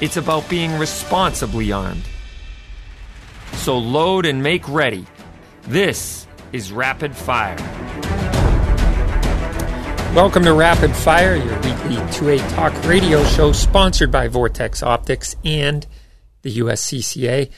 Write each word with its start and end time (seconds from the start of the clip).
it's 0.00 0.16
about 0.16 0.48
being 0.48 0.78
responsibly 0.78 1.72
armed. 1.72 2.04
So 3.52 3.76
load 3.76 4.24
and 4.24 4.42
make 4.42 4.66
ready. 4.68 5.04
This 5.62 6.26
is 6.52 6.72
Rapid 6.72 7.14
Fire. 7.14 7.56
Welcome 10.14 10.44
to 10.44 10.54
Rapid 10.54 10.96
Fire, 10.96 11.36
your 11.36 11.54
weekly 11.56 11.96
2A 11.96 12.54
talk 12.54 12.72
radio 12.84 13.22
show 13.24 13.52
sponsored 13.52 14.10
by 14.10 14.28
Vortex 14.28 14.82
Optics 14.82 15.36
and 15.44 15.86
the 16.42 16.58
USCCA. 16.58 17.50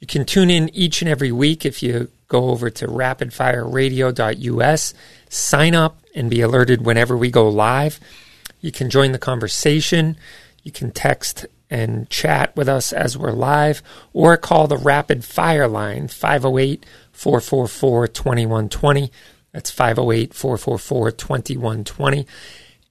You 0.00 0.06
can 0.06 0.24
tune 0.24 0.50
in 0.50 0.74
each 0.74 1.00
and 1.00 1.08
every 1.08 1.32
week 1.32 1.64
if 1.64 1.82
you 1.82 2.10
go 2.26 2.50
over 2.50 2.70
to 2.70 2.88
rapidfireradio.us, 2.88 4.94
sign 5.28 5.74
up, 5.74 6.00
and 6.14 6.28
be 6.28 6.40
alerted 6.40 6.84
whenever 6.84 7.16
we 7.16 7.30
go 7.30 7.48
live. 7.48 8.00
You 8.60 8.72
can 8.72 8.90
join 8.90 9.12
the 9.12 9.18
conversation. 9.18 10.16
You 10.62 10.72
can 10.72 10.90
text 10.90 11.46
and 11.70 12.08
chat 12.08 12.54
with 12.56 12.68
us 12.68 12.92
as 12.92 13.16
we're 13.16 13.32
live, 13.32 13.82
or 14.12 14.36
call 14.36 14.66
the 14.66 14.76
Rapid 14.76 15.24
Fire 15.24 15.68
line 15.68 16.08
508 16.08 16.84
444 17.12 18.08
2120. 18.08 19.12
That's 19.52 19.70
508 19.70 20.34
444 20.34 21.10
2120. 21.12 22.26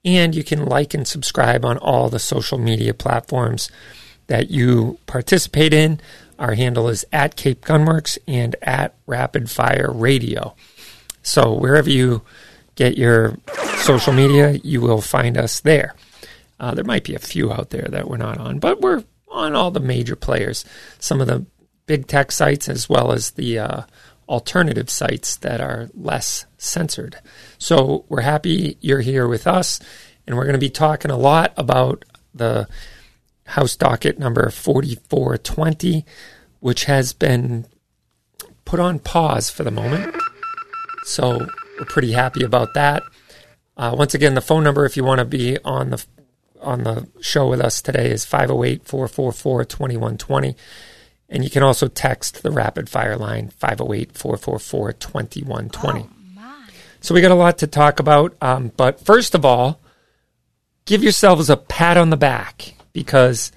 And 0.05 0.35
you 0.35 0.43
can 0.43 0.65
like 0.65 0.93
and 0.93 1.07
subscribe 1.07 1.65
on 1.65 1.77
all 1.77 2.09
the 2.09 2.19
social 2.19 2.57
media 2.57 2.93
platforms 2.93 3.69
that 4.27 4.49
you 4.49 4.99
participate 5.05 5.73
in. 5.73 5.99
Our 6.39 6.53
handle 6.53 6.87
is 6.87 7.05
at 7.11 7.35
Cape 7.35 7.61
Gunworks 7.61 8.17
and 8.27 8.55
at 8.61 8.93
Rapid 9.07 9.49
Fire 9.49 9.91
Radio. 9.91 10.55
So 11.23 11.53
wherever 11.53 11.89
you 11.89 12.21
get 12.75 12.97
your 12.97 13.37
social 13.79 14.13
media, 14.13 14.51
you 14.63 14.79
will 14.81 15.01
find 15.01 15.37
us 15.37 15.59
there. 15.61 15.95
Uh, 16.59 16.73
there 16.73 16.83
might 16.83 17.03
be 17.03 17.15
a 17.15 17.19
few 17.19 17.51
out 17.51 17.69
there 17.69 17.87
that 17.89 18.07
we're 18.07 18.17
not 18.17 18.37
on, 18.37 18.59
but 18.59 18.81
we're 18.81 19.03
on 19.29 19.55
all 19.55 19.71
the 19.71 19.79
major 19.79 20.15
players, 20.15 20.65
some 20.99 21.21
of 21.21 21.27
the 21.27 21.45
big 21.85 22.07
tech 22.07 22.31
sites 22.31 22.67
as 22.67 22.89
well 22.89 23.11
as 23.11 23.31
the 23.31 23.59
uh, 23.59 23.81
alternative 24.27 24.89
sites 24.89 25.37
that 25.37 25.61
are 25.61 25.89
less 25.93 26.45
censored. 26.57 27.17
So 27.57 28.05
we're 28.09 28.21
happy 28.21 28.77
you're 28.81 29.01
here 29.01 29.27
with 29.27 29.47
us, 29.47 29.79
and 30.25 30.35
we're 30.35 30.43
going 30.43 30.53
to 30.53 30.59
be 30.59 30.69
talking 30.69 31.11
a 31.11 31.17
lot 31.17 31.53
about 31.57 32.03
the 32.33 32.67
House 33.45 33.77
docket 33.77 34.19
number 34.19 34.49
4420, 34.49 36.05
which 36.59 36.85
has 36.85 37.13
been 37.13 37.65
put 38.65 38.79
on 38.79 38.99
pause 38.99 39.49
for 39.49 39.63
the 39.63 39.71
moment. 39.71 40.13
So 41.05 41.47
we're 41.79 41.85
pretty 41.85 42.11
happy 42.11 42.43
about 42.43 42.73
that. 42.73 43.03
Uh, 43.77 43.95
once 43.97 44.13
again, 44.13 44.33
the 44.33 44.41
phone 44.41 44.65
number 44.65 44.85
if 44.85 44.97
you 44.97 45.05
want 45.05 45.19
to 45.19 45.25
be 45.25 45.57
on 45.63 45.91
the 45.91 46.05
on 46.61 46.83
the 46.83 47.07
show 47.21 47.47
with 47.47 47.61
us 47.61 47.81
today 47.81 48.11
is 48.11 48.25
508-444-2120 48.25 50.55
and 51.29 51.43
you 51.43 51.49
can 51.49 51.63
also 51.63 51.87
text 51.87 52.43
the 52.43 52.51
rapid 52.51 52.87
fire 52.89 53.17
line 53.17 53.51
508-444-2120 53.61 56.09
so 56.99 57.13
we 57.13 57.21
got 57.21 57.31
a 57.31 57.35
lot 57.35 57.59
to 57.59 57.67
talk 57.67 57.99
about 57.99 58.35
um, 58.41 58.71
but 58.77 58.99
first 58.99 59.35
of 59.35 59.45
all 59.45 59.79
give 60.85 61.03
yourselves 61.03 61.49
a 61.49 61.57
pat 61.57 61.97
on 61.97 62.09
the 62.09 62.17
back 62.17 62.73
because 62.93 63.51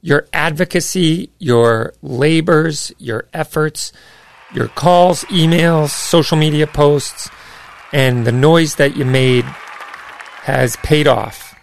your 0.00 0.26
advocacy 0.32 1.30
your 1.38 1.92
labors 2.02 2.90
your 2.98 3.28
efforts 3.32 3.92
your 4.52 4.66
calls 4.68 5.22
emails 5.24 5.90
social 5.90 6.36
media 6.36 6.66
posts 6.66 7.28
and 7.92 8.26
the 8.26 8.32
noise 8.32 8.74
that 8.76 8.96
you 8.96 9.04
made 9.04 9.44
has 10.42 10.76
paid 10.76 11.06
off 11.06 11.53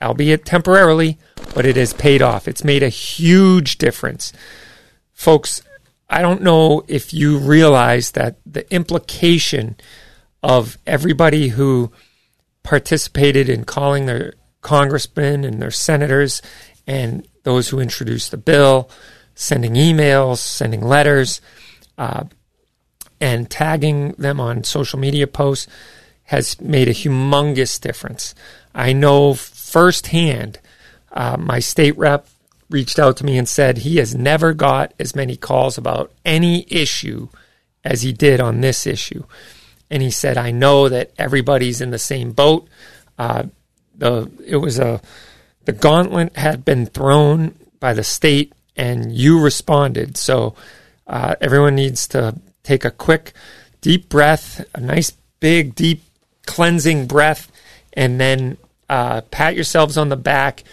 albeit 0.00 0.44
temporarily, 0.44 1.18
but 1.54 1.66
it 1.66 1.76
has 1.76 1.92
paid 1.92 2.22
off. 2.22 2.48
It's 2.48 2.64
made 2.64 2.82
a 2.82 2.88
huge 2.88 3.78
difference. 3.78 4.32
Folks, 5.12 5.62
I 6.08 6.22
don't 6.22 6.42
know 6.42 6.84
if 6.88 7.12
you 7.12 7.38
realize 7.38 8.12
that 8.12 8.36
the 8.46 8.72
implication 8.72 9.76
of 10.42 10.78
everybody 10.86 11.48
who 11.48 11.90
participated 12.62 13.48
in 13.48 13.64
calling 13.64 14.06
their 14.06 14.34
congressmen 14.60 15.44
and 15.44 15.60
their 15.60 15.70
senators 15.70 16.42
and 16.86 17.26
those 17.42 17.68
who 17.68 17.80
introduced 17.80 18.30
the 18.30 18.36
bill, 18.36 18.90
sending 19.34 19.74
emails, 19.74 20.38
sending 20.38 20.82
letters, 20.82 21.40
uh, 21.98 22.24
and 23.20 23.50
tagging 23.50 24.12
them 24.12 24.40
on 24.40 24.64
social 24.64 24.98
media 24.98 25.26
posts 25.26 25.66
has 26.24 26.60
made 26.60 26.88
a 26.88 26.92
humongous 26.92 27.80
difference. 27.80 28.34
I 28.74 28.92
know 28.92 29.34
firsthand, 29.66 30.60
uh, 31.12 31.36
my 31.38 31.58
state 31.58 31.98
rep 31.98 32.28
reached 32.70 32.98
out 32.98 33.16
to 33.16 33.24
me 33.24 33.36
and 33.36 33.48
said 33.48 33.78
he 33.78 33.96
has 33.96 34.14
never 34.14 34.52
got 34.52 34.94
as 34.98 35.14
many 35.14 35.36
calls 35.36 35.76
about 35.76 36.12
any 36.24 36.64
issue 36.68 37.28
as 37.84 38.02
he 38.02 38.12
did 38.12 38.40
on 38.40 38.60
this 38.60 38.86
issue. 38.86 39.24
And 39.90 40.02
he 40.02 40.10
said, 40.10 40.36
I 40.36 40.50
know 40.50 40.88
that 40.88 41.12
everybody's 41.18 41.80
in 41.80 41.90
the 41.90 41.98
same 41.98 42.32
boat. 42.32 42.68
Uh, 43.18 43.44
the 43.96 44.30
it 44.44 44.56
was 44.56 44.78
a 44.78 45.00
the 45.64 45.72
gauntlet 45.72 46.36
had 46.36 46.64
been 46.64 46.86
thrown 46.86 47.54
by 47.80 47.92
the 47.92 48.04
state, 48.04 48.52
and 48.76 49.12
you 49.12 49.40
responded. 49.40 50.16
So 50.16 50.54
uh, 51.06 51.34
everyone 51.40 51.74
needs 51.74 52.06
to 52.08 52.38
take 52.62 52.84
a 52.84 52.90
quick, 52.90 53.32
deep 53.80 54.08
breath, 54.08 54.64
a 54.74 54.80
nice, 54.80 55.12
big, 55.40 55.74
deep, 55.74 56.02
cleansing 56.46 57.06
breath, 57.06 57.50
and 57.92 58.20
then 58.20 58.58
uh, 58.88 59.22
pat 59.22 59.54
yourselves 59.54 59.96
on 59.96 60.08
the 60.08 60.16
back, 60.16 60.64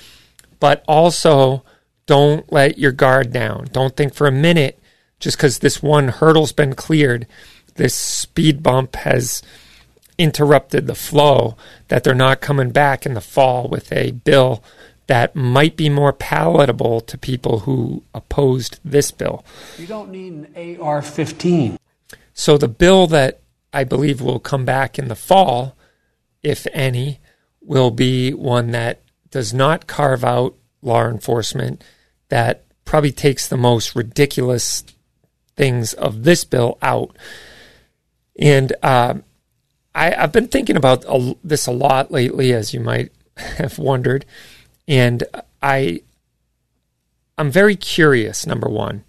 but 0.60 0.84
also 0.88 1.64
don't 2.06 2.52
let 2.52 2.78
your 2.78 2.92
guard 2.92 3.32
down. 3.32 3.68
Don't 3.72 3.96
think 3.96 4.14
for 4.14 4.28
a 4.28 4.32
minute 4.32 4.80
just 5.20 5.38
because 5.38 5.60
this 5.60 5.82
one 5.82 6.10
hurdle's 6.10 6.52
been 6.52 6.74
cleared, 6.74 7.26
this 7.76 7.96
speed 7.96 8.62
bump 8.62 8.96
has 8.98 9.42
interrupted 10.18 10.86
the 10.86 10.96
flow, 10.96 11.56
that 11.88 12.04
they're 12.04 12.14
not 12.14 12.42
coming 12.42 12.72
back 12.72 13.06
in 13.06 13.14
the 13.14 13.22
fall 13.22 13.68
with 13.68 13.92
a 13.94 14.12
bill 14.12 14.64
that 15.08 15.36
might 15.36 15.76
be 15.76 15.90
more 15.90 16.14
palatable 16.14 17.02
to 17.02 17.18
people 17.18 17.60
who 17.60 18.04
opposed 18.14 18.80
this 18.84 19.12
bill. 19.12 19.44
You 19.78 19.88
don't 19.88 20.12
need 20.12 20.48
an 20.56 20.82
AR 20.82 21.02
15. 21.02 21.78
So 22.34 22.58
the 22.58 22.68
bill 22.68 23.08
that 23.08 23.40
I 23.74 23.84
believe 23.84 24.22
will 24.22 24.40
come 24.40 24.66
back 24.66 24.98
in 25.00 25.08
the 25.08 25.16
fall, 25.16 25.76
if 26.42 26.68
any, 26.74 27.20
will 27.64 27.92
be 27.92 28.34
one 28.34 28.72
that 28.72 29.02
does 29.32 29.54
not 29.54 29.88
carve 29.88 30.24
out 30.24 30.56
law 30.82 31.08
enforcement, 31.08 31.84
that 32.30 32.64
probably 32.86 33.12
takes 33.12 33.48
the 33.48 33.58
most 33.58 33.96
ridiculous 33.96 34.84
things 35.56 35.94
of 35.94 36.24
this 36.24 36.44
bill 36.44 36.78
out. 36.82 37.16
And 38.38 38.74
uh, 38.84 39.16
I, 39.96 40.12
have 40.12 40.32
been 40.32 40.48
thinking 40.48 40.76
about 40.76 41.06
a, 41.06 41.36
this 41.44 41.68
a 41.68 41.72
lot 41.72 42.12
lately, 42.12 42.54
as 42.54 42.74
you 42.74 42.80
might 42.80 43.12
have 43.38 43.80
wondered. 43.80 44.26
And 44.88 45.24
I, 45.62 46.02
I'm 47.38 47.52
very 47.52 47.76
curious. 47.76 48.46
Number 48.46 48.68
one, 48.68 49.04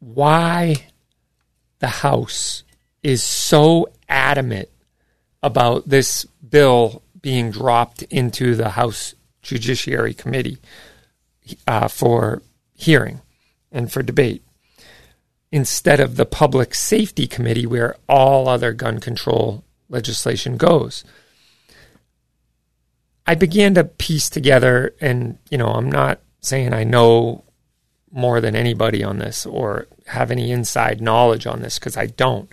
why 0.00 0.86
the 1.78 1.88
House 1.88 2.62
is 3.02 3.22
so 3.22 3.88
adamant 4.08 4.68
about 5.42 5.88
this 5.88 6.24
bill 6.24 7.02
being 7.24 7.50
dropped 7.50 8.02
into 8.02 8.54
the 8.54 8.68
House 8.68 9.14
Judiciary 9.40 10.12
Committee 10.12 10.58
uh, 11.66 11.88
for 11.88 12.42
hearing 12.74 13.22
and 13.72 13.90
for 13.90 14.02
debate 14.02 14.44
instead 15.50 16.00
of 16.00 16.16
the 16.16 16.26
Public 16.26 16.74
Safety 16.74 17.26
Committee 17.26 17.64
where 17.64 17.96
all 18.10 18.46
other 18.46 18.74
gun 18.74 19.00
control 19.00 19.64
legislation 19.88 20.58
goes. 20.58 21.02
I 23.26 23.34
began 23.34 23.72
to 23.76 23.84
piece 23.84 24.28
together, 24.28 24.94
and 25.00 25.38
you 25.50 25.56
know, 25.56 25.68
I'm 25.68 25.90
not 25.90 26.20
saying 26.42 26.74
I 26.74 26.84
know 26.84 27.44
more 28.12 28.42
than 28.42 28.54
anybody 28.54 29.02
on 29.02 29.16
this 29.16 29.46
or 29.46 29.86
have 30.08 30.30
any 30.30 30.50
inside 30.50 31.00
knowledge 31.00 31.46
on 31.46 31.62
this 31.62 31.78
because 31.78 31.96
I 31.96 32.04
don't. 32.04 32.52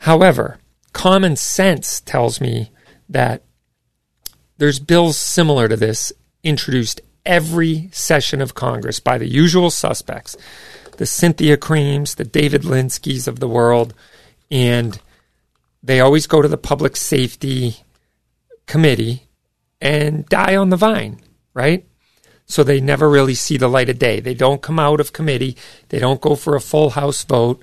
However, 0.00 0.58
common 0.92 1.36
sense 1.36 2.00
tells 2.00 2.40
me 2.40 2.72
that 3.08 3.44
there's 4.60 4.78
bills 4.78 5.16
similar 5.16 5.68
to 5.68 5.76
this 5.76 6.12
introduced 6.42 7.00
every 7.24 7.88
session 7.92 8.42
of 8.42 8.54
Congress 8.54 9.00
by 9.00 9.16
the 9.16 9.26
usual 9.26 9.70
suspects 9.70 10.36
the 10.98 11.06
Cynthia 11.06 11.56
Creems, 11.56 12.16
the 12.16 12.24
David 12.24 12.60
Linskys 12.60 13.26
of 13.26 13.40
the 13.40 13.48
world, 13.48 13.94
and 14.50 15.00
they 15.82 15.98
always 15.98 16.26
go 16.26 16.42
to 16.42 16.48
the 16.48 16.58
Public 16.58 16.94
Safety 16.94 17.76
Committee 18.66 19.28
and 19.80 20.26
die 20.26 20.56
on 20.56 20.68
the 20.68 20.76
vine, 20.76 21.22
right? 21.54 21.86
So 22.44 22.62
they 22.62 22.82
never 22.82 23.08
really 23.08 23.34
see 23.34 23.56
the 23.56 23.66
light 23.66 23.88
of 23.88 23.98
day. 23.98 24.20
They 24.20 24.34
don't 24.34 24.60
come 24.60 24.78
out 24.78 25.00
of 25.00 25.14
committee, 25.14 25.56
they 25.88 25.98
don't 25.98 26.20
go 26.20 26.34
for 26.34 26.54
a 26.54 26.60
full 26.60 26.90
House 26.90 27.24
vote, 27.24 27.62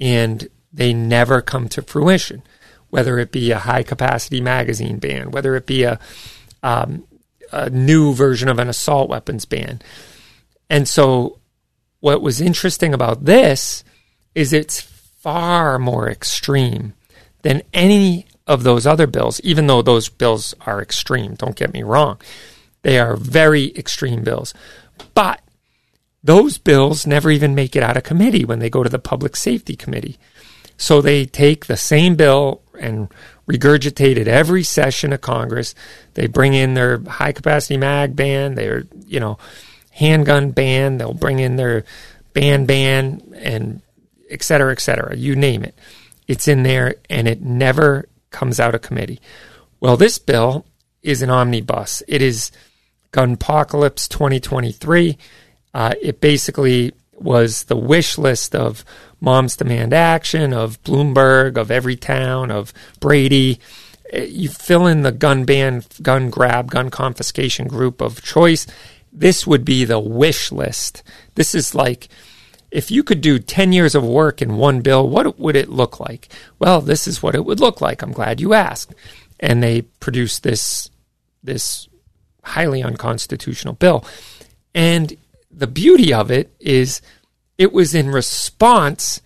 and 0.00 0.48
they 0.72 0.94
never 0.94 1.42
come 1.42 1.68
to 1.68 1.82
fruition. 1.82 2.42
Whether 2.90 3.18
it 3.18 3.32
be 3.32 3.50
a 3.50 3.58
high 3.58 3.82
capacity 3.82 4.40
magazine 4.40 4.98
ban, 4.98 5.30
whether 5.30 5.56
it 5.56 5.66
be 5.66 5.84
a 5.84 5.98
um, 6.62 7.04
a 7.52 7.70
new 7.70 8.14
version 8.14 8.48
of 8.48 8.58
an 8.58 8.68
assault 8.68 9.08
weapons 9.08 9.44
ban. 9.44 9.80
And 10.68 10.88
so, 10.88 11.38
what 12.00 12.22
was 12.22 12.40
interesting 12.40 12.94
about 12.94 13.24
this 13.24 13.84
is 14.34 14.52
it's 14.52 14.80
far 14.80 15.78
more 15.78 16.08
extreme 16.08 16.94
than 17.42 17.62
any 17.74 18.26
of 18.46 18.62
those 18.62 18.86
other 18.86 19.06
bills, 19.06 19.40
even 19.40 19.66
though 19.66 19.82
those 19.82 20.08
bills 20.08 20.54
are 20.66 20.80
extreme. 20.80 21.34
Don't 21.34 21.56
get 21.56 21.72
me 21.72 21.82
wrong. 21.82 22.20
They 22.82 22.98
are 22.98 23.16
very 23.16 23.74
extreme 23.76 24.22
bills. 24.22 24.54
But 25.14 25.40
those 26.22 26.58
bills 26.58 27.06
never 27.06 27.30
even 27.30 27.54
make 27.54 27.76
it 27.76 27.82
out 27.82 27.96
of 27.96 28.02
committee 28.02 28.44
when 28.44 28.58
they 28.58 28.70
go 28.70 28.82
to 28.82 28.88
the 28.88 28.98
Public 28.98 29.36
Safety 29.36 29.76
Committee. 29.76 30.18
So 30.76 31.00
they 31.00 31.26
take 31.26 31.66
the 31.66 31.76
same 31.76 32.14
bill 32.14 32.62
and 32.80 33.08
regurgitated 33.48 34.26
every 34.26 34.62
session 34.62 35.12
of 35.12 35.20
Congress. 35.20 35.74
They 36.14 36.26
bring 36.26 36.54
in 36.54 36.74
their 36.74 36.98
high 37.00 37.32
capacity 37.32 37.76
mag 37.76 38.16
ban, 38.16 38.54
their 38.54 38.84
you 39.06 39.20
know 39.20 39.38
handgun 39.90 40.50
ban. 40.50 40.98
They'll 40.98 41.14
bring 41.14 41.38
in 41.38 41.56
their 41.56 41.84
ban 42.32 42.66
ban 42.66 43.34
and 43.36 43.82
et 44.30 44.42
cetera, 44.42 44.72
et 44.72 44.80
cetera. 44.80 45.16
You 45.16 45.36
name 45.36 45.64
it, 45.64 45.78
it's 46.26 46.48
in 46.48 46.62
there, 46.62 46.96
and 47.08 47.28
it 47.28 47.42
never 47.42 48.08
comes 48.30 48.58
out 48.58 48.74
of 48.74 48.82
committee. 48.82 49.20
Well, 49.80 49.96
this 49.96 50.18
bill 50.18 50.66
is 51.02 51.22
an 51.22 51.30
omnibus. 51.30 52.02
It 52.06 52.22
is 52.22 52.52
Gunpocalypse 53.12 54.08
2023. 54.08 55.18
Uh, 55.72 55.94
it 56.00 56.20
basically 56.20 56.92
was 57.12 57.64
the 57.64 57.76
wish 57.76 58.18
list 58.18 58.54
of 58.54 58.84
Moms 59.20 59.56
Demand 59.56 59.92
Action, 59.92 60.52
of 60.52 60.82
Bloomberg, 60.82 61.56
of 61.56 61.68
Everytown, 61.68 62.50
of 62.50 62.72
Brady. 63.00 63.60
Uh, 64.12 64.20
you 64.22 64.48
fill 64.48 64.86
in 64.86 65.02
the 65.02 65.12
gun 65.12 65.44
ban, 65.44 65.84
gun 66.02 66.30
grab, 66.30 66.70
gun 66.70 66.90
confiscation 66.90 67.68
group 67.68 68.00
of 68.00 68.22
choice. 68.22 68.66
This 69.12 69.46
would 69.46 69.64
be 69.64 69.84
the 69.84 70.00
wish 70.00 70.52
list. 70.52 71.02
This 71.34 71.54
is 71.54 71.74
like 71.74 72.08
if 72.70 72.90
you 72.90 73.02
could 73.02 73.20
do 73.20 73.38
10 73.38 73.72
years 73.72 73.94
of 73.94 74.04
work 74.04 74.40
in 74.40 74.56
one 74.56 74.80
bill, 74.80 75.08
what 75.08 75.38
would 75.38 75.56
it 75.56 75.68
look 75.68 75.98
like? 75.98 76.28
Well, 76.58 76.80
this 76.80 77.08
is 77.08 77.22
what 77.22 77.34
it 77.34 77.44
would 77.44 77.60
look 77.60 77.80
like. 77.80 78.02
I'm 78.02 78.12
glad 78.12 78.40
you 78.40 78.54
asked. 78.54 78.94
And 79.40 79.62
they 79.62 79.82
produced 79.82 80.42
this 80.42 80.90
this 81.42 81.88
highly 82.44 82.82
unconstitutional 82.82 83.74
bill. 83.74 84.04
And 84.74 85.16
the 85.50 85.66
beauty 85.66 86.12
of 86.12 86.30
it 86.30 86.54
is 86.60 87.00
it 87.60 87.74
was 87.74 87.94
in 87.94 88.08
response 88.08 89.20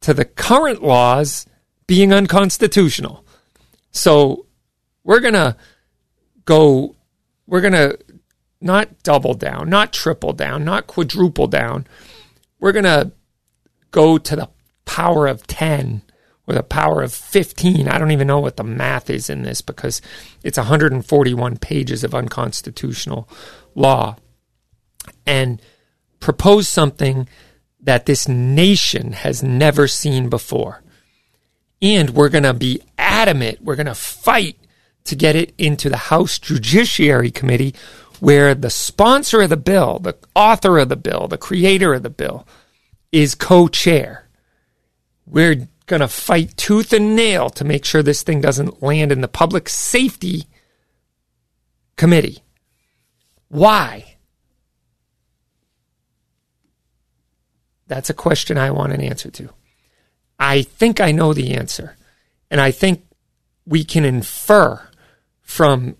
to 0.00 0.14
the 0.14 0.24
current 0.24 0.84
laws 0.84 1.46
being 1.88 2.12
unconstitutional. 2.12 3.26
So 3.90 4.46
we're 5.02 5.18
going 5.18 5.34
to 5.34 5.56
go, 6.44 6.94
we're 7.48 7.60
going 7.60 7.72
to 7.72 7.98
not 8.60 9.02
double 9.02 9.34
down, 9.34 9.68
not 9.68 9.92
triple 9.92 10.32
down, 10.32 10.64
not 10.64 10.86
quadruple 10.86 11.48
down. 11.48 11.88
We're 12.60 12.70
going 12.70 12.84
to 12.84 13.10
go 13.90 14.16
to 14.16 14.36
the 14.36 14.48
power 14.84 15.26
of 15.26 15.48
10 15.48 16.02
or 16.46 16.54
the 16.54 16.62
power 16.62 17.02
of 17.02 17.12
15. 17.12 17.88
I 17.88 17.98
don't 17.98 18.12
even 18.12 18.28
know 18.28 18.38
what 18.38 18.58
the 18.58 18.62
math 18.62 19.10
is 19.10 19.28
in 19.28 19.42
this 19.42 19.60
because 19.60 20.00
it's 20.44 20.56
141 20.56 21.56
pages 21.56 22.04
of 22.04 22.14
unconstitutional 22.14 23.28
law. 23.74 24.14
And 25.26 25.60
propose 26.20 26.68
something 26.68 27.26
that 27.82 28.06
this 28.06 28.28
nation 28.28 29.12
has 29.12 29.42
never 29.42 29.88
seen 29.88 30.28
before. 30.28 30.82
And 31.80 32.10
we're 32.10 32.28
going 32.28 32.44
to 32.44 32.54
be 32.54 32.80
adamant, 32.96 33.62
we're 33.62 33.76
going 33.76 33.86
to 33.86 33.94
fight 33.94 34.56
to 35.04 35.16
get 35.16 35.34
it 35.34 35.52
into 35.58 35.88
the 35.88 35.96
House 35.96 36.38
Judiciary 36.38 37.32
Committee, 37.32 37.74
where 38.20 38.54
the 38.54 38.70
sponsor 38.70 39.42
of 39.42 39.50
the 39.50 39.56
bill, 39.56 39.98
the 39.98 40.16
author 40.36 40.78
of 40.78 40.88
the 40.88 40.96
bill, 40.96 41.26
the 41.26 41.38
creator 41.38 41.92
of 41.94 42.04
the 42.04 42.10
bill, 42.10 42.46
is 43.10 43.34
co 43.34 43.66
chair. 43.66 44.28
We're 45.26 45.68
going 45.86 46.00
to 46.00 46.08
fight 46.08 46.56
tooth 46.56 46.92
and 46.92 47.16
nail 47.16 47.50
to 47.50 47.64
make 47.64 47.84
sure 47.84 48.02
this 48.02 48.22
thing 48.22 48.40
doesn't 48.40 48.82
land 48.82 49.10
in 49.10 49.20
the 49.20 49.28
public 49.28 49.68
safety 49.68 50.44
committee. 51.96 52.42
Why? 53.48 54.11
That's 57.92 58.08
a 58.08 58.14
question 58.14 58.56
I 58.56 58.70
want 58.70 58.94
an 58.94 59.02
answer 59.02 59.30
to. 59.32 59.50
I 60.38 60.62
think 60.62 60.98
I 60.98 61.12
know 61.12 61.34
the 61.34 61.52
answer. 61.52 61.94
And 62.50 62.58
I 62.58 62.70
think 62.70 63.04
we 63.66 63.84
can 63.84 64.06
infer 64.06 64.80
from 65.42 65.98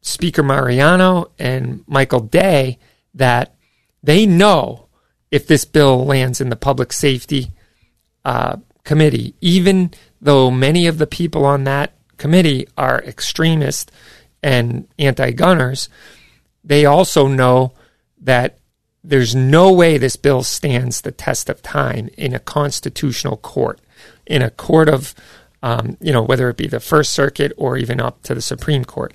Speaker 0.00 0.42
Mariano 0.42 1.30
and 1.38 1.84
Michael 1.86 2.22
Day 2.22 2.80
that 3.14 3.54
they 4.02 4.26
know 4.26 4.88
if 5.30 5.46
this 5.46 5.64
bill 5.64 6.04
lands 6.04 6.40
in 6.40 6.48
the 6.48 6.56
public 6.56 6.92
safety 6.92 7.52
uh, 8.24 8.56
committee, 8.82 9.36
even 9.40 9.92
though 10.20 10.50
many 10.50 10.88
of 10.88 10.98
the 10.98 11.06
people 11.06 11.44
on 11.44 11.62
that 11.62 11.92
committee 12.16 12.66
are 12.76 13.00
extremists 13.04 13.92
and 14.42 14.88
anti 14.98 15.30
gunners, 15.30 15.88
they 16.64 16.84
also 16.84 17.28
know 17.28 17.74
that 18.22 18.58
there's 19.04 19.34
no 19.34 19.72
way 19.72 19.98
this 19.98 20.16
bill 20.16 20.42
stands 20.42 21.00
the 21.00 21.12
test 21.12 21.48
of 21.48 21.62
time 21.62 22.08
in 22.16 22.34
a 22.34 22.38
constitutional 22.38 23.36
court, 23.36 23.80
in 24.26 24.42
a 24.42 24.50
court 24.50 24.88
of, 24.88 25.14
um, 25.62 25.96
you 26.00 26.12
know, 26.12 26.22
whether 26.22 26.48
it 26.48 26.56
be 26.56 26.68
the 26.68 26.80
First 26.80 27.12
Circuit 27.12 27.52
or 27.56 27.76
even 27.76 28.00
up 28.00 28.22
to 28.22 28.34
the 28.34 28.42
Supreme 28.42 28.84
Court. 28.84 29.12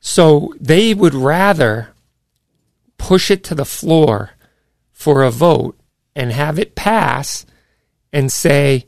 So 0.00 0.54
they 0.60 0.94
would 0.94 1.14
rather 1.14 1.88
push 2.98 3.30
it 3.30 3.42
to 3.44 3.54
the 3.54 3.64
floor 3.64 4.30
for 4.92 5.22
a 5.22 5.30
vote 5.30 5.78
and 6.14 6.32
have 6.32 6.58
it 6.58 6.74
pass 6.74 7.46
and 8.12 8.30
say 8.30 8.86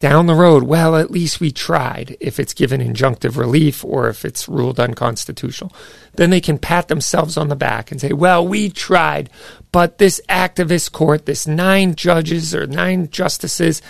down 0.00 0.26
the 0.26 0.34
road, 0.34 0.62
well, 0.62 0.94
at 0.96 1.10
least 1.10 1.40
we 1.40 1.50
tried 1.50 2.16
if 2.20 2.38
it's 2.38 2.54
given 2.54 2.80
injunctive 2.80 3.36
relief 3.36 3.84
or 3.84 4.08
if 4.08 4.24
it's 4.24 4.48
ruled 4.48 4.78
unconstitutional. 4.78 5.72
Then 6.14 6.30
they 6.30 6.40
can 6.40 6.58
pat 6.58 6.86
themselves 6.86 7.36
on 7.36 7.48
the 7.48 7.56
back 7.56 7.90
and 7.90 8.00
say, 8.00 8.12
well, 8.12 8.46
we 8.46 8.70
tried, 8.70 9.28
but 9.72 9.98
this 9.98 10.20
activist 10.28 10.92
court, 10.92 11.26
this 11.26 11.48
nine 11.48 11.96
judges 11.96 12.54
or 12.54 12.66
nine 12.66 13.10
justices, 13.10 13.82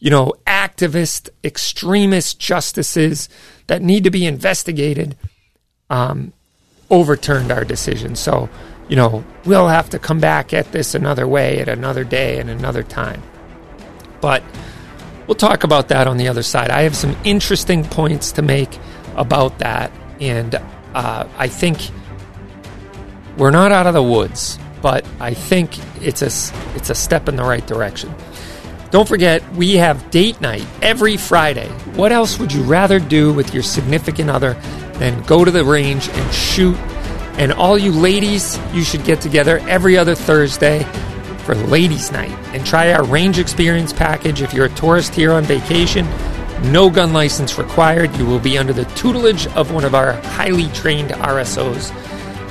you 0.00 0.10
know, 0.10 0.34
activist, 0.48 1.28
extremist 1.44 2.40
justices 2.40 3.28
that 3.68 3.82
need 3.82 4.02
to 4.02 4.10
be 4.10 4.26
investigated, 4.26 5.16
um, 5.90 6.32
overturned 6.90 7.52
our 7.52 7.64
decision. 7.64 8.16
So, 8.16 8.48
you 8.88 8.96
know, 8.96 9.24
we'll 9.44 9.68
have 9.68 9.90
to 9.90 10.00
come 10.00 10.18
back 10.18 10.52
at 10.52 10.72
this 10.72 10.96
another 10.96 11.26
way 11.28 11.60
at 11.60 11.68
another 11.68 12.02
day 12.02 12.40
and 12.40 12.50
another 12.50 12.82
time. 12.82 13.22
But 14.20 14.42
we'll 15.26 15.34
talk 15.34 15.64
about 15.64 15.88
that 15.88 16.06
on 16.06 16.16
the 16.16 16.28
other 16.28 16.42
side. 16.42 16.70
I 16.70 16.82
have 16.82 16.96
some 16.96 17.16
interesting 17.24 17.84
points 17.84 18.32
to 18.32 18.42
make 18.42 18.78
about 19.16 19.58
that, 19.58 19.90
and 20.20 20.54
uh, 20.94 21.28
I 21.36 21.48
think 21.48 21.78
we're 23.36 23.50
not 23.50 23.72
out 23.72 23.86
of 23.86 23.94
the 23.94 24.02
woods, 24.02 24.58
but 24.82 25.06
I 25.20 25.34
think 25.34 25.78
it's 26.02 26.22
a 26.22 26.30
it's 26.76 26.90
a 26.90 26.94
step 26.94 27.28
in 27.28 27.36
the 27.36 27.44
right 27.44 27.66
direction. 27.66 28.14
Don't 28.90 29.08
forget, 29.08 29.42
we 29.54 29.74
have 29.76 30.10
date 30.10 30.40
night 30.40 30.64
every 30.80 31.16
Friday. 31.16 31.68
What 31.96 32.12
else 32.12 32.38
would 32.38 32.52
you 32.52 32.62
rather 32.62 33.00
do 33.00 33.32
with 33.32 33.52
your 33.52 33.62
significant 33.62 34.30
other 34.30 34.54
than 34.94 35.22
go 35.24 35.44
to 35.44 35.50
the 35.50 35.64
range 35.64 36.08
and 36.08 36.32
shoot? 36.32 36.76
And 37.36 37.52
all 37.52 37.76
you 37.76 37.90
ladies, 37.90 38.58
you 38.72 38.82
should 38.82 39.04
get 39.04 39.20
together 39.20 39.58
every 39.68 39.98
other 39.98 40.14
Thursday 40.14 40.86
for 41.46 41.54
Ladies' 41.54 42.10
Night 42.10 42.32
and 42.52 42.66
try 42.66 42.92
our 42.92 43.04
range 43.04 43.38
experience 43.38 43.92
package 43.92 44.42
if 44.42 44.52
you're 44.52 44.66
a 44.66 44.70
tourist 44.70 45.14
here 45.14 45.32
on 45.32 45.44
vacation. 45.44 46.06
No 46.72 46.90
gun 46.90 47.12
license 47.12 47.56
required. 47.56 48.14
You 48.16 48.26
will 48.26 48.40
be 48.40 48.58
under 48.58 48.72
the 48.72 48.84
tutelage 48.96 49.46
of 49.48 49.72
one 49.72 49.84
of 49.84 49.94
our 49.94 50.14
highly 50.14 50.66
trained 50.68 51.10
RSOs. 51.10 51.92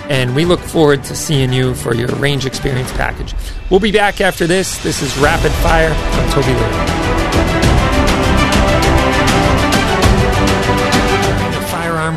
And 0.10 0.34
we 0.36 0.46
look 0.46 0.62
forward 0.62 1.04
to 1.06 1.16
seeing 1.16 1.52
you 1.52 1.76
for 1.76 1.94
your 1.94 2.08
range 2.16 2.46
experience 2.46 2.92
package. 2.94 3.36
We'll 3.70 3.82
be 3.82 3.92
back 3.92 4.22
after 4.22 4.48
this. 4.48 4.82
This 4.82 5.02
is 5.02 5.16
Rapid 5.18 5.52
Fire. 5.52 5.92
I'm 5.94 6.32
Toby 6.32 6.54
Lee. 6.54 7.06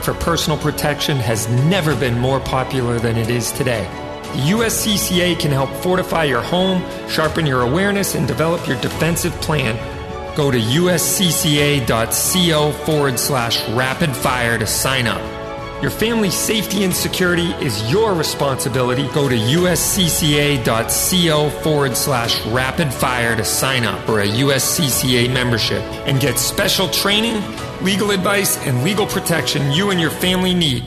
for 0.08 0.14
personal 0.14 0.58
protection 0.58 1.18
has 1.18 1.49
never 1.66 1.94
been 1.94 2.18
more 2.18 2.40
popular 2.40 2.99
than 2.99 3.18
it 3.18 3.28
is 3.28 3.52
today. 3.52 4.07
USCCA 4.32 5.38
can 5.38 5.50
help 5.50 5.70
fortify 5.82 6.25
your 6.25 6.42
home, 6.42 6.82
sharpen 7.08 7.47
your 7.47 7.62
awareness, 7.62 8.14
and 8.14 8.26
develop 8.28 8.66
your 8.66 8.80
defensive 8.80 9.32
plan. 9.40 9.76
Go 10.37 10.50
to 10.50 10.58
uscca.co 10.58 11.92
forward 12.85 13.18
slash 13.18 13.68
rapid 13.70 14.14
fire 14.14 14.58
to 14.58 14.66
sign 14.66 15.06
up. 15.06 15.20
Your 15.82 15.90
family's 15.92 16.35
safety 16.35 16.82
and 16.82 16.92
security 16.92 17.52
is 17.64 17.88
your 17.90 18.12
responsibility. 18.12 19.06
Go 19.14 19.28
to 19.28 19.37
uscca.co 19.37 20.70
forward 21.62 21.97
slash 21.97 22.44
rapid 22.47 22.92
fire 22.92 23.37
to 23.37 23.44
sign 23.44 23.85
up 23.85 24.04
for 24.04 24.20
a 24.20 24.26
USCCA 24.26 25.32
membership 25.32 25.82
and 26.06 26.20
get 26.20 26.37
special 26.38 26.88
training, 26.88 27.40
legal 27.80 28.11
advice, 28.11 28.58
and 28.66 28.82
legal 28.82 29.06
protection 29.06 29.70
you 29.70 29.90
and 29.90 30.00
your 30.00 30.11
family 30.11 30.52
need. 30.52 30.82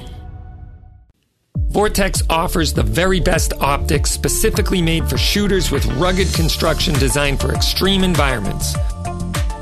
Vortex 1.72 2.22
offers 2.30 2.74
the 2.74 2.84
very 2.84 3.22
best 3.22 3.54
optics 3.62 4.12
specifically 4.12 4.82
made 4.82 5.10
for 5.10 5.18
shooters 5.18 5.72
with 5.72 5.86
rugged 5.94 6.28
construction 6.34 6.94
designed 6.96 7.40
for 7.40 7.54
extreme 7.54 8.04
environments. 8.04 8.76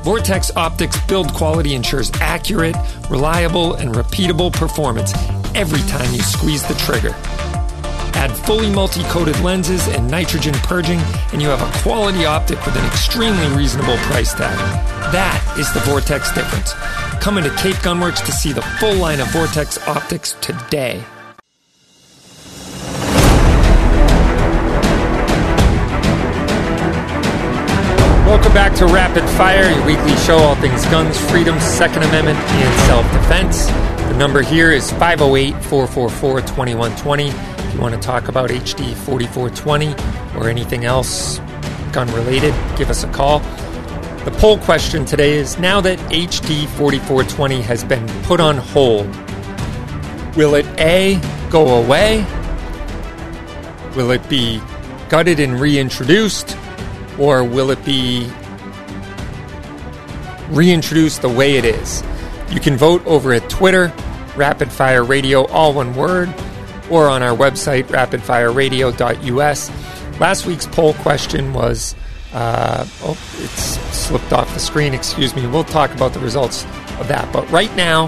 Vortex 0.02 0.50
Optics 0.56 0.98
build 1.06 1.32
quality 1.34 1.74
ensures 1.74 2.10
accurate, 2.14 2.74
reliable, 3.10 3.74
and 3.74 3.94
repeatable 3.94 4.52
performance 4.52 5.12
every 5.54 5.80
time 5.88 6.12
you 6.12 6.20
squeeze 6.20 6.66
the 6.66 6.74
trigger. 6.74 7.14
Add 8.14 8.32
fully 8.44 8.70
multi 8.70 9.04
coated 9.04 9.38
lenses 9.40 9.86
and 9.86 10.10
nitrogen 10.10 10.54
purging, 10.64 10.98
and 11.32 11.40
you 11.40 11.48
have 11.48 11.62
a 11.62 11.82
quality 11.82 12.24
optic 12.24 12.64
with 12.66 12.74
an 12.76 12.84
extremely 12.86 13.46
reasonable 13.56 13.96
price 13.98 14.34
tag. 14.34 14.56
That 15.12 15.56
is 15.58 15.72
the 15.72 15.80
Vortex 15.80 16.34
difference. 16.34 16.72
Come 17.22 17.38
into 17.38 17.50
Cape 17.50 17.76
Gunworks 17.76 18.24
to 18.26 18.32
see 18.32 18.52
the 18.52 18.62
full 18.80 18.94
line 18.94 19.20
of 19.20 19.28
Vortex 19.28 19.78
optics 19.86 20.32
today. 20.40 21.04
Welcome 28.50 28.72
back 28.72 28.78
to 28.80 28.92
Rapid 28.92 29.30
Fire, 29.36 29.70
your 29.70 29.86
weekly 29.86 30.16
show, 30.24 30.36
all 30.36 30.56
things 30.56 30.84
guns, 30.86 31.16
freedom, 31.30 31.60
Second 31.60 32.02
Amendment, 32.02 32.36
and 32.36 32.80
self 32.80 33.06
defense. 33.12 33.66
The 33.66 34.16
number 34.16 34.42
here 34.42 34.72
is 34.72 34.90
508 34.90 35.52
444 35.66 36.40
2120. 36.40 37.28
If 37.28 37.74
you 37.74 37.80
want 37.80 37.94
to 37.94 38.00
talk 38.00 38.26
about 38.26 38.50
HD 38.50 38.92
4420 38.92 39.94
or 40.36 40.48
anything 40.48 40.84
else 40.84 41.38
gun 41.92 42.08
related, 42.08 42.52
give 42.76 42.90
us 42.90 43.04
a 43.04 43.12
call. 43.12 43.38
The 44.24 44.34
poll 44.38 44.58
question 44.58 45.04
today 45.04 45.34
is 45.34 45.56
now 45.60 45.80
that 45.82 46.00
HD 46.10 46.66
4420 46.70 47.62
has 47.62 47.84
been 47.84 48.04
put 48.24 48.40
on 48.40 48.56
hold, 48.56 49.06
will 50.34 50.56
it 50.56 50.66
A, 50.80 51.20
go 51.50 51.80
away? 51.80 52.26
Will 53.94 54.10
it 54.10 54.28
be 54.28 54.60
gutted 55.08 55.38
and 55.38 55.60
reintroduced? 55.60 56.56
Or 57.16 57.44
will 57.44 57.70
it 57.70 57.84
be 57.84 58.30
reintroduced 60.50 61.22
the 61.22 61.28
way 61.28 61.56
it 61.56 61.64
is? 61.64 62.02
You 62.50 62.60
can 62.60 62.76
vote 62.76 63.04
over 63.06 63.32
at 63.32 63.48
Twitter, 63.48 63.92
Rapid 64.36 64.70
Fire 64.70 65.04
Radio, 65.04 65.46
all 65.46 65.72
one 65.72 65.94
word, 65.94 66.32
or 66.90 67.08
on 67.08 67.22
our 67.22 67.36
website, 67.36 67.84
rapidfireradio.us. 67.84 69.70
Last 70.20 70.46
week's 70.46 70.66
poll 70.66 70.94
question 70.94 71.52
was 71.52 71.94
uh, 72.32 72.86
oh, 73.02 73.18
it's 73.38 73.78
slipped 73.96 74.32
off 74.32 74.52
the 74.54 74.60
screen, 74.60 74.94
excuse 74.94 75.34
me. 75.34 75.46
We'll 75.46 75.64
talk 75.64 75.92
about 75.92 76.12
the 76.12 76.20
results 76.20 76.64
of 76.98 77.08
that. 77.08 77.32
But 77.32 77.50
right 77.50 77.74
now, 77.74 78.06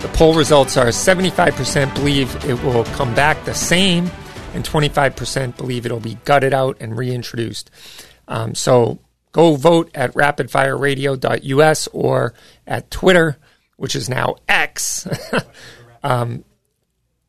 the 0.00 0.08
poll 0.08 0.34
results 0.34 0.76
are 0.76 0.86
75% 0.86 1.94
believe 1.94 2.44
it 2.44 2.62
will 2.62 2.84
come 2.84 3.14
back 3.14 3.44
the 3.44 3.54
same, 3.54 4.10
and 4.54 4.64
25% 4.64 5.56
believe 5.56 5.86
it'll 5.86 6.00
be 6.00 6.18
gutted 6.24 6.52
out 6.52 6.76
and 6.80 6.96
reintroduced. 6.96 7.70
Um, 8.26 8.54
so 8.54 8.98
go 9.38 9.54
vote 9.54 9.88
at 9.94 10.12
rapidfireradio.us 10.14 11.86
or 11.92 12.34
at 12.66 12.90
Twitter, 12.90 13.38
which 13.76 13.94
is 13.94 14.08
now 14.08 14.34
X, 14.48 15.06
um, 16.02 16.42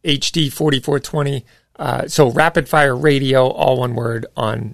HD4420. 0.03 1.43
Uh, 1.75 2.07
so 2.07 2.31
Rapid 2.31 2.67
Fire 2.67 2.95
Radio, 2.95 3.47
all 3.47 3.77
one 3.77 3.93
word, 3.93 4.25
on 4.35 4.73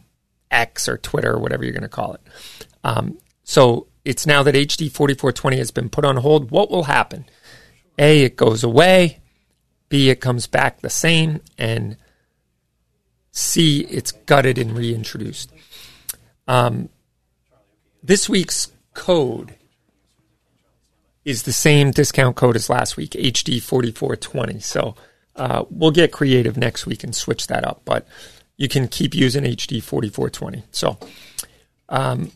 X 0.49 0.87
or 0.87 0.97
Twitter 0.97 1.37
whatever 1.37 1.65
you're 1.65 1.73
going 1.73 1.81
to 1.81 1.89
call 1.89 2.13
it. 2.13 2.21
Um, 2.85 3.17
so 3.43 3.87
it's 4.05 4.25
now 4.25 4.41
that 4.43 4.55
HD4420 4.55 5.57
has 5.57 5.71
been 5.71 5.89
put 5.89 6.05
on 6.05 6.15
hold. 6.15 6.51
What 6.51 6.71
will 6.71 6.83
happen? 6.83 7.25
A, 7.99 8.23
it 8.23 8.37
goes 8.37 8.63
away. 8.63 9.19
B, 9.89 10.09
it 10.09 10.21
comes 10.21 10.47
back 10.47 10.79
the 10.79 10.89
same. 10.89 11.41
And 11.57 11.97
C, 13.31 13.81
it's 13.81 14.13
gutted 14.13 14.57
and 14.57 14.71
reintroduced. 14.71 15.51
Um, 16.47 16.87
this 18.05 18.29
week's 18.29 18.71
code 18.93 19.55
is 21.23 21.43
the 21.43 21.51
same 21.51 21.91
discount 21.91 22.35
code 22.35 22.55
as 22.55 22.69
last 22.69 22.97
week, 22.97 23.11
HD4420. 23.11 24.61
So 24.61 24.95
uh, 25.35 25.65
we'll 25.69 25.91
get 25.91 26.11
creative 26.11 26.55
next 26.55 26.85
week 26.85 27.03
and 27.03 27.15
switch 27.15 27.47
that 27.47 27.65
up, 27.65 27.81
but 27.83 28.07
you 28.57 28.69
can 28.69 28.87
keep 28.87 29.15
using 29.15 29.43
HD4420. 29.43 30.63
So, 30.71 30.97
um, 31.89 32.31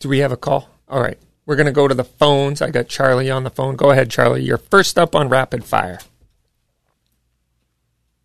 do 0.00 0.08
we 0.08 0.18
have 0.18 0.32
a 0.32 0.36
call? 0.36 0.68
All 0.88 1.00
right. 1.00 1.18
We're 1.46 1.56
going 1.56 1.66
to 1.66 1.72
go 1.72 1.88
to 1.88 1.94
the 1.94 2.04
phones. 2.04 2.60
I 2.60 2.70
got 2.70 2.88
Charlie 2.88 3.30
on 3.30 3.42
the 3.42 3.50
phone. 3.50 3.74
Go 3.74 3.90
ahead, 3.90 4.10
Charlie. 4.10 4.42
You're 4.42 4.58
first 4.58 4.98
up 4.98 5.14
on 5.14 5.30
rapid 5.30 5.64
fire. 5.64 5.98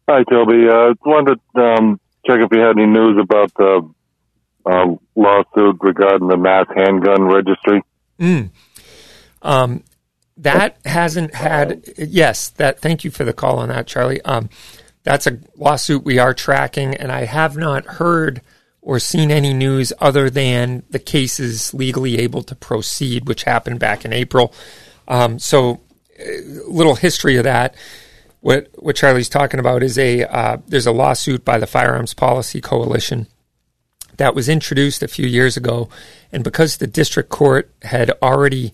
Hi, 0.09 0.23
Toby. 0.29 0.67
I 0.69 0.89
uh, 0.89 0.93
wanted 1.05 1.39
to 1.55 1.61
um, 1.61 1.99
check 2.27 2.39
if 2.39 2.49
you 2.51 2.59
had 2.59 2.77
any 2.77 2.85
news 2.85 3.17
about 3.17 3.53
the 3.55 3.89
uh, 4.65 4.95
lawsuit 5.15 5.77
regarding 5.81 6.27
the 6.27 6.37
mass 6.37 6.65
handgun 6.75 7.23
registry. 7.23 7.81
Mm. 8.19 8.49
Um, 9.41 9.83
that 10.37 10.77
hasn't 10.85 11.35
had 11.35 11.83
yes. 11.97 12.49
That 12.51 12.79
thank 12.79 13.03
you 13.03 13.11
for 13.11 13.23
the 13.23 13.33
call 13.33 13.59
on 13.59 13.69
that, 13.69 13.87
Charlie. 13.87 14.21
Um, 14.21 14.49
that's 15.03 15.27
a 15.27 15.39
lawsuit 15.55 16.03
we 16.03 16.17
are 16.17 16.33
tracking, 16.33 16.95
and 16.95 17.11
I 17.11 17.25
have 17.25 17.57
not 17.57 17.85
heard 17.85 18.41
or 18.81 18.99
seen 18.99 19.31
any 19.31 19.53
news 19.53 19.93
other 19.99 20.29
than 20.29 20.83
the 20.89 20.99
case 20.99 21.39
is 21.39 21.73
legally 21.73 22.19
able 22.19 22.43
to 22.43 22.55
proceed, 22.55 23.27
which 23.27 23.43
happened 23.43 23.79
back 23.79 24.05
in 24.05 24.11
April. 24.11 24.53
Um, 25.07 25.39
so, 25.39 25.79
a 26.19 26.41
little 26.67 26.95
history 26.95 27.37
of 27.37 27.43
that. 27.43 27.75
What 28.41 28.69
what 28.75 28.95
Charlie's 28.95 29.29
talking 29.29 29.59
about 29.59 29.83
is 29.83 29.97
a 29.97 30.23
uh, 30.23 30.57
there's 30.67 30.87
a 30.87 30.91
lawsuit 30.91 31.45
by 31.45 31.59
the 31.59 31.67
Firearms 31.67 32.13
Policy 32.13 32.59
Coalition 32.59 33.27
that 34.17 34.35
was 34.35 34.49
introduced 34.49 35.03
a 35.03 35.07
few 35.07 35.27
years 35.27 35.57
ago, 35.57 35.89
and 36.31 36.43
because 36.43 36.77
the 36.77 36.87
district 36.87 37.29
court 37.29 37.71
had 37.83 38.11
already 38.21 38.71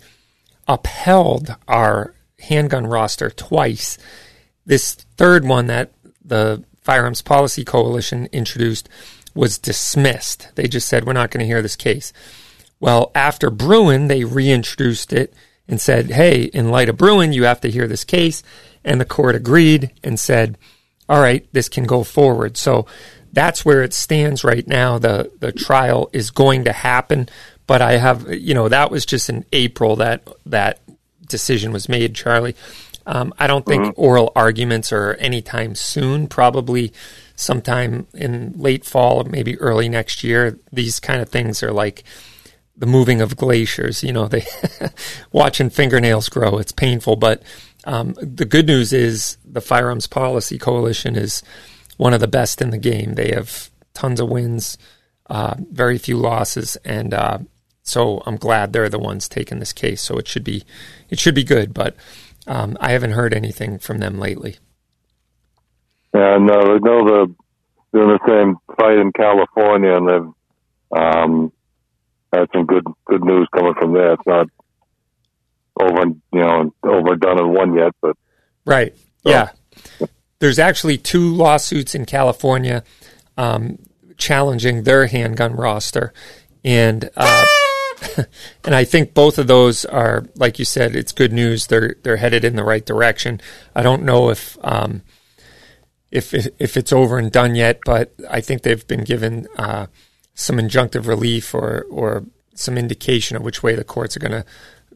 upheld 0.67 1.55
our 1.67 2.13
handgun 2.39 2.87
roster 2.87 3.29
twice, 3.29 3.97
this 4.65 4.93
third 5.17 5.45
one 5.45 5.67
that 5.67 5.91
the 6.23 6.63
Firearms 6.81 7.21
Policy 7.21 7.65
Coalition 7.65 8.27
introduced 8.31 8.89
was 9.35 9.57
dismissed. 9.57 10.49
They 10.55 10.67
just 10.67 10.87
said 10.87 11.05
we're 11.05 11.13
not 11.13 11.31
going 11.31 11.41
to 11.41 11.47
hear 11.47 11.61
this 11.61 11.75
case. 11.75 12.13
Well, 12.79 13.11
after 13.13 13.49
Bruen, 13.49 14.07
they 14.07 14.23
reintroduced 14.23 15.13
it 15.13 15.33
and 15.67 15.79
said, 15.79 16.11
"Hey, 16.11 16.43
in 16.43 16.71
light 16.71 16.89
of 16.89 16.97
Bruen, 16.97 17.33
you 17.33 17.43
have 17.43 17.61
to 17.61 17.71
hear 17.71 17.87
this 17.87 18.03
case." 18.03 18.43
and 18.83 18.99
the 18.99 19.05
court 19.05 19.35
agreed 19.35 19.91
and 20.03 20.19
said, 20.19 20.57
"All 21.07 21.21
right, 21.21 21.47
this 21.51 21.69
can 21.69 21.85
go 21.85 22.03
forward." 22.03 22.57
So 22.57 22.85
that's 23.31 23.63
where 23.63 23.83
it 23.83 23.93
stands 23.93 24.43
right 24.43 24.67
now. 24.67 24.97
the 24.97 25.31
The 25.39 25.51
trial 25.51 26.09
is 26.13 26.31
going 26.31 26.65
to 26.65 26.73
happen, 26.73 27.29
but 27.67 27.81
I 27.81 27.97
have, 27.97 28.31
you 28.33 28.53
know, 28.53 28.69
that 28.69 28.91
was 28.91 29.05
just 29.05 29.29
in 29.29 29.45
April 29.53 29.95
that 29.97 30.27
that 30.45 30.79
decision 31.27 31.71
was 31.71 31.87
made, 31.87 32.15
Charlie. 32.15 32.55
Um, 33.05 33.33
I 33.39 33.47
don't 33.47 33.65
think 33.65 33.83
mm-hmm. 33.83 34.01
oral 34.01 34.31
arguments 34.35 34.91
are 34.91 35.13
anytime 35.15 35.75
soon. 35.75 36.27
Probably 36.27 36.93
sometime 37.35 38.05
in 38.13 38.53
late 38.55 38.85
fall, 38.85 39.23
maybe 39.23 39.57
early 39.59 39.89
next 39.89 40.23
year. 40.23 40.59
These 40.71 40.99
kind 40.99 41.21
of 41.21 41.29
things 41.29 41.63
are 41.63 41.71
like 41.71 42.03
the 42.77 42.85
moving 42.85 43.21
of 43.21 43.37
glaciers. 43.37 44.03
You 44.03 44.13
know, 44.13 44.27
they 44.27 44.45
watching 45.31 45.69
fingernails 45.69 46.29
grow. 46.29 46.57
It's 46.57 46.71
painful, 46.71 47.15
but 47.15 47.41
um, 47.85 48.15
the 48.21 48.45
good 48.45 48.67
news 48.67 48.93
is 48.93 49.37
the 49.45 49.61
Firearms 49.61 50.05
Policy 50.05 50.57
Coalition 50.57 51.15
is 51.15 51.41
one 51.99 52.13
of 52.13 52.21
the 52.21 52.27
best 52.29 52.61
in 52.61 52.69
the 52.69 52.77
game. 52.77 53.15
They 53.15 53.31
have 53.31 53.69
tons 53.93 54.21
of 54.21 54.29
wins, 54.29 54.77
uh, 55.29 55.55
very 55.69 55.97
few 55.97 56.15
losses, 56.15 56.77
and 56.85 57.13
uh, 57.13 57.39
so 57.83 58.23
I'm 58.25 58.37
glad 58.37 58.71
they're 58.71 58.87
the 58.87 58.97
ones 58.97 59.27
taking 59.27 59.59
this 59.59 59.73
case. 59.73 60.01
So 60.01 60.17
it 60.17 60.25
should 60.25 60.45
be 60.45 60.63
it 61.09 61.19
should 61.19 61.35
be 61.35 61.43
good, 61.43 61.73
but 61.73 61.97
um, 62.47 62.77
I 62.79 62.93
haven't 62.93 63.11
heard 63.11 63.33
anything 63.33 63.79
from 63.79 63.97
them 63.97 64.17
lately. 64.17 64.55
Yeah, 66.13 66.37
no, 66.37 66.77
know 66.77 67.03
the 67.03 67.35
doing 67.91 68.07
the 68.07 68.19
same 68.25 68.55
fight 68.77 68.97
in 68.97 69.11
California, 69.11 69.97
and 69.97 70.07
they've 70.07 71.01
um, 71.01 71.51
had 72.31 72.47
some 72.55 72.65
good 72.65 72.85
good 73.07 73.25
news 73.25 73.45
coming 73.53 73.73
from 73.77 73.91
there. 73.91 74.13
It's 74.13 74.23
not 74.25 74.47
over 75.81 76.05
you 76.31 76.39
know 76.39 76.73
overdone 76.81 77.39
and 77.39 77.53
won 77.53 77.75
yet, 77.75 77.91
but 78.01 78.15
right, 78.65 78.95
so. 79.25 79.31
yeah. 79.31 79.49
There's 80.39 80.59
actually 80.59 80.97
two 80.97 81.33
lawsuits 81.33 81.95
in 81.95 82.05
California 82.05 82.83
um, 83.37 83.79
challenging 84.17 84.83
their 84.83 85.07
handgun 85.07 85.55
roster, 85.55 86.13
and 86.63 87.09
uh, 87.15 87.45
and 88.63 88.75
I 88.75 88.83
think 88.83 89.13
both 89.13 89.37
of 89.37 89.47
those 89.47 89.85
are, 89.85 90.25
like 90.35 90.59
you 90.59 90.65
said, 90.65 90.95
it's 90.95 91.11
good 91.11 91.33
news. 91.33 91.67
They're 91.67 91.95
they're 92.03 92.17
headed 92.17 92.45
in 92.45 92.55
the 92.55 92.63
right 92.63 92.85
direction. 92.85 93.41
I 93.75 93.81
don't 93.81 94.03
know 94.03 94.29
if 94.29 94.57
um, 94.61 95.03
if 96.11 96.33
if 96.33 96.77
it's 96.77 96.93
over 96.93 97.17
and 97.17 97.31
done 97.31 97.55
yet, 97.55 97.79
but 97.85 98.13
I 98.29 98.41
think 98.41 98.61
they've 98.61 98.87
been 98.87 99.03
given 99.03 99.47
uh, 99.57 99.87
some 100.33 100.57
injunctive 100.57 101.07
relief 101.07 101.53
or 101.53 101.85
or 101.89 102.25
some 102.55 102.77
indication 102.77 103.37
of 103.37 103.43
which 103.43 103.63
way 103.63 103.75
the 103.75 103.83
courts 103.83 104.17
are 104.17 104.19
going 104.19 104.31
to 104.31 104.45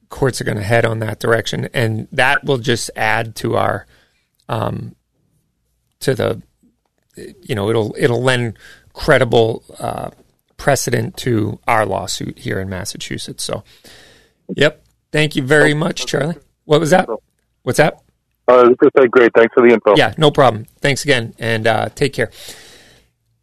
courts 0.10 0.40
are 0.40 0.44
going 0.44 0.58
to 0.58 0.64
head 0.64 0.86
on 0.86 1.00
that 1.00 1.20
direction, 1.20 1.70
and 1.74 2.08
that 2.12 2.44
will 2.44 2.58
just 2.58 2.90
add 2.96 3.36
to 3.38 3.56
our 3.56 3.86
um, 4.50 4.96
to 6.04 6.16
the 6.16 6.42
you 7.16 7.56
know 7.56 7.70
it'll 7.70 7.96
it'll 7.98 8.22
lend 8.22 8.58
credible 8.94 9.64
uh, 9.80 10.12
precedent 10.58 11.18
to 11.18 11.60
our 11.68 11.86
lawsuit 11.86 12.40
here 12.40 12.60
in 12.60 12.70
Massachusetts. 12.70 13.44
So, 13.44 13.64
yep. 14.56 14.84
Thank 15.12 15.36
you 15.36 15.44
very 15.44 15.76
much, 15.76 16.08
Charlie. 16.08 16.38
What 16.66 16.80
was 16.80 16.90
that? 16.90 17.08
What's 17.62 17.78
that? 17.78 18.00
Uh, 18.48 18.70
great. 19.12 19.32
Thanks 19.36 19.54
for 19.54 19.68
the 19.68 19.74
info. 19.74 19.96
Yeah, 19.96 20.14
no 20.18 20.32
problem. 20.32 20.66
Thanks 20.82 21.04
again, 21.04 21.34
and 21.38 21.68
uh, 21.68 21.90
take 21.90 22.14
care. 22.14 22.32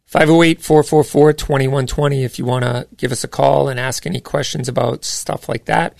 508 0.05 0.61
444 0.61 1.33
2120 1.33 2.23
if 2.25 2.37
you 2.37 2.43
want 2.43 2.65
to 2.65 2.85
give 2.97 3.13
us 3.13 3.23
a 3.23 3.29
call 3.29 3.69
and 3.69 3.79
ask 3.79 4.05
any 4.05 4.19
questions 4.19 4.67
about 4.67 5.05
stuff 5.05 5.47
like 5.47 5.65
that. 5.65 5.95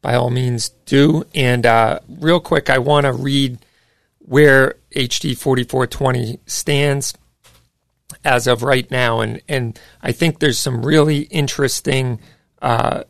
By 0.00 0.16
all 0.16 0.30
means, 0.30 0.70
do. 0.86 1.24
And 1.32 1.64
uh, 1.64 2.00
real 2.08 2.40
quick, 2.40 2.68
I 2.68 2.78
want 2.78 3.06
to 3.06 3.12
read 3.12 3.58
where 4.24 4.76
HD 4.94 5.36
4420 5.36 6.40
stands 6.46 7.14
as 8.24 8.46
of 8.46 8.62
right 8.62 8.90
now. 8.90 9.20
And, 9.20 9.40
and 9.48 9.78
I 10.02 10.12
think 10.12 10.38
there's 10.38 10.58
some 10.58 10.84
really 10.84 11.22
interesting 11.22 12.20
uh, 12.60 13.04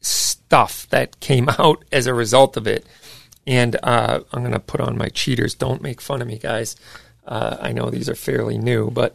stuff 0.00 0.88
that 0.90 1.20
came 1.20 1.48
out 1.58 1.84
as 1.92 2.06
a 2.06 2.14
result 2.14 2.56
of 2.56 2.66
it. 2.66 2.86
And 3.46 3.76
uh, 3.82 4.20
I'm 4.32 4.42
going 4.42 4.52
to 4.52 4.58
put 4.58 4.80
on 4.80 4.98
my 4.98 5.08
cheaters. 5.08 5.54
Don't 5.54 5.82
make 5.82 6.00
fun 6.00 6.20
of 6.20 6.28
me, 6.28 6.38
guys. 6.38 6.74
Uh, 7.24 7.56
I 7.60 7.72
know 7.72 7.90
these 7.90 8.08
are 8.08 8.14
fairly 8.14 8.58
new, 8.58 8.90
but 8.90 9.14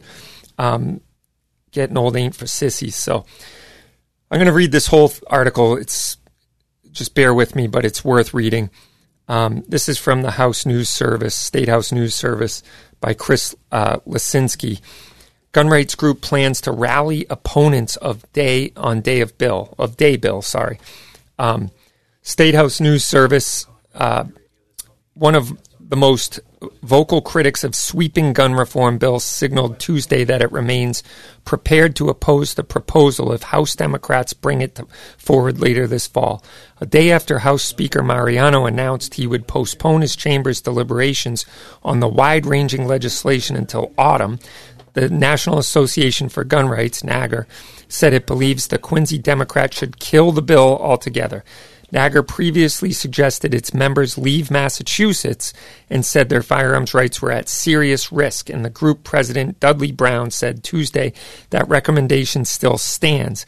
um, 0.57 1.01
getting 1.71 1.97
old 1.97 2.15
ain't 2.15 2.35
for 2.35 2.47
sissies. 2.47 2.95
So 2.95 3.25
I'm 4.29 4.37
going 4.37 4.47
to 4.47 4.53
read 4.53 4.71
this 4.71 4.87
whole 4.87 5.11
article. 5.27 5.75
It's 5.75 6.17
just 6.91 7.15
bear 7.15 7.33
with 7.33 7.55
me, 7.55 7.67
but 7.67 7.83
it's 7.83 8.05
worth 8.05 8.33
reading. 8.33 8.69
Um, 9.31 9.63
this 9.65 9.87
is 9.87 9.97
from 9.97 10.23
the 10.23 10.31
House 10.31 10.65
News 10.65 10.89
Service, 10.89 11.33
State 11.33 11.69
House 11.69 11.93
News 11.93 12.13
Service, 12.13 12.61
by 12.99 13.13
Chris 13.13 13.55
uh, 13.71 13.99
Lisinski. 13.99 14.81
Gun 15.53 15.69
rights 15.69 15.95
group 15.95 16.19
plans 16.19 16.59
to 16.59 16.71
rally 16.73 17.25
opponents 17.29 17.95
of 17.95 18.29
day 18.33 18.73
on 18.75 18.99
day 18.99 19.21
of 19.21 19.37
bill 19.37 19.73
of 19.77 19.95
day 19.95 20.17
bill. 20.17 20.41
Sorry, 20.41 20.79
um, 21.39 21.71
State 22.21 22.55
House 22.55 22.81
News 22.81 23.05
Service. 23.05 23.67
Uh, 23.95 24.25
one 25.13 25.35
of 25.35 25.57
the 25.79 25.95
most 25.95 26.41
vocal 26.83 27.21
critics 27.21 27.63
of 27.63 27.75
sweeping 27.75 28.33
gun 28.33 28.53
reform 28.53 28.97
bills 28.97 29.23
signaled 29.23 29.79
Tuesday 29.79 30.23
that 30.23 30.41
it 30.41 30.51
remains 30.51 31.03
prepared 31.43 31.95
to 31.95 32.09
oppose 32.09 32.53
the 32.53 32.63
proposal 32.63 33.31
if 33.31 33.43
House 33.43 33.75
Democrats 33.75 34.33
bring 34.33 34.61
it 34.61 34.79
forward 35.17 35.59
later 35.59 35.87
this 35.87 36.07
fall. 36.07 36.43
A 36.79 36.85
day 36.85 37.11
after 37.11 37.39
House 37.39 37.63
Speaker 37.63 38.03
Mariano 38.03 38.65
announced 38.65 39.15
he 39.15 39.25
would 39.25 39.47
postpone 39.47 40.01
his 40.01 40.15
chamber's 40.15 40.61
deliberations 40.61 41.45
on 41.83 41.99
the 41.99 42.07
wide 42.07 42.45
ranging 42.45 42.85
legislation 42.85 43.55
until 43.55 43.93
autumn, 43.97 44.37
the 44.93 45.09
National 45.09 45.57
Association 45.57 46.29
for 46.29 46.43
Gun 46.43 46.67
Rights, 46.67 47.01
NAGR, 47.01 47.45
said 47.87 48.13
it 48.13 48.27
believes 48.27 48.67
the 48.67 48.77
Quincy 48.77 49.17
Democrats 49.17 49.77
should 49.77 49.99
kill 49.99 50.31
the 50.31 50.41
bill 50.41 50.77
altogether. 50.77 51.43
NAGR 51.91 52.27
previously 52.27 52.91
suggested 52.91 53.53
its 53.53 53.73
members 53.73 54.17
leave 54.17 54.49
Massachusetts 54.49 55.53
and 55.89 56.05
said 56.05 56.29
their 56.29 56.41
firearms 56.41 56.93
rights 56.93 57.21
were 57.21 57.31
at 57.31 57.49
serious 57.49 58.11
risk, 58.11 58.49
and 58.49 58.63
the 58.63 58.69
group 58.69 59.03
president 59.03 59.59
Dudley 59.59 59.91
Brown 59.91 60.31
said 60.31 60.63
Tuesday 60.63 61.13
that 61.49 61.67
recommendation 61.67 62.45
still 62.45 62.77
stands. 62.77 63.45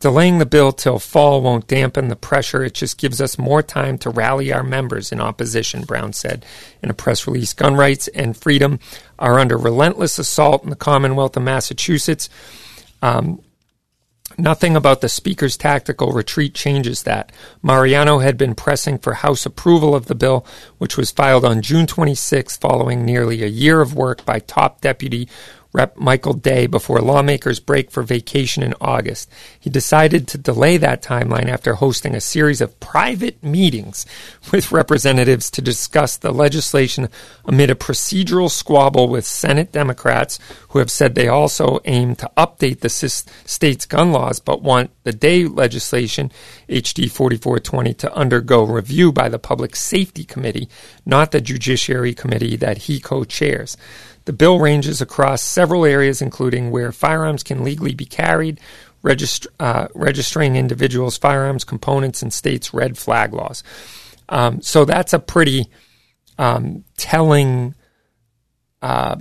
Delaying 0.00 0.38
the 0.38 0.46
bill 0.46 0.70
till 0.70 1.00
fall 1.00 1.42
won't 1.42 1.66
dampen 1.66 2.08
the 2.08 2.14
pressure. 2.14 2.62
It 2.62 2.74
just 2.74 2.98
gives 2.98 3.20
us 3.20 3.36
more 3.36 3.62
time 3.62 3.98
to 3.98 4.10
rally 4.10 4.52
our 4.52 4.62
members 4.62 5.10
in 5.10 5.20
opposition, 5.20 5.82
Brown 5.82 6.12
said 6.12 6.46
in 6.82 6.90
a 6.90 6.94
press 6.94 7.26
release. 7.26 7.52
Gun 7.52 7.74
rights 7.74 8.06
and 8.08 8.36
freedom 8.36 8.78
are 9.18 9.40
under 9.40 9.58
relentless 9.58 10.18
assault 10.18 10.62
in 10.62 10.70
the 10.70 10.76
Commonwealth 10.76 11.36
of 11.36 11.42
Massachusetts. 11.42 12.28
Um, 13.02 13.40
Nothing 14.40 14.76
about 14.76 15.00
the 15.00 15.08
Speaker's 15.08 15.56
tactical 15.56 16.12
retreat 16.12 16.54
changes 16.54 17.02
that. 17.02 17.32
Mariano 17.60 18.20
had 18.20 18.38
been 18.38 18.54
pressing 18.54 18.96
for 18.96 19.14
House 19.14 19.44
approval 19.44 19.96
of 19.96 20.06
the 20.06 20.14
bill, 20.14 20.46
which 20.78 20.96
was 20.96 21.10
filed 21.10 21.44
on 21.44 21.60
June 21.60 21.88
26 21.88 22.56
following 22.56 23.04
nearly 23.04 23.42
a 23.42 23.48
year 23.48 23.80
of 23.80 23.94
work 23.94 24.24
by 24.24 24.38
top 24.38 24.80
deputy 24.80 25.28
Rep. 25.72 25.98
Michael 25.98 26.32
Day 26.32 26.66
before 26.66 27.00
lawmakers 27.00 27.60
break 27.60 27.90
for 27.90 28.02
vacation 28.02 28.62
in 28.62 28.74
August. 28.80 29.30
He 29.60 29.68
decided 29.68 30.26
to 30.28 30.38
delay 30.38 30.78
that 30.78 31.02
timeline 31.02 31.48
after 31.48 31.74
hosting 31.74 32.14
a 32.14 32.22
series 32.22 32.62
of 32.62 32.80
private 32.80 33.42
meetings 33.44 34.06
with 34.50 34.72
representatives 34.72 35.50
to 35.50 35.60
discuss 35.60 36.16
the 36.16 36.32
legislation 36.32 37.08
amid 37.44 37.68
a 37.68 37.74
procedural 37.74 38.50
squabble 38.50 39.08
with 39.08 39.26
Senate 39.26 39.70
Democrats 39.70 40.38
who 40.70 40.78
have 40.78 40.90
said 40.90 41.14
they 41.14 41.28
also 41.28 41.80
aim 41.84 42.16
to 42.16 42.30
update 42.36 42.80
the 42.80 42.88
state's 42.88 43.84
gun 43.84 44.10
laws 44.10 44.40
but 44.40 44.62
want 44.62 44.90
the 45.04 45.12
Day 45.12 45.44
legislation, 45.44 46.32
HD 46.68 47.10
4420, 47.10 47.94
to 47.94 48.14
undergo 48.14 48.64
review 48.64 49.12
by 49.12 49.28
the 49.28 49.38
Public 49.38 49.76
Safety 49.76 50.24
Committee, 50.24 50.68
not 51.04 51.30
the 51.30 51.40
Judiciary 51.40 52.14
Committee 52.14 52.56
that 52.56 52.78
he 52.78 53.00
co 53.00 53.24
chairs. 53.24 53.76
The 54.28 54.34
bill 54.34 54.58
ranges 54.58 55.00
across 55.00 55.40
several 55.40 55.86
areas, 55.86 56.20
including 56.20 56.70
where 56.70 56.92
firearms 56.92 57.42
can 57.42 57.64
legally 57.64 57.94
be 57.94 58.04
carried, 58.04 58.60
uh, 59.58 59.88
registering 59.94 60.54
individuals' 60.54 61.16
firearms 61.16 61.64
components, 61.64 62.20
and 62.20 62.30
states' 62.30 62.74
red 62.74 62.98
flag 62.98 63.32
laws. 63.32 63.64
Um, 64.28 64.60
so 64.60 64.84
that's 64.84 65.14
a 65.14 65.18
pretty 65.18 65.70
um, 66.36 66.84
telling. 66.98 67.74
Uh, 68.82 69.16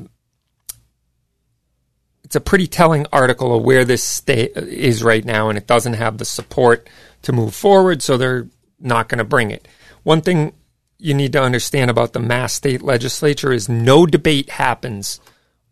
it's 2.25 2.35
a 2.35 2.41
pretty 2.41 2.67
telling 2.67 3.07
article 3.13 3.55
of 3.55 3.63
where 3.63 3.85
this 3.85 4.03
state 4.03 4.57
is 4.57 5.03
right 5.03 5.23
now, 5.23 5.47
and 5.47 5.57
it 5.57 5.67
doesn't 5.67 5.93
have 5.93 6.17
the 6.17 6.25
support 6.25 6.89
to 7.21 7.31
move 7.31 7.55
forward, 7.55 8.01
so 8.01 8.17
they're 8.17 8.49
not 8.77 9.07
going 9.07 9.19
to 9.19 9.23
bring 9.23 9.51
it. 9.51 9.69
One 10.03 10.19
thing 10.19 10.51
you 10.99 11.13
need 11.13 11.33
to 11.33 11.41
understand 11.41 11.89
about 11.89 12.13
the 12.13 12.19
Mass 12.19 12.53
state 12.53 12.81
legislature 12.81 13.51
is 13.51 13.69
no 13.69 14.05
debate 14.05 14.51
happens 14.51 15.19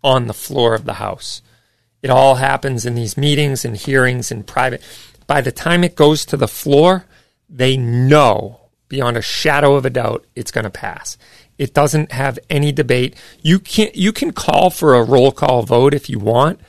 on 0.04 0.28
the 0.28 0.34
floor 0.34 0.76
of 0.76 0.86
the 0.86 0.94
House. 0.94 1.42
It 2.02 2.10
all 2.10 2.36
happens 2.36 2.86
in 2.86 2.94
these 2.94 3.18
meetings 3.18 3.66
and 3.66 3.76
hearings 3.76 4.32
in 4.32 4.44
private. 4.44 4.84
By 5.26 5.42
the 5.42 5.52
time 5.52 5.84
it 5.84 5.96
goes 5.96 6.26
to 6.26 6.38
the 6.38 6.48
floor, 6.48 7.06
they 7.50 7.76
know 7.78 8.62
beyond 8.88 9.18
a 9.18 9.22
shadow 9.22 9.74
of 9.74 9.86
a 9.86 9.90
doubt 9.90 10.26
it's 10.36 10.52
going 10.52 10.66
to 10.66 10.70
pass. 10.70 11.18
It 11.58 11.74
doesn't 11.74 12.12
have 12.12 12.38
any 12.50 12.72
debate. 12.72 13.16
You 13.42 13.60
can 13.60 13.90
you 13.96 14.12
can 14.12 14.32
call 14.32 14.70
for 14.70 14.94
a 14.94 15.04
roll 15.04 15.32
call 15.32 15.64
vote 15.64 15.96
if 15.96 16.10
you 16.10 16.20
want, 16.20 16.60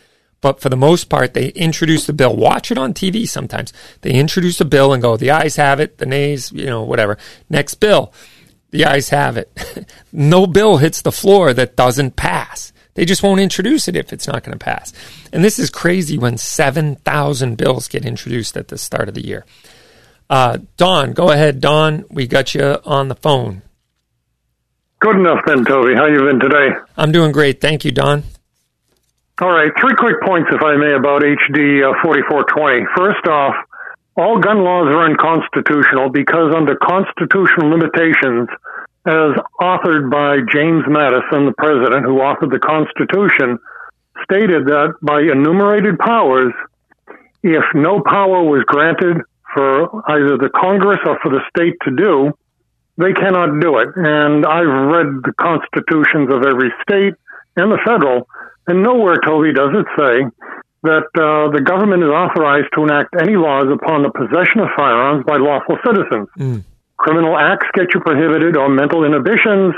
but 0.40 0.60
for 0.60 0.70
the 0.70 0.76
most 0.76 1.10
part, 1.10 1.34
they 1.34 1.48
introduce 1.48 2.06
the 2.06 2.12
bill. 2.14 2.34
Watch 2.34 2.70
it 2.70 2.78
on 2.78 2.94
TV 2.94 3.28
sometimes. 3.28 3.72
They 4.00 4.12
introduce 4.12 4.60
a 4.60 4.64
bill 4.64 4.94
and 4.94 5.02
go, 5.02 5.16
the 5.16 5.30
ayes 5.30 5.56
have 5.56 5.80
it, 5.80 5.98
the 5.98 6.06
nays, 6.06 6.52
you 6.52 6.66
know, 6.66 6.82
whatever. 6.82 7.18
Next 7.50 7.74
bill 7.74 8.12
the 8.70 8.84
ayes 8.84 9.08
have 9.10 9.36
it. 9.36 9.50
no 10.12 10.46
bill 10.46 10.76
hits 10.78 11.02
the 11.02 11.12
floor 11.12 11.52
that 11.54 11.76
doesn't 11.76 12.16
pass. 12.16 12.72
They 12.94 13.04
just 13.04 13.22
won't 13.22 13.40
introduce 13.40 13.88
it 13.88 13.96
if 13.96 14.12
it's 14.12 14.26
not 14.26 14.42
going 14.42 14.58
to 14.58 14.64
pass. 14.64 14.92
And 15.32 15.44
this 15.44 15.58
is 15.58 15.68
crazy 15.68 16.16
when 16.16 16.38
7,000 16.38 17.56
bills 17.56 17.88
get 17.88 18.06
introduced 18.06 18.56
at 18.56 18.68
the 18.68 18.78
start 18.78 19.08
of 19.08 19.14
the 19.14 19.24
year. 19.24 19.44
Uh, 20.28 20.58
Don, 20.76 21.12
go 21.12 21.30
ahead, 21.30 21.60
Don. 21.60 22.04
We 22.10 22.26
got 22.26 22.54
you 22.54 22.78
on 22.84 23.08
the 23.08 23.14
phone. 23.14 23.62
Good 25.00 25.16
enough 25.16 25.40
then, 25.46 25.64
Toby. 25.64 25.94
How 25.94 26.06
you 26.06 26.20
been 26.20 26.40
today? 26.40 26.70
I'm 26.96 27.12
doing 27.12 27.32
great. 27.32 27.60
Thank 27.60 27.84
you, 27.84 27.92
Don. 27.92 28.24
All 29.42 29.50
right, 29.50 29.70
three 29.78 29.94
quick 29.94 30.16
points, 30.22 30.48
if 30.50 30.62
I 30.62 30.76
may, 30.76 30.94
about 30.94 31.20
HD 31.20 31.84
uh, 31.84 31.92
4420. 32.02 32.86
First 32.96 33.26
off, 33.28 33.54
all 34.16 34.40
gun 34.40 34.64
laws 34.64 34.88
are 34.88 35.04
unconstitutional 35.04 36.10
because 36.10 36.54
under 36.54 36.76
constitutional 36.76 37.70
limitations, 37.70 38.48
as 39.06 39.36
authored 39.60 40.10
by 40.10 40.38
James 40.52 40.84
Madison, 40.88 41.46
the 41.46 41.54
president 41.56 42.04
who 42.04 42.18
authored 42.18 42.50
the 42.50 42.58
Constitution, 42.58 43.58
stated 44.24 44.66
that 44.66 44.94
by 45.02 45.20
enumerated 45.20 45.98
powers, 45.98 46.52
if 47.42 47.62
no 47.74 48.02
power 48.02 48.42
was 48.42 48.64
granted 48.66 49.18
for 49.54 50.02
either 50.10 50.36
the 50.38 50.50
Congress 50.50 50.98
or 51.06 51.18
for 51.22 51.30
the 51.30 51.40
state 51.54 51.76
to 51.84 51.94
do, 51.94 52.32
they 52.98 53.12
cannot 53.12 53.60
do 53.60 53.78
it. 53.78 53.88
And 53.94 54.44
I've 54.44 54.66
read 54.66 55.22
the 55.22 55.34
constitutions 55.38 56.32
of 56.32 56.42
every 56.42 56.72
state 56.82 57.14
and 57.56 57.70
the 57.70 57.78
federal, 57.84 58.26
and 58.66 58.82
nowhere, 58.82 59.16
Toby, 59.24 59.52
does 59.52 59.70
it 59.72 59.86
say 59.96 60.24
that 60.86 61.10
uh, 61.18 61.50
the 61.50 61.60
government 61.60 62.02
is 62.02 62.08
authorized 62.08 62.70
to 62.74 62.84
enact 62.84 63.14
any 63.20 63.36
laws 63.36 63.66
upon 63.68 64.02
the 64.02 64.10
possession 64.10 64.60
of 64.62 64.68
firearms 64.76 65.24
by 65.26 65.36
lawful 65.36 65.76
citizens. 65.84 66.28
Mm. 66.38 66.64
Criminal 66.96 67.36
acts 67.36 67.66
get 67.74 67.92
you 67.92 68.00
prohibited 68.00 68.56
or 68.56 68.68
mental 68.68 69.04
inhibitions, 69.04 69.74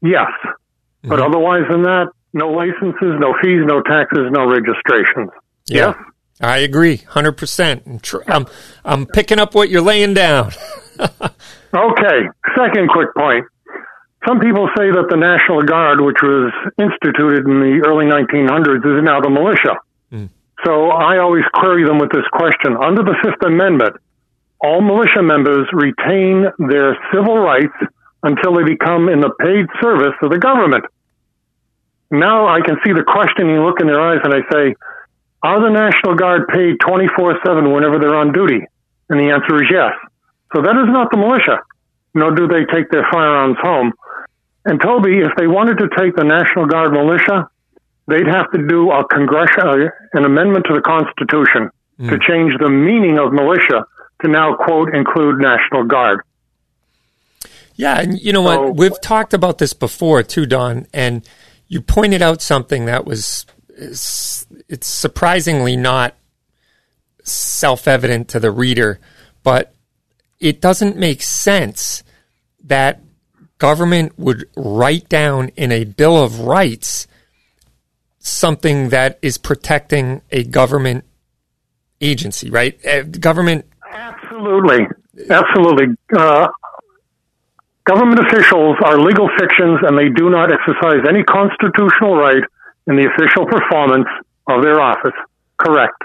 yes. 0.00 0.30
Mm-hmm. 0.44 1.08
But 1.08 1.20
otherwise 1.20 1.64
than 1.70 1.82
that, 1.82 2.12
no 2.32 2.48
licenses, 2.48 3.18
no 3.18 3.34
fees, 3.42 3.60
no 3.66 3.82
taxes, 3.82 4.30
no 4.30 4.46
registrations. 4.46 5.30
Yeah. 5.66 5.92
Yes? 5.92 5.96
I 6.40 6.58
agree, 6.58 6.98
100%. 6.98 8.22
I'm, 8.28 8.46
I'm 8.84 9.06
picking 9.06 9.38
up 9.38 9.54
what 9.54 9.68
you're 9.68 9.82
laying 9.82 10.14
down. 10.14 10.52
okay, 11.00 12.18
second 12.56 12.88
quick 12.90 13.14
point. 13.16 13.46
Some 14.26 14.38
people 14.38 14.68
say 14.76 14.90
that 14.90 15.06
the 15.10 15.16
National 15.16 15.62
Guard, 15.62 16.00
which 16.00 16.18
was 16.22 16.52
instituted 16.78 17.46
in 17.46 17.58
the 17.58 17.82
early 17.86 18.06
1900s, 18.06 18.98
is 18.98 19.02
now 19.02 19.20
the 19.20 19.30
militia. 19.30 19.78
Mm. 20.12 20.28
So 20.64 20.90
I 20.90 21.18
always 21.18 21.44
query 21.54 21.84
them 21.84 21.98
with 21.98 22.10
this 22.10 22.26
question. 22.32 22.76
Under 22.76 23.02
the 23.02 23.16
Fifth 23.22 23.42
Amendment, 23.44 23.96
all 24.60 24.80
militia 24.80 25.22
members 25.22 25.66
retain 25.72 26.46
their 26.70 26.96
civil 27.12 27.38
rights 27.38 27.74
until 28.22 28.54
they 28.54 28.62
become 28.62 29.08
in 29.08 29.20
the 29.20 29.30
paid 29.40 29.66
service 29.82 30.14
of 30.22 30.30
the 30.30 30.38
government. 30.38 30.84
Now 32.10 32.46
I 32.46 32.60
can 32.60 32.76
see 32.84 32.92
the 32.92 33.02
questioning 33.02 33.58
look 33.58 33.80
in 33.80 33.86
their 33.86 34.00
eyes 34.00 34.20
and 34.22 34.32
I 34.32 34.40
say, 34.52 34.74
are 35.42 35.60
the 35.60 35.70
National 35.70 36.14
Guard 36.14 36.46
paid 36.48 36.78
24 36.78 37.40
7 37.44 37.72
whenever 37.72 37.98
they're 37.98 38.14
on 38.14 38.32
duty? 38.32 38.60
And 39.08 39.18
the 39.18 39.34
answer 39.34 39.56
is 39.56 39.68
yes. 39.70 39.90
So 40.54 40.62
that 40.62 40.76
is 40.76 40.86
not 40.86 41.10
the 41.10 41.16
militia, 41.16 41.58
nor 42.14 42.30
do 42.30 42.46
they 42.46 42.64
take 42.72 42.90
their 42.90 43.06
firearms 43.10 43.56
home. 43.60 43.92
And 44.64 44.80
Toby, 44.80 45.18
if 45.18 45.32
they 45.36 45.48
wanted 45.48 45.78
to 45.78 45.88
take 45.98 46.14
the 46.14 46.22
National 46.22 46.66
Guard 46.66 46.92
militia, 46.92 47.50
they'd 48.08 48.26
have 48.26 48.50
to 48.52 48.66
do 48.66 48.90
a 48.90 49.06
congressional, 49.08 49.88
an 50.12 50.24
amendment 50.24 50.66
to 50.68 50.74
the 50.74 50.82
Constitution 50.82 51.70
mm. 51.98 52.10
to 52.10 52.18
change 52.18 52.52
the 52.60 52.70
meaning 52.70 53.18
of 53.18 53.32
militia 53.32 53.84
to 54.22 54.28
now, 54.28 54.54
quote, 54.54 54.94
include 54.94 55.40
National 55.40 55.84
Guard. 55.84 56.20
Yeah, 57.74 58.00
and 58.00 58.20
you 58.20 58.32
know 58.32 58.44
so, 58.44 58.62
what? 58.62 58.76
We've 58.76 59.00
talked 59.00 59.34
about 59.34 59.58
this 59.58 59.72
before 59.72 60.22
too, 60.22 60.46
Don, 60.46 60.86
and 60.92 61.26
you 61.68 61.80
pointed 61.80 62.22
out 62.22 62.42
something 62.42 62.84
that 62.84 63.04
was 63.04 63.46
it's 63.76 64.86
surprisingly 64.86 65.76
not 65.76 66.14
self-evident 67.24 68.28
to 68.28 68.40
the 68.40 68.50
reader, 68.50 69.00
but 69.42 69.74
it 70.38 70.60
doesn't 70.60 70.96
make 70.96 71.22
sense 71.22 72.02
that 72.64 73.00
government 73.58 74.18
would 74.18 74.48
write 74.56 75.08
down 75.08 75.48
in 75.56 75.72
a 75.72 75.84
bill 75.84 76.22
of 76.22 76.40
rights 76.40 77.06
something 78.22 78.90
that 78.90 79.18
is 79.20 79.36
protecting 79.36 80.22
a 80.30 80.44
government 80.44 81.04
agency, 82.00 82.50
right? 82.50 82.78
Uh, 82.86 83.02
government. 83.02 83.66
Absolutely. 83.92 84.86
Absolutely. 85.28 85.86
Uh, 86.16 86.48
government 87.84 88.20
officials 88.20 88.76
are 88.84 88.98
legal 88.98 89.28
fictions 89.38 89.80
and 89.82 89.98
they 89.98 90.08
do 90.08 90.30
not 90.30 90.50
exercise 90.52 91.04
any 91.08 91.22
constitutional 91.24 92.16
right 92.16 92.42
in 92.86 92.96
the 92.96 93.08
official 93.12 93.44
performance 93.46 94.08
of 94.48 94.62
their 94.62 94.80
office. 94.80 95.12
Correct. 95.58 96.04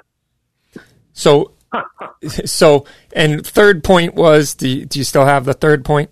So, 1.14 1.54
so, 2.46 2.86
and 3.14 3.46
third 3.46 3.84
point 3.84 4.16
was, 4.16 4.56
do 4.56 4.68
you, 4.68 4.86
do 4.86 5.00
you 5.00 5.06
still 5.06 5.26
have 5.26 5.46
the 5.46 5.54
third 5.54 5.86
point? 5.86 6.10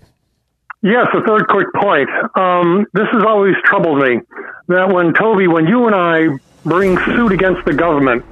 Yes, 0.86 1.08
a 1.16 1.22
third 1.26 1.48
quick 1.48 1.74
point. 1.74 2.08
Um, 2.36 2.86
this 2.94 3.08
has 3.12 3.24
always 3.24 3.56
troubled 3.64 4.04
me 4.04 4.22
that 4.68 4.88
when 4.88 5.16
Toby, 5.16 5.48
when 5.48 5.66
you 5.66 5.88
and 5.88 5.96
I 5.96 6.38
bring 6.64 6.96
suit 7.06 7.32
against 7.32 7.66
the 7.66 7.74
government 7.74 8.24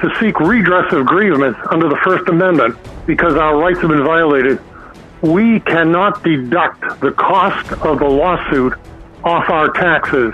to 0.00 0.08
seek 0.18 0.40
redress 0.40 0.90
of 0.94 1.04
grievance 1.04 1.58
under 1.70 1.86
the 1.86 1.98
First 2.02 2.26
Amendment 2.30 2.78
because 3.06 3.34
our 3.34 3.58
rights 3.58 3.80
have 3.80 3.90
been 3.90 4.04
violated, 4.04 4.58
we 5.20 5.60
cannot 5.60 6.24
deduct 6.24 6.80
the 7.02 7.10
cost 7.10 7.72
of 7.72 7.98
the 7.98 8.08
lawsuit 8.08 8.72
off 9.22 9.50
our 9.50 9.68
taxes. 9.68 10.32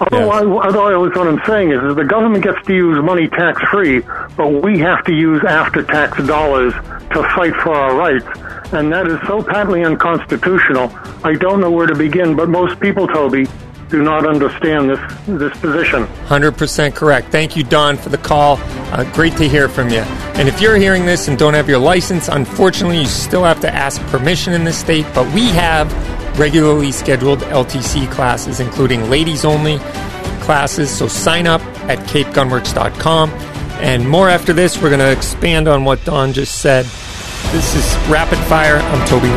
Otherwise, 0.00 0.44
yes. 0.46 0.64
otherwise, 0.64 1.16
what 1.16 1.28
I'm 1.28 1.42
saying 1.46 1.70
is, 1.72 1.82
is 1.82 1.96
the 1.96 2.04
government 2.04 2.44
gets 2.44 2.64
to 2.66 2.74
use 2.74 3.02
money 3.02 3.28
tax 3.28 3.60
free, 3.70 4.00
but 4.36 4.62
we 4.62 4.78
have 4.78 5.04
to 5.04 5.12
use 5.12 5.42
after 5.44 5.82
tax 5.82 6.22
dollars 6.26 6.72
to 7.12 7.22
fight 7.34 7.54
for 7.62 7.74
our 7.74 7.96
rights. 7.96 8.26
And 8.72 8.92
that 8.92 9.06
is 9.06 9.18
so 9.26 9.42
patently 9.42 9.84
unconstitutional. 9.84 10.92
I 11.24 11.34
don't 11.34 11.60
know 11.60 11.70
where 11.70 11.86
to 11.86 11.94
begin, 11.94 12.36
but 12.36 12.48
most 12.48 12.78
people, 12.80 13.08
Toby, 13.08 13.46
do 13.88 14.02
not 14.02 14.26
understand 14.26 14.90
this 14.90 15.00
this 15.26 15.56
position. 15.58 16.04
100% 16.26 16.94
correct. 16.94 17.32
Thank 17.32 17.56
you, 17.56 17.64
Don, 17.64 17.96
for 17.96 18.10
the 18.10 18.18
call. 18.18 18.58
Uh, 18.92 19.10
great 19.14 19.36
to 19.38 19.48
hear 19.48 19.68
from 19.68 19.88
you. 19.88 20.00
And 20.36 20.48
if 20.48 20.60
you're 20.60 20.76
hearing 20.76 21.06
this 21.06 21.28
and 21.28 21.38
don't 21.38 21.54
have 21.54 21.68
your 21.68 21.78
license, 21.78 22.28
unfortunately, 22.28 23.00
you 23.00 23.06
still 23.06 23.44
have 23.44 23.60
to 23.60 23.74
ask 23.74 24.00
permission 24.08 24.52
in 24.52 24.64
this 24.64 24.78
state, 24.78 25.06
but 25.14 25.32
we 25.34 25.48
have 25.48 25.90
regularly 26.38 26.92
scheduled 26.92 27.40
LTC 27.40 28.10
classes, 28.10 28.60
including 28.60 29.10
ladies 29.10 29.44
only 29.44 29.78
classes. 30.40 30.90
So 30.90 31.08
sign 31.08 31.46
up 31.46 31.60
at 31.90 31.98
capegunworks.com. 32.08 33.30
And 33.80 34.08
more 34.08 34.28
after 34.28 34.52
this, 34.52 34.80
we're 34.80 34.90
going 34.90 35.00
to 35.00 35.12
expand 35.12 35.68
on 35.68 35.84
what 35.84 36.04
Don 36.04 36.32
just 36.32 36.60
said. 36.60 36.84
This 37.52 37.74
is 37.74 38.08
Rapid 38.08 38.38
Fire. 38.46 38.76
I'm 38.76 39.06
Toby 39.06 39.28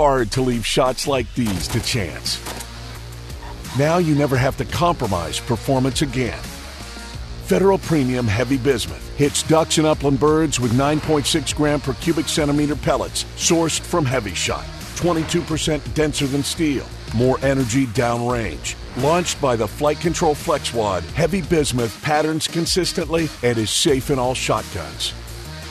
hard 0.00 0.30
to 0.32 0.40
leave 0.40 0.66
shots 0.66 1.06
like 1.06 1.32
these 1.34 1.68
to 1.68 1.78
chance. 1.80 2.38
Now 3.78 3.98
you 3.98 4.16
never 4.16 4.36
have 4.36 4.56
to 4.56 4.64
compromise 4.64 5.38
performance 5.38 6.02
again. 6.02 6.38
Federal 7.44 7.78
Premium 7.78 8.26
HEVI-Bismuth 8.26 9.16
hits 9.16 9.44
ducks 9.44 9.78
and 9.78 9.86
upland 9.86 10.18
birds 10.18 10.58
with 10.58 10.72
9.6 10.72 11.54
gram 11.54 11.80
per 11.80 11.94
cubic 11.94 12.28
centimeter 12.28 12.74
pellets 12.74 13.24
sourced 13.36 13.80
from 13.80 14.04
HEVI-Shot. 14.04 14.64
22% 14.96 15.94
denser 15.94 16.26
than 16.26 16.42
steel, 16.42 16.84
more 17.14 17.38
energy 17.42 17.86
downrange. 17.86 18.74
Launched 19.02 19.40
by 19.40 19.54
the 19.54 19.68
Flight 19.68 20.00
Control 20.00 20.34
FlexWad, 20.34 21.02
HEVI-Bismuth 21.14 22.02
patterns 22.02 22.48
consistently 22.48 23.28
and 23.44 23.56
is 23.56 23.70
safe 23.70 24.10
in 24.10 24.18
all 24.18 24.34
shotguns. 24.34 25.14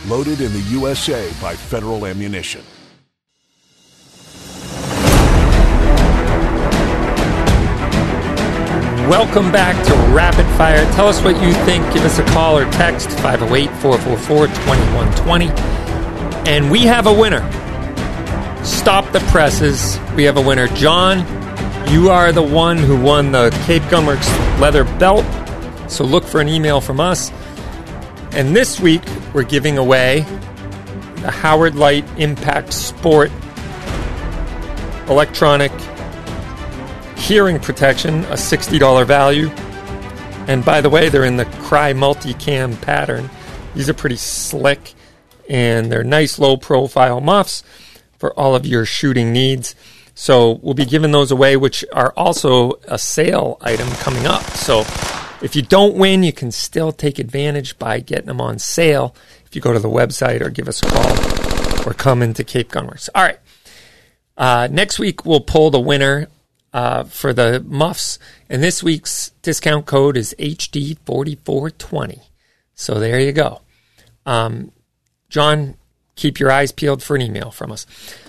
Loaded 0.07 0.39
in 0.39 0.53
the 0.53 0.65
USA 0.69 1.29
by 1.41 1.53
Federal 1.53 2.05
Ammunition. 2.05 2.63
Welcome 9.09 9.51
back 9.51 9.75
to 9.87 9.93
Rapid 10.13 10.45
Fire. 10.55 10.85
Tell 10.93 11.07
us 11.07 11.23
what 11.23 11.41
you 11.41 11.51
think. 11.65 11.83
Give 11.91 12.05
us 12.05 12.19
a 12.19 12.25
call 12.25 12.59
or 12.59 12.69
text 12.71 13.09
508 13.09 13.67
444 13.81 14.45
2120. 14.45 15.47
And 16.47 16.69
we 16.69 16.81
have 16.81 17.07
a 17.07 17.11
winner. 17.11 17.41
Stop 18.63 19.11
the 19.11 19.19
presses. 19.31 19.99
We 20.15 20.25
have 20.25 20.37
a 20.37 20.41
winner. 20.41 20.67
John, 20.75 21.21
you 21.91 22.11
are 22.11 22.31
the 22.31 22.43
one 22.43 22.77
who 22.77 23.01
won 23.01 23.31
the 23.31 23.49
Cape 23.65 23.81
Gunworks 23.83 24.29
leather 24.59 24.83
belt. 24.99 25.25
So 25.89 26.03
look 26.03 26.23
for 26.23 26.39
an 26.39 26.47
email 26.47 26.79
from 26.79 26.99
us. 26.99 27.31
And 28.33 28.55
this 28.55 28.79
week, 28.79 29.01
we're 29.33 29.41
giving 29.41 29.79
away 29.79 30.19
the 31.15 31.31
Howard 31.31 31.73
Leight 31.73 32.05
Impact 32.17 32.71
Sport 32.73 33.31
electronic 35.07 35.71
hearing 37.19 37.59
protection, 37.59 38.23
a 38.25 38.33
$60 38.33 39.05
value. 39.05 39.49
And 40.47 40.65
by 40.65 40.81
the 40.81 40.89
way, 40.89 41.09
they're 41.09 41.25
in 41.25 41.37
the 41.37 41.45
Crye 41.45 41.93
multicam 41.93 42.81
pattern. 42.81 43.29
These 43.75 43.89
are 43.89 43.93
pretty 43.93 44.15
slick 44.15 44.93
and 45.47 45.91
they're 45.91 46.03
nice 46.03 46.39
low 46.39 46.57
profile 46.57 47.21
muffs 47.21 47.63
for 48.17 48.37
all 48.39 48.55
of 48.55 48.65
your 48.65 48.85
shooting 48.85 49.33
needs. 49.33 49.75
So 50.15 50.59
we'll 50.61 50.73
be 50.73 50.85
giving 50.85 51.11
those 51.11 51.31
away, 51.31 51.55
which 51.55 51.85
are 51.93 52.13
also 52.17 52.73
a 52.87 52.97
sale 52.97 53.57
item 53.61 53.89
coming 53.91 54.25
up. 54.25 54.43
So 54.43 54.81
if 55.41 55.55
you 55.55 55.61
don't 55.61 55.95
win, 55.95 56.23
you 56.23 56.33
can 56.33 56.51
still 56.51 56.91
take 56.91 57.19
advantage 57.19 57.79
by 57.79 57.99
getting 57.99 58.27
them 58.27 58.41
on 58.41 58.59
sale 58.59 59.15
if 59.45 59.55
you 59.55 59.61
go 59.61 59.73
to 59.73 59.79
the 59.79 59.89
website 59.89 60.41
or 60.41 60.49
give 60.49 60.67
us 60.67 60.83
a 60.83 60.87
call 60.87 61.87
or 61.89 61.93
come 61.93 62.21
into 62.21 62.43
Cape 62.43 62.69
Gunworks. 62.69 63.09
All 63.15 63.23
right. 63.23 63.39
Uh, 64.37 64.67
next 64.71 64.99
week, 64.99 65.25
we'll 65.25 65.41
pull 65.41 65.69
the 65.69 65.79
winner 65.79 66.27
uh, 66.73 67.03
for 67.03 67.33
the 67.33 67.63
muffs. 67.65 68.19
And 68.49 68.63
this 68.63 68.83
week's 68.83 69.31
discount 69.41 69.85
code 69.85 70.17
is 70.17 70.35
HD4420. 70.39 72.21
So 72.73 72.99
there 72.99 73.19
you 73.19 73.31
go. 73.31 73.61
Um, 74.25 74.71
John, 75.29 75.75
keep 76.15 76.39
your 76.39 76.51
eyes 76.51 76.71
peeled 76.71 77.01
for 77.01 77.15
an 77.15 77.21
email 77.21 77.51
from 77.51 77.71
us. 77.71 77.85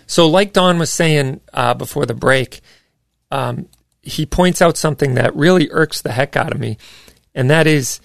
So, 0.07 0.26
like 0.26 0.53
Don 0.53 0.79
was 0.79 0.92
saying 0.92 1.40
uh, 1.53 1.74
before 1.74 2.07
the 2.07 2.14
break, 2.14 2.61
um, 3.31 3.68
he 4.03 4.26
points 4.26 4.62
out 4.62 4.76
something 4.76 5.14
that 5.14 5.37
really 5.37 5.68
irks 5.70 6.03
the 6.03 6.12
heck 6.12 6.37
out 6.37 6.53
of 6.53 6.59
me, 6.59 6.79
and 7.35 7.50
that 7.50 7.66
is 7.66 8.00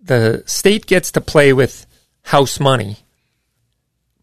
the 0.00 0.42
state 0.46 0.86
gets 0.86 1.10
to 1.12 1.20
play 1.20 1.52
with 1.52 1.86
house 2.22 2.60
money. 2.60 2.98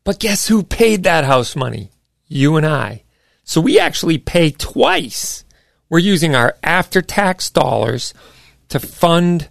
But 0.03 0.19
guess 0.19 0.47
who 0.47 0.63
paid 0.63 1.03
that 1.03 1.25
house 1.25 1.55
money? 1.55 1.91
You 2.27 2.55
and 2.55 2.65
I. 2.65 3.03
So 3.43 3.61
we 3.61 3.79
actually 3.79 4.17
pay 4.17 4.51
twice. 4.51 5.43
We're 5.89 5.99
using 5.99 6.35
our 6.35 6.55
after 6.63 7.01
tax 7.01 7.49
dollars 7.49 8.13
to 8.69 8.79
fund 8.79 9.49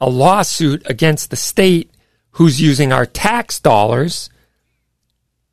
a 0.00 0.08
lawsuit 0.08 0.82
against 0.88 1.30
the 1.30 1.36
state 1.36 1.90
who's 2.32 2.60
using 2.60 2.92
our 2.92 3.04
tax 3.06 3.58
dollars 3.58 4.30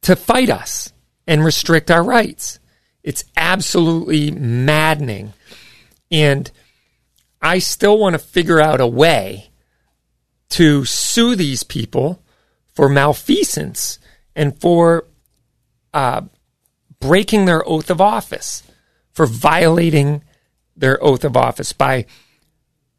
to 0.01 0.15
fight 0.15 0.49
us 0.49 0.93
and 1.28 1.43
restrict 1.43 1.89
our 1.89 2.04
rights. 2.04 2.60
It's 3.04 3.23
absolutely 3.36 4.32
maddening. 4.32 5.34
And 6.12 6.49
I 7.41 7.60
still 7.60 7.97
want 7.97 8.13
to 8.13 8.19
figure 8.19 8.62
out 8.62 8.80
a 8.80 8.88
way 8.88 9.49
to 10.49 10.86
sue 10.86 11.36
these 11.36 11.63
people 11.63 12.21
for 12.73 12.88
malfeasance 12.88 13.99
and 14.36 14.60
for 14.60 15.06
uh, 15.93 16.21
breaking 16.99 17.45
their 17.45 17.67
oath 17.67 17.89
of 17.89 18.01
office, 18.01 18.63
for 19.15 19.25
violating 19.25 20.21
their 20.75 21.01
oath 21.04 21.23
of 21.23 21.38
office 21.38 21.71
by 21.71 22.06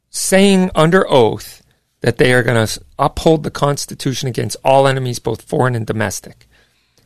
saying 0.09 0.71
under 0.75 1.09
oath 1.09 1.63
that 2.01 2.17
they 2.17 2.33
are 2.33 2.43
going 2.43 2.67
to 2.67 2.81
uphold 2.99 3.43
the 3.43 3.51
Constitution 3.51 4.29
against 4.29 4.57
all 4.65 4.89
enemies, 4.89 5.19
both 5.19 5.43
foreign 5.43 5.75
and 5.75 5.87
domestic. 5.87 6.49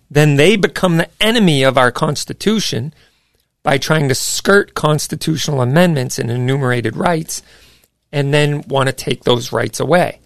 Then 0.08 0.36
they 0.36 0.56
become 0.56 0.96
the 0.96 1.10
enemy 1.20 1.64
of 1.64 1.76
our 1.76 1.90
Constitution 1.90 2.94
by 3.64 3.78
trying 3.78 4.08
to 4.08 4.14
skirt 4.14 4.74
constitutional 4.74 5.60
amendments 5.60 6.18
and 6.18 6.30
enumerated 6.30 6.96
rights 6.96 7.42
and 8.12 8.32
then 8.32 8.62
want 8.68 8.88
to 8.88 8.92
take 8.92 9.24
those 9.24 9.52
rights 9.52 9.80
away. 9.80 10.20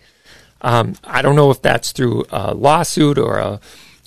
Um, 0.61 0.95
I 1.05 1.23
don't 1.23 1.37
know 1.37 1.51
if 1.51 1.63
that's 1.63 1.93
through 1.93 2.25
a 2.31 2.55
lawsuit 2.55 3.19
or 3.19 3.39
a, 3.39 3.61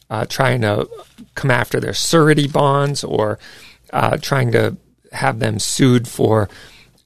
uh, 0.10 0.26
trying 0.26 0.62
to 0.62 0.88
come 1.36 1.52
after 1.52 1.80
their 1.80 1.94
surety 1.94 2.48
bonds 2.48 3.04
or 3.04 3.38
uh, 3.92 4.18
trying 4.18 4.52
to 4.52 4.78
have 5.12 5.40
them 5.40 5.60
sued 5.60 6.08
for 6.08 6.50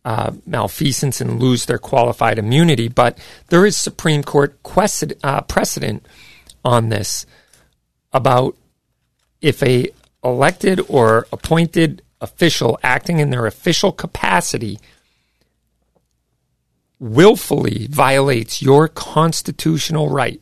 uh, 0.03 0.31
malfeasance 0.45 1.21
and 1.21 1.39
lose 1.39 1.65
their 1.65 1.77
qualified 1.77 2.39
immunity. 2.39 2.87
But 2.87 3.17
there 3.49 3.65
is 3.65 3.77
Supreme 3.77 4.23
Court 4.23 4.59
uh, 5.23 5.41
precedent 5.41 6.05
on 6.65 6.89
this 6.89 7.25
about 8.13 8.55
if 9.41 9.61
a 9.63 9.89
elected 10.23 10.81
or 10.87 11.27
appointed 11.31 12.01
official 12.19 12.79
acting 12.83 13.19
in 13.19 13.31
their 13.31 13.45
official 13.45 13.91
capacity 13.91 14.79
willfully 16.99 17.87
violates 17.89 18.61
your 18.61 18.87
constitutional 18.87 20.07
right, 20.09 20.39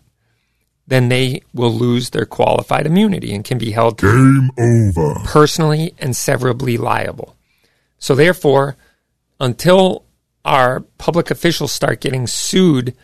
then 0.89 1.09
they 1.09 1.41
will 1.53 1.71
lose 1.71 2.09
their 2.09 2.25
qualified 2.25 2.85
immunity 2.85 3.33
and 3.33 3.45
can 3.45 3.57
be 3.57 3.71
held 3.71 3.99
Game 3.99 4.51
over. 4.57 5.19
personally 5.23 5.93
and 5.99 6.15
severably 6.15 6.77
liable. 6.77 7.35
So 7.99 8.15
therefore, 8.15 8.75
until 9.39 10.05
our 10.43 10.81
public 10.97 11.29
officials 11.29 11.71
start 11.71 12.01
getting 12.01 12.25
sued 12.25 12.95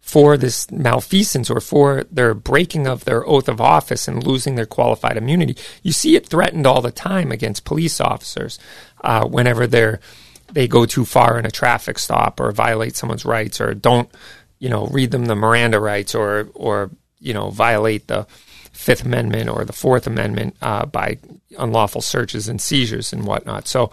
for 0.00 0.36
this 0.36 0.70
malfeasance 0.70 1.48
or 1.50 1.60
for 1.60 2.04
their 2.10 2.34
breaking 2.34 2.86
of 2.86 3.04
their 3.04 3.26
oath 3.26 3.48
of 3.48 3.58
office 3.58 4.06
and 4.06 4.24
losing 4.24 4.54
their 4.54 4.66
qualified 4.66 5.16
immunity. 5.16 5.56
You 5.82 5.92
see 5.92 6.14
it 6.14 6.26
threatened 6.26 6.66
all 6.66 6.82
the 6.82 6.92
time 6.92 7.32
against 7.32 7.64
police 7.64 8.02
officers 8.02 8.58
uh, 9.02 9.26
whenever 9.26 9.66
they're 9.66 10.00
they 10.52 10.68
go 10.68 10.84
too 10.84 11.06
far 11.06 11.38
in 11.38 11.46
a 11.46 11.50
traffic 11.50 11.98
stop 11.98 12.38
or 12.38 12.52
violate 12.52 12.96
someone's 12.96 13.24
rights 13.24 13.62
or 13.62 13.72
don't 13.72 14.10
you 14.58 14.68
know 14.68 14.86
read 14.88 15.10
them 15.10 15.24
the 15.24 15.34
Miranda 15.34 15.80
rights 15.80 16.14
or 16.14 16.50
or 16.52 16.90
you 17.24 17.34
know 17.34 17.50
violate 17.50 18.06
the 18.06 18.26
Fifth 18.72 19.04
Amendment 19.04 19.48
or 19.48 19.64
the 19.64 19.72
Fourth 19.72 20.06
Amendment 20.06 20.56
uh, 20.60 20.86
by 20.86 21.18
unlawful 21.58 22.00
searches 22.00 22.48
and 22.48 22.60
seizures 22.60 23.12
and 23.12 23.24
whatnot. 23.24 23.68
So 23.68 23.90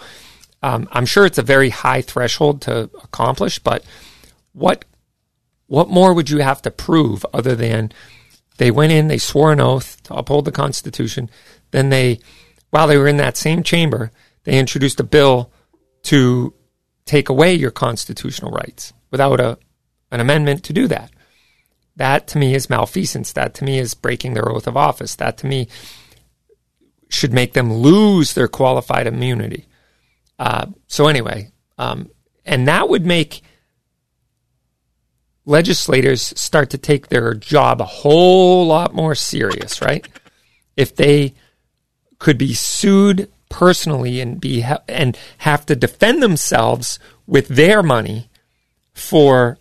um, 0.63 0.87
I'm 0.91 1.05
sure 1.05 1.25
it's 1.25 1.37
a 1.37 1.43
very 1.43 1.69
high 1.69 2.01
threshold 2.01 2.61
to 2.63 2.89
accomplish, 3.03 3.59
but 3.59 3.83
what 4.53 4.85
what 5.67 5.89
more 5.89 6.13
would 6.13 6.29
you 6.29 6.39
have 6.39 6.61
to 6.63 6.71
prove 6.71 7.25
other 7.33 7.55
than 7.55 7.93
they 8.57 8.71
went 8.71 8.91
in, 8.91 9.07
they 9.07 9.17
swore 9.17 9.53
an 9.53 9.61
oath 9.61 10.03
to 10.03 10.13
uphold 10.13 10.45
the 10.45 10.51
Constitution, 10.51 11.29
then 11.71 11.89
they, 11.89 12.19
while 12.69 12.87
they 12.87 12.97
were 12.97 13.07
in 13.07 13.17
that 13.17 13.37
same 13.37 13.63
chamber, 13.63 14.11
they 14.43 14.59
introduced 14.59 14.99
a 14.99 15.03
bill 15.03 15.49
to 16.03 16.53
take 17.05 17.29
away 17.29 17.53
your 17.53 17.71
constitutional 17.71 18.51
rights 18.51 18.93
without 19.09 19.39
a 19.39 19.57
an 20.11 20.19
amendment 20.19 20.63
to 20.65 20.73
do 20.73 20.87
that. 20.87 21.09
That 21.95 22.27
to 22.27 22.37
me 22.37 22.55
is 22.55 22.69
malfeasance. 22.69 23.33
That 23.33 23.53
to 23.55 23.63
me 23.63 23.79
is 23.79 23.93
breaking 23.93 24.33
their 24.33 24.49
oath 24.49 24.67
of 24.67 24.77
office. 24.77 25.15
That 25.15 25.37
to 25.39 25.47
me 25.47 25.67
should 27.09 27.33
make 27.33 27.53
them 27.53 27.73
lose 27.73 28.33
their 28.33 28.47
qualified 28.47 29.07
immunity. 29.07 29.67
Uh, 30.39 30.67
so 30.87 31.07
anyway, 31.07 31.51
um, 31.77 32.09
and 32.45 32.67
that 32.67 32.89
would 32.89 33.05
make 33.05 33.41
legislators 35.45 36.33
start 36.39 36.69
to 36.69 36.77
take 36.77 37.07
their 37.07 37.33
job 37.33 37.81
a 37.81 37.85
whole 37.85 38.65
lot 38.65 38.93
more 38.93 39.15
serious, 39.15 39.81
right? 39.81 40.07
If 40.77 40.95
they 40.95 41.33
could 42.19 42.37
be 42.37 42.53
sued 42.53 43.29
personally 43.49 44.21
and 44.21 44.39
be 44.39 44.63
and 44.87 45.17
have 45.39 45.65
to 45.65 45.75
defend 45.75 46.23
themselves 46.23 46.99
with 47.27 47.47
their 47.49 47.83
money 47.83 48.29
for 48.93 49.57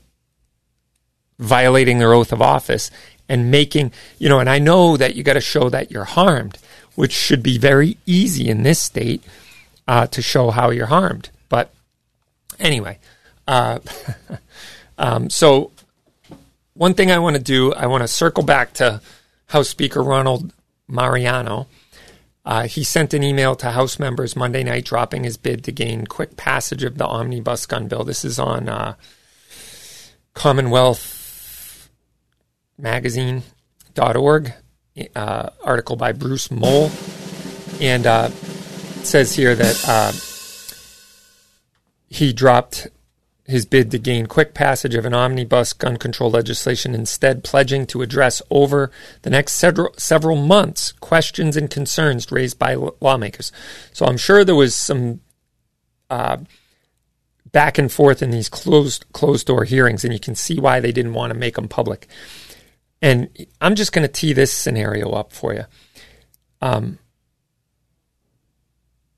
violating 1.41 1.99
their 1.99 2.13
oath 2.13 2.33
of 2.33 2.41
office 2.41 2.91
and 3.29 3.51
making, 3.51 3.93
you 4.19 4.29
know, 4.29 4.39
and 4.39 4.49
I 4.49 4.59
know 4.59 4.97
that 4.97 5.15
you 5.17 5.23
got 5.23 5.35
to 5.35 5.41
show 5.41 5.69
that 5.71 5.91
you're 5.91 6.05
harmed, 6.05 6.59
which 6.95 7.13
should 7.13 7.43
be 7.43 7.59
very 7.59 7.97
easy 8.07 8.49
in 8.49 8.63
this 8.63 8.81
state 8.81 9.23
uh, 9.89 10.07
to 10.09 10.23
show 10.23 10.51
how 10.51 10.71
you're 10.71 10.87
harmed. 10.87 11.31
But 11.49 11.73
anyway, 12.59 12.99
uh, 13.49 13.81
Um, 15.01 15.31
so, 15.31 15.73
one 16.75 16.93
thing 16.93 17.11
I 17.11 17.19
want 17.19 17.35
to 17.35 17.43
do, 17.43 17.73
I 17.73 17.87
want 17.87 18.03
to 18.03 18.09
circle 18.09 18.45
back 18.45 18.75
to 18.75 19.01
House 19.47 19.71
Speaker 19.71 20.03
Ronald 20.03 20.53
Mariano. 20.87 21.69
Uh, 22.45 22.67
he 22.67 22.85
sent 22.85 23.15
an 23.15 23.23
email 23.23 23.57
to 23.57 23.71
House 23.71 23.99
members 23.99 24.37
Monday 24.37 24.63
night 24.63 24.85
dropping 24.85 25.25
his 25.25 25.39
bid 25.39 25.65
to 25.65 25.73
gain 25.73 26.07
quick 26.07 26.37
passage 26.37 26.85
of 26.85 26.99
the 26.99 27.07
omnibus 27.07 27.65
gun 27.65 27.89
bill. 27.89 28.05
This 28.05 28.27
is 28.27 28.39
on 28.39 28.69
uh, 28.69 28.95
Commonwealth 30.35 31.01
Magazine.org, 32.81 34.53
uh, 35.15 35.51
article 35.65 35.97
by 35.97 36.13
Bruce 36.13 36.51
Mohl. 36.51 36.91
And 37.81 38.07
uh, 38.07 38.29
says 38.29 39.35
here 39.35 39.55
that 39.55 39.89
uh, 39.89 40.13
he 42.09 42.33
dropped 42.33 42.89
his 43.51 43.67
bid 43.67 43.91
to 43.91 43.99
gain 43.99 44.27
quick 44.27 44.55
passage 44.55 44.95
of 44.95 45.05
an 45.05 45.13
omnibus 45.13 45.73
gun 45.73 45.97
control 45.97 46.31
legislation, 46.31 46.95
instead 46.95 47.43
pledging 47.43 47.87
to 47.87 48.01
address 48.01 48.41
over 48.51 48.91
the 49.23 49.31
next 49.31 49.55
several, 49.55 49.93
several 49.97 50.37
months 50.37 50.93
questions 50.93 51.57
and 51.57 51.71
concerns 51.71 52.31
raised 52.31 52.59
by 52.59 52.75
lawmakers. 53.01 53.51
So 53.93 54.07
I'm 54.07 54.17
sure 54.17 54.45
there 54.45 54.55
was 54.55 54.75
some 54.75 55.21
uh, 56.09 56.39
back 57.51 57.77
and 57.77 57.91
forth 57.91 58.23
in 58.23 58.31
these 58.31 58.49
closed 58.49 59.05
closed 59.13 59.49
door 59.49 59.65
hearings, 59.65 60.05
and 60.05 60.13
you 60.13 60.21
can 60.21 60.35
see 60.35 60.61
why 60.61 60.81
they 60.81 60.93
didn't 60.93 61.15
want 61.15 61.33
to 61.33 61.39
make 61.39 61.57
them 61.57 61.69
public. 61.69 62.07
And 63.03 63.29
I'm 63.61 63.75
just 63.75 63.93
going 63.93 64.07
to 64.07 64.13
tee 64.13 64.33
this 64.33 64.53
scenario 64.53 65.11
up 65.11 65.33
for 65.33 65.55
you. 65.55 65.65
Um, 66.61 66.99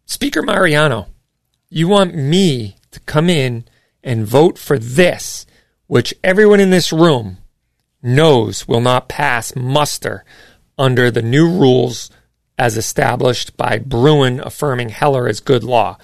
Speaker 0.06 0.42
Mariano, 0.42 1.08
you 1.68 1.88
want 1.88 2.14
me 2.14 2.76
to 2.90 3.00
come 3.00 3.28
in 3.28 3.64
and 4.04 4.26
vote 4.26 4.58
for 4.58 4.78
this, 4.78 5.46
which 5.86 6.14
everyone 6.22 6.60
in 6.60 6.70
this 6.70 6.92
room 6.92 7.38
knows 8.02 8.68
will 8.68 8.80
not 8.80 9.08
pass 9.08 9.56
muster 9.56 10.24
under 10.78 11.10
the 11.10 11.22
new 11.22 11.48
rules 11.48 12.10
as 12.58 12.76
established 12.76 13.56
by 13.56 13.78
Bruen 13.78 14.40
affirming 14.40 14.90
Heller 14.90 15.28
as 15.28 15.40
good 15.40 15.64
law. 15.64 15.96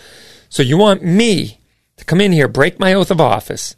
So 0.49 0.63
you 0.63 0.79
want 0.79 1.03
me 1.03 1.61
to 1.97 2.05
come 2.05 2.21
in 2.21 2.33
here, 2.33 2.49
break 2.49 2.79
my 2.79 2.95
oath 2.95 3.11
of 3.11 3.21
office. 3.21 3.77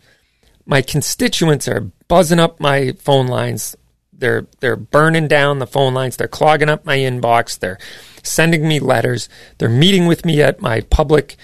My 0.64 0.82
constituents 0.82 1.66
are 1.66 1.90
buzzing 2.08 2.38
up 2.38 2.60
my 2.60 2.92
phone 2.92 3.26
lines. 3.26 3.76
They're 4.20 4.46
they're 4.60 4.76
burning 4.76 5.28
down 5.28 5.58
the 5.58 5.66
phone 5.66 5.94
lines. 5.94 6.16
They're 6.16 6.28
clogging 6.28 6.68
up 6.68 6.84
my 6.84 6.98
inbox. 6.98 7.58
They're 7.58 7.78
sending 8.22 8.68
me 8.68 8.78
letters. 8.78 9.28
They're 9.58 9.68
meeting 9.68 10.06
with 10.06 10.24
me 10.24 10.42
at 10.42 10.60
my 10.60 10.82
public, 10.82 11.36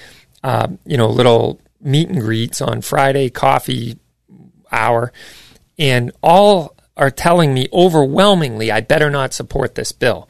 uh, 0.44 0.68
you 0.84 0.96
know, 0.96 1.08
little 1.08 1.60
meet 1.80 2.08
and 2.08 2.20
greets 2.20 2.60
on 2.60 2.82
Friday, 2.82 3.30
coffee 3.30 3.98
hour, 4.70 5.12
and 5.78 6.12
all 6.22 6.76
are 6.96 7.10
telling 7.10 7.52
me 7.52 7.68
overwhelmingly 7.72 8.70
I 8.70 8.80
better 8.80 9.10
not 9.10 9.34
support 9.34 9.74
this 9.74 9.92
bill. 9.92 10.28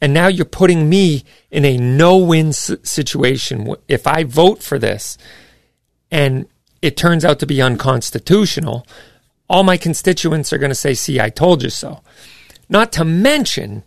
And 0.00 0.12
now 0.12 0.26
you're 0.26 0.44
putting 0.44 0.90
me 0.90 1.24
in 1.50 1.64
a 1.64 1.78
no 1.78 2.18
win 2.18 2.52
situation. 2.52 3.74
If 3.88 4.06
I 4.06 4.24
vote 4.24 4.62
for 4.62 4.78
this 4.78 5.16
and 6.10 6.46
it 6.82 6.96
turns 6.96 7.24
out 7.24 7.38
to 7.40 7.46
be 7.46 7.62
unconstitutional, 7.62 8.86
all 9.48 9.62
my 9.62 9.76
constituents 9.76 10.52
are 10.52 10.58
going 10.58 10.70
to 10.70 10.74
say, 10.74 10.94
see, 10.94 11.20
I 11.20 11.30
told 11.30 11.62
you 11.62 11.70
so. 11.70 12.02
Not 12.68 12.92
to 12.92 13.04
mention 13.04 13.84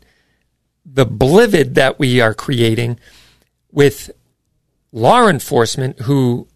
the 0.86 1.06
blivid 1.06 1.76
that 1.76 2.00
we 2.00 2.22
are 2.22 2.34
creating 2.34 3.00
with 3.72 4.12
law 4.92 5.28
enforcement 5.28 6.00
who 6.02 6.48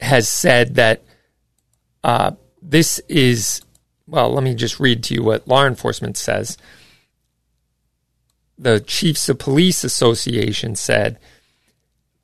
has 0.00 0.28
said 0.28 0.74
that 0.74 1.02
uh, 2.04 2.32
this 2.60 2.98
is, 3.08 3.62
well, 4.06 4.32
let 4.32 4.44
me 4.44 4.54
just 4.54 4.78
read 4.78 5.02
to 5.04 5.14
you 5.14 5.22
what 5.22 5.48
law 5.48 5.66
enforcement 5.66 6.16
says. 6.16 6.58
The 8.58 8.80
Chiefs 8.80 9.28
of 9.28 9.38
Police 9.38 9.82
Association 9.82 10.76
said, 10.76 11.18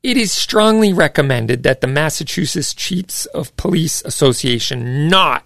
it 0.02 0.16
is 0.16 0.32
strongly 0.32 0.92
recommended 0.92 1.64
that 1.64 1.80
the 1.80 1.86
Massachusetts 1.88 2.72
Chiefs 2.72 3.26
of 3.26 3.56
Police 3.56 4.02
Association 4.04 5.08
not 5.08 5.44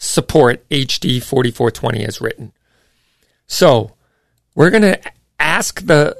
support 0.00 0.66
HD 0.70 1.22
4420 1.22 2.04
as 2.04 2.20
written. 2.20 2.52
So, 3.46 3.94
we're 4.54 4.70
going 4.70 4.82
to 4.82 5.00
ask 5.38 5.86
the 5.86 6.16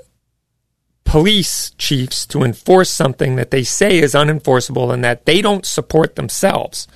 police 1.04 1.70
chiefs 1.78 2.24
to 2.26 2.44
enforce 2.44 2.90
something 2.90 3.34
that 3.34 3.50
they 3.50 3.64
say 3.64 3.98
is 3.98 4.14
unenforceable 4.14 4.94
and 4.94 5.02
that 5.02 5.24
they 5.24 5.42
don't 5.42 5.66
support 5.66 6.14
themselves. 6.14 6.86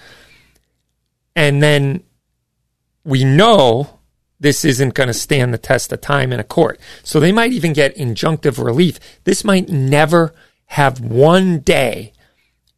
And 1.35 1.63
then 1.63 2.05
we 3.03 3.25
know 3.25 3.99
this 4.39 4.65
isn't 4.65 4.95
going 4.95 5.09
to 5.09 5.15
stand 5.15 5.53
the 5.53 5.59
test 5.59 5.93
of 5.93 6.01
time 6.01 6.33
in 6.33 6.39
a 6.39 6.45
court. 6.45 6.79
So 7.03 7.19
they 7.19 7.33
might 7.33 7.53
even 7.53 7.73
get 7.73 7.97
injunctive 7.97 8.63
relief. 8.63 9.01
This 9.25 9.43
might 9.43 9.69
never 9.69 10.35
have 10.67 11.01
one 11.01 11.61
day 11.61 12.13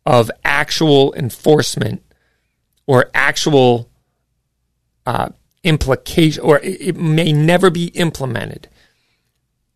of 0.07 0.31
actual 0.45 1.13
enforcement 1.15 2.03
or 2.87 3.11
actual 3.13 3.91
uh, 5.07 5.31
implication, 5.63 6.43
or 6.43 6.61
it 6.63 6.97
may 6.97 7.33
never 7.33 7.71
be 7.71 7.87
implemented. 7.89 8.69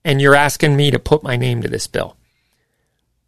And 0.05 0.21
you're 0.21 0.35
asking 0.35 0.77
me 0.77 0.91
to 0.91 0.99
put 0.99 1.23
my 1.23 1.37
name 1.37 1.63
to 1.63 1.69
this 1.69 1.87
bill. 1.87 2.17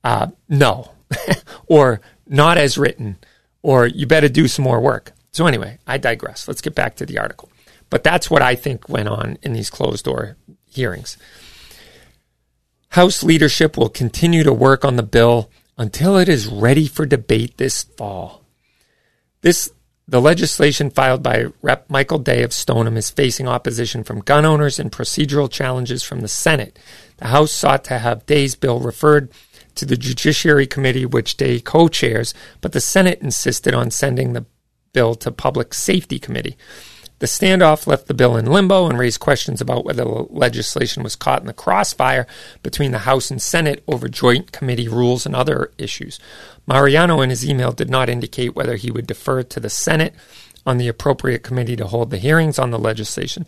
Uh, 0.03 0.29
no, 0.49 0.91
or 1.67 2.01
not 2.27 2.59
as 2.59 2.77
written, 2.77 3.19
or 3.62 3.87
you 3.87 4.07
better 4.07 4.29
do 4.29 4.49
some 4.49 4.65
more 4.65 4.81
work. 4.81 5.12
So, 5.31 5.47
anyway, 5.47 5.79
I 5.87 5.99
digress. 5.99 6.49
Let's 6.49 6.61
get 6.61 6.75
back 6.75 6.97
to 6.97 7.07
the 7.07 7.19
article. 7.19 7.51
But 7.88 8.03
that's 8.03 8.31
what 8.31 8.43
I 8.43 8.55
think 8.55 8.88
went 8.88 9.09
on 9.09 9.38
in 9.43 9.53
these 9.53 9.71
closed 9.71 10.05
door 10.05 10.37
hearings. 10.71 11.17
House 12.88 13.23
leadership 13.23 13.77
will 13.77 13.88
continue 13.88 14.43
to 14.45 14.53
work 14.53 14.85
on 14.85 14.97
the 14.97 15.03
bill 15.03 15.51
until 15.79 16.17
it 16.19 16.29
is 16.29 16.47
ready 16.47 16.87
for 16.87 17.07
debate 17.07 17.57
this 17.57 17.83
fall. 17.83 18.45
This 19.41 19.71
the 20.09 20.21
legislation 20.21 20.91
filed 20.91 21.23
by 21.23 21.47
Rep. 21.62 21.88
Michael 21.88 22.19
Day 22.19 22.43
of 22.43 22.53
Stoneham 22.53 22.97
is 22.97 23.11
facing 23.11 23.47
opposition 23.47 24.03
from 24.03 24.21
gun 24.21 24.45
owners 24.45 24.79
and 24.79 24.91
procedural 24.91 25.51
challenges 25.51 26.03
from 26.03 26.21
the 26.21 26.29
Senate. 26.29 26.79
The 27.19 27.29
House 27.29 27.53
sought 27.53 27.85
to 27.85 27.99
have 27.99 28.27
Day's 28.27 28.57
bill 28.57 28.81
referred 28.81 29.31
to 29.77 29.87
the 29.87 29.97
Judiciary 29.97 30.67
Committee, 30.67 31.07
which 31.07 31.37
Day 31.37 31.61
co 31.61 31.88
chairs, 31.88 32.35
but 32.61 32.73
the 32.73 32.81
Senate 32.81 33.21
insisted 33.23 33.75
on 33.75 33.91
sending 33.91 34.33
the 34.33 34.45
bill 34.93 35.15
to 35.15 35.31
Public 35.31 35.73
Safety 35.73 36.19
Committee. 36.19 36.57
The 37.23 37.29
standoff 37.29 37.87
left 37.87 38.09
the 38.09 38.15
bill 38.15 38.37
in 38.37 38.47
limbo 38.47 38.88
and 38.88 38.99
raised 38.99 39.21
questions 39.21 39.61
about 39.61 39.85
whether 39.85 40.03
the 40.03 40.27
legislation 40.31 41.05
was 41.05 41.15
caught 41.15 41.41
in 41.41 41.47
the 41.47 41.53
crossfire 41.53 42.27
between 42.65 42.91
the 42.91 42.99
House 42.99 43.31
and 43.31 43.41
Senate 43.41 43.85
over 43.87 44.09
joint 44.09 44.51
committee 44.51 44.88
rules 44.88 45.25
and 45.25 45.37
other 45.37 45.71
issues. 45.79 46.19
Mariano, 46.66 47.20
in 47.20 47.31
his 47.31 47.48
email, 47.48 47.72
did 47.72 47.90
not 47.90 48.09
indicate 48.09 48.55
whether 48.55 48.77
he 48.77 48.90
would 48.90 49.07
defer 49.07 49.42
to 49.42 49.61
the 49.61 49.70
Senate 49.70 50.14
on 50.64 50.79
the 50.79 50.88
appropriate 50.88 51.42
committee 51.42 51.77
to 51.77 51.87
hold 51.87 52.11
the 52.11 52.18
hearings 52.18 52.59
on 52.59 52.70
the 52.70 52.79
legislation. 52.79 53.46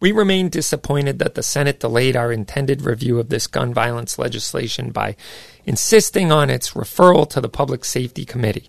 We 0.00 0.12
remain 0.12 0.48
disappointed 0.48 1.18
that 1.18 1.34
the 1.34 1.42
Senate 1.42 1.80
delayed 1.80 2.16
our 2.16 2.32
intended 2.32 2.82
review 2.82 3.18
of 3.18 3.28
this 3.28 3.46
gun 3.46 3.72
violence 3.72 4.18
legislation 4.18 4.90
by 4.90 5.16
insisting 5.64 6.32
on 6.32 6.50
its 6.50 6.72
referral 6.72 7.28
to 7.30 7.40
the 7.40 7.48
Public 7.48 7.84
Safety 7.84 8.24
Committee, 8.24 8.68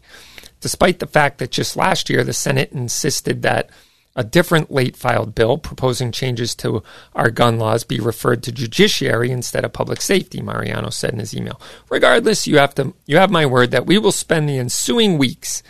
despite 0.61 0.99
the 0.99 1.07
fact 1.07 1.39
that 1.39 1.51
just 1.51 1.75
last 1.75 2.09
year 2.09 2.23
the 2.23 2.33
Senate 2.33 2.71
insisted 2.71 3.41
that 3.41 3.69
a 4.15 4.23
different 4.23 4.71
late 4.71 4.95
filed 4.95 5.35
bill 5.35 5.57
proposing 5.57 6.11
changes 6.11 6.55
to 6.55 6.81
our 7.13 7.29
gun 7.29 7.59
laws 7.59 7.83
be 7.83 7.99
referred 7.99 8.41
to 8.43 8.51
judiciary 8.51 9.29
instead 9.29 9.65
of 9.65 9.73
public 9.73 10.01
safety, 10.01 10.41
Mariano 10.41 10.89
said 10.89 11.13
in 11.13 11.19
his 11.19 11.35
email. 11.35 11.59
Regardless, 11.89 12.47
you 12.47 12.57
have 12.57 12.73
to 12.75 12.93
you 13.05 13.17
have 13.17 13.31
my 13.31 13.45
word 13.45 13.71
that 13.71 13.85
we 13.85 13.97
will 13.97 14.11
spend 14.11 14.47
the 14.47 14.57
ensuing 14.57 15.17
weeks 15.17 15.61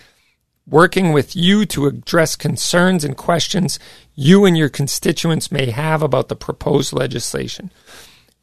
working 0.68 1.14
with 1.14 1.36
you 1.36 1.66
to 1.66 1.86
address 1.86 2.36
concerns 2.36 3.04
and 3.04 3.18
questions 3.18 3.78
you 4.16 4.46
and 4.46 4.58
your 4.58 4.70
constituents 4.70 5.52
may 5.52 5.70
have 5.70 6.02
about 6.02 6.28
the 6.28 6.36
proposed 6.36 6.94
legislation. 6.94 7.72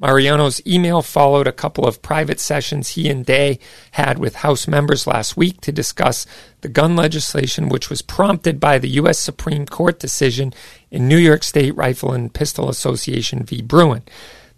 Mariano's 0.03 0.61
email 0.67 1.01
followed 1.01 1.47
a 1.47 1.53
couple 1.53 1.87
of 1.87 2.03
private 2.03 2.41
sessions 2.41 2.91
he 2.91 3.09
and 3.09 3.25
Day 3.25 3.61
had 3.93 4.19
with 4.19 4.35
House 4.37 4.67
members 4.67 5.07
last 5.07 5.37
week 5.37 5.61
to 5.61 5.71
discuss 5.71 6.27
the 6.61 6.69
gun 6.69 6.97
legislation, 6.97 7.69
which 7.69 7.89
was 7.89 8.03
prompted 8.03 8.59
by 8.59 8.79
the 8.79 8.89
U.S. 8.89 9.21
Supreme 9.21 9.65
Court 9.65 10.01
decision 10.01 10.53
in 10.91 11.07
New 11.07 11.17
York 11.19 11.45
State 11.45 11.77
Rifle 11.77 12.13
and 12.13 12.35
Pistol 12.35 12.69
Association 12.69 13.45
v. 13.45 13.63
Bruen. 13.63 14.03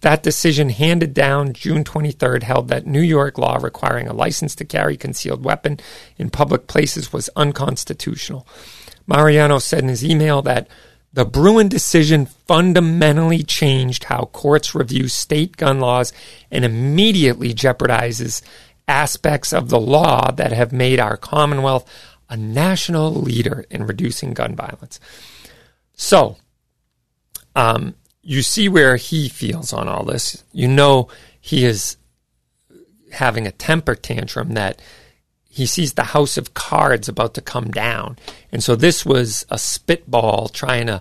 That 0.00 0.22
decision, 0.22 0.70
handed 0.70 1.12
down 1.12 1.52
June 1.52 1.84
23rd, 1.84 2.42
held 2.42 2.68
that 2.68 2.86
New 2.86 3.00
York 3.02 3.36
law 3.36 3.56
requiring 3.56 4.08
a 4.08 4.14
license 4.14 4.54
to 4.56 4.64
carry 4.64 4.96
concealed 4.96 5.44
weapon 5.44 5.78
in 6.16 6.30
public 6.30 6.66
places 6.66 7.12
was 7.12 7.28
unconstitutional. 7.36 8.46
Mariano 9.06 9.58
said 9.58 9.80
in 9.80 9.88
his 9.88 10.04
email 10.04 10.40
that 10.42 10.68
the 11.14 11.24
Bruen 11.24 11.68
decision 11.68 12.26
fundamentally 12.26 13.44
changed 13.44 14.04
how 14.04 14.24
courts 14.32 14.74
review 14.74 15.06
state 15.06 15.56
gun 15.56 15.78
laws 15.78 16.12
and 16.50 16.64
immediately 16.64 17.54
jeopardizes 17.54 18.42
aspects 18.88 19.52
of 19.52 19.68
the 19.68 19.78
law 19.78 20.32
that 20.32 20.52
have 20.52 20.72
made 20.72 20.98
our 20.98 21.16
Commonwealth 21.16 21.88
a 22.28 22.36
national 22.36 23.12
leader 23.12 23.64
in 23.70 23.86
reducing 23.86 24.34
gun 24.34 24.56
violence. 24.56 24.98
So, 25.94 26.36
um, 27.54 27.94
you 28.22 28.42
see 28.42 28.68
where 28.68 28.96
he 28.96 29.28
feels 29.28 29.72
on 29.72 29.88
all 29.88 30.04
this. 30.04 30.42
You 30.52 30.66
know 30.66 31.08
he 31.40 31.64
is 31.64 31.96
having 33.12 33.46
a 33.46 33.52
temper 33.52 33.94
tantrum 33.94 34.54
that 34.54 34.82
he 35.54 35.66
sees 35.66 35.92
the 35.92 36.02
house 36.02 36.36
of 36.36 36.52
cards 36.52 37.08
about 37.08 37.34
to 37.34 37.40
come 37.40 37.70
down. 37.70 38.18
And 38.50 38.60
so 38.60 38.74
this 38.74 39.06
was 39.06 39.46
a 39.50 39.56
spitball 39.56 40.48
trying 40.48 40.88
to 40.88 41.00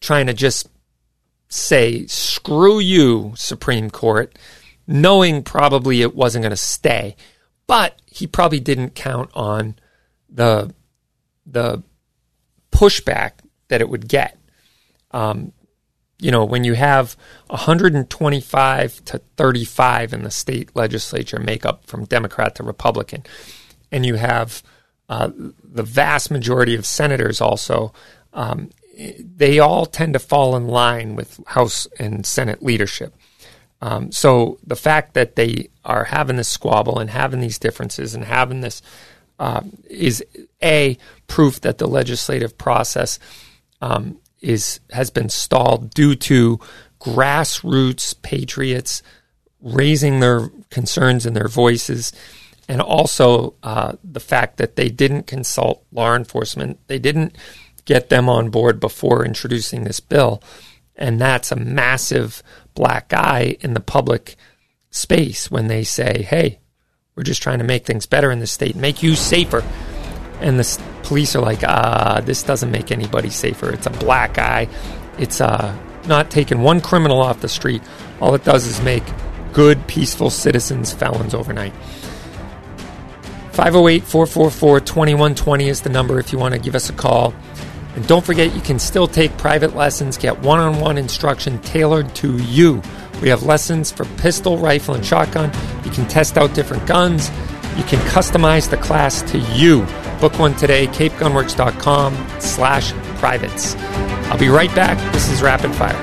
trying 0.00 0.28
to 0.28 0.32
just 0.32 0.68
say 1.48 2.06
screw 2.06 2.78
you 2.78 3.32
Supreme 3.36 3.90
Court, 3.90 4.38
knowing 4.86 5.42
probably 5.42 6.00
it 6.00 6.14
wasn't 6.14 6.44
going 6.44 6.50
to 6.50 6.56
stay. 6.56 7.16
But 7.66 8.00
he 8.06 8.28
probably 8.28 8.60
didn't 8.60 8.94
count 8.94 9.30
on 9.34 9.74
the 10.28 10.72
the 11.44 11.82
pushback 12.70 13.32
that 13.66 13.80
it 13.80 13.88
would 13.88 14.06
get. 14.06 14.38
Um, 15.10 15.52
you 16.20 16.30
know, 16.30 16.44
when 16.44 16.64
you 16.64 16.74
have 16.74 17.16
125 17.48 19.04
to 19.06 19.18
35 19.36 20.12
in 20.12 20.22
the 20.22 20.30
state 20.30 20.74
legislature 20.76 21.38
make 21.38 21.64
up 21.64 21.86
from 21.86 22.04
Democrat 22.04 22.54
to 22.56 22.62
Republican, 22.62 23.24
and 23.90 24.04
you 24.04 24.14
have 24.16 24.62
uh, 25.08 25.30
the 25.36 25.82
vast 25.82 26.30
majority 26.30 26.74
of 26.74 26.86
senators 26.86 27.40
also, 27.40 27.92
um, 28.32 28.70
they 29.18 29.58
all 29.58 29.86
tend 29.86 30.12
to 30.12 30.18
fall 30.18 30.54
in 30.56 30.68
line 30.68 31.16
with 31.16 31.40
House 31.46 31.86
and 31.98 32.24
Senate 32.26 32.62
leadership. 32.62 33.14
Um, 33.82 34.12
so 34.12 34.58
the 34.66 34.76
fact 34.76 35.14
that 35.14 35.36
they 35.36 35.70
are 35.84 36.04
having 36.04 36.36
this 36.36 36.48
squabble 36.48 36.98
and 36.98 37.08
having 37.08 37.40
these 37.40 37.58
differences 37.58 38.14
and 38.14 38.24
having 38.24 38.60
this 38.60 38.82
uh, 39.38 39.62
is 39.88 40.22
a 40.62 40.98
proof 41.26 41.62
that 41.62 41.78
the 41.78 41.88
legislative 41.88 42.58
process 42.58 43.18
um, 43.80 44.18
is 44.40 44.80
has 44.90 45.10
been 45.10 45.28
stalled 45.28 45.92
due 45.92 46.14
to 46.14 46.58
grassroots 47.00 48.20
patriots 48.22 49.02
raising 49.62 50.20
their 50.20 50.48
concerns 50.70 51.26
and 51.26 51.36
their 51.36 51.48
voices, 51.48 52.12
and 52.68 52.80
also 52.80 53.54
uh, 53.62 53.92
the 54.02 54.20
fact 54.20 54.56
that 54.56 54.76
they 54.76 54.88
didn't 54.88 55.26
consult 55.26 55.84
law 55.92 56.14
enforcement. 56.14 56.78
They 56.86 56.98
didn't 56.98 57.36
get 57.84 58.08
them 58.08 58.28
on 58.28 58.50
board 58.50 58.80
before 58.80 59.24
introducing 59.24 59.84
this 59.84 60.00
bill, 60.00 60.42
and 60.96 61.20
that's 61.20 61.52
a 61.52 61.56
massive 61.56 62.42
black 62.74 63.12
eye 63.12 63.56
in 63.60 63.74
the 63.74 63.80
public 63.80 64.36
space 64.90 65.50
when 65.50 65.66
they 65.66 65.84
say, 65.84 66.22
"Hey, 66.22 66.60
we're 67.14 67.22
just 67.22 67.42
trying 67.42 67.58
to 67.58 67.64
make 67.64 67.84
things 67.84 68.06
better 68.06 68.30
in 68.30 68.38
the 68.38 68.46
state, 68.46 68.76
make 68.76 69.02
you 69.02 69.14
safer." 69.14 69.62
And 70.40 70.58
the 70.58 70.82
police 71.02 71.34
are 71.36 71.42
like, 71.42 71.62
ah, 71.64 72.20
this 72.24 72.42
doesn't 72.42 72.70
make 72.70 72.90
anybody 72.90 73.30
safer. 73.30 73.70
It's 73.70 73.86
a 73.86 73.90
black 73.90 74.38
eye. 74.38 74.68
It's 75.18 75.40
uh, 75.40 75.76
not 76.06 76.30
taking 76.30 76.62
one 76.62 76.80
criminal 76.80 77.20
off 77.20 77.40
the 77.40 77.48
street. 77.48 77.82
All 78.20 78.34
it 78.34 78.44
does 78.44 78.66
is 78.66 78.80
make 78.82 79.04
good, 79.52 79.86
peaceful 79.86 80.30
citizens 80.30 80.92
felons 80.92 81.34
overnight. 81.34 81.74
508 83.52 84.04
444 84.04 84.80
2120 84.80 85.68
is 85.68 85.80
the 85.82 85.90
number 85.90 86.18
if 86.18 86.32
you 86.32 86.38
want 86.38 86.54
to 86.54 86.60
give 86.60 86.74
us 86.74 86.88
a 86.88 86.92
call. 86.92 87.34
And 87.96 88.06
don't 88.06 88.24
forget, 88.24 88.54
you 88.54 88.60
can 88.60 88.78
still 88.78 89.08
take 89.08 89.36
private 89.36 89.74
lessons, 89.74 90.16
get 90.16 90.38
one 90.40 90.60
on 90.60 90.80
one 90.80 90.96
instruction 90.96 91.58
tailored 91.60 92.14
to 92.16 92.36
you. 92.38 92.80
We 93.20 93.28
have 93.28 93.42
lessons 93.42 93.90
for 93.90 94.04
pistol, 94.16 94.56
rifle, 94.56 94.94
and 94.94 95.04
shotgun. 95.04 95.50
You 95.84 95.90
can 95.90 96.06
test 96.08 96.38
out 96.38 96.54
different 96.54 96.86
guns. 96.86 97.28
You 97.76 97.84
can 97.84 97.98
customize 98.08 98.70
the 98.70 98.76
class 98.76 99.22
to 99.32 99.38
you. 99.38 99.84
Book 100.20 100.38
one 100.38 100.54
today, 100.54 100.86
capegunworks.com 100.86 102.40
slash 102.40 102.92
privates. 103.18 103.74
I'll 104.30 104.38
be 104.38 104.48
right 104.48 104.72
back. 104.74 104.98
This 105.14 105.30
is 105.30 105.40
Rapid 105.40 105.74
Fire. 105.74 105.96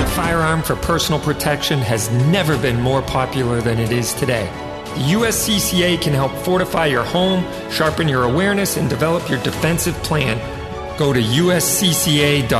A 0.00 0.06
firearm 0.16 0.62
for 0.62 0.76
personal 0.76 1.20
protection 1.20 1.78
has 1.80 2.10
never 2.28 2.56
been 2.56 2.80
more 2.80 3.02
popular 3.02 3.60
than 3.60 3.78
it 3.78 3.92
is 3.92 4.14
today. 4.14 4.46
The 4.94 5.12
USCCA 5.12 6.00
can 6.00 6.14
help 6.14 6.32
fortify 6.38 6.86
your 6.86 7.04
home, 7.04 7.44
sharpen 7.70 8.08
your 8.08 8.24
awareness, 8.24 8.78
and 8.78 8.88
develop 8.88 9.28
your 9.28 9.42
defensive 9.42 9.94
plan. 9.96 10.38
Go 10.98 11.12
to 11.12 11.20
uscca.co 11.20 12.54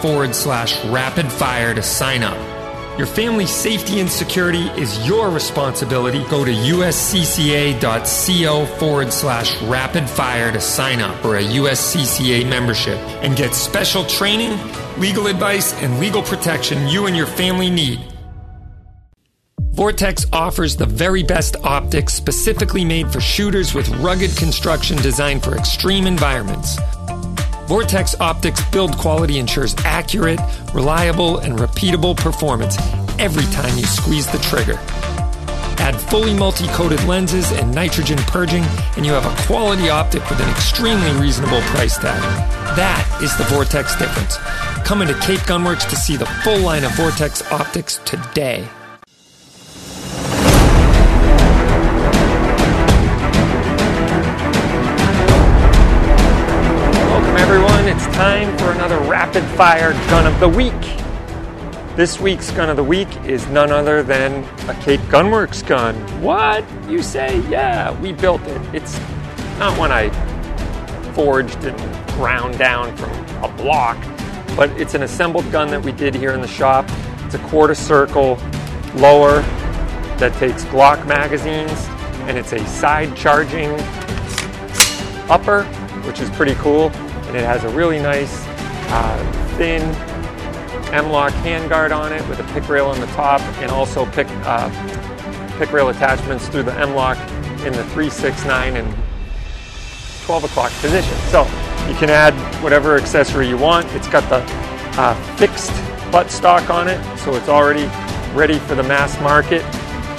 forward 0.00 0.34
slash 0.34 0.84
rapid 0.86 1.30
fire 1.30 1.74
to 1.74 1.82
sign 1.82 2.22
up. 2.22 2.53
Your 2.96 3.08
family's 3.08 3.50
safety 3.50 3.98
and 3.98 4.08
security 4.08 4.68
is 4.80 5.04
your 5.04 5.28
responsibility. 5.28 6.22
Go 6.30 6.44
to 6.44 6.52
uscca.co 6.52 7.86
forward 8.78 9.12
slash 9.12 9.60
rapid 9.62 10.08
fire 10.08 10.52
to 10.52 10.60
sign 10.60 11.00
up 11.00 11.20
for 11.20 11.36
a 11.36 11.42
USCCA 11.42 12.48
membership 12.48 12.96
and 13.24 13.36
get 13.36 13.52
special 13.52 14.04
training, 14.04 14.56
legal 14.96 15.26
advice, 15.26 15.72
and 15.82 15.98
legal 15.98 16.22
protection 16.22 16.86
you 16.86 17.06
and 17.06 17.16
your 17.16 17.26
family 17.26 17.68
need. 17.68 17.98
Vortex 19.72 20.24
offers 20.32 20.76
the 20.76 20.86
very 20.86 21.24
best 21.24 21.56
optics 21.64 22.14
specifically 22.14 22.84
made 22.84 23.10
for 23.12 23.20
shooters 23.20 23.74
with 23.74 23.88
rugged 23.96 24.36
construction 24.36 24.96
designed 24.98 25.42
for 25.42 25.56
extreme 25.56 26.06
environments. 26.06 26.78
Vortex 27.66 28.14
Optics 28.20 28.62
build 28.70 28.96
quality 28.98 29.38
ensures 29.38 29.74
accurate, 29.86 30.38
reliable, 30.74 31.38
and 31.38 31.58
repeatable 31.58 32.14
performance 32.14 32.76
every 33.18 33.44
time 33.54 33.78
you 33.78 33.86
squeeze 33.86 34.30
the 34.30 34.38
trigger. 34.38 34.78
Add 35.78 35.98
fully 35.98 36.34
multi 36.34 36.66
coated 36.68 37.02
lenses 37.04 37.50
and 37.52 37.74
nitrogen 37.74 38.18
purging, 38.26 38.64
and 38.96 39.06
you 39.06 39.12
have 39.12 39.24
a 39.24 39.46
quality 39.46 39.88
optic 39.88 40.28
with 40.28 40.40
an 40.40 40.50
extremely 40.50 41.10
reasonable 41.12 41.60
price 41.62 41.96
tag. 41.96 42.20
That 42.76 43.20
is 43.22 43.34
the 43.38 43.44
Vortex 43.44 43.96
difference. 43.96 44.36
Come 44.86 45.00
into 45.00 45.14
Cape 45.20 45.40
Gunworks 45.40 45.88
to 45.88 45.96
see 45.96 46.16
the 46.16 46.26
full 46.26 46.58
line 46.58 46.84
of 46.84 46.92
Vortex 46.92 47.42
optics 47.50 47.98
today. 48.04 48.68
Rapid 59.34 59.56
fire 59.56 59.92
gun 60.10 60.32
of 60.32 60.38
the 60.38 60.48
week. 60.48 60.72
This 61.96 62.20
week's 62.20 62.52
gun 62.52 62.70
of 62.70 62.76
the 62.76 62.84
week 62.84 63.08
is 63.24 63.44
none 63.48 63.72
other 63.72 64.00
than 64.00 64.44
a 64.68 64.74
Cape 64.80 65.00
Gunworks 65.10 65.66
gun. 65.66 65.96
What? 66.22 66.64
You 66.88 67.02
say? 67.02 67.40
Yeah, 67.48 67.98
we 68.00 68.12
built 68.12 68.42
it. 68.42 68.74
It's 68.74 68.96
not 69.58 69.76
one 69.76 69.90
I 69.90 70.10
forged 71.14 71.64
and 71.64 71.76
ground 72.12 72.58
down 72.58 72.96
from 72.96 73.10
a 73.42 73.48
block, 73.56 73.96
but 74.56 74.70
it's 74.80 74.94
an 74.94 75.02
assembled 75.02 75.50
gun 75.50 75.68
that 75.70 75.82
we 75.82 75.90
did 75.90 76.14
here 76.14 76.32
in 76.32 76.40
the 76.40 76.46
shop. 76.46 76.88
It's 77.24 77.34
a 77.34 77.48
quarter 77.48 77.74
circle 77.74 78.38
lower 78.94 79.40
that 80.18 80.32
takes 80.34 80.64
Glock 80.66 81.08
magazines, 81.08 81.88
and 82.28 82.38
it's 82.38 82.52
a 82.52 82.64
side 82.68 83.16
charging 83.16 83.72
upper, 85.28 85.64
which 86.04 86.20
is 86.20 86.30
pretty 86.30 86.54
cool. 86.56 86.90
And 87.26 87.36
it 87.36 87.44
has 87.44 87.64
a 87.64 87.68
really 87.70 87.98
nice, 87.98 88.44
uh, 88.88 89.56
thin 89.56 89.82
M-LOK 90.92 91.32
handguard 91.34 91.96
on 91.96 92.12
it 92.12 92.26
with 92.28 92.38
a 92.38 92.44
pick 92.52 92.68
rail 92.68 92.86
on 92.86 93.00
the 93.00 93.06
top, 93.08 93.40
and 93.60 93.70
also 93.70 94.06
pick 94.12 94.26
uh, 94.44 94.68
pick 95.58 95.72
rail 95.72 95.88
attachments 95.88 96.48
through 96.48 96.64
the 96.64 96.74
M-LOK 96.74 97.18
in 97.64 97.72
the 97.72 97.84
3, 97.90 98.10
6, 98.10 98.44
9, 98.44 98.76
and 98.76 98.94
12 100.24 100.44
o'clock 100.44 100.72
position. 100.80 101.16
So 101.30 101.42
you 101.88 101.94
can 101.96 102.10
add 102.10 102.34
whatever 102.62 102.96
accessory 102.96 103.48
you 103.48 103.58
want. 103.58 103.86
It's 103.94 104.08
got 104.08 104.28
the 104.28 104.42
uh, 105.00 105.14
fixed 105.36 105.72
butt 106.10 106.30
stock 106.30 106.70
on 106.70 106.88
it, 106.88 107.00
so 107.18 107.34
it's 107.34 107.48
already 107.48 107.86
ready 108.34 108.58
for 108.60 108.74
the 108.74 108.82
mass 108.82 109.18
market. 109.20 109.62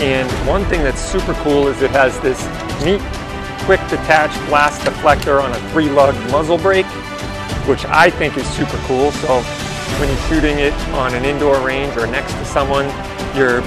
And 0.01 0.29
one 0.47 0.65
thing 0.65 0.83
that's 0.83 1.01
super 1.01 1.33
cool 1.35 1.67
is 1.67 1.81
it 1.81 1.91
has 1.91 2.19
this 2.19 2.39
neat 2.83 3.01
quick 3.65 3.79
detach 3.89 4.31
blast 4.47 4.81
deflector 4.81 5.41
on 5.41 5.51
a 5.51 5.69
three 5.71 5.89
lug 5.89 6.13
muzzle 6.31 6.57
brake, 6.57 6.85
which 7.67 7.85
I 7.85 8.09
think 8.09 8.37
is 8.37 8.47
super 8.49 8.77
cool. 8.85 9.11
So 9.11 9.41
when 9.99 10.09
you're 10.09 10.27
shooting 10.27 10.59
it 10.59 10.73
on 10.93 11.13
an 11.13 11.25
indoor 11.25 11.59
range 11.65 11.95
or 11.97 12.07
next 12.07 12.33
to 12.33 12.45
someone, 12.45 12.85
you're 13.35 13.61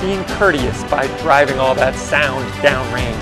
being 0.00 0.24
courteous 0.36 0.82
by 0.84 1.06
driving 1.22 1.58
all 1.58 1.74
that 1.74 1.94
sound 1.94 2.44
downrange. 2.62 3.20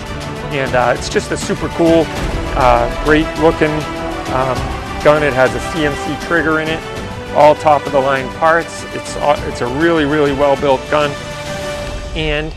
And 0.52 0.74
uh, 0.74 0.94
it's 0.96 1.08
just 1.08 1.30
a 1.30 1.36
super 1.36 1.68
cool, 1.70 2.04
uh, 2.56 3.04
great 3.04 3.26
looking 3.40 3.72
um, 4.34 4.58
gun. 5.02 5.22
It 5.22 5.32
has 5.32 5.54
a 5.54 5.60
CMC 5.70 6.26
trigger 6.26 6.60
in 6.60 6.68
it, 6.68 6.80
all 7.34 7.54
top 7.54 7.86
of 7.86 7.92
the 7.92 8.00
line 8.00 8.28
parts. 8.36 8.84
It's, 8.94 9.16
it's 9.46 9.60
a 9.60 9.66
really, 9.78 10.04
really 10.04 10.32
well 10.32 10.60
built 10.60 10.80
gun. 10.90 11.10
And 12.14 12.54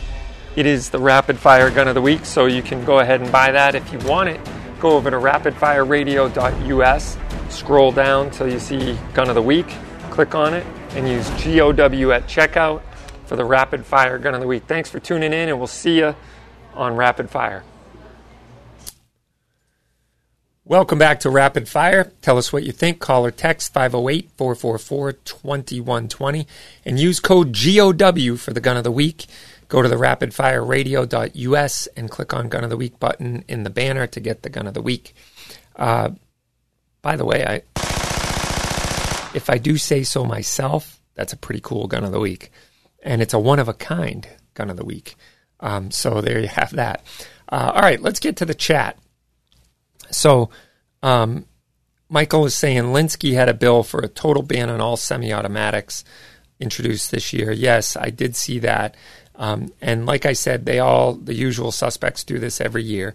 it 0.56 0.66
is 0.66 0.90
the 0.90 0.98
rapid 0.98 1.38
fire 1.38 1.70
gun 1.70 1.88
of 1.88 1.94
the 1.94 2.02
week, 2.02 2.24
so 2.24 2.46
you 2.46 2.62
can 2.62 2.84
go 2.84 3.00
ahead 3.00 3.20
and 3.20 3.30
buy 3.30 3.52
that 3.52 3.74
if 3.74 3.92
you 3.92 3.98
want 4.00 4.30
it. 4.30 4.40
Go 4.80 4.90
over 4.90 5.10
to 5.10 5.16
rapidfireradio.us, 5.16 7.16
scroll 7.56 7.90
down 7.90 8.30
till 8.30 8.50
you 8.50 8.58
see 8.58 8.98
gun 9.14 9.28
of 9.28 9.34
the 9.34 9.42
week, 9.42 9.66
click 10.10 10.34
on 10.34 10.54
it, 10.54 10.66
and 10.90 11.08
use 11.08 11.28
GOW 11.30 12.10
at 12.12 12.26
checkout 12.26 12.82
for 13.24 13.36
the 13.36 13.44
rapid 13.44 13.84
fire 13.84 14.18
gun 14.18 14.34
of 14.34 14.40
the 14.40 14.46
week. 14.46 14.64
Thanks 14.66 14.90
for 14.90 15.00
tuning 15.00 15.32
in, 15.32 15.48
and 15.48 15.58
we'll 15.58 15.66
see 15.66 15.98
you 15.98 16.14
on 16.74 16.96
Rapid 16.96 17.30
Fire. 17.30 17.64
Welcome 20.64 20.98
back 20.98 21.20
to 21.20 21.30
Rapid 21.30 21.68
Fire. 21.68 22.12
Tell 22.22 22.38
us 22.38 22.52
what 22.52 22.64
you 22.64 22.72
think. 22.72 22.98
Call 22.98 23.24
or 23.24 23.30
text 23.30 23.72
508 23.72 24.30
444 24.36 25.12
2120 25.12 26.46
and 26.84 26.98
use 26.98 27.20
code 27.20 27.52
GOW 27.52 28.36
for 28.36 28.52
the 28.52 28.60
gun 28.60 28.76
of 28.76 28.84
the 28.84 28.90
week. 28.90 29.26
Go 29.68 29.82
to 29.82 29.88
the 29.88 29.96
rapidfireradio.us 29.96 31.88
and 31.96 32.10
click 32.10 32.32
on 32.32 32.48
Gun 32.48 32.64
of 32.64 32.70
the 32.70 32.76
Week 32.76 32.98
button 33.00 33.44
in 33.48 33.64
the 33.64 33.70
banner 33.70 34.06
to 34.06 34.20
get 34.20 34.42
the 34.42 34.48
Gun 34.48 34.66
of 34.66 34.74
the 34.74 34.82
Week. 34.82 35.14
Uh, 35.74 36.10
by 37.06 37.14
the 37.14 37.24
way, 37.24 37.44
I, 37.46 37.62
if 39.32 39.48
I 39.48 39.58
do 39.58 39.78
say 39.78 40.02
so 40.02 40.24
myself, 40.24 41.00
that's 41.14 41.32
a 41.32 41.36
pretty 41.36 41.60
cool 41.62 41.86
Gun 41.86 42.02
of 42.02 42.10
the 42.10 42.18
Week. 42.18 42.50
And 43.00 43.22
it's 43.22 43.32
a 43.32 43.38
one 43.38 43.60
of 43.60 43.68
a 43.68 43.74
kind 43.74 44.26
Gun 44.54 44.70
of 44.70 44.76
the 44.76 44.84
Week. 44.84 45.14
Um, 45.60 45.92
so 45.92 46.20
there 46.20 46.40
you 46.40 46.48
have 46.48 46.72
that. 46.72 47.06
Uh, 47.48 47.70
all 47.76 47.80
right, 47.80 48.02
let's 48.02 48.18
get 48.18 48.38
to 48.38 48.44
the 48.44 48.54
chat. 48.54 48.98
So, 50.10 50.50
um, 51.00 51.46
Michael 52.08 52.44
is 52.44 52.56
saying 52.56 52.82
Linsky 52.82 53.34
had 53.34 53.48
a 53.48 53.54
bill 53.54 53.84
for 53.84 54.00
a 54.00 54.08
total 54.08 54.42
ban 54.42 54.68
on 54.68 54.80
all 54.80 54.96
semi 54.96 55.32
automatics 55.32 56.02
introduced 56.58 57.12
this 57.12 57.32
year. 57.32 57.52
Yes, 57.52 57.96
I 57.96 58.10
did 58.10 58.34
see 58.34 58.58
that. 58.58 58.96
Um, 59.36 59.72
and 59.80 60.06
like 60.06 60.26
I 60.26 60.32
said, 60.32 60.66
they 60.66 60.80
all, 60.80 61.12
the 61.12 61.34
usual 61.34 61.70
suspects, 61.70 62.24
do 62.24 62.40
this 62.40 62.60
every 62.60 62.82
year. 62.82 63.14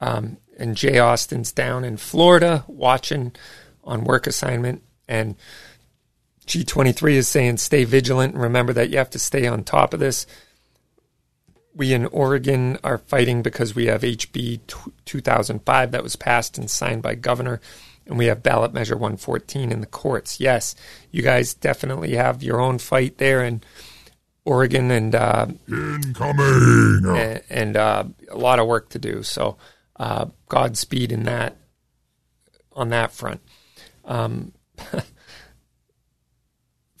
Um, 0.00 0.38
and 0.58 0.76
Jay 0.76 0.98
Austin's 0.98 1.52
down 1.52 1.84
in 1.84 1.96
Florida 1.96 2.64
watching 2.66 3.32
on 3.84 4.04
work 4.04 4.26
assignment. 4.26 4.82
And 5.06 5.36
G23 6.46 7.12
is 7.12 7.28
saying 7.28 7.58
stay 7.58 7.84
vigilant 7.84 8.34
and 8.34 8.42
remember 8.42 8.72
that 8.72 8.90
you 8.90 8.98
have 8.98 9.10
to 9.10 9.18
stay 9.18 9.46
on 9.46 9.64
top 9.64 9.94
of 9.94 10.00
this. 10.00 10.26
We 11.74 11.92
in 11.92 12.06
Oregon 12.06 12.78
are 12.82 12.98
fighting 12.98 13.42
because 13.42 13.74
we 13.74 13.86
have 13.86 14.02
HB 14.02 14.60
2005 15.04 15.90
that 15.92 16.02
was 16.02 16.16
passed 16.16 16.58
and 16.58 16.68
signed 16.68 17.02
by 17.02 17.14
governor, 17.14 17.60
and 18.04 18.18
we 18.18 18.26
have 18.26 18.42
ballot 18.42 18.72
measure 18.72 18.96
114 18.96 19.70
in 19.70 19.80
the 19.80 19.86
courts. 19.86 20.40
Yes, 20.40 20.74
you 21.12 21.22
guys 21.22 21.54
definitely 21.54 22.16
have 22.16 22.42
your 22.42 22.60
own 22.60 22.78
fight 22.78 23.18
there, 23.18 23.44
in 23.44 23.62
Oregon 24.48 24.90
and 24.90 25.14
uh, 25.14 25.46
incoming 25.68 27.02
and, 27.06 27.42
and 27.50 27.76
uh, 27.76 28.04
a 28.30 28.36
lot 28.36 28.58
of 28.58 28.66
work 28.66 28.88
to 28.90 28.98
do. 28.98 29.22
So 29.22 29.58
uh, 29.98 30.26
Godspeed 30.48 31.12
in 31.12 31.24
that 31.24 31.56
on 32.72 32.90
that 32.90 33.12
front. 33.12 33.40
Um, 34.04 34.52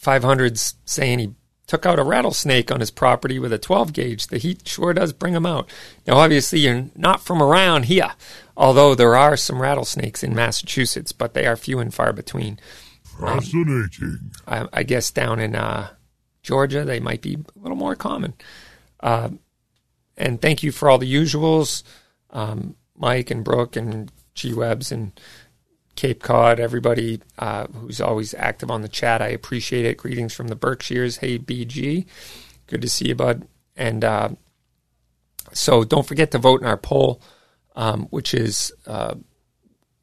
500's 0.02 0.74
saying 0.84 1.18
he 1.18 1.34
took 1.68 1.84
out 1.84 1.98
a 1.98 2.02
rattlesnake 2.02 2.72
on 2.72 2.80
his 2.80 2.90
property 2.90 3.38
with 3.38 3.52
a 3.52 3.58
12 3.58 3.92
gauge. 3.92 4.26
The 4.26 4.38
heat 4.38 4.66
sure 4.66 4.92
does 4.92 5.12
bring 5.12 5.34
them 5.34 5.46
out. 5.46 5.70
Now, 6.06 6.16
obviously, 6.16 6.60
you're 6.60 6.86
not 6.96 7.20
from 7.20 7.42
around 7.42 7.84
here, 7.84 8.12
although 8.56 8.94
there 8.94 9.14
are 9.14 9.36
some 9.36 9.60
rattlesnakes 9.60 10.22
in 10.22 10.34
Massachusetts, 10.34 11.12
but 11.12 11.34
they 11.34 11.46
are 11.46 11.56
few 11.56 11.78
and 11.78 11.92
far 11.92 12.12
between. 12.12 12.58
Fascinating. 13.20 14.30
I, 14.46 14.66
I 14.72 14.82
guess 14.82 15.10
down 15.10 15.38
in 15.40 15.54
uh, 15.54 15.90
Georgia, 16.42 16.84
they 16.84 17.00
might 17.00 17.20
be 17.20 17.34
a 17.34 17.58
little 17.60 17.76
more 17.76 17.94
common. 17.94 18.34
Uh, 19.00 19.30
and 20.16 20.40
thank 20.40 20.62
you 20.62 20.72
for 20.72 20.88
all 20.88 20.98
the 20.98 21.12
usuals, 21.12 21.82
um, 22.30 22.76
Mike 22.98 23.30
and 23.30 23.44
Brooke 23.44 23.76
and 23.76 24.12
G 24.34 24.52
Webs 24.52 24.92
and 24.92 25.18
Cape 25.96 26.22
Cod, 26.22 26.60
everybody 26.60 27.20
uh, 27.38 27.66
who's 27.66 28.00
always 28.00 28.32
active 28.34 28.70
on 28.70 28.82
the 28.82 28.88
chat. 28.88 29.20
I 29.20 29.28
appreciate 29.28 29.84
it. 29.84 29.96
Greetings 29.96 30.32
from 30.32 30.48
the 30.48 30.54
Berkshires. 30.54 31.16
Hey, 31.16 31.38
BG. 31.38 32.06
Good 32.68 32.82
to 32.82 32.88
see 32.88 33.08
you, 33.08 33.14
bud. 33.16 33.48
And 33.76 34.04
uh, 34.04 34.28
so 35.52 35.84
don't 35.84 36.06
forget 36.06 36.30
to 36.32 36.38
vote 36.38 36.60
in 36.60 36.66
our 36.66 36.76
poll, 36.76 37.20
um, 37.74 38.06
which 38.10 38.32
is 38.32 38.72
uh, 38.86 39.16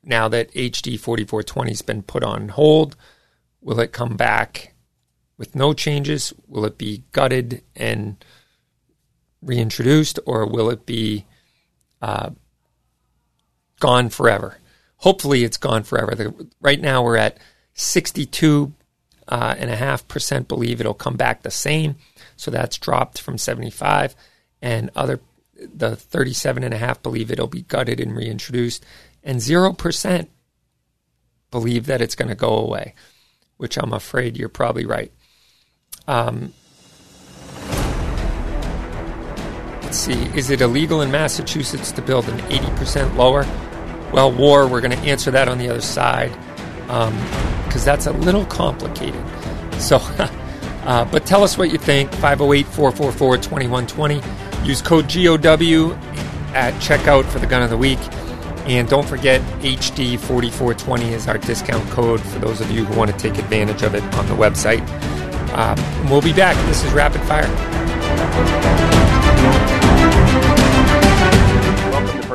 now 0.04 0.28
that 0.28 0.52
HD 0.54 1.00
4420 1.00 1.72
has 1.72 1.82
been 1.82 2.02
put 2.02 2.24
on 2.24 2.50
hold. 2.50 2.96
Will 3.62 3.80
it 3.80 3.94
come 3.94 4.18
back 4.18 4.74
with 5.38 5.56
no 5.56 5.74
changes? 5.74 6.34
Will 6.48 6.66
it 6.66 6.78
be 6.78 7.04
gutted 7.12 7.64
and 7.76 8.24
reintroduced, 9.42 10.20
or 10.26 10.46
will 10.46 10.70
it 10.70 10.86
be 10.86 11.26
uh, 12.02 12.32
gone 13.80 14.10
forever? 14.10 14.58
hopefully 14.98 15.44
it's 15.44 15.58
gone 15.58 15.84
forever. 15.84 16.16
The, 16.16 16.48
right 16.62 16.82
now 16.82 17.04
we're 17.04 17.18
at 17.18 17.38
62 17.76 18.74
uh, 19.28 19.56
and 19.58 19.70
a 19.70 19.76
half 19.76 20.08
percent 20.08 20.48
believe 20.48 20.80
it'll 20.80 20.94
come 20.94 21.16
back 21.16 21.44
the 21.44 21.52
same. 21.52 21.96
So 22.38 22.52
that's 22.52 22.78
dropped 22.78 23.22
from 23.22 23.38
75 23.38 24.16
and 24.62 24.90
other 24.96 25.20
the 25.58 25.96
37 25.96 26.64
and 26.64 26.74
a 26.74 26.78
half 26.78 27.02
believe 27.02 27.32
it'll 27.32 27.48
be 27.48 27.62
gutted 27.62 28.00
and 28.00 28.16
reintroduced 28.16 28.84
and 29.24 29.40
0% 29.40 30.28
believe 31.50 31.86
that 31.86 32.02
it's 32.02 32.16
going 32.16 32.28
to 32.28 32.36
go 32.36 32.58
away, 32.58 32.94
which 33.58 33.78
I'm 33.78 33.94
afraid 33.94 34.38
you're 34.38 34.50
probably 34.50 34.86
right. 34.86 35.12
Um, 36.08 36.54
let's 39.96 40.06
see. 40.06 40.38
Is 40.38 40.50
it 40.50 40.60
illegal 40.60 41.02
in 41.02 41.10
Massachusetts 41.10 41.94
to 41.94 42.02
build 42.02 42.28
an 42.28 42.38
80% 42.50 43.16
lower? 43.16 43.46
Well, 44.12 44.30
war, 44.30 44.68
we're 44.68 44.82
going 44.82 44.92
to 44.92 45.06
answer 45.06 45.32
that 45.32 45.48
on 45.48 45.58
the 45.58 45.70
other 45.70 45.82
side 45.82 46.32
because 46.82 47.08
um, 47.08 47.86
that's 47.86 48.06
a 48.06 48.12
little 48.12 48.46
complicated. 48.46 49.24
So, 49.80 49.98
uh, 50.84 51.06
but 51.06 51.26
tell 51.26 51.44
us 51.44 51.58
what 51.58 51.72
you 51.72 51.78
think. 51.78 52.12
508 52.16 52.66
444 52.68 53.38
2120. 53.38 54.68
Use 54.68 54.82
code 54.82 55.06
GOW 55.06 55.94
at 56.54 56.74
checkout 56.82 57.24
for 57.26 57.40
the 57.40 57.48
gun 57.48 57.62
of 57.64 57.70
the 57.70 57.78
week. 57.78 58.00
And 58.68 58.90
don't 58.90 59.08
forget, 59.08 59.40
HD4420 59.62 61.12
is 61.12 61.28
our 61.28 61.38
discount 61.38 61.90
code 61.92 62.20
for 62.20 62.40
those 62.40 62.60
of 62.60 62.70
you 62.70 62.84
who 62.84 62.98
want 62.98 63.12
to 63.12 63.18
take 63.18 63.38
advantage 63.38 63.84
of 63.84 63.96
it 63.96 64.04
on 64.16 64.28
the 64.28 64.34
website. 64.34 64.86
Um, 65.54 66.10
we'll 66.10 66.22
be 66.22 66.34
back. 66.34 66.58
This 66.68 66.84
is 66.84 66.92
Rapid 66.92 67.22
Fire. 67.22 68.75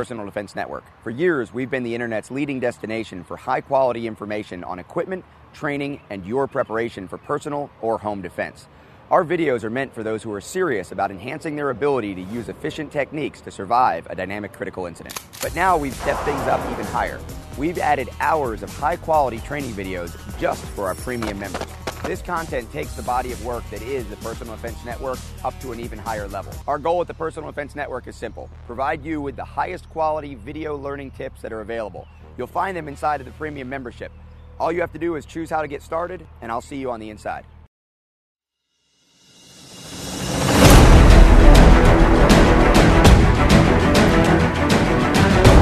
Personal 0.00 0.24
Defense 0.24 0.56
Network. 0.56 0.84
For 1.04 1.10
years, 1.10 1.52
we've 1.52 1.68
been 1.68 1.82
the 1.82 1.94
internet's 1.94 2.30
leading 2.30 2.58
destination 2.58 3.22
for 3.22 3.36
high 3.36 3.60
quality 3.60 4.06
information 4.06 4.64
on 4.64 4.78
equipment, 4.78 5.26
training, 5.52 6.00
and 6.08 6.24
your 6.24 6.46
preparation 6.46 7.06
for 7.06 7.18
personal 7.18 7.68
or 7.82 7.98
home 7.98 8.22
defense. 8.22 8.66
Our 9.10 9.26
videos 9.26 9.62
are 9.62 9.68
meant 9.68 9.92
for 9.94 10.02
those 10.02 10.22
who 10.22 10.32
are 10.32 10.40
serious 10.40 10.90
about 10.90 11.10
enhancing 11.10 11.54
their 11.54 11.68
ability 11.68 12.14
to 12.14 12.22
use 12.22 12.48
efficient 12.48 12.90
techniques 12.90 13.42
to 13.42 13.50
survive 13.50 14.06
a 14.08 14.16
dynamic 14.16 14.54
critical 14.54 14.86
incident. 14.86 15.20
But 15.42 15.54
now 15.54 15.76
we've 15.76 15.92
stepped 15.92 16.22
things 16.22 16.40
up 16.44 16.66
even 16.72 16.86
higher. 16.86 17.20
We've 17.58 17.76
added 17.76 18.08
hours 18.20 18.62
of 18.62 18.74
high 18.74 18.96
quality 18.96 19.40
training 19.40 19.72
videos 19.72 20.16
just 20.38 20.64
for 20.68 20.86
our 20.86 20.94
premium 20.94 21.38
members. 21.38 21.79
This 22.04 22.22
content 22.22 22.72
takes 22.72 22.94
the 22.94 23.02
body 23.02 23.30
of 23.30 23.44
work 23.44 23.62
that 23.70 23.82
is 23.82 24.06
the 24.08 24.16
Personal 24.16 24.56
Defense 24.56 24.84
Network 24.84 25.18
up 25.44 25.58
to 25.60 25.70
an 25.72 25.80
even 25.80 25.98
higher 25.98 26.26
level. 26.26 26.52
Our 26.66 26.78
goal 26.78 26.98
with 26.98 27.08
the 27.08 27.14
Personal 27.14 27.50
Defense 27.50 27.76
Network 27.76 28.06
is 28.08 28.16
simple 28.16 28.50
provide 28.66 29.04
you 29.04 29.20
with 29.20 29.36
the 29.36 29.44
highest 29.44 29.88
quality 29.90 30.34
video 30.34 30.76
learning 30.76 31.10
tips 31.12 31.42
that 31.42 31.52
are 31.52 31.60
available. 31.60 32.08
You'll 32.38 32.46
find 32.46 32.76
them 32.76 32.88
inside 32.88 33.20
of 33.20 33.26
the 33.26 33.32
premium 33.32 33.68
membership. 33.68 34.10
All 34.58 34.72
you 34.72 34.80
have 34.80 34.92
to 34.92 34.98
do 34.98 35.16
is 35.16 35.26
choose 35.26 35.50
how 35.50 35.62
to 35.62 35.68
get 35.68 35.82
started, 35.82 36.26
and 36.40 36.50
I'll 36.50 36.60
see 36.62 36.76
you 36.76 36.90
on 36.90 37.00
the 37.00 37.10
inside. 37.10 37.44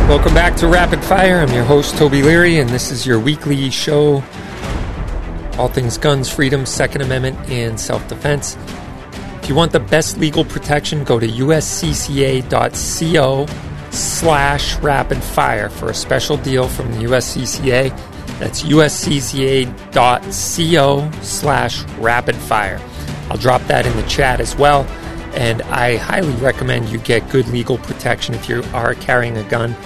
Welcome 0.09 0.33
back 0.33 0.57
to 0.57 0.69
Rapid 0.69 1.05
Fire. 1.05 1.41
I'm 1.41 1.53
your 1.53 1.65
host, 1.65 1.99
Toby 1.99 2.23
Leary, 2.23 2.59
and 2.59 2.71
this 2.71 2.91
is 2.91 3.05
your 3.05 3.21
weekly 3.21 3.69
show 3.71 4.23
all 5.59 5.69
things 5.69 5.99
guns, 5.99 6.29
freedom, 6.33 6.65
Second 6.65 7.03
Amendment, 7.03 7.39
and 7.51 7.79
self 7.79 8.07
defense. 8.09 8.57
If 9.43 9.49
you 9.49 9.55
want 9.55 9.73
the 9.73 9.81
best 9.81 10.19
legal 10.19 10.45
protection, 10.45 11.05
go 11.05 11.19
to 11.19 11.27
uscca.co 11.27 12.47
slash 13.91 14.77
rapid 14.77 15.23
fire 15.23 15.69
for 15.69 15.91
a 15.91 15.95
special 15.95 16.37
deal 16.37 16.69
from 16.69 16.93
the 16.93 16.99
USCCA. 17.05 17.91
That's 18.39 18.63
uscca.co 18.63 19.71
slash 21.23 21.83
rapid 21.99 22.37
fire. 22.37 22.81
I'll 23.31 23.37
drop 23.37 23.63
that 23.63 23.87
in 23.87 23.97
the 23.97 24.03
chat 24.05 24.41
as 24.41 24.55
well. 24.57 24.85
And 25.35 25.63
I 25.63 25.97
highly 25.97 26.35
recommend 26.35 26.89
you 26.89 26.99
get 26.99 27.29
good 27.31 27.49
legal 27.49 27.79
protection 27.79 28.35
if 28.35 28.49
you 28.49 28.63
are 28.73 28.95
carrying 28.95 29.37
a 29.37 29.45
gun 29.45 29.77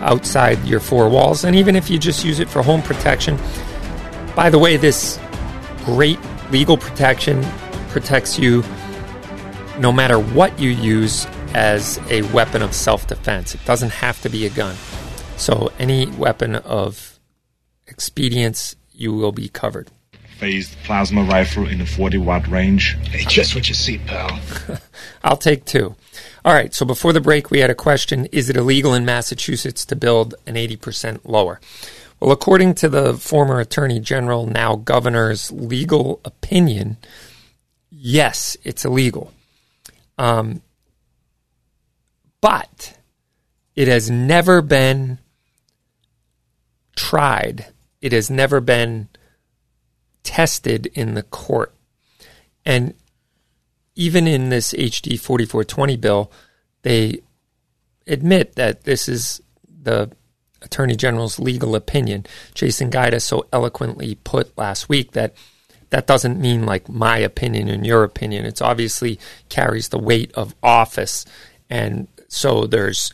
outside 0.00 0.62
your 0.64 0.80
four 0.80 1.08
walls. 1.08 1.44
And 1.44 1.56
even 1.56 1.76
if 1.76 1.90
you 1.90 1.98
just 1.98 2.24
use 2.24 2.40
it 2.40 2.48
for 2.48 2.62
home 2.62 2.82
protection, 2.82 3.38
by 4.38 4.50
the 4.50 4.58
way, 4.58 4.76
this 4.76 5.18
great 5.84 6.16
legal 6.52 6.76
protection 6.76 7.42
protects 7.88 8.38
you 8.38 8.62
no 9.80 9.90
matter 9.90 10.16
what 10.16 10.56
you 10.60 10.70
use 10.70 11.26
as 11.54 11.98
a 12.08 12.22
weapon 12.32 12.62
of 12.62 12.72
self 12.72 13.08
defense. 13.08 13.56
It 13.56 13.64
doesn't 13.64 13.90
have 13.90 14.22
to 14.22 14.28
be 14.28 14.46
a 14.46 14.50
gun. 14.50 14.76
So, 15.38 15.72
any 15.80 16.06
weapon 16.06 16.54
of 16.54 17.18
expedience, 17.88 18.76
you 18.92 19.12
will 19.12 19.32
be 19.32 19.48
covered. 19.48 19.90
Phased 20.38 20.76
plasma 20.84 21.24
rifle 21.24 21.66
in 21.66 21.78
the 21.78 21.86
40 21.86 22.18
watt 22.18 22.46
range. 22.46 22.96
Hey, 23.08 23.24
just 23.24 23.56
what 23.56 23.68
you 23.68 23.74
see, 23.74 23.98
pal. 23.98 24.38
I'll 25.24 25.36
take 25.36 25.64
two. 25.64 25.96
All 26.44 26.54
right, 26.54 26.72
so 26.72 26.86
before 26.86 27.12
the 27.12 27.20
break, 27.20 27.50
we 27.50 27.58
had 27.58 27.70
a 27.70 27.74
question 27.74 28.26
Is 28.26 28.48
it 28.48 28.54
illegal 28.56 28.94
in 28.94 29.04
Massachusetts 29.04 29.84
to 29.86 29.96
build 29.96 30.36
an 30.46 30.54
80% 30.54 31.22
lower? 31.24 31.58
Well, 32.20 32.32
according 32.32 32.74
to 32.76 32.88
the 32.88 33.14
former 33.14 33.60
Attorney 33.60 34.00
General, 34.00 34.46
now 34.46 34.74
Governor's 34.74 35.52
legal 35.52 36.20
opinion, 36.24 36.96
yes, 37.90 38.56
it's 38.64 38.84
illegal. 38.84 39.32
Um, 40.16 40.62
but 42.40 42.98
it 43.76 43.86
has 43.86 44.10
never 44.10 44.60
been 44.62 45.18
tried, 46.96 47.66
it 48.00 48.10
has 48.12 48.28
never 48.28 48.60
been 48.60 49.08
tested 50.24 50.86
in 50.94 51.14
the 51.14 51.22
court. 51.22 51.72
And 52.64 52.94
even 53.94 54.26
in 54.26 54.48
this 54.48 54.72
HD 54.72 55.18
4420 55.18 55.96
bill, 55.96 56.32
they 56.82 57.20
admit 58.08 58.56
that 58.56 58.84
this 58.84 59.08
is 59.08 59.40
the 59.82 60.10
Attorney 60.62 60.96
General's 60.96 61.38
legal 61.38 61.74
opinion. 61.74 62.26
Jason 62.54 62.90
Guida 62.90 63.20
so 63.20 63.46
eloquently 63.52 64.16
put 64.24 64.56
last 64.58 64.88
week 64.88 65.12
that 65.12 65.34
that 65.90 66.06
doesn't 66.06 66.40
mean 66.40 66.66
like 66.66 66.88
my 66.88 67.18
opinion 67.18 67.68
and 67.68 67.86
your 67.86 68.04
opinion. 68.04 68.44
It's 68.44 68.60
obviously 68.60 69.18
carries 69.48 69.88
the 69.88 69.98
weight 69.98 70.32
of 70.32 70.54
office, 70.62 71.24
and 71.70 72.08
so 72.28 72.66
there's 72.66 73.12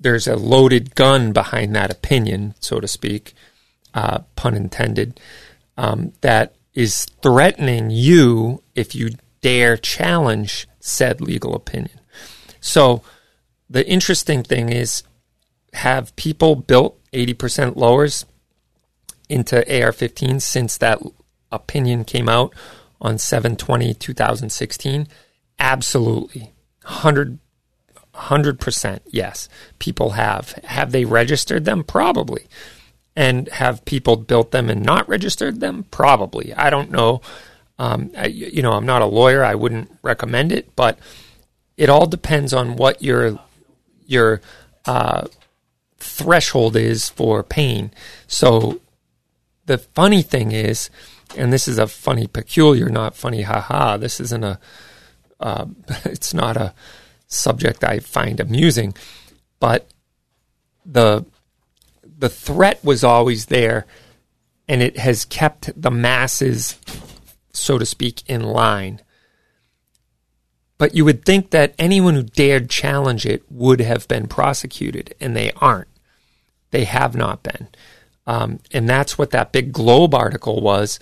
there's 0.00 0.26
a 0.28 0.36
loaded 0.36 0.94
gun 0.94 1.32
behind 1.32 1.74
that 1.74 1.90
opinion, 1.90 2.54
so 2.60 2.78
to 2.78 2.86
speak, 2.86 3.34
uh, 3.94 4.20
pun 4.36 4.54
intended, 4.54 5.18
um, 5.76 6.12
that 6.20 6.54
is 6.74 7.06
threatening 7.22 7.90
you 7.90 8.62
if 8.74 8.94
you 8.94 9.10
dare 9.40 9.76
challenge 9.76 10.68
said 10.78 11.20
legal 11.20 11.54
opinion. 11.54 11.98
So 12.60 13.02
the 13.68 13.86
interesting 13.88 14.42
thing 14.42 14.70
is 14.70 15.02
have 15.74 16.14
people 16.16 16.56
built 16.56 16.98
80% 17.12 17.76
lowers 17.76 18.24
into 19.28 19.82
AR 19.82 19.92
15 19.92 20.40
since 20.40 20.76
that 20.78 21.00
opinion 21.52 22.04
came 22.04 22.28
out 22.28 22.54
on 23.00 23.18
720 23.18 23.94
2016? 23.94 25.08
Absolutely. 25.58 26.52
100 26.82 27.38
100% 28.14 29.00
yes. 29.06 29.48
People 29.78 30.10
have. 30.10 30.50
Have 30.64 30.92
they 30.92 31.04
registered 31.04 31.64
them? 31.64 31.84
Probably. 31.84 32.46
And 33.14 33.48
have 33.48 33.84
people 33.84 34.16
built 34.16 34.50
them 34.50 34.68
and 34.68 34.82
not 34.82 35.08
registered 35.08 35.60
them? 35.60 35.84
Probably. 35.90 36.52
I 36.54 36.70
don't 36.70 36.90
know. 36.90 37.20
Um, 37.78 38.10
I, 38.16 38.26
you 38.26 38.62
know, 38.62 38.72
I'm 38.72 38.86
not 38.86 39.02
a 39.02 39.06
lawyer. 39.06 39.44
I 39.44 39.54
wouldn't 39.54 39.90
recommend 40.02 40.52
it, 40.52 40.74
but 40.74 40.98
it 41.76 41.88
all 41.88 42.06
depends 42.06 42.52
on 42.52 42.76
what 42.76 43.02
your 43.02 43.38
your 44.06 44.40
uh, 44.84 45.26
threshold 45.98 46.76
is 46.76 47.08
for 47.08 47.42
pain. 47.42 47.90
So 48.26 48.80
the 49.66 49.78
funny 49.78 50.22
thing 50.22 50.52
is, 50.52 50.90
and 51.36 51.52
this 51.52 51.68
is 51.68 51.78
a 51.78 51.86
funny 51.86 52.26
peculiar, 52.26 52.88
not 52.88 53.16
funny 53.16 53.42
haha. 53.42 53.96
This 53.96 54.20
isn't 54.20 54.44
a. 54.44 54.58
Uh, 55.40 55.66
it's 56.04 56.34
not 56.34 56.56
a 56.56 56.74
subject 57.26 57.84
I 57.84 58.00
find 58.00 58.40
amusing, 58.40 58.94
but 59.60 59.88
the 60.84 61.24
the 62.18 62.28
threat 62.28 62.82
was 62.82 63.04
always 63.04 63.46
there, 63.46 63.86
and 64.66 64.82
it 64.82 64.98
has 64.98 65.24
kept 65.24 65.70
the 65.80 65.90
masses, 65.90 66.78
so 67.52 67.78
to 67.78 67.86
speak, 67.86 68.28
in 68.28 68.42
line. 68.42 69.00
But 70.78 70.94
you 70.94 71.04
would 71.04 71.24
think 71.24 71.50
that 71.50 71.74
anyone 71.78 72.14
who 72.14 72.22
dared 72.22 72.70
challenge 72.70 73.26
it 73.26 73.42
would 73.50 73.80
have 73.80 74.06
been 74.06 74.28
prosecuted, 74.28 75.14
and 75.20 75.36
they 75.36 75.50
aren't. 75.56 75.88
They 76.70 76.84
have 76.84 77.16
not 77.16 77.42
been. 77.42 77.68
Um, 78.26 78.60
and 78.72 78.88
that's 78.88 79.18
what 79.18 79.30
that 79.30 79.52
big 79.52 79.72
Globe 79.72 80.14
article 80.14 80.60
was 80.60 81.00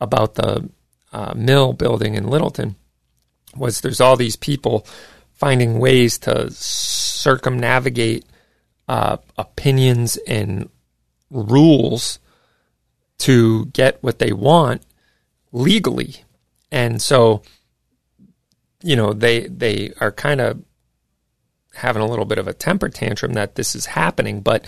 about 0.00 0.34
the 0.34 0.70
uh, 1.12 1.34
mill 1.36 1.72
building 1.72 2.14
in 2.14 2.28
Littleton. 2.28 2.76
Was 3.54 3.82
there's 3.82 4.00
all 4.00 4.16
these 4.16 4.36
people 4.36 4.86
finding 5.34 5.78
ways 5.78 6.18
to 6.18 6.50
circumnavigate 6.52 8.24
uh, 8.88 9.18
opinions 9.36 10.16
and 10.26 10.70
rules 11.30 12.18
to 13.18 13.66
get 13.66 14.02
what 14.02 14.20
they 14.20 14.32
want 14.32 14.82
legally, 15.52 16.24
and 16.70 17.02
so 17.02 17.42
you 18.82 18.96
know 18.96 19.12
they 19.12 19.46
they 19.46 19.92
are 20.00 20.12
kind 20.12 20.40
of 20.40 20.62
having 21.74 22.02
a 22.02 22.06
little 22.06 22.24
bit 22.24 22.38
of 22.38 22.48
a 22.48 22.52
temper 22.52 22.88
tantrum 22.88 23.32
that 23.34 23.54
this 23.54 23.74
is 23.74 23.86
happening, 23.86 24.40
but 24.40 24.64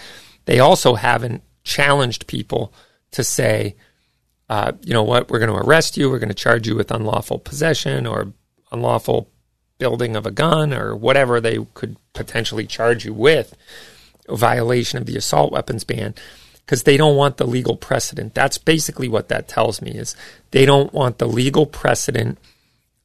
they 0.47 0.59
also 0.59 0.95
haven't 0.95 1.43
challenged 1.63 2.27
people 2.27 2.73
to 3.11 3.23
say, 3.23 3.77
uh, 4.49 4.73
you 4.83 4.93
know 4.93 5.03
what, 5.03 5.31
we're 5.31 5.39
going 5.39 5.51
to 5.51 5.67
arrest 5.67 5.97
you, 5.97 6.11
we're 6.11 6.19
going 6.19 6.29
to 6.29 6.35
charge 6.35 6.67
you 6.67 6.75
with 6.75 6.91
unlawful 6.91 7.39
possession 7.39 8.07
or 8.07 8.33
unlawful 8.73 9.31
building 9.79 10.17
of 10.17 10.27
a 10.27 10.31
gun 10.31 10.73
or 10.73 10.97
whatever 10.97 11.41
they 11.41 11.59
could 11.75 11.97
potentially 12.13 12.67
charge 12.67 13.05
you 13.05 13.13
with, 13.13 13.57
violation 14.29 14.99
of 14.99 15.07
the 15.07 15.17
assault 15.17 15.53
weapons 15.53 15.85
ban, 15.85 16.15
because 16.65 16.85
they 16.85 16.97
don't 16.97 17.17
want 17.17 17.37
the 17.37 17.47
legal 17.47 17.77
precedent. 17.77 18.35
That's 18.35 18.59
basically 18.59 19.09
what 19.09 19.29
that 19.29 19.49
tells 19.49 19.83
me 19.83 19.93
is 19.93 20.17
they 20.51 20.65
don't 20.65 20.93
want 20.93 21.19
the 21.19 21.29
legal 21.29 21.67
precedent 21.67 22.39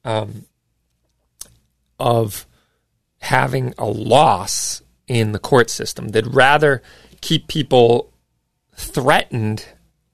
um, 0.05 0.45
of 1.99 2.45
having 3.21 3.73
a 3.77 3.85
loss 3.85 4.81
in 5.07 5.31
the 5.31 5.39
court 5.39 5.69
system. 5.69 6.09
They'd 6.09 6.33
rather 6.33 6.81
keep 7.21 7.47
people 7.47 8.13
threatened 8.75 9.65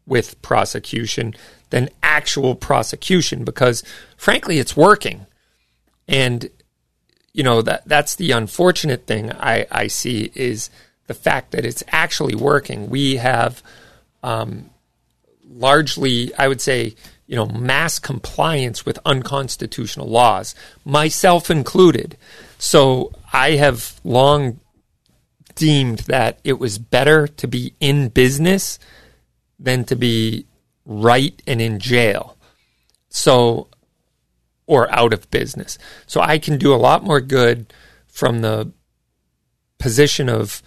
with 0.07 0.41
prosecution 0.41 1.35
than 1.69 1.89
actual 2.01 2.55
prosecution 2.55 3.43
because 3.43 3.83
frankly 4.17 4.59
it's 4.59 4.77
working. 4.77 5.25
And 6.07 6.49
you 7.33 7.43
know 7.43 7.61
that 7.63 7.83
that's 7.85 8.15
the 8.15 8.31
unfortunate 8.31 9.05
thing 9.07 9.31
I, 9.33 9.67
I 9.69 9.87
see 9.87 10.31
is 10.35 10.69
the 11.07 11.13
fact 11.13 11.51
that 11.51 11.65
it's 11.65 11.83
actually 11.89 12.35
working. 12.35 12.89
We 12.89 13.17
have 13.17 13.61
um, 14.23 14.69
largely, 15.47 16.33
I 16.35 16.47
would 16.47 16.61
say, 16.61 16.95
you 17.27 17.35
know, 17.35 17.45
mass 17.47 17.99
compliance 17.99 18.85
with 18.85 18.99
unconstitutional 19.05 20.07
laws, 20.07 20.53
myself 20.83 21.49
included. 21.49 22.17
So 22.57 23.11
I 23.33 23.51
have 23.51 23.99
long 24.03 24.59
deemed 25.55 25.99
that 25.99 26.39
it 26.43 26.59
was 26.59 26.77
better 26.77 27.27
to 27.27 27.47
be 27.47 27.73
in 27.79 28.09
business 28.09 28.77
than 29.57 29.85
to 29.85 29.95
be 29.95 30.45
right 30.85 31.41
and 31.47 31.61
in 31.61 31.79
jail. 31.79 32.37
So, 33.09 33.69
or 34.67 34.91
out 34.93 35.13
of 35.13 35.31
business. 35.31 35.77
So 36.05 36.21
I 36.21 36.37
can 36.37 36.57
do 36.57 36.73
a 36.73 36.75
lot 36.75 37.03
more 37.03 37.21
good 37.21 37.73
from 38.07 38.41
the 38.41 38.71
position 39.79 40.29
of, 40.29 40.61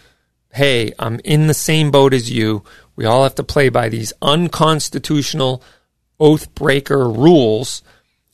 hey, 0.52 0.92
I'm 0.98 1.20
in 1.24 1.46
the 1.46 1.54
same 1.54 1.90
boat 1.90 2.14
as 2.14 2.30
you. 2.30 2.64
We 2.96 3.04
all 3.04 3.22
have 3.22 3.34
to 3.36 3.44
play 3.44 3.68
by 3.68 3.88
these 3.88 4.12
unconstitutional 4.22 5.62
oath 6.20 6.54
breaker 6.54 7.08
rules 7.08 7.82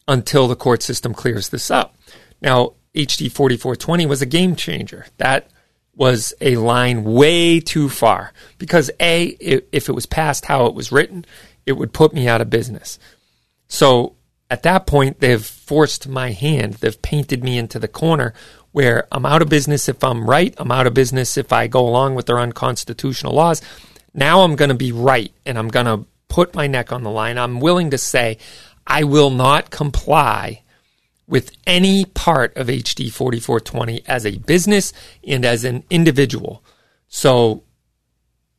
until 0.06 0.48
the 0.48 0.56
court 0.56 0.82
system 0.82 1.14
clears 1.14 1.48
this 1.48 1.70
up. 1.70 1.96
Now, 2.40 2.74
HD 2.94 3.30
4420 3.30 4.06
was 4.06 4.22
a 4.22 4.26
game 4.26 4.54
changer. 4.54 5.06
That 5.16 5.48
was 5.96 6.34
a 6.40 6.56
line 6.56 7.04
way 7.04 7.60
too 7.60 7.88
far 7.88 8.32
because 8.58 8.90
A, 9.00 9.24
if 9.26 9.88
it 9.88 9.94
was 9.94 10.06
passed 10.06 10.46
how 10.46 10.66
it 10.66 10.74
was 10.74 10.92
written, 10.92 11.24
it 11.66 11.72
would 11.72 11.92
put 11.92 12.12
me 12.12 12.28
out 12.28 12.40
of 12.40 12.50
business. 12.50 12.98
So 13.68 14.16
at 14.50 14.62
that 14.64 14.86
point, 14.86 15.20
they've 15.20 15.44
forced 15.44 16.08
my 16.08 16.32
hand. 16.32 16.74
They've 16.74 17.00
painted 17.00 17.42
me 17.42 17.58
into 17.58 17.78
the 17.78 17.88
corner 17.88 18.34
where 18.72 19.06
I'm 19.10 19.24
out 19.24 19.42
of 19.42 19.48
business 19.48 19.88
if 19.88 20.02
I'm 20.02 20.28
right. 20.28 20.54
I'm 20.58 20.72
out 20.72 20.86
of 20.86 20.94
business 20.94 21.36
if 21.36 21.52
I 21.52 21.68
go 21.68 21.86
along 21.86 22.16
with 22.16 22.26
their 22.26 22.40
unconstitutional 22.40 23.32
laws. 23.32 23.62
Now 24.12 24.42
I'm 24.42 24.56
going 24.56 24.68
to 24.68 24.74
be 24.74 24.92
right 24.92 25.32
and 25.46 25.58
I'm 25.58 25.68
going 25.68 25.86
to 25.86 26.06
put 26.28 26.54
my 26.54 26.66
neck 26.66 26.92
on 26.92 27.02
the 27.02 27.10
line. 27.10 27.38
I'm 27.38 27.60
willing 27.60 27.90
to 27.90 27.98
say 27.98 28.38
I 28.86 29.04
will 29.04 29.30
not 29.30 29.70
comply 29.70 30.62
with 31.26 31.52
any 31.66 32.04
part 32.04 32.56
of 32.56 32.66
HD 32.66 33.10
4420 33.10 34.02
as 34.06 34.26
a 34.26 34.38
business 34.38 34.92
and 35.26 35.44
as 35.44 35.64
an 35.64 35.84
individual. 35.88 36.62
So 37.08 37.64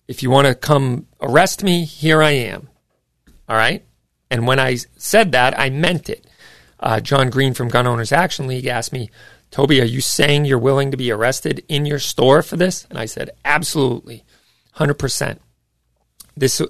if 0.07 0.23
you 0.23 0.29
want 0.29 0.47
to 0.47 0.55
come 0.55 1.07
arrest 1.21 1.63
me, 1.63 1.85
here 1.85 2.23
I 2.23 2.31
am. 2.31 2.69
All 3.47 3.55
right. 3.55 3.85
And 4.31 4.47
when 4.47 4.59
I 4.59 4.75
said 4.97 5.31
that, 5.33 5.57
I 5.59 5.69
meant 5.69 6.09
it. 6.09 6.25
Uh, 6.79 6.99
John 6.99 7.29
Green 7.29 7.53
from 7.53 7.69
Gun 7.69 7.87
Owners 7.87 8.11
Action 8.11 8.47
League 8.47 8.65
asked 8.65 8.91
me, 8.91 9.09
Toby, 9.51 9.79
are 9.79 9.85
you 9.85 10.01
saying 10.01 10.45
you're 10.45 10.59
willing 10.59 10.91
to 10.91 10.97
be 10.97 11.11
arrested 11.11 11.63
in 11.69 11.85
your 11.85 11.99
store 11.99 12.41
for 12.41 12.57
this? 12.57 12.85
And 12.89 12.97
I 12.97 13.05
said, 13.05 13.29
absolutely, 13.45 14.23
100%. 14.77 15.39
This, 16.35 16.61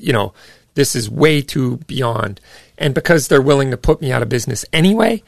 you 0.00 0.12
know, 0.12 0.34
this 0.74 0.96
is 0.96 1.10
way 1.10 1.42
too 1.42 1.78
beyond. 1.86 2.40
And 2.78 2.94
because 2.94 3.28
they're 3.28 3.42
willing 3.42 3.70
to 3.70 3.76
put 3.76 4.00
me 4.00 4.10
out 4.12 4.22
of 4.22 4.28
business 4.28 4.64
anyway, 4.72 5.22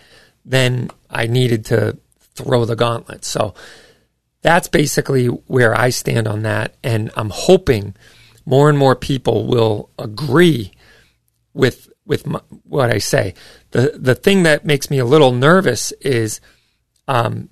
then 0.45 0.90
I 1.11 1.26
needed 1.26 1.64
to 1.66 1.99
throw 2.34 2.64
the 2.64 2.76
gauntlet. 2.76 3.24
So 3.24 3.55
that's 4.42 4.68
basically 4.68 5.26
where 5.26 5.78
I 5.78 5.90
stand 5.90 6.26
on 6.26 6.42
that. 6.42 6.74
And 6.82 7.11
I'm 7.16 7.30
hoping 7.30 7.95
more 8.45 8.68
and 8.68 8.78
more 8.78 8.97
people 8.97 9.47
will 9.47 9.90
agree 9.99 10.72
with 11.53 11.88
with 12.07 12.26
my, 12.26 12.40
what 12.64 12.90
I 12.90 12.99
say. 12.99 13.34
The 13.70 13.92
the 13.97 14.14
thing 14.14 14.42
that 14.42 14.64
makes 14.64 14.90
me 14.90 14.99
a 14.99 15.05
little 15.05 15.32
nervous 15.32 15.92
is 15.92 16.40
um, 17.09 17.49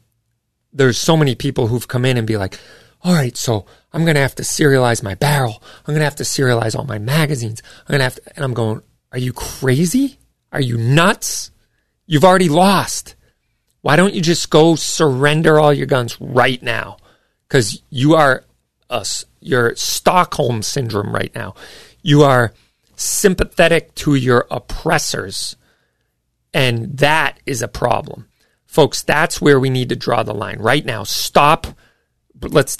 there's 0.72 0.98
so 0.98 1.16
many 1.16 1.34
people 1.34 1.68
who've 1.68 1.88
come 1.88 2.04
in 2.04 2.16
and 2.16 2.26
be 2.26 2.36
like, 2.36 2.58
all 3.04 3.14
right, 3.14 3.36
so 3.36 3.66
I'm 3.92 4.04
going 4.04 4.14
to 4.14 4.20
have 4.20 4.36
to 4.36 4.42
serialize 4.42 5.02
my 5.02 5.14
barrel. 5.14 5.62
I'm 5.80 5.92
going 5.94 6.00
to 6.00 6.04
have 6.04 6.16
to 6.16 6.24
serialize 6.24 6.76
all 6.76 6.84
my 6.84 6.98
magazines. 6.98 7.62
I'm 7.80 7.92
going 7.92 7.98
to 7.98 8.04
have 8.04 8.14
to, 8.16 8.36
and 8.36 8.44
I'm 8.44 8.54
going, 8.54 8.82
are 9.10 9.18
you 9.18 9.32
crazy? 9.32 10.18
Are 10.52 10.60
you 10.60 10.76
nuts? 10.76 11.50
You've 12.06 12.24
already 12.24 12.48
lost. 12.48 13.14
Why 13.80 13.96
don't 13.96 14.14
you 14.14 14.20
just 14.20 14.50
go 14.50 14.76
surrender 14.76 15.58
all 15.58 15.72
your 15.72 15.86
guns 15.86 16.20
right 16.20 16.62
now? 16.62 16.98
Because 17.48 17.82
you 17.90 18.14
are 18.14 18.44
us. 18.88 19.24
You're 19.40 19.74
Stockholm 19.74 20.62
syndrome 20.62 21.12
right 21.12 21.34
now. 21.34 21.54
You 22.02 22.22
are 22.22 22.52
sympathetic 22.94 23.94
to 23.96 24.14
your 24.14 24.46
oppressors. 24.50 25.56
And 26.54 26.96
that 26.98 27.40
is 27.46 27.62
a 27.62 27.68
problem. 27.68 28.28
Folks, 28.66 29.02
that's 29.02 29.40
where 29.40 29.58
we 29.58 29.70
need 29.70 29.88
to 29.88 29.96
draw 29.96 30.22
the 30.22 30.34
line 30.34 30.58
right 30.60 30.84
now. 30.84 31.02
Stop. 31.02 31.66
Let's 32.42 32.76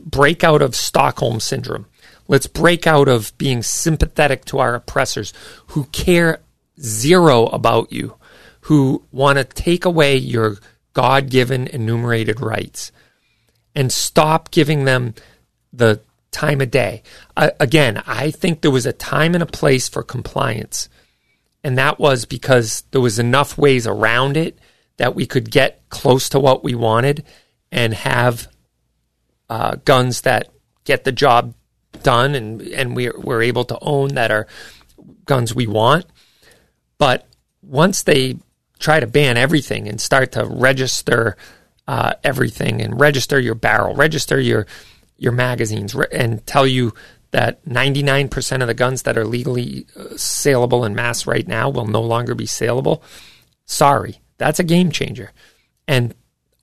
break 0.00 0.44
out 0.44 0.62
of 0.62 0.74
Stockholm 0.74 1.40
syndrome. 1.40 1.86
Let's 2.26 2.46
break 2.46 2.86
out 2.86 3.08
of 3.08 3.36
being 3.38 3.62
sympathetic 3.62 4.44
to 4.46 4.58
our 4.58 4.74
oppressors 4.74 5.32
who 5.68 5.84
care 5.86 6.40
zero 6.80 7.46
about 7.46 7.92
you 7.92 8.14
who 8.62 9.02
want 9.10 9.38
to 9.38 9.44
take 9.44 9.86
away 9.86 10.16
your 10.16 10.58
God 10.92 11.30
given 11.30 11.68
enumerated 11.68 12.40
rights 12.40 12.92
and 13.74 13.90
stop 13.90 14.50
giving 14.50 14.84
them 14.84 15.14
the 15.72 16.00
time 16.32 16.60
of 16.60 16.70
day. 16.70 17.02
Uh, 17.36 17.50
again, 17.60 18.02
I 18.06 18.30
think 18.30 18.60
there 18.60 18.70
was 18.70 18.84
a 18.84 18.92
time 18.92 19.34
and 19.34 19.42
a 19.42 19.46
place 19.46 19.88
for 19.88 20.02
compliance. 20.02 20.88
And 21.64 21.78
that 21.78 21.98
was 21.98 22.24
because 22.24 22.82
there 22.90 23.00
was 23.00 23.18
enough 23.18 23.56
ways 23.56 23.86
around 23.86 24.36
it 24.36 24.58
that 24.98 25.14
we 25.14 25.26
could 25.26 25.50
get 25.50 25.80
close 25.88 26.28
to 26.28 26.40
what 26.40 26.62
we 26.62 26.74
wanted 26.74 27.24
and 27.72 27.94
have 27.94 28.48
uh, 29.48 29.76
guns 29.84 30.22
that 30.22 30.48
get 30.84 31.04
the 31.04 31.12
job 31.12 31.54
done 32.02 32.34
and, 32.34 32.62
and 32.62 32.94
we're, 32.94 33.18
we're 33.18 33.42
able 33.42 33.64
to 33.64 33.78
own 33.80 34.14
that 34.14 34.30
are 34.30 34.46
guns 35.24 35.54
we 35.54 35.66
want. 35.66 36.06
But 36.98 37.26
once 37.62 38.02
they 38.02 38.38
try 38.78 39.00
to 39.00 39.06
ban 39.06 39.36
everything 39.36 39.88
and 39.88 40.00
start 40.00 40.32
to 40.32 40.44
register 40.44 41.36
uh, 41.86 42.14
everything 42.22 42.80
and 42.80 43.00
register 43.00 43.38
your 43.38 43.54
barrel, 43.54 43.94
register 43.94 44.40
your 44.40 44.66
your 45.20 45.32
magazines, 45.32 45.96
re- 45.96 46.06
and 46.12 46.46
tell 46.46 46.64
you 46.66 46.94
that 47.32 47.64
99% 47.64 48.62
of 48.62 48.68
the 48.68 48.74
guns 48.74 49.02
that 49.02 49.18
are 49.18 49.24
legally 49.24 49.84
uh, 49.96 50.16
saleable 50.16 50.84
in 50.84 50.94
mass 50.94 51.26
right 51.26 51.46
now 51.46 51.68
will 51.68 51.86
no 51.86 52.00
longer 52.00 52.34
be 52.36 52.46
saleable. 52.46 53.02
Sorry, 53.64 54.20
that's 54.38 54.60
a 54.60 54.64
game 54.64 54.92
changer. 54.92 55.32
And 55.88 56.14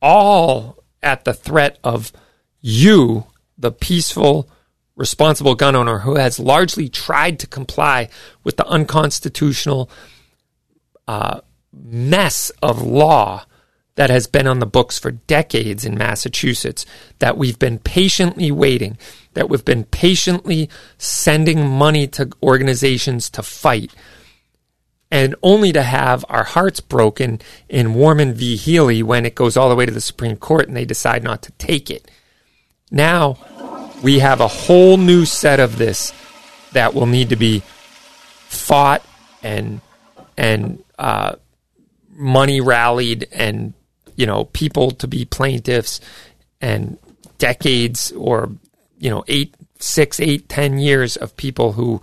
all 0.01 0.83
at 1.03 1.25
the 1.25 1.33
threat 1.33 1.77
of 1.83 2.13
you, 2.67 3.27
the 3.59 3.71
peaceful, 3.71 4.49
responsible 4.95 5.53
gun 5.53 5.75
owner 5.75 5.99
who 5.99 6.15
has 6.15 6.39
largely 6.39 6.89
tried 6.89 7.37
to 7.37 7.45
comply 7.45 8.09
with 8.43 8.57
the 8.57 8.65
unconstitutional 8.65 9.87
uh, 11.07 11.41
mess 11.71 12.49
of 12.63 12.81
law 12.81 13.45
that 13.93 14.09
has 14.09 14.25
been 14.25 14.47
on 14.47 14.57
the 14.57 14.65
books 14.65 14.97
for 14.97 15.11
decades 15.11 15.85
in 15.85 15.95
Massachusetts, 15.95 16.87
that 17.19 17.37
we've 17.37 17.59
been 17.59 17.77
patiently 17.77 18.51
waiting, 18.51 18.97
that 19.35 19.47
we've 19.47 19.63
been 19.63 19.83
patiently 19.83 20.67
sending 20.97 21.69
money 21.69 22.07
to 22.07 22.31
organizations 22.41 23.29
to 23.29 23.43
fight, 23.43 23.93
and 25.11 25.35
only 25.43 25.71
to 25.71 25.83
have 25.83 26.25
our 26.29 26.43
hearts 26.43 26.79
broken 26.79 27.39
in 27.69 27.93
Worman 27.93 28.33
v. 28.33 28.55
Healey 28.55 29.03
when 29.03 29.23
it 29.23 29.35
goes 29.35 29.55
all 29.55 29.69
the 29.69 29.75
way 29.75 29.85
to 29.85 29.91
the 29.91 30.01
Supreme 30.01 30.35
Court 30.35 30.67
and 30.67 30.75
they 30.75 30.83
decide 30.83 31.23
not 31.23 31.43
to 31.43 31.51
take 31.53 31.91
it. 31.91 32.09
Now 32.95 33.37
we 34.01 34.19
have 34.19 34.39
a 34.39 34.47
whole 34.47 34.95
new 34.95 35.25
set 35.25 35.59
of 35.59 35.77
this 35.77 36.13
that 36.71 36.93
will 36.93 37.05
need 37.05 37.29
to 37.29 37.35
be 37.35 37.59
fought 38.47 39.05
and 39.43 39.81
and 40.37 40.81
uh, 40.97 41.35
money 42.09 42.61
rallied 42.61 43.27
and 43.33 43.73
you 44.15 44.25
know 44.25 44.45
people 44.45 44.91
to 44.91 45.07
be 45.07 45.25
plaintiffs 45.25 45.99
and 46.61 46.97
decades 47.37 48.13
or 48.13 48.49
you 48.97 49.09
know 49.09 49.25
eight 49.27 49.53
six 49.77 50.21
eight 50.21 50.47
ten 50.47 50.79
years 50.79 51.17
of 51.17 51.35
people 51.35 51.73
who 51.73 52.01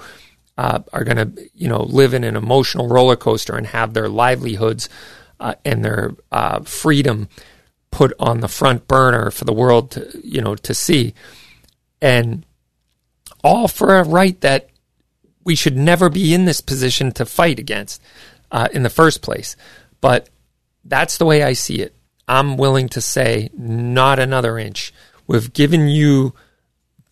uh, 0.58 0.80
are 0.92 1.04
going 1.04 1.16
to 1.16 1.50
you 1.54 1.68
know 1.68 1.82
live 1.84 2.12
in 2.12 2.22
an 2.22 2.36
emotional 2.36 2.86
roller 2.88 3.16
coaster 3.16 3.56
and 3.56 3.68
have 3.68 3.94
their 3.94 4.10
livelihoods 4.10 4.90
uh, 5.40 5.54
and 5.64 5.82
their 5.82 6.14
uh, 6.30 6.60
freedom 6.60 7.28
put 7.92 8.12
on 8.18 8.40
the 8.40 8.48
front 8.48 8.88
burner 8.88 9.30
for 9.30 9.44
the 9.44 9.52
world 9.52 9.92
to 9.92 10.20
you 10.24 10.40
know 10.40 10.56
to 10.56 10.74
see 10.74 11.14
and 12.00 12.44
all 13.44 13.68
for 13.68 13.96
a 13.96 14.04
right 14.04 14.40
that 14.40 14.68
we 15.44 15.54
should 15.54 15.76
never 15.76 16.08
be 16.08 16.34
in 16.34 16.44
this 16.44 16.60
position 16.60 17.12
to 17.12 17.24
fight 17.24 17.60
against 17.60 18.02
uh, 18.50 18.66
in 18.72 18.82
the 18.82 18.90
first 18.90 19.22
place 19.22 19.54
but 20.00 20.28
that's 20.84 21.16
the 21.16 21.24
way 21.24 21.42
I 21.42 21.52
see 21.52 21.76
it. 21.76 21.94
I'm 22.28 22.56
willing 22.56 22.88
to 22.90 23.00
say 23.00 23.50
not 23.54 24.18
another 24.18 24.58
inch. 24.58 24.92
We've 25.26 25.52
given 25.52 25.88
you 25.88 26.34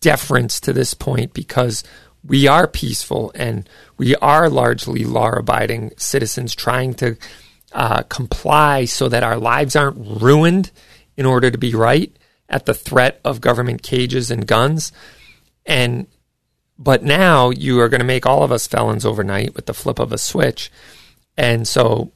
deference 0.01 0.59
to 0.61 0.73
this 0.73 0.93
point 0.93 1.33
because 1.33 1.83
we 2.23 2.47
are 2.47 2.67
peaceful 2.67 3.31
and 3.33 3.67
we 3.97 4.15
are 4.17 4.49
largely 4.49 5.03
law 5.03 5.31
abiding 5.31 5.91
citizens 5.97 6.53
trying 6.53 6.93
to 6.95 7.17
uh, 7.73 8.03
comply 8.03 8.85
so 8.85 9.07
that 9.09 9.23
our 9.23 9.37
lives 9.37 9.75
aren't 9.75 10.21
ruined 10.21 10.71
in 11.17 11.25
order 11.25 11.51
to 11.51 11.57
be 11.57 11.73
right 11.73 12.15
at 12.49 12.65
the 12.65 12.73
threat 12.73 13.19
of 13.23 13.41
government 13.41 13.81
cages 13.81 14.29
and 14.29 14.47
guns. 14.47 14.91
And 15.65 16.07
but 16.77 17.03
now 17.03 17.51
you 17.51 17.79
are 17.79 17.89
going 17.89 17.99
to 18.01 18.05
make 18.05 18.25
all 18.25 18.43
of 18.43 18.51
us 18.51 18.65
felons 18.65 19.05
overnight 19.05 19.53
with 19.55 19.67
the 19.67 19.73
flip 19.73 19.99
of 19.99 20.11
a 20.11 20.17
switch. 20.17 20.71
And 21.37 21.67
so 21.67 22.11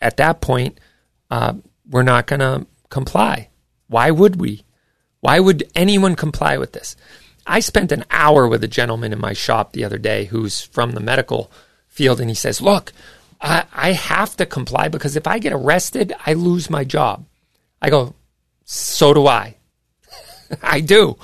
at 0.00 0.16
that 0.16 0.40
point, 0.40 0.78
uh, 1.30 1.54
we're 1.88 2.02
not 2.02 2.26
going 2.26 2.40
to 2.40 2.66
comply. 2.88 3.48
Why 3.86 4.10
would 4.10 4.40
we? 4.40 4.64
Why 5.20 5.38
would 5.38 5.64
anyone 5.74 6.16
comply 6.16 6.58
with 6.58 6.72
this? 6.72 6.96
I 7.46 7.60
spent 7.60 7.92
an 7.92 8.04
hour 8.10 8.48
with 8.48 8.64
a 8.64 8.68
gentleman 8.68 9.12
in 9.12 9.20
my 9.20 9.32
shop 9.32 9.72
the 9.72 9.84
other 9.84 9.98
day 9.98 10.26
who's 10.26 10.60
from 10.60 10.92
the 10.92 11.00
medical 11.00 11.50
field, 11.86 12.20
and 12.20 12.30
he 12.30 12.34
says, 12.34 12.60
Look, 12.60 12.92
I, 13.40 13.64
I 13.72 13.92
have 13.92 14.36
to 14.36 14.46
comply 14.46 14.88
because 14.88 15.16
if 15.16 15.26
I 15.26 15.38
get 15.38 15.52
arrested, 15.52 16.12
I 16.26 16.34
lose 16.34 16.68
my 16.68 16.84
job. 16.84 17.24
I 17.80 17.90
go, 17.90 18.14
So 18.64 19.14
do 19.14 19.26
I. 19.26 19.56
I 20.62 20.80
do. 20.80 21.16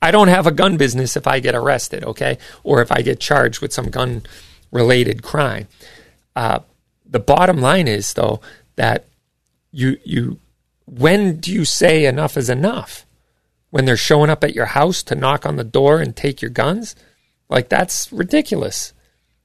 I 0.00 0.10
don't 0.10 0.28
have 0.28 0.46
a 0.46 0.52
gun 0.52 0.76
business 0.76 1.16
if 1.16 1.26
I 1.26 1.40
get 1.40 1.54
arrested, 1.54 2.04
okay? 2.04 2.38
Or 2.62 2.80
if 2.80 2.92
I 2.92 3.02
get 3.02 3.20
charged 3.20 3.60
with 3.60 3.72
some 3.72 3.90
gun 3.90 4.22
related 4.70 5.22
crime. 5.22 5.66
Uh, 6.36 6.60
the 7.04 7.18
bottom 7.18 7.60
line 7.60 7.88
is, 7.88 8.12
though, 8.12 8.40
that 8.76 9.06
you 9.72 9.98
you 10.04 10.38
when 10.86 11.38
do 11.40 11.52
you 11.52 11.64
say 11.64 12.06
enough 12.06 12.36
is 12.36 12.48
enough? 12.48 13.04
When 13.70 13.84
they're 13.84 13.96
showing 13.96 14.30
up 14.30 14.42
at 14.44 14.54
your 14.54 14.66
house 14.66 15.02
to 15.04 15.14
knock 15.14 15.44
on 15.44 15.56
the 15.56 15.64
door 15.64 16.00
and 16.00 16.16
take 16.16 16.40
your 16.40 16.50
guns? 16.50 16.94
Like 17.50 17.68
that's 17.68 18.12
ridiculous. 18.12 18.92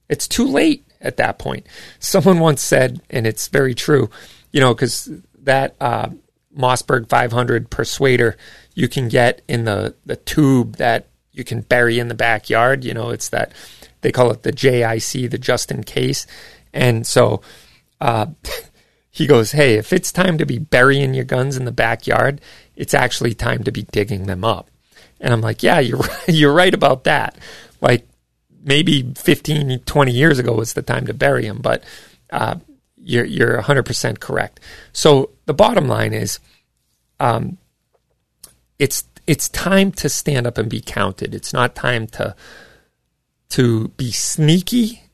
It's 0.08 0.28
too 0.28 0.46
late 0.46 0.86
at 1.04 1.18
that 1.18 1.38
point. 1.38 1.66
Someone 2.00 2.40
once 2.40 2.62
said, 2.62 3.00
and 3.10 3.26
it's 3.26 3.48
very 3.48 3.74
true, 3.74 4.10
you 4.50 4.60
know, 4.60 4.74
because 4.74 5.10
that 5.42 5.76
uh, 5.80 6.08
Mossberg 6.56 7.08
500 7.08 7.70
persuader 7.70 8.36
you 8.74 8.88
can 8.88 9.08
get 9.08 9.42
in 9.46 9.64
the, 9.64 9.94
the 10.04 10.16
tube 10.16 10.76
that 10.76 11.06
you 11.32 11.44
can 11.44 11.60
bury 11.60 11.98
in 11.98 12.08
the 12.08 12.14
backyard. 12.14 12.84
You 12.84 12.94
know, 12.94 13.10
it's 13.10 13.28
that 13.28 13.52
they 14.00 14.10
call 14.10 14.30
it 14.30 14.42
the 14.42 14.52
JIC, 14.52 15.30
the 15.30 15.38
just 15.38 15.70
in 15.70 15.84
case. 15.84 16.26
And 16.72 17.06
so 17.06 17.42
uh, 18.00 18.26
he 19.10 19.26
goes, 19.26 19.52
Hey, 19.52 19.74
if 19.74 19.92
it's 19.92 20.10
time 20.10 20.38
to 20.38 20.46
be 20.46 20.58
burying 20.58 21.14
your 21.14 21.24
guns 21.24 21.56
in 21.56 21.64
the 21.64 21.72
backyard, 21.72 22.40
it's 22.76 22.94
actually 22.94 23.34
time 23.34 23.62
to 23.64 23.72
be 23.72 23.82
digging 23.82 24.26
them 24.26 24.44
up. 24.44 24.70
And 25.20 25.32
I'm 25.32 25.40
like, 25.40 25.62
Yeah, 25.62 25.80
you're 25.80 26.00
you're 26.28 26.54
right 26.54 26.74
about 26.74 27.04
that. 27.04 27.38
Like 27.80 28.06
maybe 28.64 29.12
15, 29.16 29.80
20 29.80 30.12
years 30.12 30.38
ago 30.38 30.54
was 30.54 30.72
the 30.72 30.82
time 30.82 31.06
to 31.06 31.14
bury 31.14 31.44
him, 31.44 31.58
but 31.60 31.84
uh, 32.30 32.56
you're, 32.96 33.24
you're 33.24 33.62
100% 33.62 34.20
correct. 34.20 34.60
So 34.92 35.30
the 35.46 35.54
bottom 35.54 35.86
line 35.86 36.12
is 36.12 36.40
um, 37.20 37.58
it's, 38.78 39.04
it's 39.26 39.48
time 39.48 39.92
to 39.92 40.08
stand 40.08 40.46
up 40.46 40.58
and 40.58 40.68
be 40.68 40.80
counted. 40.80 41.34
It's 41.34 41.52
not 41.52 41.74
time 41.74 42.06
to 42.08 42.34
to 43.50 43.88
be 43.88 44.10
sneaky 44.10 45.04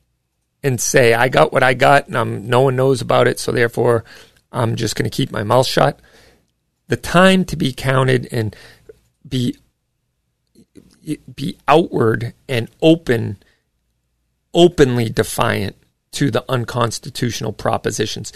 and 0.63 0.81
say, 0.81 1.13
I 1.13 1.29
got 1.29 1.53
what 1.53 1.61
I 1.61 1.75
got 1.75 2.07
and 2.07 2.17
I'm, 2.17 2.47
no 2.47 2.61
one 2.61 2.75
knows 2.75 2.99
about 2.99 3.27
it, 3.27 3.39
so 3.39 3.51
therefore 3.51 4.03
I'm 4.51 4.75
just 4.75 4.95
going 4.95 5.09
to 5.09 5.15
keep 5.15 5.31
my 5.31 5.43
mouth 5.43 5.67
shut. 5.67 5.99
The 6.87 6.97
time 6.97 7.45
to 7.45 7.55
be 7.55 7.71
counted 7.71 8.27
and 8.31 8.55
be 9.27 9.57
be 11.35 11.57
outward 11.67 12.33
and 12.47 12.69
open, 12.81 13.37
openly 14.53 15.09
defiant 15.09 15.75
to 16.13 16.29
the 16.29 16.43
unconstitutional 16.49 17.53
propositions. 17.53 18.33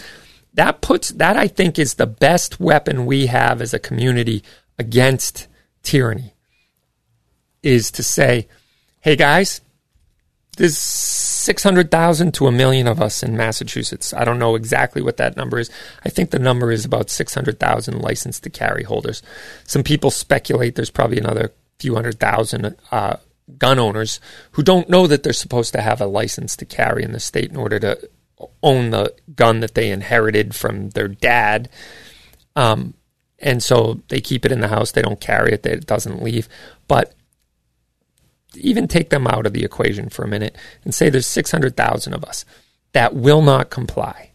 That 0.54 0.80
puts 0.80 1.10
that 1.10 1.36
I 1.36 1.48
think 1.48 1.78
is 1.78 1.94
the 1.94 2.06
best 2.06 2.58
weapon 2.58 3.06
we 3.06 3.26
have 3.26 3.60
as 3.60 3.74
a 3.74 3.78
community 3.78 4.42
against 4.78 5.48
tyranny. 5.82 6.32
Is 7.62 7.90
to 7.92 8.02
say, 8.02 8.48
hey 9.00 9.16
guys, 9.16 9.60
there's 10.56 10.78
600,000 10.78 12.32
to 12.34 12.46
a 12.46 12.52
million 12.52 12.86
of 12.86 13.00
us 13.00 13.22
in 13.22 13.36
Massachusetts. 13.36 14.14
I 14.14 14.24
don't 14.24 14.38
know 14.38 14.54
exactly 14.54 15.02
what 15.02 15.18
that 15.18 15.36
number 15.36 15.58
is. 15.58 15.70
I 16.04 16.08
think 16.08 16.30
the 16.30 16.38
number 16.38 16.72
is 16.72 16.84
about 16.84 17.10
600,000 17.10 18.00
licensed 18.00 18.42
to 18.44 18.50
carry 18.50 18.84
holders. 18.84 19.22
Some 19.64 19.82
people 19.82 20.10
speculate 20.10 20.74
there's 20.74 20.90
probably 20.90 21.18
another 21.18 21.52
few 21.78 21.94
hundred 21.94 22.18
thousand 22.18 22.76
uh, 22.90 23.16
gun 23.58 23.78
owners 23.78 24.20
who 24.52 24.62
don't 24.62 24.88
know 24.88 25.06
that 25.06 25.22
they're 25.22 25.32
supposed 25.32 25.72
to 25.72 25.80
have 25.80 26.00
a 26.00 26.06
license 26.06 26.56
to 26.56 26.64
carry 26.64 27.02
in 27.02 27.12
the 27.12 27.20
state 27.20 27.50
in 27.50 27.56
order 27.56 27.78
to 27.78 28.10
own 28.62 28.90
the 28.90 29.14
gun 29.34 29.60
that 29.60 29.74
they 29.74 29.90
inherited 29.90 30.54
from 30.54 30.90
their 30.90 31.08
dad. 31.08 31.68
Um, 32.54 32.94
and 33.38 33.62
so 33.62 34.00
they 34.08 34.20
keep 34.20 34.44
it 34.44 34.52
in 34.52 34.60
the 34.60 34.68
house. 34.68 34.92
They 34.92 35.02
don't 35.02 35.20
carry 35.20 35.52
it. 35.52 35.64
It 35.66 35.86
doesn't 35.86 36.22
leave. 36.22 36.48
But 36.88 37.14
even 38.54 38.88
take 38.88 39.10
them 39.10 39.26
out 39.26 39.46
of 39.46 39.52
the 39.52 39.64
equation 39.64 40.08
for 40.08 40.24
a 40.24 40.28
minute 40.28 40.56
and 40.84 40.94
say 40.94 41.10
there's 41.10 41.26
600,000 41.26 42.14
of 42.14 42.24
us 42.24 42.44
that 42.92 43.14
will 43.14 43.42
not 43.42 43.70
comply 43.70 44.30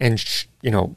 and 0.00 0.22
you 0.60 0.70
know 0.70 0.96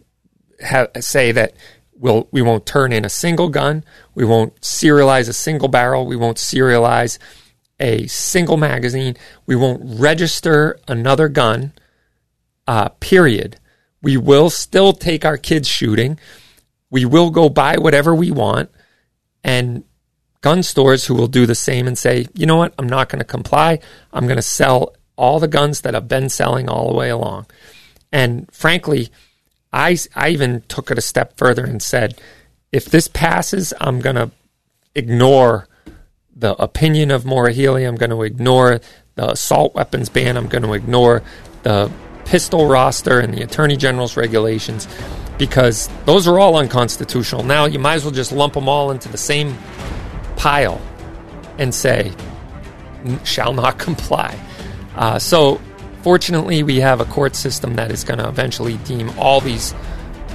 have, 0.59 0.89
say 0.99 1.31
that 1.31 1.53
we'll 1.97 2.27
we 2.31 2.41
won't 2.41 2.65
turn 2.65 2.91
in 2.91 3.05
a 3.05 3.09
single 3.09 3.49
gun, 3.49 3.83
we 4.15 4.25
won't 4.25 4.59
serialize 4.61 5.29
a 5.29 5.33
single 5.33 5.67
barrel, 5.67 6.05
we 6.05 6.15
won't 6.15 6.37
serialize 6.37 7.17
a 7.79 8.07
single 8.07 8.57
magazine, 8.57 9.15
we 9.45 9.55
won't 9.55 9.81
register 9.99 10.79
another 10.87 11.27
gun. 11.27 11.73
Uh, 12.67 12.89
period. 12.99 13.57
We 14.01 14.17
will 14.17 14.49
still 14.49 14.91
take 14.91 15.23
our 15.23 15.37
kids 15.37 15.69
shooting. 15.69 16.19
We 16.89 17.05
will 17.05 17.29
go 17.29 17.47
buy 17.47 17.77
whatever 17.77 18.13
we 18.13 18.29
want, 18.29 18.69
and 19.41 19.85
gun 20.41 20.63
stores 20.63 21.05
who 21.05 21.15
will 21.15 21.27
do 21.27 21.45
the 21.45 21.55
same 21.55 21.87
and 21.87 21.97
say, 21.97 22.27
you 22.33 22.45
know 22.45 22.57
what, 22.57 22.73
I'm 22.77 22.87
not 22.87 23.09
going 23.09 23.19
to 23.19 23.25
comply. 23.25 23.79
I'm 24.13 24.25
going 24.25 24.37
to 24.37 24.41
sell 24.41 24.95
all 25.15 25.39
the 25.39 25.47
guns 25.47 25.81
that 25.81 25.95
I've 25.95 26.07
been 26.07 26.29
selling 26.29 26.69
all 26.69 26.89
the 26.89 26.95
way 26.95 27.09
along. 27.09 27.47
And 28.11 28.49
frankly, 28.53 29.09
I, 29.77 29.97
I 30.15 30.29
even 30.29 30.63
took 30.67 30.89
it 30.89 30.97
a 30.97 31.01
step 31.01 31.37
further 31.37 31.63
and 31.63 31.81
said, 31.81 32.19
if 32.71 32.85
this 32.85 33.07
passes, 33.07 33.73
I'm 33.79 33.99
going 33.99 34.15
to 34.15 34.31
ignore 34.95 35.67
the 36.35 36.55
opinion 36.61 37.11
of 37.11 37.23
Healey. 37.23 37.83
I'm 37.83 37.95
going 37.95 38.09
to 38.09 38.23
ignore 38.23 38.81
the 39.15 39.31
assault 39.31 39.75
weapons 39.75 40.09
ban. 40.09 40.35
I'm 40.35 40.47
going 40.47 40.63
to 40.63 40.73
ignore 40.73 41.21
the 41.61 41.91
pistol 42.25 42.67
roster 42.67 43.19
and 43.19 43.33
the 43.33 43.43
Attorney 43.43 43.77
General's 43.77 44.17
regulations 44.17 44.87
because 45.37 45.89
those 46.05 46.27
are 46.27 46.39
all 46.39 46.55
unconstitutional. 46.55 47.43
Now 47.43 47.65
you 47.65 47.77
might 47.77 47.95
as 47.95 48.03
well 48.03 48.13
just 48.13 48.31
lump 48.31 48.55
them 48.55 48.67
all 48.67 48.89
into 48.89 49.09
the 49.09 49.17
same 49.17 49.55
pile 50.37 50.81
and 51.59 51.73
say, 51.73 52.13
shall 53.23 53.53
not 53.53 53.77
comply. 53.87 54.39
Uh, 54.95 55.19
so, 55.19 55.61
fortunately, 56.07 56.63
we 56.63 56.79
have 56.79 57.01
a 57.01 57.05
court 57.05 57.35
system 57.35 57.75
that 57.75 57.91
is 57.91 58.05
going 58.05 58.17
to 58.17 58.25
eventually 58.29 58.77
deem 58.85 59.09
all 59.19 59.41
these 59.41 59.73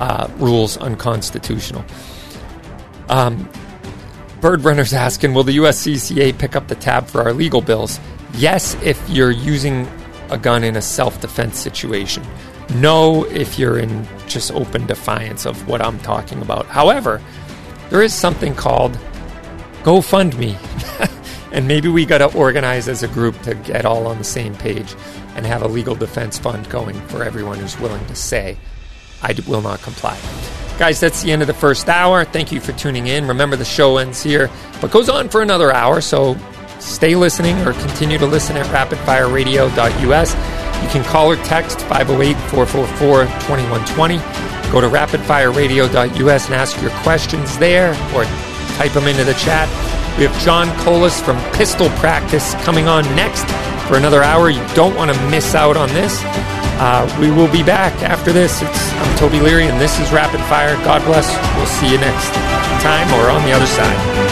uh, 0.01 0.29
rules 0.37 0.77
unconstitutional. 0.77 1.83
Um, 3.09 3.49
Bird 4.43 4.65
Runner's 4.65 4.93
asking, 4.93 5.33
will 5.33 5.45
the 5.45 5.57
USCCA 5.57 6.39
pick 6.39 6.57
up 6.57 6.69
the 6.69 6.75
tab 6.75 7.07
for 7.07 7.23
our 7.23 7.33
legal 7.33 7.63
bills? 7.63 7.99
Yes, 8.35 8.75
if 8.83 9.01
you're 9.09 9.31
using 9.31 9.89
a 10.29 10.37
gun 10.37 10.63
in 10.63 10.77
a 10.77 10.83
self 10.83 11.23
defense 11.23 11.59
situation. 11.59 12.23
No, 12.75 13.25
if 13.25 13.59
you're 13.59 13.79
in 13.79 14.07
just 14.27 14.53
open 14.53 14.87
defiance 14.87 15.47
of 15.47 15.67
what 15.67 15.81
I'm 15.81 15.99
talking 16.01 16.43
about. 16.43 16.67
However, 16.67 17.23
there 17.89 18.03
is 18.03 18.13
something 18.13 18.55
called 18.55 18.93
GoFundMe. 19.85 20.59
and 21.53 21.67
maybe 21.67 21.89
we 21.89 22.05
got 22.05 22.19
to 22.19 22.37
organize 22.37 22.89
as 22.89 23.03
a 23.03 23.09
group 23.09 23.41
to 23.45 23.55
get 23.55 23.87
all 23.87 24.07
on 24.07 24.19
the 24.19 24.25
same 24.25 24.55
page 24.55 24.95
and 25.37 25.47
have 25.47 25.63
a 25.63 25.69
legal 25.69 25.95
defense 25.95 26.39
fund 26.39 26.69
going 26.69 27.01
for 27.09 27.23
everyone 27.23 27.59
who's 27.59 27.79
willing 27.79 28.05
to 28.07 28.15
say, 28.15 28.57
I 29.23 29.35
will 29.47 29.63
not 29.63 29.81
comply. 29.83 30.19
Guys, 30.79 30.99
that's 31.01 31.23
the 31.23 31.31
end 31.31 31.43
of 31.43 31.49
the 31.49 31.55
first 31.55 31.89
hour. 31.89 32.25
Thank 32.25 32.51
you 32.51 32.61
for 32.61 32.73
tuning 32.73 33.07
in. 33.07 33.29
Remember, 33.29 33.57
the 33.57 33.65
show 33.65 33.99
ends 33.99 34.23
here, 34.23 34.51
but 34.81 34.91
goes 34.91 35.09
on 35.09 35.29
for 35.29 35.43
another 35.43 35.73
hour, 35.73 36.01
so 36.01 36.37
stay 36.81 37.15
listening 37.15 37.57
or 37.61 37.73
continue 37.73 38.19
to 38.19 38.27
listen 38.27 38.57
at 38.57 38.67
rapidfireradio.us. 38.67 40.35
You 40.83 40.89
can 40.89 41.05
call 41.05 41.31
or 41.31 41.37
text 41.37 41.81
508 41.83 42.35
444 42.51 43.25
2120. 43.25 44.17
Go 44.73 44.81
to 44.81 44.89
rapidfireradio.us 44.89 46.47
and 46.47 46.55
ask 46.55 46.81
your 46.81 46.91
questions 47.03 47.59
there 47.59 47.91
or 48.15 48.25
type 48.77 48.93
them 48.93 49.07
into 49.07 49.23
the 49.23 49.35
chat. 49.35 49.69
We 50.19 50.25
have 50.25 50.43
John 50.43 50.69
Colas 50.81 51.21
from 51.21 51.39
Pistol 51.53 51.89
Practice 51.91 52.55
coming 52.65 52.89
on 52.89 53.05
next 53.15 53.45
for 53.87 53.97
another 53.97 54.23
hour. 54.23 54.51
You 54.51 54.65
don't 54.75 54.95
want 54.97 55.13
to 55.13 55.31
miss 55.31 55.55
out 55.55 55.77
on 55.77 55.89
this. 55.91 56.21
Uh, 56.81 57.07
we 57.21 57.31
will 57.31 57.51
be 57.51 57.63
back 57.63 57.93
after 58.03 58.33
this. 58.33 58.63
It's, 58.63 58.93
I'm 58.93 59.19
Toby 59.19 59.41
Leary, 59.41 59.67
and 59.67 59.81
this 59.81 60.01
is 60.01 60.11
Rapid 60.13 60.41
Fire. 60.47 60.75
God 60.85 61.05
bless. 61.05 61.29
We'll 61.57 61.67
see 61.67 61.93
you 61.93 61.99
next 61.99 62.33
time 62.83 63.09
or 63.15 63.31
on 63.31 63.43
the 63.45 63.53
other 63.53 63.67
side. 63.67 64.32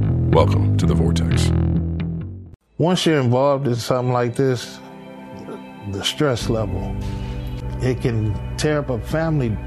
Welcome 0.31 0.77
to 0.77 0.85
the 0.85 0.93
Vortex. 0.93 1.51
Once 2.77 3.05
you're 3.05 3.19
involved 3.19 3.67
in 3.67 3.75
something 3.75 4.13
like 4.13 4.33
this, 4.37 4.79
the 5.91 6.01
stress 6.05 6.49
level, 6.49 6.95
it 7.81 7.99
can 7.99 8.33
tear 8.55 8.79
up 8.79 8.89
a 8.89 8.99
family. 9.01 9.57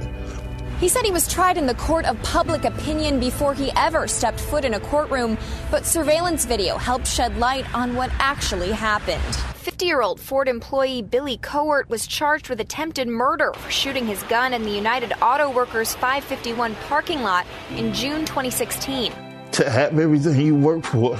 He 0.80 0.88
said 0.88 1.04
he 1.04 1.10
was 1.10 1.28
tried 1.28 1.58
in 1.58 1.66
the 1.66 1.74
court 1.74 2.06
of 2.06 2.20
public 2.22 2.64
opinion 2.64 3.20
before 3.20 3.52
he 3.52 3.72
ever 3.76 4.08
stepped 4.08 4.40
foot 4.40 4.64
in 4.64 4.72
a 4.72 4.80
courtroom, 4.80 5.36
but 5.70 5.84
surveillance 5.84 6.46
video 6.46 6.78
helped 6.78 7.06
shed 7.06 7.36
light 7.36 7.66
on 7.74 7.94
what 7.94 8.10
actually 8.18 8.72
happened. 8.72 9.22
50 9.56 9.84
year 9.84 10.00
old 10.00 10.18
Ford 10.18 10.48
employee 10.48 11.02
Billy 11.02 11.36
Cohort 11.36 11.90
was 11.90 12.06
charged 12.06 12.48
with 12.48 12.58
attempted 12.60 13.06
murder 13.06 13.52
for 13.52 13.70
shooting 13.70 14.06
his 14.06 14.22
gun 14.24 14.54
in 14.54 14.62
the 14.62 14.70
United 14.70 15.12
Auto 15.20 15.50
Workers 15.50 15.94
551 15.96 16.74
parking 16.88 17.20
lot 17.20 17.44
in 17.76 17.92
June 17.92 18.24
2016. 18.24 19.12
To 19.54 19.70
have 19.70 19.98
everything 19.98 20.40
you 20.40 20.54
work 20.56 20.84
for 20.84 21.16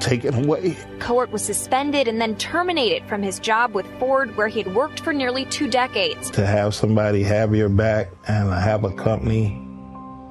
taken 0.00 0.44
away. 0.44 0.76
Cohort 0.98 1.30
was 1.30 1.42
suspended 1.42 2.08
and 2.08 2.20
then 2.20 2.36
terminated 2.36 3.06
from 3.08 3.22
his 3.22 3.38
job 3.38 3.74
with 3.74 3.86
Ford, 3.98 4.34
where 4.36 4.48
he 4.48 4.62
had 4.62 4.74
worked 4.74 5.00
for 5.00 5.12
nearly 5.12 5.44
two 5.46 5.68
decades. 5.68 6.30
To 6.30 6.46
have 6.46 6.74
somebody 6.74 7.22
have 7.22 7.54
your 7.54 7.68
back 7.68 8.08
and 8.28 8.50
have 8.50 8.84
a 8.84 8.92
company 8.92 9.62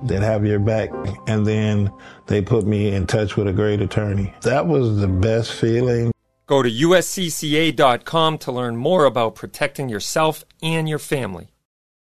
that 0.04 0.22
have 0.22 0.46
your 0.46 0.60
back, 0.60 0.90
and 1.28 1.46
then 1.46 1.92
they 2.28 2.42
put 2.42 2.66
me 2.66 2.94
in 2.94 3.08
touch 3.08 3.38
with 3.38 3.48
a 3.48 3.54
great 3.54 3.82
attorney. 3.82 4.34
That 4.42 4.68
was 4.68 4.98
the 4.98 5.08
best 5.08 5.54
feeling. 5.54 6.12
Go 6.48 6.62
to 6.62 6.70
uscca.com 6.70 8.38
to 8.40 8.52
learn 8.52 8.78
more 8.78 9.06
about 9.06 9.36
protecting 9.36 9.90
yourself 9.90 10.46
and 10.62 10.88
your 10.88 11.00
family. 11.00 11.55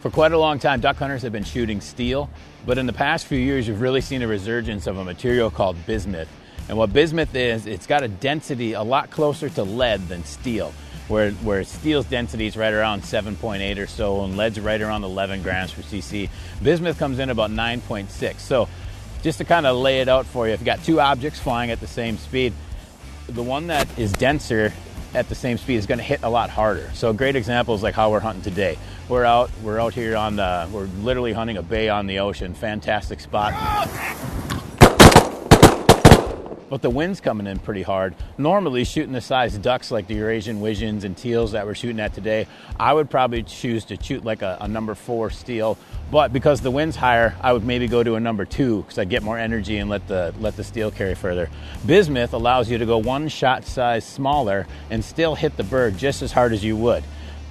For 0.00 0.08
quite 0.08 0.32
a 0.32 0.38
long 0.38 0.58
time, 0.58 0.80
duck 0.80 0.96
hunters 0.96 1.20
have 1.22 1.32
been 1.32 1.44
shooting 1.44 1.82
steel, 1.82 2.30
but 2.64 2.78
in 2.78 2.86
the 2.86 2.92
past 2.92 3.26
few 3.26 3.38
years, 3.38 3.68
you've 3.68 3.82
really 3.82 4.00
seen 4.00 4.22
a 4.22 4.26
resurgence 4.26 4.86
of 4.86 4.96
a 4.96 5.04
material 5.04 5.50
called 5.50 5.76
bismuth. 5.84 6.28
And 6.70 6.78
what 6.78 6.90
bismuth 6.90 7.34
is, 7.34 7.66
it's 7.66 7.86
got 7.86 8.02
a 8.02 8.08
density 8.08 8.72
a 8.72 8.82
lot 8.82 9.10
closer 9.10 9.50
to 9.50 9.62
lead 9.62 10.08
than 10.08 10.24
steel, 10.24 10.72
where, 11.08 11.32
where 11.32 11.64
steel's 11.64 12.06
density 12.06 12.46
is 12.46 12.56
right 12.56 12.72
around 12.72 13.02
7.8 13.02 13.76
or 13.76 13.86
so, 13.86 14.24
and 14.24 14.38
lead's 14.38 14.58
right 14.58 14.80
around 14.80 15.04
11 15.04 15.42
grams 15.42 15.72
per 15.72 15.82
cc. 15.82 16.30
Bismuth 16.62 16.98
comes 16.98 17.18
in 17.18 17.28
about 17.28 17.50
9.6. 17.50 18.38
So, 18.38 18.70
just 19.22 19.36
to 19.36 19.44
kind 19.44 19.66
of 19.66 19.76
lay 19.76 20.00
it 20.00 20.08
out 20.08 20.24
for 20.24 20.48
you, 20.48 20.54
if 20.54 20.60
you've 20.60 20.66
got 20.66 20.82
two 20.82 20.98
objects 20.98 21.38
flying 21.38 21.70
at 21.70 21.80
the 21.80 21.86
same 21.86 22.16
speed, 22.16 22.54
the 23.26 23.42
one 23.42 23.66
that 23.66 23.86
is 23.98 24.12
denser 24.14 24.72
at 25.12 25.28
the 25.28 25.34
same 25.34 25.58
speed 25.58 25.76
is 25.76 25.86
going 25.86 25.98
to 25.98 26.04
hit 26.04 26.22
a 26.22 26.30
lot 26.30 26.48
harder. 26.48 26.90
So 26.94 27.10
a 27.10 27.14
great 27.14 27.36
example 27.36 27.74
is 27.74 27.82
like 27.82 27.94
how 27.94 28.10
we're 28.10 28.20
hunting 28.20 28.42
today. 28.42 28.78
We're 29.10 29.24
out, 29.24 29.50
we're 29.64 29.80
out 29.80 29.92
here 29.92 30.16
on 30.16 30.36
the, 30.36 30.68
we're 30.70 30.84
literally 31.02 31.32
hunting 31.32 31.56
a 31.56 31.62
bay 31.62 31.88
on 31.88 32.06
the 32.06 32.20
ocean. 32.20 32.54
Fantastic 32.54 33.18
spot. 33.18 33.54
But 36.68 36.80
the 36.80 36.90
wind's 36.90 37.20
coming 37.20 37.48
in 37.48 37.58
pretty 37.58 37.82
hard. 37.82 38.14
Normally, 38.38 38.84
shooting 38.84 39.10
the 39.10 39.20
size 39.20 39.58
ducks 39.58 39.90
like 39.90 40.06
the 40.06 40.14
Eurasian 40.14 40.60
widgeons 40.60 41.02
and 41.02 41.16
teals 41.16 41.50
that 41.50 41.66
we're 41.66 41.74
shooting 41.74 41.98
at 41.98 42.14
today, 42.14 42.46
I 42.78 42.92
would 42.92 43.10
probably 43.10 43.42
choose 43.42 43.84
to 43.86 44.00
shoot 44.00 44.24
like 44.24 44.42
a, 44.42 44.58
a 44.60 44.68
number 44.68 44.94
four 44.94 45.30
steel. 45.30 45.76
But 46.12 46.32
because 46.32 46.60
the 46.60 46.70
wind's 46.70 46.94
higher, 46.94 47.34
I 47.40 47.52
would 47.52 47.64
maybe 47.64 47.88
go 47.88 48.04
to 48.04 48.14
a 48.14 48.20
number 48.20 48.44
two 48.44 48.82
because 48.82 48.98
I 48.98 49.06
get 49.06 49.24
more 49.24 49.36
energy 49.36 49.78
and 49.78 49.90
let 49.90 50.06
the 50.06 50.32
let 50.38 50.56
the 50.56 50.62
steel 50.62 50.92
carry 50.92 51.16
further. 51.16 51.50
Bismuth 51.84 52.32
allows 52.32 52.70
you 52.70 52.78
to 52.78 52.86
go 52.86 52.98
one 52.98 53.26
shot 53.26 53.64
size 53.64 54.04
smaller 54.04 54.68
and 54.88 55.04
still 55.04 55.34
hit 55.34 55.56
the 55.56 55.64
bird 55.64 55.98
just 55.98 56.22
as 56.22 56.30
hard 56.30 56.52
as 56.52 56.62
you 56.62 56.76
would. 56.76 57.02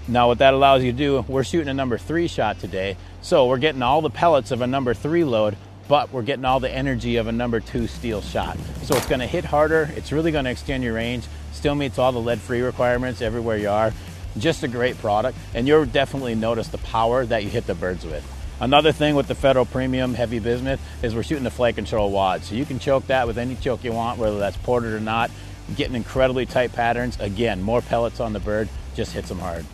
Now, 0.10 0.28
what 0.28 0.40
that 0.40 0.54
allows 0.54 0.84
you 0.84 0.92
to 0.92 0.98
do, 0.98 1.26
we're 1.28 1.44
shooting 1.44 1.70
a 1.70 1.74
number 1.74 1.98
three 1.98 2.28
shot 2.28 2.60
today, 2.60 2.98
so 3.22 3.48
we're 3.48 3.60
getting 3.60 3.82
all 3.82 4.02
the 4.02 4.10
pellets 4.10 4.52
of 4.52 4.62
a 4.62 4.68
number 4.68 4.94
three 4.94 5.24
load 5.24 5.56
but 5.90 6.14
we're 6.14 6.22
getting 6.22 6.46
all 6.46 6.60
the 6.62 6.72
energy 6.72 7.18
of 7.18 7.28
a 7.28 7.32
number 7.32 7.60
two 7.60 7.88
steel 7.88 8.22
shot. 8.22 8.58
So 8.84 8.96
it's 8.96 9.08
to 9.08 9.18
hit 9.18 9.44
harder. 9.44 9.90
It's 9.96 10.12
really 10.12 10.32
to 10.32 10.46
extend 10.46 10.84
your 10.84 10.94
range. 10.94 11.26
Still 11.52 11.76
meets 11.76 11.98
all 11.98 12.12
the 12.12 12.22
lead-free 12.22 12.62
requirements 12.62 13.22
everywhere 13.22 13.58
you 13.58 13.70
are. 13.70 13.92
Just 14.38 14.62
a 14.62 14.68
great 14.68 15.00
product, 15.00 15.36
and 15.56 15.68
you'll 15.68 15.86
definitely 15.86 16.36
notice 16.36 16.68
the 16.68 16.78
power 16.78 17.26
that 17.26 17.44
you 17.44 17.50
hit 17.50 17.66
the 17.66 17.74
birds 17.74 18.06
with. 18.06 18.24
Another 18.62 18.92
thing 18.92 19.16
with 19.16 19.28
the 19.28 19.36
Federal 19.36 19.66
Premium 19.66 20.14
HEVI-Bismuth 20.14 20.80
is 21.04 21.16
we're 21.16 21.24
shooting 21.24 21.44
the 21.44 21.50
flight 21.50 21.76
control 21.76 22.12
wad. 22.12 22.44
So 22.44 22.54
you 22.54 22.66
can 22.66 22.78
choke 22.78 23.08
that 23.08 23.26
with 23.26 23.40
any 23.40 23.56
choke 23.56 23.84
you 23.84 23.92
want, 23.92 24.20
whether 24.20 24.38
that's 24.38 24.58
ported 24.58 24.94
or 24.94 25.00
not. 25.00 25.32
Getting 25.76 25.96
incredibly 25.96 26.46
tight 26.46 26.74
patterns. 26.74 27.20
Again, 27.20 27.64
more 27.64 27.82
pellets 27.82 28.20
on 28.20 28.34
the 28.34 28.40
bird, 28.40 28.70
just 28.96 29.14
hits 29.14 29.30
them 29.30 29.40
hard. 29.40 29.66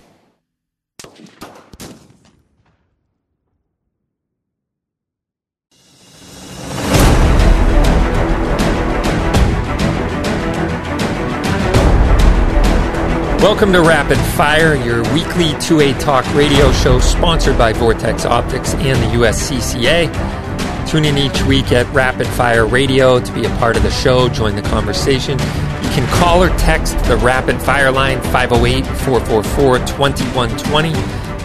Welcome 13.46 13.74
to 13.74 13.82
Rapid 13.82 14.18
Fire, 14.18 14.74
your 14.74 15.04
weekly 15.14 15.50
2A 15.62 16.00
Talk 16.00 16.26
radio 16.34 16.72
show 16.72 17.00
sponsored 17.00 17.60
by 17.60 17.74
Vortex 17.74 18.26
Optics 18.26 18.74
and 18.74 19.00
the 19.04 19.20
USCCA. 19.20 20.90
Tune 20.90 21.06
in 21.06 21.16
each 21.16 21.44
week 21.44 21.72
at 21.72 21.86
Rapid 21.94 22.26
Fire 22.26 22.66
Radio 22.66 23.20
to 23.20 23.34
be 23.34 23.46
a 23.46 23.50
part 23.58 23.78
of 23.78 23.84
the 23.84 23.92
show, 23.92 24.30
join 24.30 24.56
the 24.56 24.64
conversation. 24.64 25.38
You 25.38 25.90
can 25.90 26.12
call 26.20 26.42
or 26.42 26.50
text 26.58 26.98
the 27.06 27.18
Rapid 27.18 27.62
Fire 27.62 27.92
line 27.92 28.20
508 28.20 28.84
444 28.84 29.78
2120. 29.78 30.94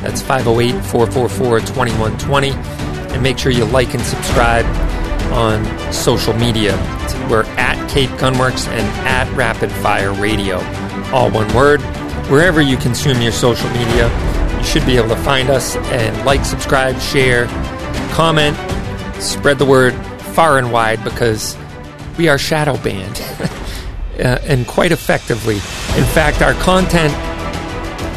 That's 0.01 0.23
508 0.23 0.83
444 0.87 1.61
2120. 1.61 2.51
And 3.13 3.23
make 3.23 3.37
sure 3.37 3.53
you 3.53 3.67
like 3.67 3.93
and 3.93 4.03
subscribe 4.03 4.65
on 5.35 5.93
social 5.93 6.33
media. 6.33 6.79
We're 7.29 7.45
at 7.59 7.77
Cape 7.91 8.09
Gunworks 8.13 8.69
and 8.69 8.87
at 9.07 9.31
Rapid 9.37 9.71
Fire 9.71 10.15
Radio 10.15 10.61
all 11.13 11.31
one 11.31 11.53
word. 11.55 11.81
Wherever 12.31 12.61
you 12.61 12.77
consume 12.77 13.21
your 13.21 13.33
social 13.33 13.69
media, 13.71 14.09
you 14.57 14.65
should 14.65 14.87
be 14.87 14.97
able 14.97 15.09
to 15.09 15.17
find 15.17 15.51
us 15.51 15.77
and 15.77 16.25
like, 16.25 16.45
subscribe, 16.45 16.99
share, 17.01 17.47
comment, 18.13 18.57
spread 19.23 19.59
the 19.59 19.65
word 19.65 19.95
far 20.35 20.59
and 20.59 20.73
wide 20.73 21.03
because 21.03 21.57
we 22.17 22.29
are 22.29 22.39
shadow 22.39 22.77
banned 22.79 23.21
uh, 24.21 24.39
and 24.45 24.67
quite 24.67 24.93
effectively. 24.93 25.57
In 25.57 26.05
fact, 26.05 26.43
our 26.43 26.55
content, 26.55 27.13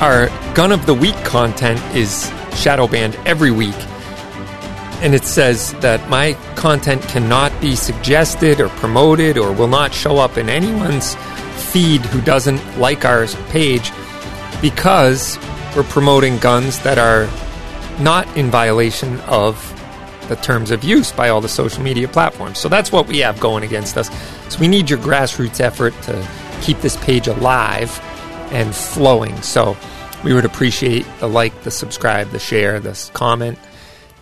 our 0.01 0.27
gun 0.53 0.71
of 0.71 0.85
the 0.85 0.93
week 0.93 1.15
content 1.23 1.79
is 1.95 2.31
shadow 2.55 2.87
banned 2.87 3.15
every 3.25 3.51
week. 3.51 3.75
And 5.01 5.13
it 5.13 5.25
says 5.25 5.73
that 5.81 6.07
my 6.09 6.33
content 6.55 7.01
cannot 7.03 7.51
be 7.59 7.75
suggested 7.75 8.61
or 8.61 8.69
promoted 8.69 9.37
or 9.37 9.51
will 9.51 9.67
not 9.67 9.93
show 9.93 10.17
up 10.17 10.37
in 10.37 10.49
anyone's 10.49 11.15
feed 11.73 12.01
who 12.01 12.21
doesn't 12.21 12.61
like 12.77 13.03
our 13.03 13.25
page 13.49 13.91
because 14.61 15.39
we're 15.75 15.81
promoting 15.83 16.37
guns 16.37 16.77
that 16.83 16.99
are 16.99 17.25
not 18.01 18.27
in 18.37 18.51
violation 18.51 19.19
of 19.21 19.57
the 20.29 20.35
terms 20.35 20.69
of 20.69 20.83
use 20.83 21.11
by 21.11 21.29
all 21.29 21.41
the 21.41 21.49
social 21.49 21.81
media 21.81 22.07
platforms. 22.07 22.59
So 22.59 22.69
that's 22.69 22.91
what 22.91 23.07
we 23.07 23.17
have 23.19 23.39
going 23.39 23.63
against 23.63 23.97
us. 23.97 24.09
So 24.53 24.59
we 24.59 24.67
need 24.67 24.87
your 24.87 24.99
grassroots 24.99 25.59
effort 25.59 25.99
to 26.03 26.27
keep 26.61 26.79
this 26.81 26.95
page 26.97 27.27
alive 27.27 27.99
and 28.51 28.73
flowing. 28.73 29.35
So 29.41 29.75
we 30.23 30.33
would 30.33 30.45
appreciate 30.45 31.07
the 31.19 31.27
like, 31.27 31.63
the 31.63 31.71
subscribe, 31.71 32.29
the 32.29 32.39
share, 32.39 32.79
the 32.79 33.09
comment, 33.13 33.57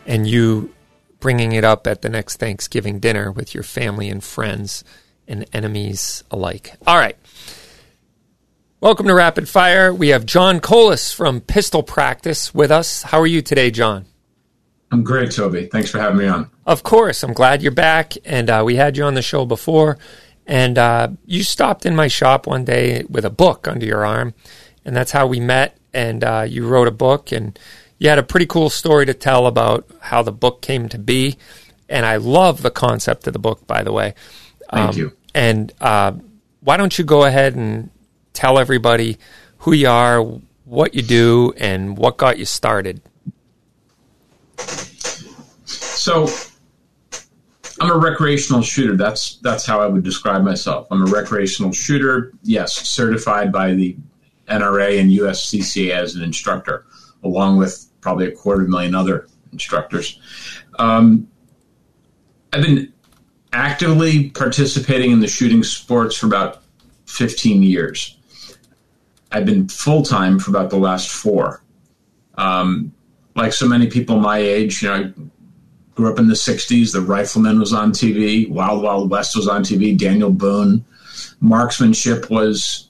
and 0.06 0.26
you 0.26 0.74
bringing 1.20 1.52
it 1.52 1.66
up 1.66 1.86
at 1.86 2.02
the 2.02 2.10
next 2.10 2.38
Thanksgiving 2.38 3.00
dinner 3.00 3.30
with 3.30 3.54
your 3.54 3.64
family 3.64 4.10
and 4.10 4.24
friends 4.24 4.86
and 5.28 5.46
enemies 5.54 6.24
alike. 6.32 6.74
All 6.88 6.98
right. 6.98 7.18
Welcome 8.82 9.06
to 9.10 9.14
Rapid 9.14 9.48
Fire. 9.48 9.94
We 9.94 10.08
have 10.08 10.26
John 10.26 10.60
Colas 10.60 11.14
from 11.14 11.40
Pistol 11.40 11.84
Practice 11.84 12.52
with 12.52 12.72
us. 12.72 13.04
How 13.04 13.20
are 13.20 13.28
you 13.28 13.44
today, 13.44 13.70
John? 13.70 14.08
I'm 14.92 15.04
great, 15.04 15.30
Toby. 15.30 15.68
Thanks 15.68 15.92
for 15.92 16.00
having 16.00 16.18
me 16.18 16.26
on. 16.26 16.50
Of 16.66 16.82
course. 16.82 17.22
I'm 17.22 17.34
glad 17.34 17.62
you're 17.62 17.72
back. 17.72 18.14
And 18.26 18.50
uh, 18.50 18.64
we 18.66 18.78
had 18.78 18.98
you 18.98 19.04
on 19.04 19.14
the 19.14 19.22
show 19.22 19.46
before. 19.46 20.00
And 20.48 20.80
uh, 20.80 21.10
you 21.28 21.44
stopped 21.44 21.86
in 21.86 21.96
my 21.96 22.08
shop 22.08 22.48
one 22.48 22.66
day 22.66 23.04
with 23.08 23.24
a 23.24 23.30
book 23.30 23.68
under 23.68 23.86
your 23.86 24.04
arm. 24.04 24.34
And 24.84 24.96
that's 24.96 25.12
how 25.12 25.28
we 25.28 25.40
met. 25.40 25.78
And 25.94 26.24
uh, 26.24 26.48
you 26.50 26.68
wrote 26.68 26.88
a 26.88 26.92
book. 26.92 27.32
And 27.32 27.60
you 28.00 28.10
had 28.10 28.18
a 28.18 28.24
pretty 28.24 28.48
cool 28.48 28.72
story 28.72 29.06
to 29.06 29.14
tell 29.14 29.46
about 29.46 29.88
how 30.00 30.24
the 30.24 30.32
book 30.32 30.64
came 30.64 30.90
to 30.90 30.98
be. 30.98 31.38
And 31.88 32.04
I 32.04 32.16
love 32.16 32.64
the 32.64 32.72
concept 32.72 33.28
of 33.28 33.34
the 33.34 33.40
book, 33.40 33.68
by 33.68 33.84
the 33.84 33.92
way. 33.92 34.16
Thank 34.72 34.90
um, 34.90 34.98
you. 34.98 35.18
And 35.36 35.72
uh, 35.80 36.14
why 36.62 36.78
don't 36.78 36.98
you 36.98 37.06
go 37.06 37.26
ahead 37.26 37.54
and 37.54 37.92
tell 38.42 38.58
everybody 38.58 39.20
who 39.60 39.72
you 39.72 39.88
are, 39.88 40.24
what 40.66 40.96
you 40.96 41.04
do, 41.04 41.54
and 41.58 41.96
what 41.96 42.18
got 42.18 42.40
you 42.40 42.46
started. 42.46 43.00
So, 45.66 46.28
I'm 47.80 47.92
a 47.92 47.98
recreational 47.98 48.64
shooter. 48.64 48.98
That's 48.98 49.36
that's 49.44 49.64
how 49.64 49.80
I 49.80 49.86
would 49.86 50.02
describe 50.04 50.44
myself. 50.44 50.88
I'm 50.90 51.04
a 51.04 51.12
recreational 51.12 51.72
shooter. 51.72 52.34
Yes, 52.42 52.74
certified 52.74 53.52
by 53.52 53.76
the 53.76 53.96
NRA 54.48 55.00
and 55.00 55.12
USCCA 55.12 55.92
as 55.92 56.16
an 56.16 56.24
instructor, 56.24 56.88
along 57.24 57.58
with 57.58 57.86
probably 58.02 58.26
a 58.26 58.32
quarter 58.32 58.64
million 58.64 58.96
other 58.96 59.28
instructors. 59.52 60.20
Um, 60.80 61.28
I've 62.54 62.64
been 62.64 62.92
actively 63.54 64.32
participating 64.32 65.12
in 65.12 65.20
the 65.20 65.28
shooting 65.28 65.62
sports 65.62 66.18
for 66.18 66.26
about 66.26 66.64
15 67.06 67.62
years. 67.62 68.18
I've 69.32 69.46
been 69.46 69.68
full 69.68 70.04
time 70.04 70.40
for 70.40 70.52
about 70.52 70.70
the 70.70 70.78
last 70.78 71.10
four. 71.10 71.64
Um, 72.36 72.94
like 73.36 73.54
so 73.54 73.68
many 73.68 73.88
people 73.88 74.20
my 74.20 74.38
age, 74.38 74.82
you 74.82 74.90
know, 74.90 74.96
I 74.96 75.14
grew 75.96 76.12
up 76.12 76.20
in 76.20 76.28
the 76.28 76.34
60s. 76.34 76.92
The 76.92 77.02
Rifleman 77.02 77.60
was 77.60 77.74
on 77.74 77.92
TV, 77.92 78.50
Wild 78.50 78.84
Wild 78.84 79.10
West 79.10 79.36
was 79.36 79.48
on 79.48 79.64
TV, 79.64 79.98
Daniel 79.98 80.32
Boone. 80.32 80.84
Marksmanship 81.40 82.30
was 82.30 82.90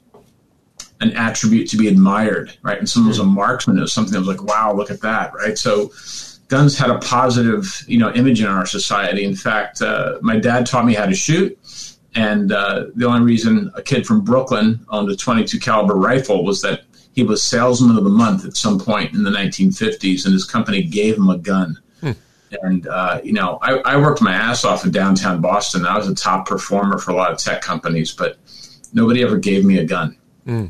an 1.02 1.12
attribute 1.14 1.68
to 1.70 1.78
be 1.78 1.88
admired, 1.88 2.58
right? 2.62 2.78
And 2.78 2.88
someone 2.88 3.10
was 3.10 3.20
a 3.20 3.24
marksman, 3.24 3.78
it 3.78 3.82
was 3.82 3.94
something 3.94 4.14
that 4.14 4.20
was 4.20 4.28
like, 4.28 4.44
wow, 4.44 4.74
look 4.74 4.92
at 4.92 5.02
that, 5.02 5.34
right? 5.34 5.58
So 5.58 5.92
guns 6.48 6.78
had 6.78 6.90
a 6.90 7.00
positive, 7.00 7.84
you 7.88 7.98
know, 7.98 8.14
image 8.14 8.42
in 8.42 8.48
our 8.48 8.66
society. 8.66 9.24
In 9.24 9.36
fact, 9.36 9.82
uh, 9.82 10.20
my 10.22 10.38
dad 10.38 10.66
taught 10.68 10.86
me 10.86 10.94
how 10.94 11.06
to 11.06 11.16
shoot. 11.16 11.58
And 12.16 12.52
uh, 12.52 12.88
the 12.96 13.06
only 13.06 13.22
reason 13.22 13.72
a 13.76 13.82
kid 13.82 14.06
from 14.06 14.22
Brooklyn 14.22 14.86
owned 14.90 15.10
a 15.10 15.16
22 15.16 15.60
caliber 15.60 15.96
rifle 15.96 16.44
was 16.44 16.62
that 16.62 16.84
he 17.14 17.24
was 17.24 17.44
salesman 17.44 17.98
of 17.98 18.04
the 18.04 18.10
month 18.10 18.46
at 18.46 18.56
some 18.56 18.80
point 18.80 19.14
in 19.14 19.24
the 19.24 19.30
1950s, 19.30 20.26
and 20.26 20.34
his 20.34 20.46
company 20.46 20.84
gave 20.84 21.18
him 21.18 21.30
a 21.30 21.38
gun. 21.38 21.80
Hmm. 22.02 22.12
And 22.62 22.88
uh, 22.88 23.22
you 23.24 23.34
know, 23.34 23.60
I, 23.62 23.78
I, 23.80 23.98
worked 23.98 24.22
my 24.22 24.34
ass 24.34 24.66
off 24.66 24.84
in 24.84 24.92
downtown 24.92 25.42
Boston. 25.42 25.86
I 25.86 25.98
was 25.98 26.08
a 26.08 26.16
top 26.16 26.48
performer 26.48 26.98
for 26.98 27.12
a 27.12 27.16
lot 27.16 27.32
of 27.32 27.38
tech 27.38 27.62
companies, 27.62 28.12
but 28.12 28.38
nobody 28.94 29.24
ever 29.24 29.38
gave 29.38 29.66
me 29.66 29.78
a 29.78 29.86
gun. 29.86 30.18
Hmm. 30.46 30.68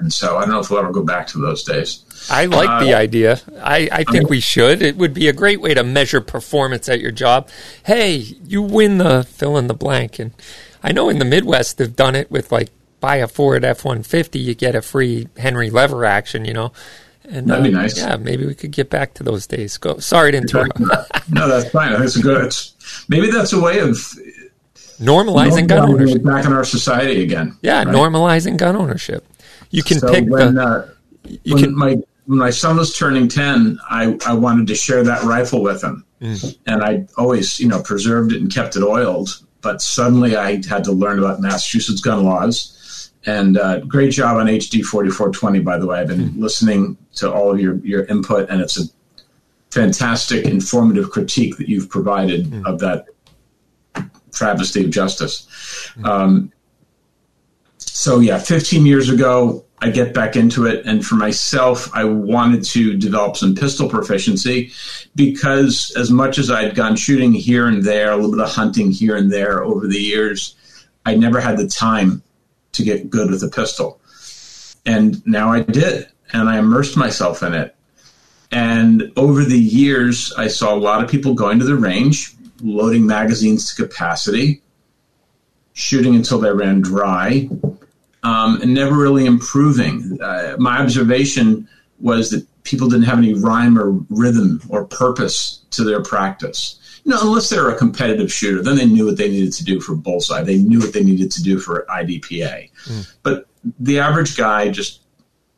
And 0.00 0.12
so 0.12 0.36
I 0.38 0.40
don't 0.40 0.50
know 0.50 0.60
if 0.60 0.70
we'll 0.70 0.80
ever 0.80 0.92
go 0.92 1.04
back 1.04 1.26
to 1.28 1.38
those 1.38 1.62
days. 1.62 2.04
I 2.30 2.46
like 2.46 2.68
uh, 2.68 2.80
the 2.80 2.94
idea. 2.94 3.40
I, 3.62 3.88
I 3.92 4.04
think 4.04 4.30
we 4.30 4.40
should. 4.40 4.80
It 4.80 4.96
would 4.96 5.12
be 5.12 5.28
a 5.28 5.32
great 5.32 5.60
way 5.60 5.74
to 5.74 5.84
measure 5.84 6.22
performance 6.22 6.88
at 6.88 7.00
your 7.00 7.10
job. 7.10 7.48
Hey, 7.84 8.16
you 8.16 8.62
win 8.62 8.98
the 8.98 9.24
fill 9.24 9.58
in 9.58 9.66
the 9.66 9.74
blank, 9.74 10.18
and 10.18 10.32
I 10.82 10.92
know 10.92 11.08
in 11.08 11.18
the 11.18 11.24
Midwest 11.24 11.78
they've 11.78 11.94
done 11.94 12.14
it 12.16 12.30
with 12.30 12.50
like 12.52 12.70
buy 13.00 13.16
a 13.16 13.28
Ford 13.28 13.64
F 13.64 13.84
one 13.84 14.02
fifty, 14.02 14.38
you 14.38 14.54
get 14.54 14.74
a 14.74 14.82
free 14.82 15.28
Henry 15.36 15.70
lever 15.70 16.04
action. 16.04 16.44
You 16.44 16.54
know. 16.54 16.72
And, 17.24 17.46
That'd 17.46 17.64
be 17.64 17.70
uh, 17.70 17.82
nice. 17.82 17.96
Yeah, 17.96 18.16
maybe 18.16 18.44
we 18.44 18.54
could 18.54 18.72
get 18.72 18.90
back 18.90 19.14
to 19.14 19.22
those 19.22 19.46
days. 19.46 19.78
Go. 19.78 19.98
Sorry 19.98 20.32
to 20.32 20.38
interrupt. 20.38 20.80
no, 20.80 21.48
that's 21.48 21.70
fine. 21.70 21.92
That's 21.92 22.16
good. 22.16 22.52
maybe 23.08 23.30
that's 23.30 23.52
a 23.52 23.60
way 23.60 23.78
of 23.78 23.90
normalizing 24.98 25.68
gun 25.68 25.90
ownership 25.90 26.24
back 26.24 26.44
in 26.44 26.52
our 26.52 26.64
society 26.64 27.22
again. 27.22 27.56
Yeah, 27.62 27.84
right? 27.84 27.88
normalizing 27.88 28.56
gun 28.56 28.74
ownership. 28.74 29.24
You 29.70 29.84
can 29.84 30.00
so 30.00 30.12
pick 30.12 30.28
when, 30.28 30.56
the. 30.56 30.62
Uh, 30.62 30.88
you 31.44 31.54
when 31.54 31.64
can, 31.64 31.76
my 31.76 31.98
when 32.26 32.38
my 32.38 32.50
son 32.50 32.76
was 32.76 32.96
turning 32.96 33.28
ten, 33.28 33.78
I 33.88 34.18
I 34.26 34.34
wanted 34.34 34.66
to 34.68 34.74
share 34.74 35.04
that 35.04 35.22
rifle 35.22 35.62
with 35.62 35.84
him, 35.84 36.04
mm. 36.20 36.58
and 36.66 36.82
I 36.82 37.06
always 37.16 37.60
you 37.60 37.68
know 37.68 37.80
preserved 37.82 38.32
it 38.32 38.40
and 38.40 38.52
kept 38.52 38.74
it 38.76 38.82
oiled 38.82 39.40
but 39.60 39.80
suddenly 39.80 40.36
I 40.36 40.62
had 40.66 40.84
to 40.84 40.92
learn 40.92 41.18
about 41.18 41.40
Massachusetts 41.40 42.00
gun 42.00 42.24
laws. 42.24 43.10
And 43.26 43.58
uh, 43.58 43.80
great 43.80 44.12
job 44.12 44.38
on 44.38 44.46
HD 44.46 44.82
4420, 44.82 45.60
by 45.60 45.76
the 45.76 45.86
way. 45.86 46.00
I've 46.00 46.08
been 46.08 46.20
mm-hmm. 46.20 46.42
listening 46.42 46.96
to 47.16 47.30
all 47.30 47.52
of 47.52 47.60
your, 47.60 47.76
your 47.76 48.04
input, 48.04 48.48
and 48.48 48.62
it's 48.62 48.80
a 48.80 48.84
fantastic, 49.70 50.46
informative 50.46 51.10
critique 51.10 51.58
that 51.58 51.68
you've 51.68 51.90
provided 51.90 52.46
mm-hmm. 52.46 52.64
of 52.64 52.78
that 52.80 53.06
travesty 54.32 54.84
of 54.84 54.90
justice. 54.90 55.46
Mm-hmm. 55.90 56.06
Um, 56.06 56.52
so, 57.78 58.20
yeah, 58.20 58.38
15 58.38 58.86
years 58.86 59.10
ago, 59.10 59.64
I 59.82 59.90
get 59.90 60.12
back 60.12 60.36
into 60.36 60.66
it. 60.66 60.84
And 60.84 61.04
for 61.04 61.14
myself, 61.14 61.88
I 61.94 62.04
wanted 62.04 62.64
to 62.64 62.96
develop 62.96 63.36
some 63.36 63.54
pistol 63.54 63.88
proficiency 63.88 64.72
because 65.14 65.92
as 65.96 66.10
much 66.10 66.38
as 66.38 66.50
I'd 66.50 66.74
gone 66.74 66.96
shooting 66.96 67.32
here 67.32 67.66
and 67.66 67.82
there, 67.82 68.12
a 68.12 68.16
little 68.16 68.32
bit 68.32 68.40
of 68.40 68.50
hunting 68.50 68.90
here 68.90 69.16
and 69.16 69.32
there 69.32 69.64
over 69.64 69.86
the 69.86 70.00
years, 70.00 70.54
I 71.06 71.16
never 71.16 71.40
had 71.40 71.56
the 71.56 71.66
time 71.66 72.22
to 72.72 72.84
get 72.84 73.08
good 73.08 73.30
with 73.30 73.42
a 73.42 73.48
pistol. 73.48 74.00
And 74.84 75.26
now 75.26 75.50
I 75.50 75.62
did, 75.62 76.08
and 76.32 76.48
I 76.48 76.58
immersed 76.58 76.96
myself 76.96 77.42
in 77.42 77.54
it. 77.54 77.74
And 78.52 79.12
over 79.16 79.44
the 79.44 79.58
years, 79.58 80.32
I 80.36 80.48
saw 80.48 80.74
a 80.74 80.76
lot 80.76 81.02
of 81.02 81.10
people 81.10 81.34
going 81.34 81.58
to 81.58 81.64
the 81.64 81.76
range, 81.76 82.34
loading 82.62 83.06
magazines 83.06 83.72
to 83.72 83.86
capacity, 83.86 84.62
shooting 85.72 86.14
until 86.14 86.38
they 86.38 86.52
ran 86.52 86.80
dry, 86.80 87.48
um, 88.22 88.60
and 88.60 88.74
never 88.74 88.96
really 88.96 89.26
improving. 89.26 90.18
Uh, 90.20 90.56
my 90.58 90.78
observation 90.78 91.68
was 92.00 92.30
that 92.30 92.46
people 92.64 92.88
didn't 92.88 93.04
have 93.04 93.18
any 93.18 93.34
rhyme 93.34 93.78
or 93.78 93.90
rhythm 94.08 94.60
or 94.68 94.84
purpose 94.84 95.62
to 95.70 95.84
their 95.84 96.02
practice. 96.02 96.76
You 97.04 97.12
know, 97.12 97.18
unless 97.22 97.48
they 97.48 97.58
were 97.58 97.70
a 97.70 97.78
competitive 97.78 98.32
shooter, 98.32 98.62
then 98.62 98.76
they 98.76 98.86
knew 98.86 99.06
what 99.06 99.16
they 99.16 99.28
needed 99.28 99.52
to 99.54 99.64
do 99.64 99.80
for 99.80 99.94
bullseye. 99.94 100.42
They 100.42 100.58
knew 100.58 100.80
what 100.80 100.92
they 100.92 101.02
needed 101.02 101.30
to 101.32 101.42
do 101.42 101.58
for 101.58 101.86
IDPA. 101.88 102.70
Mm. 102.84 103.14
But 103.22 103.46
the 103.78 104.00
average 104.00 104.36
guy 104.36 104.70
just 104.70 105.00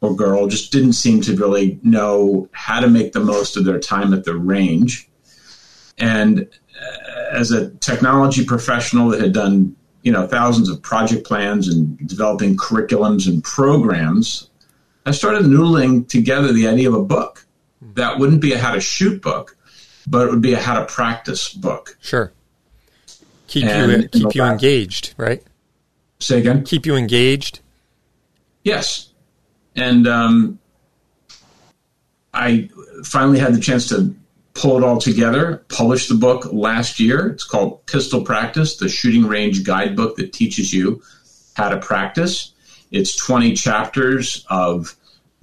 or 0.00 0.14
girl 0.14 0.48
just 0.48 0.72
didn't 0.72 0.94
seem 0.94 1.20
to 1.22 1.36
really 1.36 1.78
know 1.82 2.48
how 2.52 2.80
to 2.80 2.88
make 2.88 3.12
the 3.12 3.20
most 3.20 3.56
of 3.56 3.64
their 3.64 3.78
time 3.78 4.12
at 4.12 4.24
the 4.24 4.34
range. 4.34 5.08
And 5.96 6.48
uh, 6.80 7.24
as 7.30 7.52
a 7.52 7.70
technology 7.76 8.44
professional 8.44 9.10
that 9.10 9.20
had 9.20 9.32
done 9.32 9.76
you 10.02 10.12
know 10.12 10.26
thousands 10.26 10.68
of 10.68 10.82
project 10.82 11.26
plans 11.26 11.68
and 11.68 11.96
developing 12.08 12.56
curriculums 12.56 13.26
and 13.26 13.42
programs, 13.42 14.50
I 15.06 15.12
started 15.12 15.44
noodling 15.44 16.08
together 16.08 16.52
the 16.52 16.68
idea 16.68 16.88
of 16.88 16.94
a 16.94 17.02
book 17.02 17.46
that 17.94 18.18
wouldn't 18.18 18.40
be 18.40 18.52
a 18.52 18.58
how 18.58 18.72
to 18.72 18.80
shoot 18.80 19.22
book, 19.22 19.56
but 20.06 20.26
it 20.26 20.30
would 20.30 20.42
be 20.42 20.52
a 20.52 20.60
how 20.60 20.78
to 20.78 20.86
practice 20.86 21.52
book. 21.52 21.96
Sure. 22.00 22.32
Keep 23.48 23.64
and, 23.64 24.02
you 24.02 24.08
keep 24.08 24.34
you, 24.34 24.44
engaged, 24.44 25.14
right? 25.18 25.42
Say 26.20 26.38
again. 26.38 26.64
Keep 26.64 26.86
you 26.86 26.96
engaged. 26.96 27.60
Yes, 28.64 29.12
and 29.76 30.06
um, 30.06 30.58
I 32.32 32.70
finally 33.04 33.38
had 33.38 33.54
the 33.54 33.60
chance 33.60 33.88
to 33.88 34.14
pull 34.54 34.76
it 34.76 34.84
all 34.84 34.98
together, 34.98 35.64
published 35.68 36.08
the 36.08 36.14
book 36.14 36.52
last 36.52 37.00
year. 37.00 37.28
It's 37.28 37.44
called 37.44 37.84
Pistol 37.86 38.22
Practice, 38.22 38.76
the 38.76 38.88
shooting 38.88 39.26
range 39.26 39.64
guidebook 39.64 40.16
that 40.16 40.32
teaches 40.32 40.72
you 40.72 41.02
how 41.54 41.68
to 41.68 41.78
practice. 41.78 42.52
It's 42.90 43.16
20 43.16 43.54
chapters 43.54 44.44
of 44.50 44.94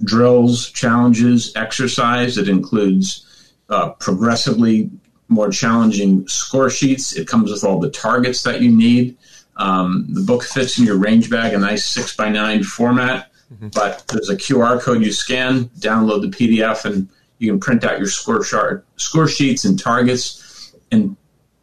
drills, 0.02 0.70
challenges, 0.70 1.52
exercise. 1.56 2.38
It 2.38 2.48
includes 2.48 3.26
uh, 3.68 3.90
progressively 3.90 4.90
more 5.28 5.50
challenging 5.50 6.26
score 6.28 6.70
sheets. 6.70 7.12
It 7.14 7.26
comes 7.26 7.50
with 7.50 7.64
all 7.64 7.80
the 7.80 7.90
targets 7.90 8.42
that 8.42 8.60
you 8.60 8.70
need. 8.74 9.16
Um, 9.56 10.06
the 10.10 10.22
book 10.22 10.42
fits 10.42 10.78
in 10.78 10.84
your 10.84 10.96
range 10.96 11.30
bag, 11.30 11.52
a 11.52 11.58
nice 11.58 11.86
six 11.86 12.16
by 12.16 12.28
nine 12.28 12.62
format. 12.62 13.30
Mm-hmm. 13.52 13.68
But 13.68 14.04
there's 14.08 14.30
a 14.30 14.36
QR 14.36 14.80
code 14.80 15.02
you 15.02 15.12
scan, 15.12 15.64
download 15.80 16.22
the 16.22 16.28
PDF, 16.28 16.84
and 16.84 17.08
you 17.40 17.50
can 17.50 17.58
print 17.58 17.84
out 17.84 17.98
your 17.98 18.06
score 18.06 18.44
chart, 18.44 18.86
score 18.96 19.26
sheets 19.26 19.64
and 19.64 19.80
targets, 19.80 20.74
and 20.92 21.16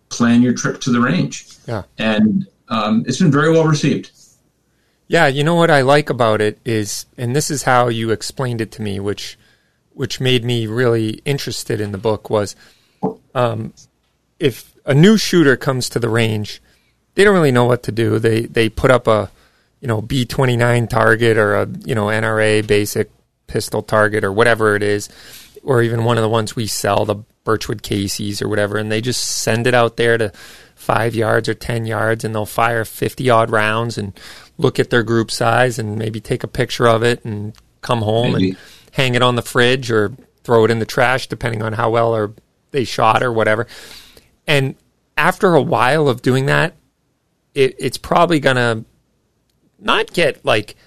plan 0.09 0.41
your 0.41 0.53
trip 0.53 0.81
to 0.81 0.91
the 0.91 0.99
range. 0.99 1.47
Yeah, 1.67 1.83
and 1.97 2.47
um, 2.67 3.05
it's 3.07 3.19
been 3.19 3.31
very 3.31 3.51
well 3.51 3.65
received. 3.65 4.11
Yeah, 5.07 5.27
you 5.27 5.43
know 5.43 5.55
what 5.55 5.71
I 5.71 5.81
like 5.81 6.09
about 6.09 6.41
it 6.41 6.59
is, 6.65 7.05
and 7.17 7.33
this 7.35 7.49
is 7.49 7.63
how 7.63 7.87
you 7.87 8.11
explained 8.11 8.59
it 8.59 8.71
to 8.73 8.81
me, 8.81 8.99
which 8.99 9.37
which 9.93 10.19
made 10.19 10.43
me 10.43 10.67
really 10.67 11.21
interested 11.25 11.79
in 11.79 11.91
the 11.91 11.97
book 11.97 12.29
was, 12.29 12.55
um, 13.33 13.73
if 14.39 14.75
a 14.85 14.93
new 14.93 15.17
shooter 15.17 15.57
comes 15.57 15.89
to 15.89 15.99
the 15.99 16.09
range, 16.09 16.61
they 17.15 17.23
don't 17.23 17.33
really 17.33 17.51
know 17.51 17.65
what 17.65 17.83
to 17.83 17.91
do. 17.91 18.19
They 18.19 18.41
they 18.41 18.67
put 18.67 18.89
up 18.89 19.07
a 19.07 19.31
you 19.79 19.87
know 19.87 20.01
B 20.01 20.25
twenty 20.25 20.57
nine 20.57 20.87
target 20.87 21.37
or 21.37 21.55
a 21.55 21.67
you 21.85 21.93
know 21.93 22.07
NRA 22.07 22.65
basic 22.65 23.11
pistol 23.47 23.81
target 23.81 24.23
or 24.23 24.33
whatever 24.33 24.75
it 24.75 24.83
is, 24.83 25.09
or 25.67 25.81
even 25.81 26.05
one 26.05 26.17
of 26.17 26.21
the 26.21 26.29
ones 26.29 26.55
we 26.55 26.65
sell, 26.65 27.03
the 27.03 27.17
Birchwood 27.43 27.83
Casey's 27.83 28.41
or 28.41 28.47
whatever, 28.47 28.77
and 28.77 28.89
they 28.89 29.01
just 29.01 29.41
send 29.41 29.67
it 29.67 29.73
out 29.73 29.97
there 29.97 30.17
to 30.17 30.31
five 30.75 31.13
yards 31.13 31.49
or 31.49 31.53
10 31.53 31.85
yards 31.85 32.23
and 32.23 32.33
they'll 32.33 32.45
fire 32.45 32.85
50 32.85 33.29
odd 33.29 33.49
rounds 33.51 33.97
and 33.97 34.17
look 34.57 34.79
at 34.79 34.91
their 34.91 35.03
group 35.03 35.29
size 35.29 35.77
and 35.77 35.97
maybe 35.97 36.21
take 36.21 36.45
a 36.45 36.47
picture 36.47 36.87
of 36.87 37.03
it 37.03 37.25
and 37.25 37.53
come 37.81 38.01
home 38.01 38.31
maybe. 38.31 38.49
and 38.51 38.57
hang 38.93 39.13
it 39.13 39.21
on 39.21 39.35
the 39.35 39.41
fridge 39.41 39.91
or 39.91 40.13
throw 40.45 40.63
it 40.63 40.71
in 40.71 40.79
the 40.79 40.85
trash, 40.85 41.27
depending 41.27 41.61
on 41.61 41.73
how 41.73 41.89
well 41.89 42.15
or 42.15 42.33
they 42.71 42.85
shot 42.85 43.21
or 43.21 43.33
whatever. 43.33 43.67
And 44.47 44.75
after 45.17 45.53
a 45.53 45.61
while 45.61 46.07
of 46.07 46.21
doing 46.21 46.45
that, 46.45 46.75
it, 47.53 47.75
it's 47.77 47.97
probably 47.97 48.39
going 48.39 48.55
to 48.55 48.85
not 49.79 50.13
get 50.13 50.45
like 50.45 50.77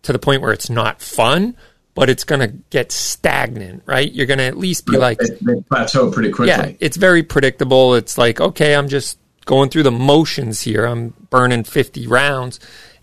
to 0.00 0.14
the 0.14 0.18
point 0.18 0.40
where 0.40 0.52
it's 0.52 0.70
not 0.70 1.02
fun, 1.02 1.58
but 1.94 2.10
it's 2.10 2.24
going 2.24 2.40
to 2.40 2.48
get 2.70 2.90
stagnant, 2.90 3.82
right? 3.86 4.10
You're 4.10 4.26
going 4.26 4.38
to 4.38 4.44
at 4.44 4.58
least 4.58 4.86
be 4.86 4.96
like 4.96 5.20
plateau 5.68 6.10
pretty 6.10 6.30
quickly. 6.30 6.48
Yeah, 6.48 6.72
it's 6.80 6.96
very 6.96 7.22
predictable. 7.22 7.94
It's 7.94 8.18
like 8.18 8.40
okay, 8.40 8.74
I'm 8.74 8.88
just 8.88 9.18
going 9.44 9.70
through 9.70 9.84
the 9.84 9.92
motions 9.92 10.62
here. 10.62 10.84
I'm 10.86 11.14
burning 11.30 11.64
50 11.64 12.06
rounds, 12.06 12.60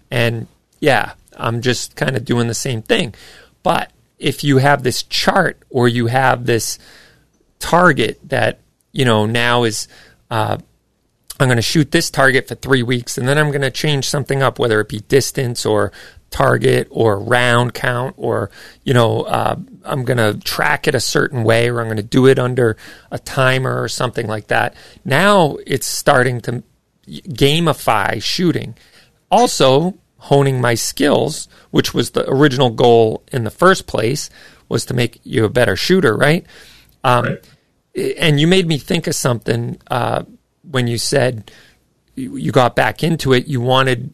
and 0.09 0.47
yeah, 0.79 1.13
I'm 1.37 1.61
just 1.61 1.95
kind 1.95 2.15
of 2.15 2.25
doing 2.25 2.47
the 2.47 2.53
same 2.53 2.81
thing. 2.81 3.15
But 3.63 3.91
if 4.19 4.43
you 4.43 4.57
have 4.57 4.83
this 4.83 5.03
chart 5.03 5.61
or 5.69 5.87
you 5.87 6.07
have 6.07 6.45
this 6.45 6.77
target 7.59 8.19
that 8.29 8.59
you 8.91 9.05
know 9.05 9.25
now 9.25 9.63
is 9.63 9.87
uh, 10.29 10.57
I'm 11.39 11.47
going 11.47 11.57
to 11.57 11.63
shoot 11.63 11.91
this 11.91 12.11
target 12.11 12.47
for 12.47 12.55
three 12.55 12.83
weeks, 12.83 13.17
and 13.17 13.27
then 13.27 13.37
I'm 13.37 13.49
going 13.49 13.61
to 13.61 13.71
change 13.71 14.07
something 14.07 14.43
up, 14.43 14.59
whether 14.59 14.79
it 14.79 14.89
be 14.89 14.99
distance 14.99 15.65
or 15.65 15.91
target 16.31 16.87
or 16.89 17.19
round 17.19 17.73
count 17.73 18.15
or 18.17 18.49
you 18.83 18.93
know 18.93 19.21
uh, 19.23 19.55
i'm 19.83 20.05
going 20.05 20.17
to 20.17 20.39
track 20.45 20.87
it 20.87 20.95
a 20.95 20.99
certain 20.99 21.43
way 21.43 21.69
or 21.69 21.81
i'm 21.81 21.87
going 21.87 21.97
to 21.97 22.03
do 22.03 22.25
it 22.25 22.39
under 22.39 22.77
a 23.11 23.19
timer 23.19 23.81
or 23.81 23.87
something 23.87 24.27
like 24.27 24.47
that. 24.47 24.75
Now 25.05 25.57
it's 25.67 25.85
starting 25.85 26.41
to 26.41 26.63
gamify 27.07 28.23
shooting. 28.23 28.75
Also 29.29 29.97
honing 30.17 30.61
my 30.61 30.75
skills 30.75 31.47
which 31.71 31.93
was 31.93 32.11
the 32.11 32.29
original 32.29 32.69
goal 32.69 33.23
in 33.31 33.43
the 33.43 33.49
first 33.49 33.87
place 33.87 34.29
was 34.69 34.85
to 34.85 34.93
make 34.93 35.19
you 35.23 35.43
a 35.45 35.49
better 35.49 35.75
shooter 35.75 36.15
right, 36.15 36.45
um, 37.03 37.25
right. 37.25 38.17
and 38.19 38.39
you 38.39 38.45
made 38.45 38.67
me 38.67 38.77
think 38.77 39.07
of 39.07 39.15
something 39.15 39.81
uh, 39.89 40.21
when 40.61 40.85
you 40.85 40.99
said 40.99 41.51
you 42.13 42.51
got 42.51 42.75
back 42.75 43.03
into 43.03 43.33
it 43.33 43.47
you 43.47 43.59
wanted 43.59 44.13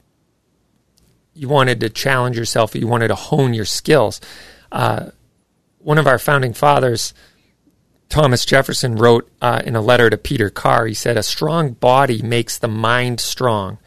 you 1.38 1.48
wanted 1.48 1.80
to 1.82 1.90
challenge 1.90 2.38
yourself, 2.38 2.76
you 2.76 2.88
wanted 2.88 3.10
to 3.10 3.16
hone 3.16 3.54
your 3.54 3.66
skills. 3.66 4.20
Uh, 4.72 5.12
one 5.80 5.98
of 5.98 6.08
our 6.08 6.20
founding 6.20 6.54
fathers, 6.54 7.14
Thomas 8.10 8.46
Jefferson, 8.46 8.96
wrote 8.96 9.30
uh, 9.42 9.62
in 9.66 9.76
a 9.76 9.82
letter 9.82 10.10
to 10.10 10.18
Peter 10.18 10.50
Carr, 10.50 10.88
he 10.88 10.94
said, 10.94 11.16
A 11.16 11.24
strong 11.24 11.74
body 11.74 12.22
makes 12.22 12.58
the 12.58 12.68
mind 12.68 13.20
strong. 13.20 13.78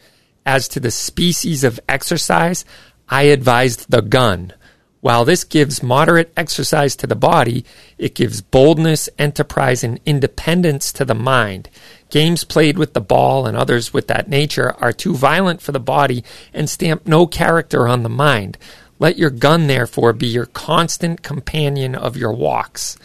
As 0.45 0.67
to 0.69 0.79
the 0.79 0.91
species 0.91 1.63
of 1.63 1.79
exercise, 1.87 2.65
I 3.09 3.23
advised 3.23 3.91
the 3.91 4.01
gun. 4.01 4.53
While 5.01 5.25
this 5.25 5.43
gives 5.43 5.83
moderate 5.83 6.31
exercise 6.37 6.95
to 6.97 7.07
the 7.07 7.15
body, 7.15 7.65
it 7.97 8.15
gives 8.15 8.41
boldness, 8.41 9.09
enterprise, 9.17 9.83
and 9.83 9.99
independence 10.05 10.93
to 10.93 11.05
the 11.05 11.15
mind. 11.15 11.69
Games 12.11 12.43
played 12.43 12.77
with 12.77 12.93
the 12.93 13.01
ball 13.01 13.47
and 13.47 13.57
others 13.57 13.93
with 13.93 14.07
that 14.07 14.29
nature 14.29 14.75
are 14.79 14.93
too 14.93 15.15
violent 15.15 15.61
for 15.61 15.71
the 15.71 15.79
body 15.79 16.23
and 16.53 16.69
stamp 16.69 17.07
no 17.07 17.25
character 17.25 17.87
on 17.87 18.03
the 18.03 18.09
mind. 18.09 18.57
Let 18.99 19.17
your 19.17 19.31
gun, 19.31 19.65
therefore, 19.65 20.13
be 20.13 20.27
your 20.27 20.45
constant 20.45 21.23
companion 21.23 21.95
of 21.95 22.15
your 22.15 22.33
walks. 22.33 22.99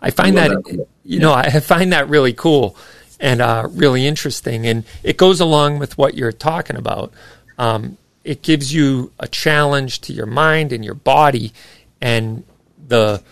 I 0.00 0.10
find 0.10 0.38
I 0.38 0.48
that, 0.48 0.64
that, 0.64 0.86
you 1.02 1.18
know, 1.18 1.32
I 1.32 1.58
find 1.60 1.92
that 1.92 2.08
really 2.08 2.34
cool 2.34 2.76
and 3.18 3.40
uh, 3.40 3.66
really 3.70 4.06
interesting. 4.06 4.66
And 4.66 4.84
it 5.02 5.16
goes 5.16 5.40
along 5.40 5.78
with 5.78 5.96
what 5.98 6.14
you're 6.14 6.30
talking 6.30 6.76
about. 6.76 7.12
Um, 7.58 7.96
it 8.22 8.42
gives 8.42 8.72
you 8.72 9.12
a 9.18 9.26
challenge 9.26 10.02
to 10.02 10.12
your 10.12 10.26
mind 10.26 10.72
and 10.72 10.84
your 10.84 10.94
body 10.94 11.52
and 12.00 12.44
the 12.86 13.22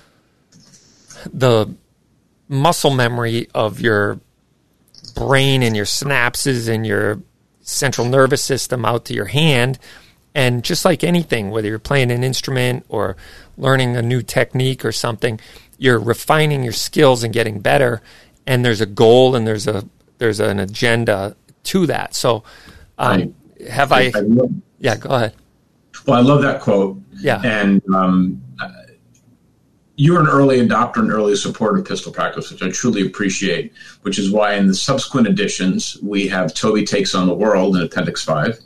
the 1.32 1.72
muscle 2.48 2.90
memory 2.90 3.48
of 3.55 3.80
your 3.80 4.18
brain 5.14 5.62
and 5.62 5.76
your 5.76 5.84
synapses 5.84 6.68
and 6.68 6.86
your 6.86 7.20
central 7.60 8.06
nervous 8.06 8.43
system 8.43 8.84
out 8.84 9.05
to 9.06 9.14
your 9.14 9.26
hand. 9.26 9.78
And 10.34 10.64
just 10.64 10.84
like 10.84 11.05
anything, 11.05 11.51
whether 11.51 11.68
you're 11.68 11.78
playing 11.78 12.10
an 12.10 12.24
instrument 12.24 12.86
or 12.89 13.16
learning 13.59 13.97
a 13.97 14.02
new 14.02 14.22
technique 14.22 14.84
or 14.84 14.93
something, 14.93 15.39
you're 15.78 15.98
refining 15.98 16.62
your 16.62 16.72
skills 16.72 17.22
and 17.22 17.32
getting 17.32 17.60
better. 17.60 18.01
And 18.47 18.64
there's 18.64 18.80
a 18.80 18.86
goal 18.86 19.36
and 19.36 19.47
there's 19.47 19.66
a 19.66 19.84
there's 20.18 20.40
an 20.40 20.59
agenda 20.59 21.36
to 21.64 21.86
that. 21.86 22.14
So, 22.14 22.44
um, 22.98 23.34
I, 23.60 23.70
have 23.70 23.93
I? 23.93 24.02
I, 24.02 24.12
I 24.14 24.22
yeah, 24.78 24.97
go 24.97 25.10
ahead. 25.10 25.34
Well, 26.06 26.18
I 26.18 26.22
love 26.22 26.43
that 26.43 26.60
quote. 26.60 26.98
Yeah. 27.20 27.40
And 27.44 27.82
um, 27.94 28.43
you're 29.97 30.20
an 30.20 30.28
early 30.28 30.66
adopter 30.66 30.98
and 30.98 31.12
early 31.12 31.36
supporter 31.36 31.78
of 31.78 31.85
pistol 31.86 32.12
practice, 32.12 32.51
which 32.51 32.62
I 32.62 32.70
truly 32.70 33.06
appreciate, 33.06 33.73
which 34.02 34.19
is 34.19 34.31
why 34.31 34.55
in 34.55 34.66
the 34.66 34.74
subsequent 34.74 35.27
editions, 35.27 35.98
we 36.02 36.28
have 36.28 36.55
Toby 36.55 36.85
Takes 36.85 37.14
on 37.14 37.27
the 37.27 37.35
World 37.35 37.77
in 37.77 37.82
Appendix 37.82 38.24
5. 38.24 38.59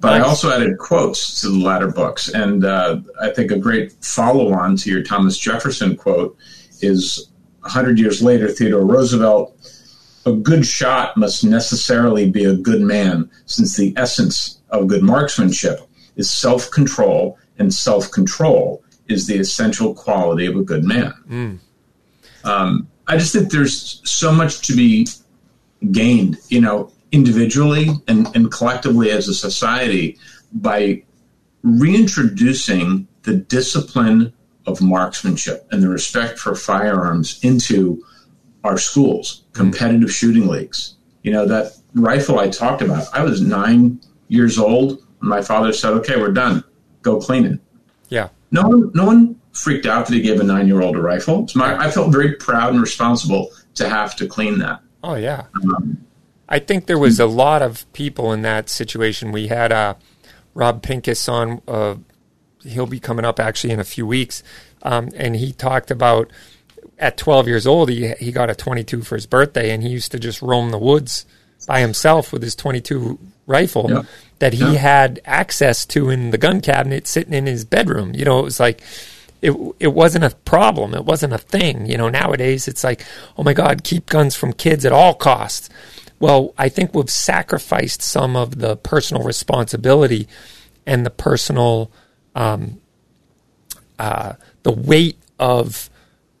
But 0.00 0.10
nice. 0.10 0.22
I 0.22 0.26
also 0.26 0.50
added 0.50 0.78
quotes 0.78 1.40
to 1.40 1.48
the 1.48 1.58
latter 1.58 1.90
books. 1.90 2.28
And 2.28 2.64
uh, 2.64 3.00
I 3.20 3.30
think 3.30 3.50
a 3.50 3.58
great 3.58 3.92
follow 4.04 4.52
on 4.52 4.76
to 4.76 4.90
your 4.90 5.02
Thomas 5.02 5.38
Jefferson 5.38 5.96
quote 5.96 6.36
is 6.80 7.30
100 7.60 7.98
years 7.98 8.22
later, 8.22 8.48
Theodore 8.48 8.84
Roosevelt 8.84 9.56
a 10.24 10.32
good 10.32 10.64
shot 10.64 11.16
must 11.16 11.44
necessarily 11.44 12.30
be 12.30 12.44
a 12.44 12.54
good 12.54 12.80
man, 12.80 13.28
since 13.46 13.76
the 13.76 13.92
essence 13.96 14.60
of 14.70 14.86
good 14.86 15.02
marksmanship 15.02 15.80
is 16.16 16.30
self 16.30 16.70
control, 16.70 17.38
and 17.58 17.72
self 17.72 18.10
control 18.10 18.84
is 19.12 19.26
the 19.26 19.38
essential 19.38 19.94
quality 19.94 20.46
of 20.46 20.56
a 20.56 20.62
good 20.62 20.84
man. 20.84 21.14
Mm. 21.28 21.58
Um, 22.44 22.88
I 23.06 23.16
just 23.16 23.32
think 23.32 23.50
there's 23.50 24.00
so 24.10 24.32
much 24.32 24.66
to 24.66 24.74
be 24.74 25.06
gained, 25.90 26.38
you 26.48 26.60
know, 26.60 26.92
individually 27.12 27.88
and, 28.08 28.34
and 28.34 28.50
collectively 28.50 29.10
as 29.10 29.28
a 29.28 29.34
society 29.34 30.18
by 30.52 31.02
reintroducing 31.62 33.06
the 33.22 33.34
discipline 33.34 34.32
of 34.66 34.80
marksmanship 34.80 35.66
and 35.70 35.82
the 35.82 35.88
respect 35.88 36.38
for 36.38 36.54
firearms 36.54 37.38
into 37.44 38.02
our 38.64 38.78
schools, 38.78 39.44
competitive 39.52 40.12
shooting 40.12 40.46
leagues. 40.46 40.96
You 41.22 41.32
know, 41.32 41.46
that 41.46 41.72
rifle 41.94 42.38
I 42.38 42.48
talked 42.48 42.82
about, 42.82 43.06
I 43.12 43.22
was 43.22 43.40
nine 43.40 44.00
years 44.28 44.58
old 44.58 45.02
my 45.22 45.40
father 45.40 45.72
said, 45.72 45.92
okay, 45.92 46.20
we're 46.20 46.32
done. 46.32 46.64
Go 47.00 47.20
clean 47.20 47.46
it. 47.46 47.60
Yeah. 48.08 48.28
No 48.52 48.62
one, 48.62 48.90
no 48.94 49.04
one 49.04 49.40
freaked 49.52 49.86
out 49.86 50.06
that 50.06 50.14
he 50.14 50.20
gave 50.20 50.40
a 50.40 50.44
nine 50.44 50.66
year 50.66 50.80
old 50.80 50.96
a 50.96 51.00
rifle. 51.00 51.48
My, 51.54 51.76
I 51.76 51.90
felt 51.90 52.12
very 52.12 52.34
proud 52.34 52.72
and 52.72 52.80
responsible 52.80 53.50
to 53.74 53.88
have 53.88 54.14
to 54.16 54.26
clean 54.26 54.58
that. 54.60 54.80
Oh, 55.02 55.14
yeah. 55.14 55.46
Um, 55.62 56.06
I 56.48 56.58
think 56.58 56.86
there 56.86 56.98
was 56.98 57.18
a 57.18 57.26
lot 57.26 57.62
of 57.62 57.90
people 57.92 58.32
in 58.32 58.42
that 58.42 58.68
situation. 58.68 59.32
We 59.32 59.48
had 59.48 59.72
uh, 59.72 59.94
Rob 60.54 60.82
Pincus 60.82 61.28
on. 61.28 61.62
Uh, 61.66 61.96
he'll 62.62 62.86
be 62.86 63.00
coming 63.00 63.24
up 63.24 63.40
actually 63.40 63.72
in 63.72 63.80
a 63.80 63.84
few 63.84 64.06
weeks. 64.06 64.42
Um, 64.82 65.10
and 65.16 65.36
he 65.36 65.52
talked 65.52 65.90
about 65.90 66.30
at 66.98 67.16
12 67.16 67.48
years 67.48 67.66
old, 67.66 67.88
he, 67.88 68.12
he 68.20 68.30
got 68.32 68.50
a 68.50 68.54
22 68.54 69.02
for 69.02 69.16
his 69.16 69.26
birthday, 69.26 69.70
and 69.70 69.82
he 69.82 69.88
used 69.88 70.12
to 70.12 70.18
just 70.18 70.40
roam 70.40 70.70
the 70.70 70.78
woods 70.78 71.26
by 71.66 71.80
himself 71.80 72.32
with 72.32 72.42
his 72.42 72.54
22 72.54 73.18
rifle 73.46 73.90
yeah. 73.90 74.02
that 74.38 74.54
he 74.54 74.72
yeah. 74.72 74.78
had 74.78 75.20
access 75.24 75.84
to 75.86 76.10
in 76.10 76.30
the 76.30 76.38
gun 76.38 76.60
cabinet 76.60 77.06
sitting 77.06 77.34
in 77.34 77.46
his 77.46 77.64
bedroom. 77.64 78.14
You 78.14 78.24
know, 78.24 78.38
it 78.40 78.44
was 78.44 78.60
like, 78.60 78.82
it, 79.40 79.52
it 79.80 79.88
wasn't 79.88 80.24
a 80.24 80.30
problem. 80.30 80.94
It 80.94 81.04
wasn't 81.04 81.32
a 81.32 81.38
thing. 81.38 81.86
You 81.86 81.98
know, 81.98 82.08
nowadays 82.08 82.68
it's 82.68 82.84
like, 82.84 83.04
oh 83.36 83.42
my 83.42 83.52
God, 83.52 83.84
keep 83.84 84.06
guns 84.06 84.36
from 84.36 84.52
kids 84.52 84.84
at 84.84 84.92
all 84.92 85.14
costs. 85.14 85.68
Well, 86.20 86.54
I 86.56 86.68
think 86.68 86.94
we've 86.94 87.10
sacrificed 87.10 88.00
some 88.00 88.36
of 88.36 88.58
the 88.58 88.76
personal 88.76 89.24
responsibility 89.24 90.28
and 90.86 91.04
the 91.04 91.10
personal, 91.10 91.90
um, 92.36 92.80
uh, 93.98 94.34
the 94.62 94.70
weight 94.70 95.18
of 95.40 95.90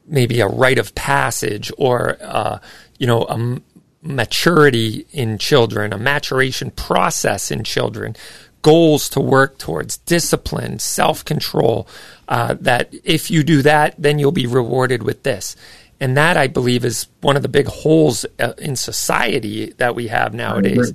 maybe 0.06 0.40
a 0.40 0.46
rite 0.46 0.78
of 0.78 0.94
passage 0.94 1.72
or 1.78 2.16
uh, 2.20 2.58
you 2.98 3.06
know 3.06 3.24
a 3.24 3.34
m- 3.34 3.64
maturity 4.02 5.06
in 5.12 5.38
children, 5.38 5.92
a 5.92 5.98
maturation 5.98 6.70
process 6.70 7.50
in 7.50 7.64
children, 7.64 8.16
goals 8.62 9.08
to 9.10 9.20
work 9.20 9.58
towards, 9.58 9.98
discipline, 9.98 10.78
self 10.78 11.24
control. 11.24 11.86
Uh, 12.28 12.54
that 12.60 12.92
if 13.04 13.30
you 13.30 13.42
do 13.42 13.62
that, 13.62 13.94
then 13.98 14.18
you'll 14.18 14.32
be 14.32 14.46
rewarded 14.46 15.02
with 15.02 15.22
this. 15.22 15.56
And 16.00 16.16
that 16.16 16.36
I 16.36 16.48
believe 16.48 16.84
is 16.84 17.06
one 17.20 17.36
of 17.36 17.42
the 17.42 17.48
big 17.48 17.66
holes 17.68 18.26
uh, 18.40 18.54
in 18.58 18.74
society 18.74 19.72
that 19.76 19.94
we 19.94 20.08
have 20.08 20.34
nowadays. 20.34 20.92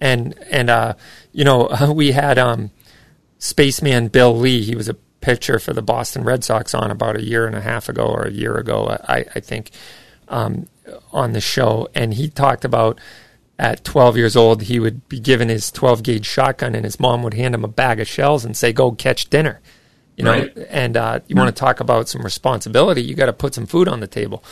And 0.00 0.36
and 0.50 0.70
uh, 0.70 0.94
you 1.32 1.44
know 1.44 1.92
we 1.94 2.12
had 2.12 2.38
um, 2.38 2.70
spaceman 3.38 4.08
Bill 4.08 4.36
Lee. 4.36 4.62
He 4.62 4.74
was 4.74 4.88
a 4.88 4.96
pitcher 5.20 5.58
for 5.58 5.72
the 5.72 5.82
Boston 5.82 6.24
Red 6.24 6.44
Sox 6.44 6.74
on 6.74 6.90
about 6.90 7.16
a 7.16 7.22
year 7.22 7.46
and 7.46 7.54
a 7.54 7.60
half 7.60 7.88
ago 7.88 8.06
or 8.06 8.22
a 8.22 8.30
year 8.30 8.56
ago, 8.56 8.98
I, 9.08 9.24
I 9.34 9.40
think, 9.40 9.70
um, 10.28 10.66
on 11.12 11.32
the 11.32 11.40
show. 11.40 11.88
And 11.94 12.14
he 12.14 12.28
talked 12.28 12.64
about 12.64 12.98
at 13.60 13.84
12 13.84 14.16
years 14.16 14.36
old, 14.36 14.62
he 14.62 14.80
would 14.80 15.06
be 15.08 15.20
given 15.20 15.50
his 15.50 15.70
12 15.70 16.02
gauge 16.02 16.26
shotgun, 16.26 16.74
and 16.74 16.84
his 16.84 16.98
mom 16.98 17.22
would 17.22 17.34
hand 17.34 17.54
him 17.54 17.62
a 17.62 17.68
bag 17.68 18.00
of 18.00 18.08
shells 18.08 18.42
and 18.42 18.56
say, 18.56 18.72
"Go 18.72 18.92
catch 18.92 19.28
dinner." 19.28 19.60
You 20.16 20.24
know, 20.24 20.32
right. 20.32 20.56
and 20.70 20.96
uh, 20.96 21.20
you 21.28 21.36
want 21.36 21.54
to 21.54 21.60
talk 21.60 21.80
about 21.80 22.08
some 22.08 22.22
responsibility? 22.22 23.02
You 23.02 23.14
got 23.14 23.26
to 23.26 23.32
put 23.32 23.54
some 23.54 23.66
food 23.66 23.86
on 23.86 24.00
the 24.00 24.06
table. 24.06 24.42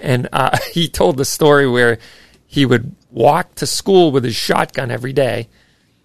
And 0.00 0.28
uh, 0.32 0.56
he 0.72 0.88
told 0.88 1.16
the 1.16 1.24
story 1.24 1.68
where 1.68 1.98
he 2.46 2.64
would 2.64 2.94
walk 3.10 3.56
to 3.56 3.66
school 3.66 4.12
with 4.12 4.24
his 4.24 4.36
shotgun 4.36 4.90
every 4.90 5.12
day, 5.12 5.48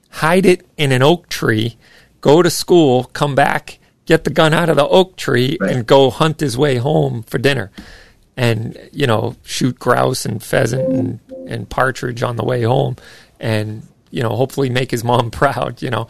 hide 0.09 0.45
it 0.45 0.65
in 0.77 0.91
an 0.91 1.03
oak 1.03 1.29
tree, 1.29 1.77
go 2.21 2.41
to 2.41 2.49
school, 2.49 3.05
come 3.05 3.35
back, 3.35 3.77
get 4.05 4.23
the 4.23 4.29
gun 4.31 4.53
out 4.53 4.69
of 4.69 4.77
the 4.77 4.87
oak 4.87 5.15
tree 5.15 5.57
right. 5.59 5.75
and 5.75 5.85
go 5.85 6.09
hunt 6.09 6.39
his 6.39 6.57
way 6.57 6.77
home 6.77 7.23
for 7.23 7.37
dinner 7.37 7.71
and 8.41 8.89
you 8.91 9.05
know 9.05 9.35
shoot 9.43 9.77
grouse 9.77 10.25
and 10.25 10.41
pheasant 10.41 10.87
and, 10.91 11.19
and 11.47 11.69
partridge 11.69 12.23
on 12.23 12.35
the 12.35 12.43
way 12.43 12.63
home 12.63 12.95
and 13.39 13.83
you 14.09 14.23
know 14.23 14.29
hopefully 14.29 14.69
make 14.69 14.89
his 14.89 15.03
mom 15.03 15.29
proud 15.41 15.81
you 15.81 15.89
know. 15.89 16.07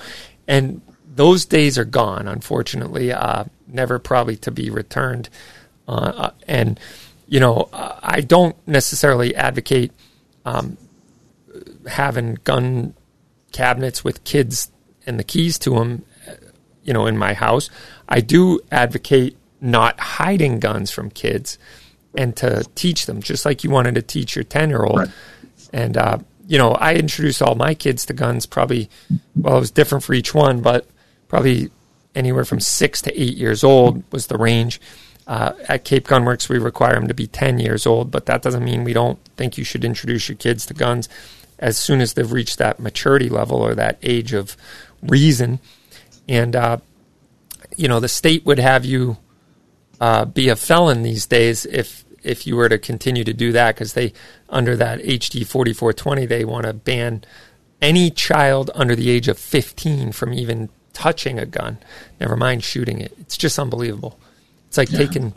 And 0.47 0.81
those 1.13 1.45
days 1.45 1.77
are 1.77 1.85
gone 1.85 2.27
unfortunately 2.27 3.11
uh, 3.11 3.43
never 3.67 3.99
probably 3.99 4.37
to 4.37 4.51
be 4.51 4.69
returned. 4.69 5.29
Uh, 5.87 6.13
uh 6.15 6.31
and 6.47 6.79
you 7.27 7.39
know 7.39 7.67
i 7.73 8.21
don't 8.21 8.55
necessarily 8.67 9.35
advocate 9.35 9.91
um, 10.45 10.77
having 11.87 12.37
gun 12.43 12.93
cabinets 13.51 14.03
with 14.03 14.23
kids 14.23 14.71
and 15.07 15.19
the 15.19 15.23
keys 15.23 15.57
to 15.57 15.71
them 15.71 16.05
you 16.83 16.93
know, 16.93 17.05
in 17.05 17.17
my 17.17 17.33
house. 17.33 17.69
I 18.07 18.21
do 18.21 18.59
advocate 18.71 19.37
not 19.59 19.99
hiding 19.99 20.59
guns 20.59 20.91
from 20.91 21.09
kids 21.09 21.57
and 22.15 22.35
to 22.37 22.65
teach 22.75 23.05
them, 23.05 23.21
just 23.21 23.45
like 23.45 23.63
you 23.63 23.69
wanted 23.69 23.95
to 23.95 24.01
teach 24.01 24.35
your 24.35 24.43
10 24.43 24.69
year 24.69 24.83
old. 24.83 25.11
And, 25.73 25.97
uh, 25.97 26.19
you 26.47 26.57
know, 26.57 26.71
I 26.71 26.95
introduced 26.95 27.41
all 27.41 27.55
my 27.55 27.73
kids 27.73 28.05
to 28.05 28.13
guns 28.13 28.45
probably, 28.45 28.89
well, 29.35 29.57
it 29.57 29.59
was 29.59 29.71
different 29.71 30.03
for 30.03 30.13
each 30.13 30.33
one, 30.33 30.61
but 30.61 30.87
probably 31.27 31.69
anywhere 32.13 32.43
from 32.43 32.59
six 32.59 33.01
to 33.03 33.21
eight 33.21 33.37
years 33.37 33.63
old 33.63 34.03
was 34.11 34.27
the 34.27 34.37
range. 34.37 34.81
Uh, 35.27 35.53
at 35.69 35.85
Cape 35.85 36.07
Gunworks, 36.07 36.49
we 36.49 36.57
require 36.57 36.95
them 36.95 37.07
to 37.07 37.13
be 37.13 37.27
10 37.27 37.59
years 37.59 37.85
old, 37.85 38.11
but 38.11 38.25
that 38.25 38.41
doesn't 38.41 38.65
mean 38.65 38.83
we 38.83 38.91
don't 38.91 39.19
think 39.37 39.57
you 39.57 39.63
should 39.63 39.85
introduce 39.85 40.27
your 40.27 40.35
kids 40.35 40.65
to 40.65 40.73
guns 40.73 41.07
as 41.59 41.77
soon 41.77 42.01
as 42.01 42.13
they've 42.13 42.31
reached 42.31 42.57
that 42.57 42.79
maturity 42.79 43.29
level 43.29 43.61
or 43.61 43.75
that 43.75 43.97
age 44.01 44.33
of 44.33 44.57
reason 45.03 45.59
and 46.27 46.55
uh, 46.55 46.77
you 47.75 47.87
know 47.87 47.99
the 47.99 48.07
state 48.07 48.45
would 48.45 48.59
have 48.59 48.85
you 48.85 49.17
uh, 50.01 50.25
be 50.25 50.49
a 50.49 50.55
felon 50.55 51.03
these 51.03 51.27
days 51.27 51.65
if 51.67 52.03
if 52.23 52.45
you 52.45 52.55
were 52.55 52.67
to 52.69 52.77
continue 52.77 53.23
to 53.23 53.33
do 53.33 53.51
that 53.51 53.75
because 53.75 53.93
they 53.93 54.11
under 54.49 54.75
that 54.75 54.99
HD 54.99 55.45
forty 55.45 55.73
four 55.73 55.93
twenty 55.93 56.25
they 56.25 56.43
want 56.43 56.65
to 56.65 56.73
ban 56.73 57.23
any 57.81 58.09
child 58.09 58.71
under 58.73 58.95
the 58.95 59.11
age 59.11 59.27
of 59.27 59.37
fifteen 59.37 60.11
from 60.11 60.33
even 60.33 60.69
touching 60.91 61.37
a 61.39 61.45
gun. 61.45 61.77
Never 62.19 62.35
mind 62.35 62.63
shooting 62.63 62.99
it. 62.99 63.13
It's 63.19 63.37
just 63.37 63.59
unbelievable. 63.59 64.19
It's 64.67 64.77
like 64.77 64.91
yeah. 64.91 64.97
taking 64.97 65.33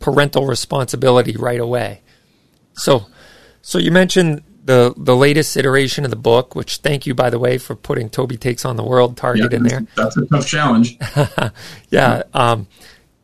parental 0.00 0.46
responsibility 0.46 1.36
right 1.36 1.60
away. 1.60 2.00
So, 2.74 3.06
so 3.60 3.78
you 3.78 3.90
mentioned 3.90 4.42
the 4.64 4.94
the 4.96 5.14
latest 5.14 5.58
iteration 5.58 6.04
of 6.04 6.10
the 6.10 6.16
book, 6.16 6.54
which 6.54 6.78
thank 6.78 7.06
you 7.06 7.14
by 7.14 7.28
the 7.28 7.38
way 7.38 7.58
for 7.58 7.76
putting 7.76 8.08
Toby 8.08 8.38
takes 8.38 8.64
on 8.64 8.76
the 8.76 8.84
world 8.84 9.18
target 9.18 9.52
yeah, 9.52 9.56
in 9.58 9.62
there. 9.64 9.86
That's 9.94 10.16
a 10.16 10.24
tough 10.26 10.46
challenge. 10.46 10.98
yeah, 11.90 12.22
um, 12.32 12.66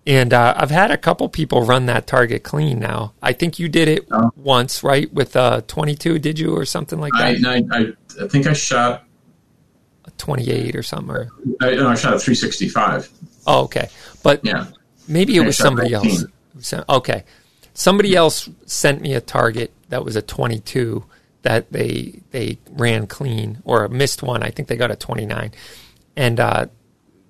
and 0.07 0.33
uh, 0.33 0.55
I've 0.57 0.71
had 0.71 0.91
a 0.91 0.99
couple 0.99 1.29
people 1.29 1.65
run 1.65 1.87
that 1.87 2.07
target 2.07 2.43
clean 2.43 2.81
now. 2.81 3.13
I 3.23 3.33
think 3.33 3.59
you 3.59 3.69
did 3.69 3.89
it 3.89 4.09
oh. 4.11 4.33
once, 4.37 4.83
right? 4.83 5.13
With 5.13 5.37
uh, 5.37 5.63
22, 5.69 6.19
did 6.19 6.39
you, 6.39 6.57
or 6.57 6.65
something 6.65 6.99
like 6.99 7.13
that? 7.13 7.45
I, 7.47 7.77
I, 7.77 8.25
I 8.25 8.29
think 8.29 8.47
I 8.47 8.53
shot 8.53 9.05
a 10.05 10.11
28 10.13 10.75
or 10.75 10.83
something. 10.83 11.15
Or... 11.15 11.31
I, 11.61 11.75
no, 11.75 11.89
I 11.89 11.95
shot 11.95 12.15
a 12.15 12.19
365. 12.19 13.11
Oh, 13.47 13.65
okay, 13.65 13.89
but 14.23 14.45
yeah, 14.45 14.67
maybe 15.09 15.37
it 15.37 15.45
was 15.45 15.57
somebody 15.57 15.93
else. 15.95 16.25
Okay, 16.89 17.25
somebody 17.75 18.15
else 18.15 18.49
sent 18.67 19.01
me 19.01 19.15
a 19.15 19.21
target 19.21 19.73
that 19.89 20.05
was 20.05 20.17
a 20.17 20.23
22 20.23 21.05
that 21.43 21.73
they 21.73 22.21
they 22.31 22.59
ran 22.71 23.07
clean 23.07 23.61
or 23.65 23.87
missed 23.89 24.23
one. 24.23 24.43
I 24.43 24.51
think 24.51 24.69
they 24.69 24.77
got 24.77 24.91
a 24.91 24.97
29. 24.97 25.53
And 26.17 26.41
uh, 26.41 26.67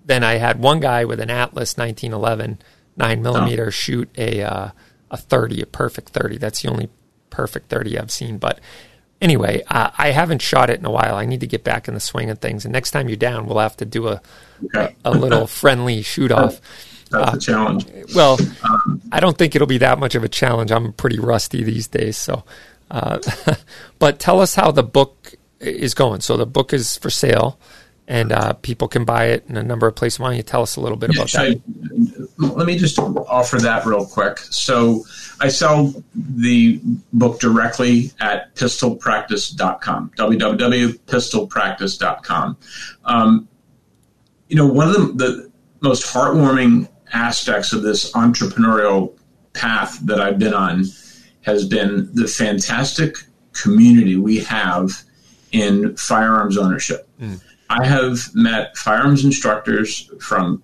then 0.04 0.24
I 0.24 0.34
had 0.34 0.60
one 0.60 0.80
guy 0.80 1.04
with 1.04 1.20
an 1.20 1.30
Atlas 1.30 1.76
1911 1.76 2.58
nine 2.96 3.22
millimeter 3.22 3.66
oh. 3.66 3.70
shoot 3.70 4.08
a 4.16 4.42
uh, 4.42 4.70
a 5.10 5.16
30, 5.16 5.62
a 5.62 5.66
perfect 5.66 6.10
30. 6.10 6.38
That's 6.38 6.62
the 6.62 6.70
only 6.70 6.88
perfect 7.30 7.68
30 7.68 7.98
I've 7.98 8.10
seen. 8.10 8.38
But 8.38 8.60
anyway, 9.20 9.62
uh, 9.68 9.90
I 9.96 10.10
haven't 10.10 10.40
shot 10.40 10.70
it 10.70 10.78
in 10.78 10.86
a 10.86 10.90
while. 10.90 11.16
I 11.16 11.26
need 11.26 11.40
to 11.40 11.46
get 11.46 11.64
back 11.64 11.86
in 11.86 11.94
the 11.94 12.00
swing 12.00 12.30
of 12.30 12.38
things. 12.38 12.64
And 12.64 12.72
next 12.72 12.92
time 12.92 13.08
you're 13.08 13.16
down, 13.16 13.46
we'll 13.46 13.58
have 13.58 13.76
to 13.78 13.84
do 13.84 14.08
a 14.08 14.22
okay. 14.64 14.96
a, 15.04 15.10
a, 15.10 15.12
little 15.12 15.46
friendly 15.60 16.02
shoot 16.02 16.32
off. 16.32 16.60
That's 17.10 17.34
uh, 17.34 17.36
a 17.36 17.40
challenge. 17.40 17.86
Well, 18.14 18.38
um, 18.64 19.02
I 19.12 19.20
don't 19.20 19.36
think 19.36 19.54
it'll 19.54 19.66
be 19.66 19.78
that 19.78 19.98
much 19.98 20.14
of 20.14 20.24
a 20.24 20.28
challenge. 20.28 20.72
I'm 20.72 20.94
pretty 20.94 21.18
rusty 21.18 21.62
these 21.62 21.88
days. 21.88 22.16
So, 22.16 22.44
uh, 22.90 23.18
but 23.98 24.18
tell 24.18 24.40
us 24.40 24.54
how 24.54 24.70
the 24.70 24.82
book 24.82 25.34
is 25.60 25.92
going. 25.92 26.22
So 26.22 26.38
the 26.38 26.46
book 26.46 26.72
is 26.72 26.96
for 26.96 27.10
sale 27.10 27.58
and 28.08 28.32
uh, 28.32 28.54
people 28.54 28.88
can 28.88 29.04
buy 29.04 29.26
it 29.26 29.44
in 29.48 29.56
a 29.56 29.62
number 29.62 29.86
of 29.86 29.94
places. 29.94 30.18
Why 30.18 30.26
don't 30.28 30.36
you 30.36 30.42
tell 30.42 30.62
us 30.62 30.74
a 30.76 30.80
little 30.80 30.98
bit 30.98 31.10
about 31.10 31.30
that? 31.32 31.40
I, 31.40 31.60
let 32.38 32.66
me 32.66 32.76
just 32.76 32.98
offer 32.98 33.58
that 33.58 33.86
real 33.86 34.04
quick. 34.04 34.38
So 34.38 35.04
I 35.40 35.46
sell 35.48 35.94
the 36.14 36.80
book 37.12 37.38
directly 37.40 38.10
at 38.20 38.54
pistolpractice.com, 38.56 40.12
www.pistolpractice.com. 40.16 42.56
Um, 43.04 43.48
you 44.48 44.56
know, 44.56 44.66
one 44.66 44.88
of 44.88 44.94
the, 44.94 45.12
the 45.12 45.52
most 45.80 46.02
heartwarming 46.04 46.88
aspects 47.12 47.72
of 47.72 47.82
this 47.82 48.10
entrepreneurial 48.12 49.16
path 49.52 49.98
that 50.06 50.20
I've 50.20 50.38
been 50.38 50.54
on 50.54 50.84
has 51.42 51.66
been 51.66 52.08
the 52.14 52.26
fantastic 52.26 53.16
community 53.52 54.16
we 54.16 54.38
have 54.40 54.90
in 55.52 55.94
firearms 55.96 56.56
ownership. 56.56 57.06
Mm. 57.20 57.40
I 57.72 57.86
have 57.86 58.34
met 58.34 58.76
firearms 58.76 59.24
instructors 59.24 60.10
from 60.20 60.62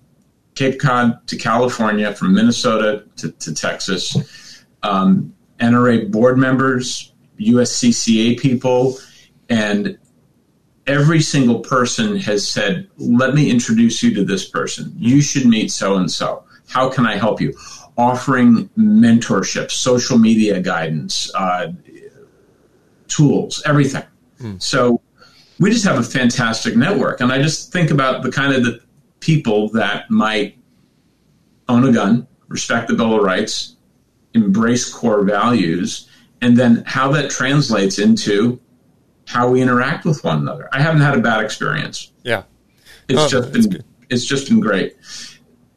Cape 0.53 0.79
Cod 0.79 1.25
to 1.27 1.37
California, 1.37 2.13
from 2.13 2.35
Minnesota 2.35 3.03
to, 3.17 3.31
to 3.31 3.53
Texas, 3.53 4.63
um, 4.83 5.33
NRA 5.59 6.11
board 6.11 6.37
members, 6.37 7.11
USCCA 7.39 8.39
people, 8.39 8.99
and 9.49 9.97
every 10.85 11.19
single 11.19 11.61
person 11.61 12.15
has 12.17 12.47
said, 12.47 12.87
Let 12.97 13.33
me 13.33 13.49
introduce 13.49 14.03
you 14.03 14.13
to 14.13 14.23
this 14.23 14.47
person. 14.47 14.93
You 14.95 15.21
should 15.21 15.47
meet 15.47 15.71
so 15.71 15.95
and 15.95 16.11
so. 16.11 16.43
How 16.67 16.89
can 16.89 17.07
I 17.07 17.15
help 17.15 17.41
you? 17.41 17.57
Offering 17.97 18.69
mentorship, 18.77 19.71
social 19.71 20.19
media 20.19 20.61
guidance, 20.61 21.31
uh, 21.33 21.71
tools, 23.07 23.63
everything. 23.65 24.03
Mm. 24.39 24.61
So 24.61 25.01
we 25.59 25.69
just 25.69 25.85
have 25.85 25.97
a 25.97 26.03
fantastic 26.03 26.75
network. 26.75 27.21
And 27.21 27.31
I 27.31 27.41
just 27.41 27.71
think 27.71 27.91
about 27.91 28.23
the 28.23 28.31
kind 28.31 28.53
of 28.53 28.63
the 28.63 28.81
people 29.19 29.69
that 29.69 30.09
might 30.09 30.57
own 31.67 31.87
a 31.87 31.91
gun, 31.91 32.27
respect 32.47 32.87
the 32.87 32.95
Bill 32.95 33.15
of 33.15 33.23
Rights, 33.23 33.75
embrace 34.33 34.91
core 34.91 35.23
values, 35.23 36.09
and 36.41 36.57
then 36.57 36.83
how 36.85 37.11
that 37.11 37.29
translates 37.29 37.99
into 37.99 38.59
how 39.27 39.49
we 39.49 39.61
interact 39.61 40.05
with 40.05 40.23
one 40.23 40.39
another. 40.39 40.69
I 40.71 40.81
haven't 40.81 41.01
had 41.01 41.17
a 41.17 41.21
bad 41.21 41.43
experience. 41.43 42.11
Yeah, 42.23 42.43
it's 43.07 43.19
oh, 43.21 43.27
just 43.27 43.51
been 43.51 43.83
it's 44.09 44.25
just 44.25 44.49
been 44.49 44.59
great. 44.59 44.95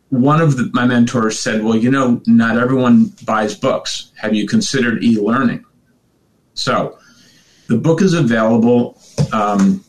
One 0.09 0.41
of 0.41 0.57
the, 0.57 0.71
my 0.73 0.87
mentors 0.87 1.39
said, 1.39 1.63
"Well, 1.63 1.77
you 1.77 1.91
know, 1.91 2.23
not 2.27 2.57
everyone 2.57 3.13
buys 3.25 3.55
books. 3.55 4.13
Have 4.17 4.35
you 4.35 4.47
considered 4.47 5.03
e-learning?" 5.03 5.65
So, 6.55 6.99
the 7.73 7.79
book 7.79 8.03
is 8.03 8.13
available 8.13 8.99
um, 9.33 9.83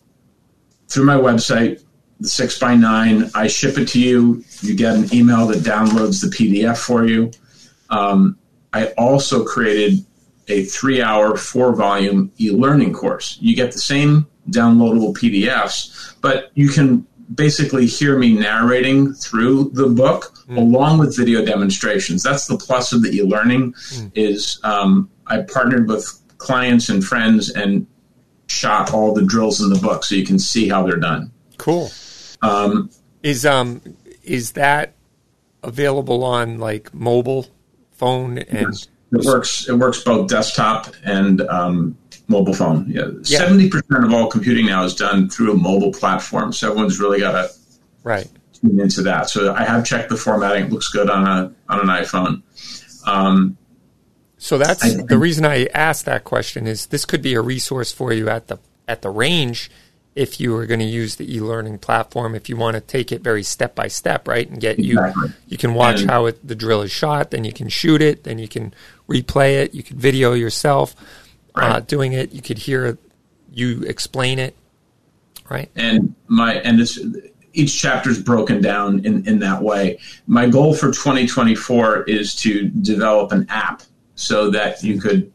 through 0.88 1.04
my 1.04 1.18
website, 1.18 1.84
the 2.22 2.30
six 2.30 2.58
by 2.58 2.76
nine. 2.76 3.30
I 3.36 3.48
ship 3.48 3.78
it 3.78 3.90
to 3.90 4.00
you. 4.00 4.44
You 4.62 4.74
get 4.74 4.96
an 4.96 5.14
email 5.14 5.46
that 5.48 5.60
downloads 5.60 6.22
the 6.22 6.34
PDF 6.34 6.78
for 6.78 7.06
you. 7.06 7.32
Um, 7.90 8.38
I 8.72 8.88
also 8.98 9.44
created 9.44 10.06
a 10.48 10.64
three 10.64 11.02
hour, 11.02 11.36
four 11.36 11.76
volume 11.76 12.32
e 12.40 12.52
learning 12.52 12.94
course. 12.94 13.38
You 13.42 13.54
get 13.54 13.74
the 13.74 13.80
same 13.80 14.28
downloadable 14.50 15.14
PDFs, 15.14 16.16
but 16.22 16.52
you 16.54 16.70
can 16.70 17.06
basically 17.36 17.86
hear 17.86 18.18
me 18.18 18.34
narrating 18.34 19.14
through 19.14 19.72
the 19.74 19.88
book 19.88 20.34
mm. 20.48 20.56
along 20.56 21.00
with 21.00 21.18
video 21.18 21.44
demonstrations. 21.44 22.24
That's 22.24 22.48
the 22.48 22.58
plus 22.58 22.94
of 22.94 23.02
the 23.02 23.10
e 23.10 23.24
learning 23.24 23.74
mm. 23.74 24.12
is 24.16 24.62
um, 24.64 25.10
I 25.28 25.42
partnered 25.42 25.90
with 25.90 26.23
clients 26.44 26.90
and 26.90 27.03
friends 27.03 27.49
and 27.49 27.88
shot 28.48 28.94
all 28.94 29.14
the 29.14 29.24
drills 29.24 29.61
in 29.61 29.70
the 29.70 29.80
book 29.80 30.03
so 30.03 30.15
you 30.15 30.26
can 30.26 30.38
see 30.38 30.68
how 30.68 30.84
they're 30.84 30.98
done. 30.98 31.32
Cool. 31.57 31.90
Um, 32.41 32.90
is 33.22 33.45
um 33.45 33.82
is 34.24 34.52
that 34.53 34.95
available 35.64 36.24
on 36.24 36.60
like 36.60 36.94
mobile 36.94 37.48
phone 37.91 38.38
and 38.38 38.88
it 39.14 39.26
works 39.26 39.70
it 39.70 39.74
works 39.74 40.03
both 40.03 40.30
desktop 40.30 40.88
and 41.06 41.41
um, 41.41 41.98
mobile 42.28 42.53
phone. 42.53 42.86
Yeah. 42.90 43.10
Seventy 43.22 43.65
yeah. 43.65 43.70
percent 43.70 44.06
of 44.06 44.14
all 44.14 44.28
computing 44.28 44.65
now 44.65 44.84
is 44.84 44.95
done 44.95 45.30
through 45.30 45.53
a 45.53 45.56
mobile 45.56 45.91
platform. 45.91 46.52
So 46.52 46.70
everyone's 46.70 46.99
really 46.99 47.20
got 47.20 47.32
to 47.32 47.53
right 48.03 48.28
tune 48.53 48.80
into 48.80 49.02
that. 49.03 49.30
So 49.30 49.53
I 49.53 49.64
have 49.64 49.86
checked 49.86 50.10
the 50.10 50.18
formatting; 50.18 50.65
it 50.65 50.72
looks 50.72 50.90
good 50.90 51.10
on 51.10 51.28
a 51.28 51.53
on 51.70 51.80
an 51.80 51.88
iPhone. 51.88 52.41
Um, 53.07 53.57
so 54.44 54.57
that's 54.57 54.84
I, 54.84 55.02
the 55.02 55.18
reason 55.18 55.45
I 55.45 55.68
asked 55.68 56.03
that 56.03 56.26
question 56.26 56.68
is 56.68 56.88
this 56.88 57.06
could 57.06 57.22
be 57.22 57.34
a 57.34 57.41
resource 57.41 57.94
for 57.94 58.11
you 58.11 58.28
at 58.28 58.48
the 58.48 58.60
at 58.90 59.02
the 59.02 59.10
range 59.10 59.72
if 60.15 60.38
you 60.40 60.53
are 60.57 60.65
going 60.65 60.82
to 60.82 60.86
use 60.86 61.15
the 61.15 61.34
e-learning 61.34 61.78
platform 61.80 62.36
if 62.36 62.49
you 62.49 62.57
want 62.57 62.76
to 62.76 62.82
take 62.82 63.14
it 63.14 63.22
very 63.22 63.41
step 63.41 63.74
by 63.74 63.88
step 63.88 64.28
right 64.28 64.49
and 64.49 64.60
get 64.60 64.78
exactly. 64.78 65.30
you 65.30 65.34
you 65.48 65.57
can 65.57 65.74
watch 65.74 66.02
and, 66.02 66.11
how 66.11 66.26
it, 66.26 66.45
the 66.45 66.56
drill 66.56 66.82
is 66.82 66.91
shot 66.91 67.32
then 67.32 67.45
you 67.45 67.53
can 67.53 67.70
shoot 67.70 68.02
it 68.02 68.26
then 68.26 68.38
you 68.38 68.49
can 68.49 68.74
replay 69.07 69.64
it 69.64 69.74
you 69.74 69.82
can 69.82 69.98
video 69.98 70.34
yourself 70.34 70.94
uh, 71.56 71.61
right. 71.61 71.72
uh, 71.72 71.80
doing 71.80 72.11
it 72.11 72.34
you 72.34 72.41
could 72.41 72.57
hear 72.57 72.98
you 73.49 73.82
explain 73.84 74.40
it 74.40 74.57
right 75.49 75.70
and 75.78 76.14
my 76.28 76.56
and 76.56 76.78
this 76.78 76.99
each 77.53 77.80
chapter 77.80 78.10
is 78.10 78.22
broken 78.22 78.61
down 78.61 79.06
in, 79.06 79.28
in 79.28 79.38
that 79.38 79.61
way. 79.61 79.99
My 80.26 80.49
goal 80.49 80.74
for 80.74 80.88
2024 80.88 82.03
is 82.06 82.34
to 82.38 82.70
develop 82.70 83.32
an 83.32 83.45
app 83.48 83.84
so 84.15 84.49
that 84.52 84.84
you 84.84 84.99
could 84.99 85.31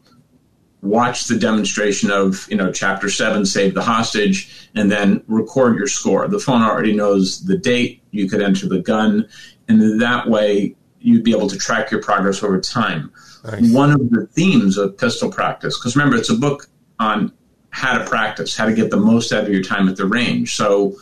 watch 0.81 1.25
the 1.25 1.37
demonstration 1.37 2.09
of 2.09 2.47
you 2.49 2.55
know 2.55 2.71
chapter 2.71 3.09
7 3.09 3.45
save 3.45 3.73
the 3.73 3.81
hostage 3.81 4.69
and 4.75 4.91
then 4.91 5.23
record 5.27 5.77
your 5.77 5.87
score. 5.87 6.27
The 6.27 6.39
phone 6.39 6.61
already 6.61 6.95
knows 6.95 7.43
the 7.45 7.57
date. 7.57 8.01
You 8.11 8.29
could 8.29 8.41
enter 8.41 8.67
the 8.67 8.79
gun. 8.79 9.27
And 9.67 10.01
that 10.01 10.29
way 10.29 10.75
you'd 10.99 11.23
be 11.23 11.31
able 11.31 11.47
to 11.49 11.57
track 11.57 11.91
your 11.91 12.01
progress 12.01 12.43
over 12.43 12.59
time. 12.59 13.11
Nice. 13.45 13.71
one 13.71 13.91
of 13.91 14.09
the 14.09 14.27
themes 14.33 14.77
of 14.77 14.97
pistol 14.97 15.31
practice 15.31 15.77
because 15.79 15.95
remember 15.95 16.17
it's 16.17 16.29
a 16.29 16.35
book 16.35 16.67
on 16.99 17.31
how 17.69 17.97
to 17.97 18.03
practice 18.03 18.57
how 18.57 18.65
to 18.65 18.73
get 18.73 18.91
the 18.91 18.97
most 18.97 19.31
out 19.31 19.45
of 19.45 19.49
your 19.49 19.63
time 19.63 19.87
at 19.87 19.95
the 19.95 20.05
range. 20.05 20.55
So 20.55 20.95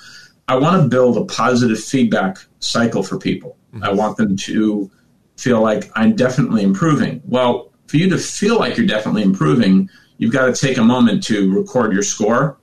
i 0.48 0.56
want 0.56 0.82
to 0.82 0.88
build 0.88 1.18
a 1.18 1.26
positive 1.26 1.80
feedback 1.80 2.38
cycle 2.60 3.04
for 3.04 3.18
people. 3.18 3.58
Mm-hmm. 3.74 3.84
i 3.84 3.92
want 3.92 4.18
them 4.18 4.38
to 4.38 4.90
feel 5.38 5.62
like 5.62 5.90
I'm 5.96 6.16
definitely 6.16 6.64
improving. 6.64 7.22
Well, 7.26 7.72
for 7.88 7.98
you 7.98 8.10
to 8.10 8.18
feel 8.18 8.58
like 8.58 8.78
you're 8.78 8.88
definitely 8.88 9.24
improving, 9.24 9.90
you've 10.18 10.34
got 10.34 10.54
to 10.54 10.54
take 10.54 10.78
a 10.78 10.84
moment 10.84 11.24
to 11.26 11.52
record 11.54 11.94
your 11.94 12.04
score 12.04 12.58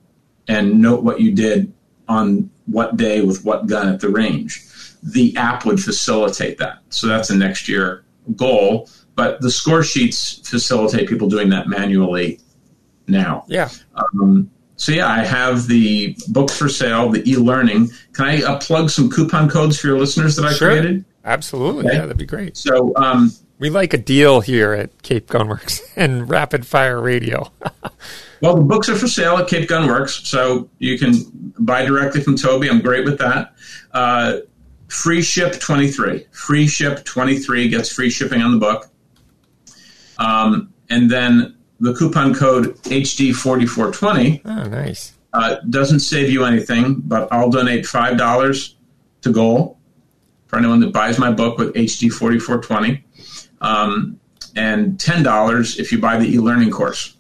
and 0.49 0.81
note 0.81 1.03
what 1.03 1.21
you 1.21 1.33
did 1.33 1.73
on 2.09 2.51
what 2.67 2.97
day 2.97 3.23
with 3.23 3.45
what 3.45 3.67
gun 3.67 3.89
at 3.89 4.01
the 4.01 4.09
range. 4.09 4.67
The 5.03 5.37
app 5.37 5.65
would 5.65 5.81
facilitate 5.81 6.59
that. 6.59 6.79
So 6.91 7.07
that's 7.07 7.31
a 7.31 7.37
next 7.37 7.69
year 7.69 8.05
goal. 8.37 8.89
But 9.15 9.41
the 9.41 9.51
score 9.51 9.83
sheets 9.83 10.47
facilitate 10.49 11.09
people 11.09 11.29
doing 11.29 11.51
that 11.51 11.69
manually 11.69 12.41
now. 13.07 13.45
Yeah. 13.49 13.71
Um, 13.95 14.51
so 14.77 14.93
yeah, 14.93 15.07
I 15.07 15.25
have 15.25 15.69
the 15.69 16.17
books 16.29 16.57
for 16.57 16.69
sale, 16.69 17.09
the 17.11 17.29
e-learning. 17.31 17.91
Can 18.13 18.25
I 18.25 18.43
uh, 18.43 18.59
plug 18.59 18.91
some 18.91 19.09
coupon 19.09 19.49
codes 19.49 19.79
for 19.79 19.87
your 19.87 19.99
listeners 19.99 20.37
that 20.37 20.45
I 20.45 20.53
sure. 20.53 20.71
created? 20.71 21.05
Absolutely. 21.25 21.87
Okay. 21.87 21.95
Yeah, 21.95 22.03
that'd 22.03 22.17
be 22.19 22.27
great. 22.27 22.57
So 22.57 22.95
um, 22.97 23.33
we 23.59 23.71
like 23.71 23.95
a 23.95 23.99
deal 23.99 24.41
here 24.41 24.73
at 24.73 25.03
Cape 25.03 25.27
Gunworks 25.27 25.81
and 25.97 26.29
Rapid 26.29 26.67
Fire 26.67 27.01
Radio. 27.01 27.51
well, 28.43 28.57
the 28.57 28.65
books 28.65 28.89
are 28.89 28.97
for 28.97 29.09
sale 29.09 29.39
at 29.39 29.49
Cape 29.49 29.69
Gunworks, 29.69 30.27
so 30.27 30.69
you 30.79 30.99
can 30.99 31.15
buy 31.59 31.85
directly 31.85 32.21
from 32.21 32.37
Toby. 32.37 32.69
I'm 32.69 32.81
great 32.81 33.05
with 33.05 33.19
that. 33.19 33.55
Uh, 33.93 34.39
free 34.89 35.23
ship 35.23 35.59
23. 35.59 36.27
Free 36.31 36.67
ship 36.67 37.05
23 37.05 37.69
gets 37.69 37.91
free 37.93 38.11
shipping 38.11 38.43
on 38.43 38.53
the 38.53 38.59
book. 38.59 38.91
Um, 40.19 40.73
and 40.91 41.11
then 41.11 41.57
the 41.81 41.95
coupon 41.95 42.35
code 42.35 42.77
HD4420. 42.83 44.43
Oh, 44.45 44.69
nice. 44.69 45.15
Uh, 45.33 45.57
doesn't 45.71 46.01
save 46.01 46.31
you 46.31 46.45
anything, 46.45 47.01
but 47.05 47.33
I'll 47.33 47.51
donate 47.51 47.85
$5 47.85 48.75
to 49.23 49.33
Goal 49.33 49.79
for 50.55 50.59
anyone 50.59 50.79
that 50.79 50.93
buys 50.93 51.19
my 51.19 51.33
book 51.33 51.59
with 51.59 51.75
HD 51.75 52.13
4420, 52.13 53.05
um, 53.61 54.21
and 54.55 54.97
$10 54.99 55.81
if 55.81 55.91
you 55.91 55.99
buy 55.99 56.17
the 56.17 56.33
e 56.33 56.39
learning 56.39 56.71
course 56.71 57.17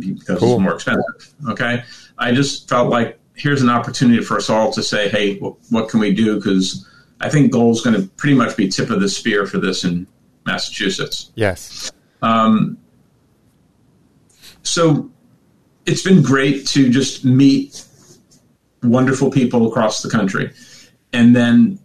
because 0.00 0.40
cool. 0.40 0.54
it's 0.54 0.60
more 0.60 0.74
expensive. 0.74 1.34
Okay. 1.48 1.84
I 2.18 2.32
just 2.32 2.68
felt 2.68 2.90
like 2.90 3.20
here's 3.34 3.62
an 3.62 3.70
opportunity 3.70 4.20
for 4.20 4.36
us 4.36 4.50
all 4.50 4.72
to 4.72 4.82
say, 4.82 5.08
hey, 5.08 5.36
what 5.36 5.88
can 5.88 6.00
we 6.00 6.12
do? 6.12 6.34
Because 6.34 6.84
I 7.20 7.28
think 7.28 7.52
Goal 7.52 7.70
is 7.70 7.82
going 7.82 7.94
to 7.94 8.08
pretty 8.16 8.34
much 8.34 8.56
be 8.56 8.66
tip 8.66 8.90
of 8.90 9.00
the 9.00 9.08
spear 9.08 9.46
for 9.46 9.58
this 9.58 9.84
in 9.84 10.04
Massachusetts. 10.44 11.30
Yes. 11.36 11.92
Um, 12.20 12.78
so 14.64 15.08
it's 15.86 16.02
been 16.02 16.22
great 16.22 16.66
to 16.68 16.90
just 16.90 17.24
meet 17.24 17.84
wonderful 18.82 19.30
people 19.30 19.68
across 19.68 20.02
the 20.02 20.10
country. 20.10 20.52
And 21.12 21.34
then 21.34 21.78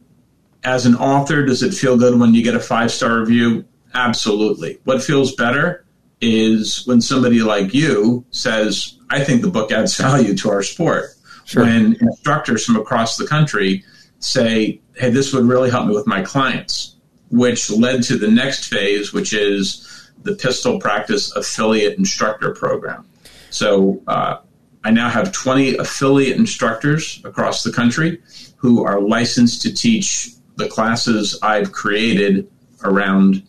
as 0.64 0.86
an 0.86 0.96
author, 0.96 1.46
does 1.46 1.64
it 1.64 1.74
feel 1.74 1.98
good 1.98 2.20
when 2.20 2.34
you 2.34 2.44
get 2.44 2.56
a 2.56 2.60
five 2.60 2.92
star 2.92 3.20
review? 3.20 3.66
Absolutely. 3.94 4.80
What 4.84 5.04
feels 5.04 5.36
better 5.36 5.86
is 6.22 6.86
when 6.86 7.02
somebody 7.02 7.42
like 7.42 7.74
you 7.74 8.26
says, 8.32 8.98
I 9.10 9.24
think 9.24 9.42
the 9.42 9.50
book 9.50 9.72
adds 9.72 9.98
value 9.98 10.36
to 10.38 10.50
our 10.50 10.64
sport. 10.64 11.12
Sure. 11.46 11.64
When 11.64 11.98
instructors 12.00 12.66
from 12.66 12.78
across 12.78 13.18
the 13.18 13.28
country 13.28 13.84
say, 14.20 14.82
hey, 14.96 15.10
this 15.10 15.34
would 15.34 15.44
really 15.44 15.70
help 15.70 15.88
me 15.88 15.94
with 15.94 16.08
my 16.08 16.22
clients, 16.22 16.96
which 17.30 17.70
led 17.70 18.04
to 18.04 18.18
the 18.18 18.30
next 18.30 18.66
phase, 18.66 19.12
which 19.12 19.34
is 19.34 20.12
the 20.24 20.34
Pistol 20.34 20.80
Practice 20.80 21.36
Affiliate 21.36 21.98
Instructor 21.98 22.54
Program. 22.54 23.06
So 23.50 24.02
uh, 24.08 24.38
I 24.86 24.92
now 24.92 25.10
have 25.10 25.34
20 25.34 25.78
affiliate 25.78 26.38
instructors 26.38 27.22
across 27.26 27.64
the 27.64 27.72
country 27.72 28.22
who 28.56 28.86
are 28.86 29.02
licensed 29.02 29.62
to 29.64 29.74
teach 29.74 30.30
the 30.56 30.68
classes 30.68 31.38
I've 31.42 31.72
created 31.72 32.50
around 32.84 33.44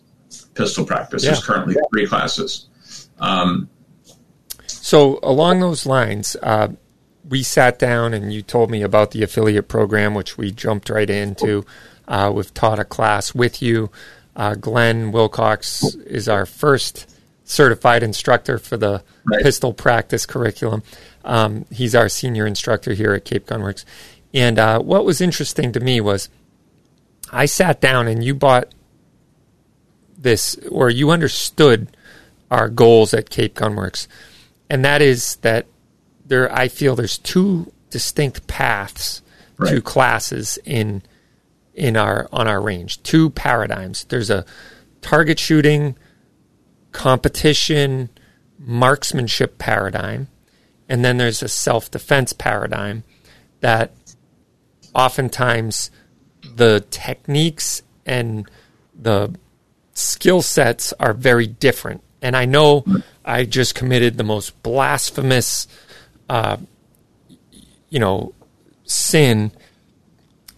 pistol 0.54 0.84
practice. 0.84 1.24
Yeah. 1.24 1.32
There's 1.32 1.44
currently 1.44 1.76
three 1.90 2.06
classes. 2.06 2.68
Um, 3.18 3.68
so, 4.66 5.18
along 5.22 5.60
those 5.60 5.86
lines, 5.86 6.36
uh, 6.42 6.68
we 7.28 7.42
sat 7.42 7.78
down 7.78 8.12
and 8.14 8.32
you 8.32 8.42
told 8.42 8.70
me 8.70 8.82
about 8.82 9.12
the 9.12 9.22
affiliate 9.22 9.68
program, 9.68 10.14
which 10.14 10.36
we 10.36 10.50
jumped 10.50 10.90
right 10.90 11.08
into. 11.08 11.64
Uh, 12.06 12.30
we've 12.34 12.52
taught 12.52 12.78
a 12.78 12.84
class 12.84 13.34
with 13.34 13.62
you. 13.62 13.90
Uh, 14.36 14.54
Glenn 14.54 15.12
Wilcox 15.12 15.94
is 16.06 16.28
our 16.28 16.44
first 16.44 17.10
certified 17.44 18.02
instructor 18.02 18.58
for 18.58 18.76
the 18.76 19.02
right. 19.24 19.42
pistol 19.42 19.72
practice 19.72 20.26
curriculum. 20.26 20.82
Um, 21.24 21.66
he's 21.70 21.94
our 21.94 22.08
senior 22.08 22.46
instructor 22.46 22.94
here 22.94 23.14
at 23.14 23.24
Cape 23.24 23.46
Gunworks. 23.46 23.84
And 24.32 24.58
uh, 24.58 24.80
what 24.80 25.04
was 25.04 25.20
interesting 25.20 25.72
to 25.72 25.80
me 25.80 26.00
was 26.00 26.28
I 27.34 27.46
sat 27.46 27.80
down 27.80 28.06
and 28.08 28.22
you 28.22 28.34
bought 28.34 28.72
this, 30.16 30.56
or 30.70 30.88
you 30.88 31.10
understood 31.10 31.96
our 32.50 32.68
goals 32.68 33.12
at 33.12 33.30
Cape 33.30 33.54
Gunworks. 33.54 34.06
And 34.70 34.84
that 34.84 35.02
is 35.02 35.36
that 35.36 35.66
there, 36.24 36.52
I 36.54 36.68
feel 36.68 36.96
there's 36.96 37.18
two 37.18 37.72
distinct 37.90 38.46
paths 38.46 39.22
right. 39.58 39.70
to 39.70 39.82
classes 39.82 40.58
in 40.64 41.02
in 41.74 41.96
our 41.96 42.28
on 42.32 42.46
our 42.46 42.60
range. 42.60 43.02
Two 43.02 43.30
paradigms. 43.30 44.04
There's 44.04 44.30
a 44.30 44.44
target 45.02 45.38
shooting 45.38 45.96
competition 46.92 48.10
marksmanship 48.58 49.58
paradigm, 49.58 50.28
and 50.88 51.04
then 51.04 51.18
there's 51.18 51.42
a 51.42 51.48
self 51.48 51.90
defense 51.90 52.32
paradigm 52.32 53.02
that 53.60 53.92
oftentimes 54.94 55.90
the 56.56 56.84
techniques 56.90 57.82
and 58.06 58.48
the 58.94 59.34
skill 59.94 60.42
sets 60.42 60.92
are 60.94 61.12
very 61.12 61.46
different. 61.46 62.02
And 62.22 62.36
I 62.36 62.44
know 62.44 62.84
I 63.24 63.44
just 63.44 63.74
committed 63.74 64.16
the 64.16 64.24
most 64.24 64.62
blasphemous, 64.62 65.66
uh, 66.28 66.56
you 67.88 67.98
know, 67.98 68.34
sin 68.84 69.52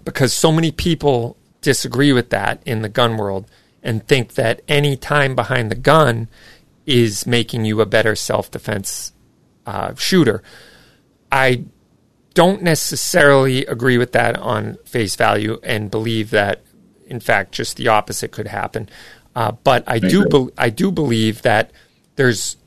because 0.04 0.32
so 0.32 0.52
many 0.52 0.70
people 0.70 1.36
disagree 1.60 2.12
with 2.12 2.30
that 2.30 2.62
in 2.64 2.82
the 2.82 2.88
gun 2.88 3.16
world 3.16 3.50
and 3.82 4.06
think 4.06 4.34
that 4.34 4.62
any 4.68 4.96
time 4.96 5.34
behind 5.34 5.70
the 5.70 5.76
gun 5.76 6.28
is 6.86 7.26
making 7.26 7.64
you 7.64 7.80
a 7.80 7.86
better 7.86 8.14
self 8.14 8.50
defense 8.50 9.12
uh, 9.66 9.94
shooter. 9.96 10.42
I 11.30 11.64
don't 12.36 12.62
necessarily 12.62 13.64
agree 13.64 13.96
with 13.96 14.12
that 14.12 14.36
on 14.36 14.76
face 14.84 15.16
value 15.16 15.58
and 15.62 15.90
believe 15.90 16.30
that, 16.30 16.62
in 17.06 17.18
fact, 17.18 17.52
just 17.52 17.78
the 17.78 17.88
opposite 17.88 18.30
could 18.30 18.46
happen. 18.46 18.90
Uh, 19.34 19.52
but 19.64 19.82
I 19.86 19.98
do, 19.98 20.26
be- 20.26 20.52
I 20.58 20.68
do 20.68 20.92
believe 20.92 21.40
that 21.42 21.70
there's 22.16 22.58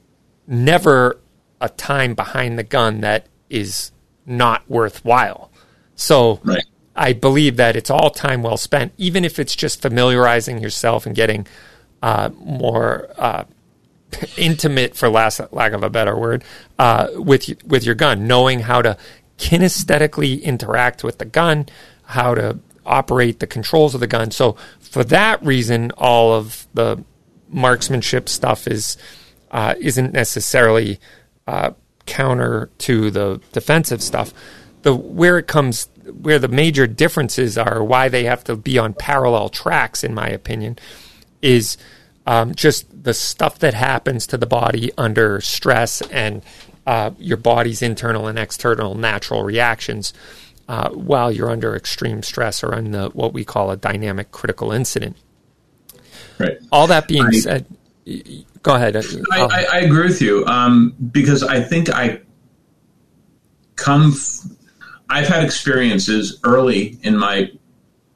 never 0.48 1.20
a 1.62 1.70
time 1.70 2.16
behind 2.16 2.58
the 2.58 2.64
gun 2.64 3.02
that 3.02 3.28
is 3.48 3.92
not 4.26 4.68
worthwhile. 4.68 5.52
So 5.96 6.40
right. 6.44 6.66
I 6.96 7.14
believe 7.14 7.58
that 7.58 7.76
it's 7.76 7.92
all 7.92 8.10
time 8.10 8.42
well 8.42 8.58
spent, 8.58 8.92
even 8.98 9.24
if 9.24 9.38
it's 9.38 9.56
just 9.56 9.84
familiarizing 9.84 10.64
yourself 10.64 11.06
and 11.06 11.16
getting 11.16 11.46
uh, 12.02 12.32
more 12.40 13.08
uh, 13.18 13.44
intimate, 14.38 14.96
for 14.96 15.10
last, 15.10 15.42
lack 15.52 15.74
of 15.74 15.84
a 15.84 15.92
better 15.92 16.18
word, 16.18 16.44
uh, 16.80 17.10
with 17.14 17.50
with 17.66 17.86
your 17.86 17.96
gun, 17.96 18.26
knowing 18.28 18.62
how 18.62 18.82
to 18.82 18.98
kinesthetically 19.40 20.44
interact 20.44 21.04
with 21.04 21.18
the 21.18 21.26
gun, 21.26 21.66
how 22.04 22.36
to 22.36 22.60
operate 22.86 23.40
the 23.40 23.48
controls 23.48 23.96
of 23.96 24.02
the 24.02 24.08
gun. 24.08 24.30
So 24.32 24.58
for 24.80 25.04
that 25.06 25.44
reason, 25.44 25.92
all 25.98 26.34
of 26.34 26.68
the 26.74 27.04
marksmanship 27.48 28.30
stuff 28.30 28.68
is 28.68 28.98
uh, 29.52 29.74
isn't 29.80 30.14
necessarily 30.14 31.00
uh, 31.48 31.72
counter 32.06 32.70
to 32.80 33.10
the 33.10 33.42
defensive 33.52 34.04
stuff. 34.04 34.34
The 34.84 34.96
where 34.96 35.38
it 35.38 35.48
comes 35.48 35.88
where 36.22 36.40
the 36.40 36.48
major 36.48 36.88
differences 36.88 37.58
are, 37.58 37.84
why 37.84 38.10
they 38.10 38.26
have 38.26 38.44
to 38.46 38.56
be 38.56 38.78
on 38.78 38.94
parallel 38.94 39.50
tracks, 39.50 40.04
in 40.04 40.14
my 40.14 40.28
opinion, 40.28 40.78
is 41.42 41.78
um, 42.26 42.54
just 42.54 43.04
the 43.04 43.14
stuff 43.14 43.60
that 43.60 43.74
happens 43.74 44.28
to 44.28 44.38
the 44.38 44.46
body 44.46 44.92
under 44.98 45.40
stress 45.42 46.02
and 46.12 46.44
uh, 46.90 47.12
your 47.20 47.38
body's 47.38 47.84
internal 47.84 48.26
and 48.26 48.40
external 48.40 48.96
natural 48.96 49.44
reactions 49.44 50.12
uh, 50.68 50.90
while 50.90 51.32
you're 51.32 51.52
under 51.52 51.76
extreme 51.76 52.24
stress 52.24 52.64
or 52.64 52.74
in 52.74 52.90
the, 52.90 53.10
what 53.10 53.32
we 53.32 53.46
call 53.46 53.70
a 53.70 53.78
dynamic 53.78 54.32
critical 54.32 54.72
incident. 54.72 55.16
Right. 56.40 56.58
All 56.72 56.88
that 56.88 57.08
being 57.08 57.26
I, 57.26 57.32
said, 57.32 57.68
go 58.64 58.74
ahead. 58.74 58.96
I, 58.96 59.02
I, 59.32 59.66
I, 59.72 59.78
agree 59.82 60.08
with 60.08 60.20
you 60.20 60.44
um, 60.48 60.96
because 61.12 61.44
I 61.44 61.62
think 61.62 61.92
I 61.92 62.22
come. 63.76 64.14
F- 64.14 64.50
I've 65.12 65.28
had 65.28 65.44
experiences 65.44 66.40
early 66.44 66.98
in 67.04 67.16
my 67.16 67.52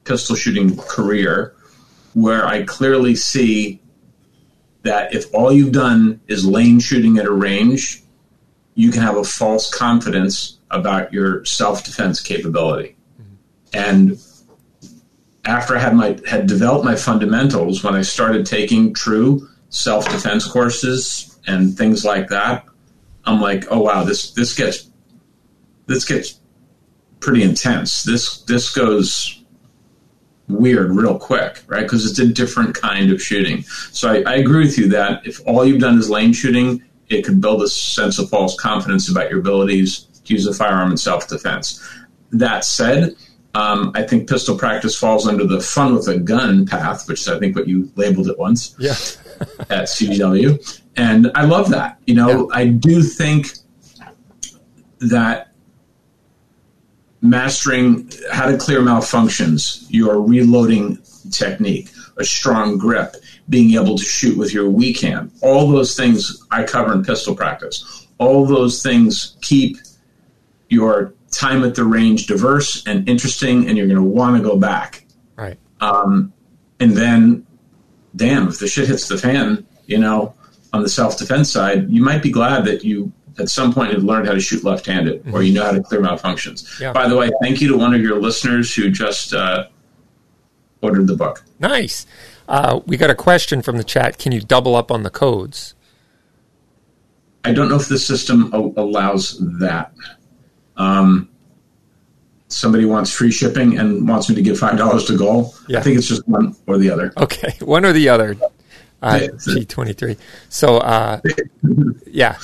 pistol 0.02 0.34
shooting 0.34 0.76
career 0.76 1.54
where 2.14 2.44
I 2.44 2.64
clearly 2.64 3.14
see 3.14 3.80
that 4.82 5.14
if 5.14 5.32
all 5.32 5.52
you've 5.52 5.72
done 5.72 6.20
is 6.26 6.44
lane 6.44 6.80
shooting 6.80 7.18
at 7.18 7.26
a 7.26 7.32
range, 7.32 8.03
you 8.74 8.90
can 8.90 9.02
have 9.02 9.16
a 9.16 9.24
false 9.24 9.72
confidence 9.72 10.58
about 10.70 11.12
your 11.12 11.44
self 11.44 11.84
defense 11.84 12.20
capability. 12.20 12.96
Mm-hmm. 13.20 13.34
And 13.74 14.18
after 15.44 15.76
I 15.76 15.78
had 15.78 15.94
my 15.94 16.18
had 16.26 16.46
developed 16.46 16.84
my 16.84 16.96
fundamentals, 16.96 17.84
when 17.84 17.94
I 17.94 18.02
started 18.02 18.46
taking 18.46 18.94
true 18.94 19.48
self 19.68 20.08
defense 20.10 20.46
courses 20.46 21.38
and 21.46 21.76
things 21.76 22.04
like 22.04 22.28
that, 22.28 22.64
I'm 23.24 23.40
like, 23.40 23.66
oh 23.70 23.80
wow, 23.80 24.04
this 24.04 24.32
this 24.32 24.54
gets 24.54 24.90
this 25.86 26.04
gets 26.04 26.40
pretty 27.20 27.42
intense. 27.42 28.02
This 28.02 28.42
this 28.42 28.70
goes 28.70 29.42
weird 30.48 30.90
real 30.90 31.18
quick, 31.18 31.62
right? 31.66 31.82
Because 31.82 32.08
it's 32.08 32.18
a 32.18 32.26
different 32.26 32.74
kind 32.74 33.10
of 33.10 33.22
shooting. 33.22 33.62
So 33.92 34.10
I, 34.10 34.22
I, 34.30 34.34
agree 34.36 34.64
with 34.66 34.76
you 34.76 34.88
that 34.90 35.26
if 35.26 35.40
all 35.46 35.64
you've 35.64 35.80
done 35.80 35.98
is 35.98 36.10
lane 36.10 36.34
shooting, 36.34 36.82
it 37.08 37.24
could 37.24 37.40
build 37.40 37.62
a 37.62 37.68
sense 37.68 38.18
of 38.18 38.28
false 38.28 38.58
confidence 38.58 39.10
about 39.10 39.30
your 39.30 39.40
abilities 39.40 40.06
to 40.24 40.32
use 40.32 40.46
a 40.46 40.54
firearm 40.54 40.90
in 40.90 40.96
self 40.96 41.28
defense. 41.28 41.82
That 42.30 42.64
said, 42.64 43.14
um, 43.54 43.92
I 43.94 44.02
think 44.02 44.28
pistol 44.28 44.58
practice 44.58 44.96
falls 44.98 45.26
under 45.26 45.46
the 45.46 45.60
fun 45.60 45.94
with 45.94 46.08
a 46.08 46.18
gun 46.18 46.66
path, 46.66 47.06
which 47.08 47.20
is 47.20 47.28
I 47.28 47.38
think 47.38 47.54
what 47.56 47.68
you 47.68 47.90
labeled 47.96 48.28
it 48.28 48.38
once. 48.38 48.74
Yeah. 48.78 48.96
at 49.68 49.86
CGW, 49.86 50.80
and 50.96 51.30
I 51.34 51.44
love 51.44 51.70
that. 51.70 51.98
You 52.06 52.14
know, 52.14 52.48
yeah. 52.50 52.56
I 52.56 52.66
do 52.68 53.02
think 53.02 53.48
that 55.00 55.52
mastering 57.20 58.10
how 58.30 58.46
to 58.50 58.56
clear 58.56 58.80
malfunctions, 58.80 59.86
your 59.88 60.20
reloading 60.20 60.98
technique, 61.30 61.90
a 62.16 62.24
strong 62.24 62.78
grip, 62.78 63.16
being 63.48 63.74
able 63.74 63.96
to 63.96 64.04
shoot 64.04 64.36
with 64.36 64.52
your 64.52 64.68
weak 64.70 65.00
hand. 65.00 65.30
All 65.42 65.68
those 65.68 65.96
things 65.96 66.44
I 66.50 66.64
cover 66.64 66.92
in 66.92 67.04
pistol 67.04 67.34
practice. 67.34 68.06
All 68.18 68.46
those 68.46 68.82
things 68.82 69.36
keep 69.42 69.76
your 70.68 71.14
time 71.30 71.64
at 71.64 71.74
the 71.74 71.84
range 71.84 72.26
diverse 72.26 72.86
and 72.86 73.08
interesting, 73.08 73.68
and 73.68 73.76
you're 73.76 73.86
going 73.86 73.98
to 73.98 74.02
want 74.02 74.36
to 74.36 74.42
go 74.42 74.56
back. 74.56 75.04
Right. 75.36 75.58
Um, 75.80 76.32
and 76.80 76.92
then, 76.92 77.46
damn, 78.16 78.48
if 78.48 78.58
the 78.58 78.66
shit 78.66 78.88
hits 78.88 79.08
the 79.08 79.18
fan, 79.18 79.66
you 79.86 79.98
know, 79.98 80.34
on 80.72 80.82
the 80.82 80.88
self 80.88 81.18
defense 81.18 81.50
side, 81.50 81.90
you 81.90 82.02
might 82.02 82.22
be 82.22 82.30
glad 82.30 82.64
that 82.64 82.84
you 82.84 83.12
at 83.38 83.48
some 83.48 83.72
point 83.72 83.92
had 83.92 84.02
learned 84.02 84.26
how 84.26 84.32
to 84.32 84.40
shoot 84.40 84.62
left-handed 84.64 85.20
mm-hmm. 85.20 85.34
or 85.34 85.42
you 85.42 85.52
know 85.52 85.64
how 85.64 85.72
to 85.72 85.82
clear 85.82 86.00
malfunctions. 86.00 86.80
Yeah. 86.80 86.92
By 86.92 87.08
the 87.08 87.16
way, 87.16 87.30
thank 87.42 87.60
you 87.60 87.68
to 87.68 87.76
one 87.76 87.94
of 87.94 88.00
your 88.00 88.20
listeners 88.20 88.72
who 88.74 88.90
just 88.90 89.34
uh, 89.34 89.66
ordered 90.80 91.06
the 91.06 91.16
book. 91.16 91.42
Nice. 91.58 92.06
Uh, 92.48 92.80
we 92.86 92.96
got 92.96 93.10
a 93.10 93.14
question 93.14 93.62
from 93.62 93.78
the 93.78 93.84
chat. 93.84 94.18
Can 94.18 94.32
you 94.32 94.40
double 94.40 94.76
up 94.76 94.90
on 94.90 95.02
the 95.02 95.10
codes? 95.10 95.74
I 97.44 97.52
don't 97.52 97.68
know 97.68 97.76
if 97.76 97.88
the 97.88 97.98
system 97.98 98.52
allows 98.52 99.38
that. 99.58 99.92
Um, 100.76 101.28
somebody 102.48 102.84
wants 102.84 103.12
free 103.12 103.30
shipping 103.30 103.78
and 103.78 104.08
wants 104.08 104.28
me 104.28 104.34
to 104.34 104.42
give 104.42 104.58
five 104.58 104.78
dollars 104.78 105.04
to 105.06 105.16
goal. 105.16 105.54
Yeah. 105.68 105.78
I 105.78 105.82
think 105.82 105.98
it's 105.98 106.08
just 106.08 106.26
one 106.26 106.56
or 106.66 106.78
the 106.78 106.90
other. 106.90 107.12
Okay, 107.16 107.54
one 107.60 107.84
or 107.84 107.92
the 107.92 108.08
other. 108.08 108.36
Uh, 109.02 109.28
G 109.44 109.64
twenty 109.66 109.92
three. 109.92 110.16
So 110.48 110.78
uh, 110.78 111.20
yeah, 112.06 112.38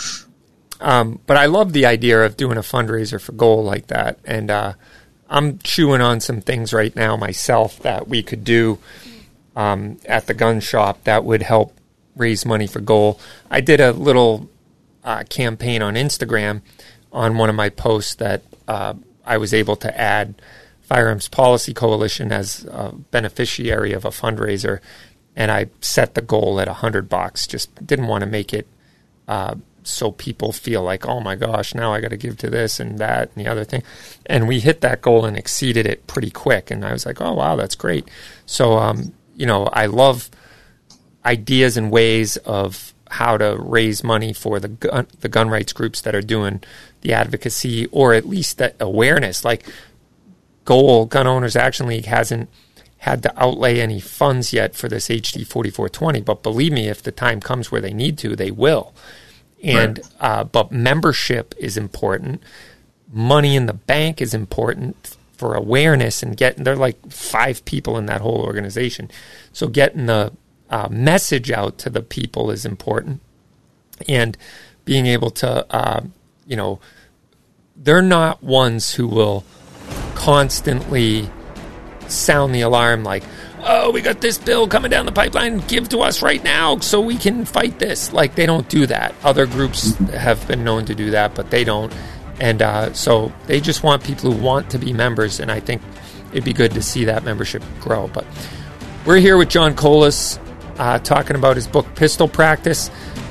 um, 0.80 1.20
but 1.26 1.38
I 1.38 1.46
love 1.46 1.72
the 1.72 1.86
idea 1.86 2.22
of 2.22 2.36
doing 2.36 2.58
a 2.58 2.62
fundraiser 2.62 3.20
for 3.20 3.32
goal 3.32 3.64
like 3.64 3.86
that, 3.86 4.18
and 4.26 4.50
uh, 4.50 4.74
I'm 5.30 5.58
chewing 5.58 6.02
on 6.02 6.20
some 6.20 6.42
things 6.42 6.74
right 6.74 6.94
now 6.94 7.16
myself 7.16 7.78
that 7.80 8.08
we 8.08 8.22
could 8.22 8.44
do 8.44 8.78
um, 9.60 9.98
at 10.06 10.26
the 10.26 10.32
gun 10.32 10.58
shop 10.58 11.04
that 11.04 11.22
would 11.22 11.42
help 11.42 11.78
raise 12.16 12.46
money 12.46 12.66
for 12.66 12.80
goal. 12.80 13.20
I 13.50 13.60
did 13.60 13.78
a 13.78 13.92
little 13.92 14.48
uh, 15.04 15.24
campaign 15.24 15.82
on 15.82 15.94
Instagram 15.94 16.62
on 17.12 17.36
one 17.36 17.50
of 17.50 17.56
my 17.56 17.68
posts 17.68 18.14
that 18.14 18.42
uh, 18.66 18.94
I 19.24 19.36
was 19.36 19.52
able 19.52 19.76
to 19.76 20.00
add 20.00 20.40
Firearms 20.80 21.28
Policy 21.28 21.74
Coalition 21.74 22.32
as 22.32 22.64
a 22.64 22.92
beneficiary 23.10 23.92
of 23.92 24.06
a 24.06 24.10
fundraiser, 24.10 24.80
and 25.36 25.50
I 25.50 25.66
set 25.82 26.14
the 26.14 26.22
goal 26.22 26.58
at 26.58 26.66
a 26.66 26.74
hundred 26.74 27.10
bucks. 27.10 27.46
Just 27.46 27.86
didn't 27.86 28.06
want 28.06 28.22
to 28.22 28.26
make 28.26 28.54
it 28.54 28.66
uh, 29.28 29.56
so 29.82 30.10
people 30.10 30.52
feel 30.52 30.82
like, 30.82 31.06
oh 31.06 31.20
my 31.20 31.36
gosh, 31.36 31.74
now 31.74 31.92
I 31.92 32.00
got 32.00 32.10
to 32.10 32.16
give 32.16 32.38
to 32.38 32.50
this 32.50 32.80
and 32.80 32.98
that 32.98 33.30
and 33.34 33.44
the 33.44 33.50
other 33.50 33.64
thing. 33.64 33.82
And 34.26 34.48
we 34.48 34.60
hit 34.60 34.80
that 34.80 35.02
goal 35.02 35.24
and 35.24 35.36
exceeded 35.36 35.86
it 35.86 36.06
pretty 36.06 36.30
quick. 36.30 36.70
And 36.70 36.84
I 36.84 36.92
was 36.92 37.04
like, 37.04 37.20
oh 37.20 37.34
wow, 37.34 37.56
that's 37.56 37.74
great. 37.74 38.08
So 38.46 38.78
um, 38.78 39.12
you 39.36 39.46
know, 39.46 39.66
I 39.66 39.86
love 39.86 40.30
ideas 41.24 41.76
and 41.76 41.90
ways 41.90 42.36
of 42.38 42.94
how 43.10 43.36
to 43.36 43.56
raise 43.58 44.04
money 44.04 44.32
for 44.32 44.60
the 44.60 44.68
gun, 44.68 45.06
the 45.20 45.28
gun 45.28 45.48
rights 45.50 45.72
groups 45.72 46.00
that 46.02 46.14
are 46.14 46.22
doing 46.22 46.62
the 47.00 47.12
advocacy 47.12 47.86
or 47.86 48.14
at 48.14 48.28
least 48.28 48.58
that 48.58 48.76
awareness. 48.80 49.44
Like 49.44 49.66
Goal 50.64 51.06
Gun 51.06 51.26
Owners 51.26 51.56
Action 51.56 51.86
League 51.88 52.04
hasn't 52.04 52.48
had 52.98 53.22
to 53.22 53.42
outlay 53.42 53.80
any 53.80 53.98
funds 53.98 54.52
yet 54.52 54.74
for 54.74 54.88
this 54.88 55.08
HD 55.08 55.46
4420, 55.46 56.20
but 56.20 56.42
believe 56.42 56.72
me, 56.72 56.88
if 56.88 57.02
the 57.02 57.10
time 57.10 57.40
comes 57.40 57.72
where 57.72 57.80
they 57.80 57.94
need 57.94 58.18
to, 58.18 58.36
they 58.36 58.50
will. 58.50 58.92
And 59.62 59.98
Right. 59.98 60.06
uh, 60.20 60.44
but 60.44 60.70
membership 60.70 61.54
is 61.58 61.76
important. 61.76 62.42
Money 63.12 63.56
in 63.56 63.66
the 63.66 63.72
bank 63.74 64.20
is 64.20 64.34
important 64.34 65.16
for 65.40 65.54
awareness 65.54 66.22
and 66.22 66.36
getting. 66.36 66.64
There 66.64 66.74
are 66.74 66.76
like 66.88 67.10
five 67.10 67.64
people 67.64 67.96
in 67.96 68.04
that 68.06 68.20
whole 68.20 68.42
organization, 68.42 69.10
so 69.52 69.68
getting 69.68 70.04
the 70.04 70.32
uh, 70.68 70.88
message 70.90 71.50
out 71.50 71.78
to 71.78 71.90
the 71.90 72.02
people 72.02 72.50
is 72.50 72.66
important, 72.66 73.20
and 74.06 74.36
being 74.84 75.06
able 75.06 75.30
to, 75.30 75.66
uh, 75.74 76.02
you 76.46 76.56
know, 76.56 76.78
they're 77.74 78.02
not 78.02 78.42
ones 78.42 78.94
who 78.94 79.08
will 79.08 79.44
constantly 80.14 81.30
sound 82.08 82.54
the 82.54 82.60
alarm 82.60 83.02
like, 83.04 83.22
oh, 83.62 83.90
we 83.90 84.02
got 84.02 84.20
this 84.20 84.36
bill 84.38 84.68
coming 84.68 84.90
down 84.90 85.06
the 85.06 85.12
pipeline, 85.12 85.58
give 85.60 85.88
to 85.88 86.00
us 86.00 86.22
right 86.22 86.42
now 86.44 86.78
so 86.80 87.00
we 87.00 87.16
can 87.16 87.44
fight 87.44 87.78
this. 87.78 88.12
Like, 88.12 88.34
they 88.34 88.46
don't 88.46 88.68
do 88.68 88.86
that. 88.86 89.14
Other 89.22 89.46
groups 89.46 89.94
have 90.08 90.46
been 90.46 90.64
known 90.64 90.84
to 90.86 90.94
do 90.94 91.10
that, 91.12 91.34
but 91.34 91.50
they 91.50 91.64
don't. 91.64 91.92
And 92.40 92.62
uh, 92.62 92.92
so 92.94 93.32
they 93.46 93.60
just 93.60 93.82
want 93.82 94.02
people 94.02 94.32
who 94.32 94.42
want 94.42 94.70
to 94.70 94.78
be 94.78 94.92
members, 94.92 95.40
and 95.40 95.50
I 95.50 95.60
think 95.60 95.82
it'd 96.32 96.44
be 96.44 96.54
good 96.54 96.72
to 96.72 96.82
see 96.82 97.04
that 97.04 97.24
membership 97.24 97.62
grow. 97.80 98.08
But 98.08 98.26
we're 99.04 99.18
here 99.18 99.36
with 99.36 99.50
John 99.50 99.74
Colas 99.74 100.38
uh, 100.78 100.98
talking 100.98 101.36
about 101.36 101.56
his 101.56 101.66
book, 101.66 101.94
Pistol 101.94 102.26
Practice, 102.26 102.90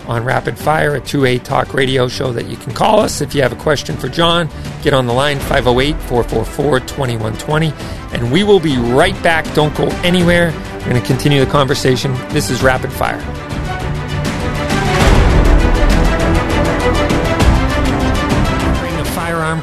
on 0.09 0.25
Rapid 0.25 0.57
Fire, 0.57 0.95
a 0.95 1.01
2A 1.01 1.43
talk 1.43 1.73
radio 1.73 2.07
show 2.07 2.33
that 2.33 2.47
you 2.47 2.57
can 2.57 2.73
call 2.73 2.99
us 2.99 3.21
if 3.21 3.35
you 3.35 3.43
have 3.43 3.53
a 3.53 3.55
question 3.55 3.95
for 3.95 4.09
John. 4.09 4.49
Get 4.81 4.91
on 4.91 5.05
the 5.05 5.13
line 5.13 5.39
508 5.39 5.95
444 6.03 6.79
2120, 6.79 7.73
and 8.15 8.31
we 8.31 8.43
will 8.43 8.59
be 8.59 8.77
right 8.77 9.21
back. 9.21 9.45
Don't 9.53 9.75
go 9.75 9.87
anywhere. 10.03 10.51
We're 10.51 10.89
going 10.89 11.01
to 11.01 11.07
continue 11.07 11.45
the 11.45 11.51
conversation. 11.51 12.13
This 12.29 12.49
is 12.49 12.63
Rapid 12.63 12.91
Fire. 12.91 13.48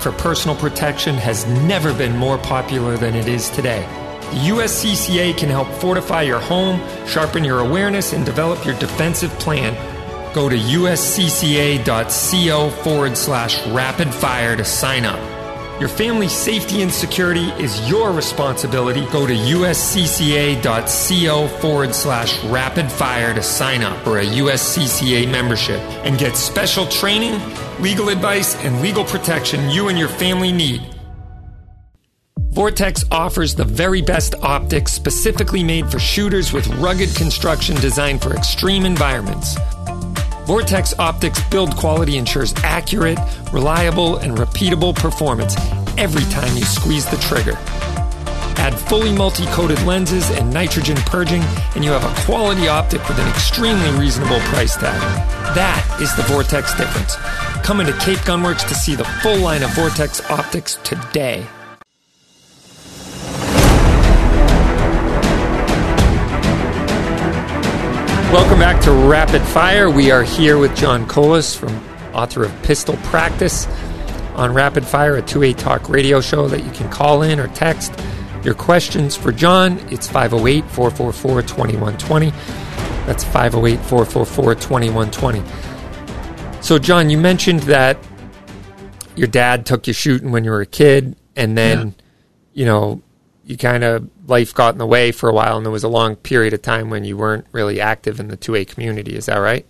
For 0.06 0.12
personal 0.12 0.56
protection 0.56 1.16
has 1.16 1.44
never 1.64 1.92
been 1.92 2.16
more 2.16 2.38
popular 2.38 2.96
than 2.96 3.16
it 3.16 3.26
is 3.26 3.50
today. 3.50 3.80
The 4.30 4.50
USCCA 4.50 5.36
can 5.36 5.48
help 5.48 5.66
fortify 5.80 6.22
your 6.22 6.38
home, 6.38 6.80
sharpen 7.08 7.42
your 7.42 7.58
awareness, 7.58 8.12
and 8.12 8.24
develop 8.24 8.64
your 8.64 8.78
defensive 8.78 9.32
plan. 9.40 9.74
Go 10.32 10.48
to 10.48 10.56
uscca.co 10.56 11.90
forward 12.84 13.16
slash 13.16 13.66
rapid 13.66 14.14
fire 14.14 14.56
to 14.56 14.64
sign 14.64 15.04
up. 15.04 15.35
Your 15.78 15.90
family's 15.90 16.32
safety 16.32 16.80
and 16.80 16.90
security 16.90 17.50
is 17.62 17.86
your 17.86 18.10
responsibility. 18.10 19.04
Go 19.12 19.26
to 19.26 19.34
uscca.co 19.34 20.68
forward 21.60 21.94
slash 21.94 22.42
rapid 22.44 22.90
fire 22.90 23.34
to 23.34 23.42
sign 23.42 23.82
up 23.82 24.02
for 24.02 24.18
a 24.18 24.24
USCCA 24.24 25.30
membership 25.30 25.78
and 26.06 26.18
get 26.18 26.34
special 26.34 26.86
training, 26.86 27.38
legal 27.78 28.08
advice, 28.08 28.54
and 28.64 28.80
legal 28.80 29.04
protection 29.04 29.68
you 29.68 29.88
and 29.88 29.98
your 29.98 30.08
family 30.08 30.50
need. 30.50 30.80
Vortex 32.52 33.04
offers 33.10 33.54
the 33.54 33.64
very 33.66 34.00
best 34.00 34.34
optics 34.36 34.92
specifically 34.92 35.62
made 35.62 35.90
for 35.90 35.98
shooters 35.98 36.54
with 36.54 36.66
rugged 36.78 37.14
construction 37.14 37.76
designed 37.82 38.22
for 38.22 38.34
extreme 38.34 38.86
environments. 38.86 39.58
Vortex 40.46 40.94
Optics 41.00 41.42
build 41.48 41.76
quality 41.76 42.18
ensures 42.18 42.54
accurate, 42.62 43.18
reliable, 43.52 44.18
and 44.18 44.38
repeatable 44.38 44.94
performance 44.94 45.56
every 45.98 46.22
time 46.32 46.56
you 46.56 46.62
squeeze 46.62 47.04
the 47.04 47.16
trigger. 47.16 47.56
Add 48.58 48.78
fully 48.78 49.12
multi 49.12 49.44
coated 49.46 49.82
lenses 49.82 50.30
and 50.30 50.52
nitrogen 50.54 50.96
purging, 50.98 51.42
and 51.74 51.84
you 51.84 51.90
have 51.90 52.04
a 52.04 52.24
quality 52.24 52.68
optic 52.68 53.06
with 53.08 53.18
an 53.18 53.28
extremely 53.28 53.90
reasonable 53.98 54.38
price 54.40 54.76
tag. 54.76 55.00
That 55.56 55.98
is 56.00 56.14
the 56.14 56.22
Vortex 56.22 56.76
difference. 56.76 57.16
Come 57.66 57.80
into 57.80 57.92
Cape 57.94 58.18
Gunworks 58.18 58.66
to 58.68 58.74
see 58.76 58.94
the 58.94 59.04
full 59.04 59.38
line 59.38 59.64
of 59.64 59.74
Vortex 59.74 60.20
optics 60.30 60.78
today. 60.84 61.44
Welcome 68.36 68.58
back 68.58 68.82
to 68.82 68.92
Rapid 68.92 69.40
Fire. 69.40 69.88
We 69.88 70.10
are 70.10 70.22
here 70.22 70.58
with 70.58 70.76
John 70.76 71.08
Colas, 71.08 71.56
from 71.56 71.74
author 72.12 72.44
of 72.44 72.62
Pistol 72.62 72.98
Practice 73.04 73.66
on 74.34 74.52
Rapid 74.52 74.84
Fire, 74.84 75.16
a 75.16 75.22
2A 75.22 75.56
talk 75.56 75.88
radio 75.88 76.20
show 76.20 76.46
that 76.48 76.62
you 76.62 76.70
can 76.72 76.90
call 76.90 77.22
in 77.22 77.40
or 77.40 77.48
text 77.48 77.98
your 78.44 78.52
questions 78.52 79.16
for 79.16 79.32
John. 79.32 79.78
It's 79.90 80.06
508 80.06 80.66
444 80.66 81.42
2120. 81.44 82.30
That's 83.06 83.24
508 83.24 83.80
444 83.80 84.54
2120. 84.54 86.62
So, 86.62 86.78
John, 86.78 87.08
you 87.08 87.16
mentioned 87.16 87.60
that 87.60 87.96
your 89.16 89.28
dad 89.28 89.64
took 89.64 89.86
you 89.86 89.94
shooting 89.94 90.30
when 90.30 90.44
you 90.44 90.50
were 90.50 90.60
a 90.60 90.66
kid, 90.66 91.16
and 91.36 91.56
then, 91.56 91.94
you 92.52 92.66
know, 92.66 93.00
you 93.46 93.56
kind 93.56 93.82
of 93.82 94.10
life 94.26 94.52
got 94.54 94.74
in 94.74 94.78
the 94.78 94.86
way 94.86 95.12
for 95.12 95.28
a 95.28 95.32
while, 95.32 95.56
and 95.56 95.64
there 95.64 95.72
was 95.72 95.84
a 95.84 95.88
long 95.88 96.16
period 96.16 96.52
of 96.52 96.62
time 96.62 96.90
when 96.90 97.04
you 97.04 97.16
weren't 97.16 97.46
really 97.52 97.80
active 97.80 98.18
in 98.20 98.28
the 98.28 98.36
2A 98.36 98.66
community. 98.68 99.14
Is 99.16 99.26
that 99.26 99.36
right? 99.36 99.64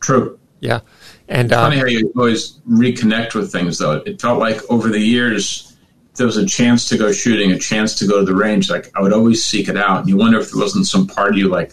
True. 0.00 0.38
Yeah. 0.60 0.80
And 1.28 1.50
It's 1.50 1.54
funny 1.60 1.76
um, 1.76 1.80
how 1.82 1.86
you 1.86 2.12
always 2.16 2.60
reconnect 2.68 3.34
with 3.34 3.50
things, 3.52 3.78
though. 3.78 4.02
It 4.06 4.20
felt 4.20 4.38
like 4.38 4.60
over 4.70 4.88
the 4.88 4.98
years, 5.00 5.76
there 6.16 6.26
was 6.26 6.36
a 6.36 6.46
chance 6.46 6.88
to 6.88 6.98
go 6.98 7.12
shooting, 7.12 7.52
a 7.52 7.58
chance 7.58 7.94
to 7.96 8.06
go 8.06 8.20
to 8.20 8.24
the 8.26 8.34
range, 8.34 8.70
like 8.70 8.90
I 8.96 9.00
would 9.02 9.12
always 9.12 9.44
seek 9.44 9.68
it 9.68 9.76
out. 9.76 10.00
And 10.00 10.08
you 10.08 10.16
wonder 10.16 10.38
if 10.38 10.50
there 10.52 10.60
wasn't 10.60 10.86
some 10.86 11.06
part 11.06 11.32
of 11.32 11.38
you 11.38 11.48
like 11.48 11.72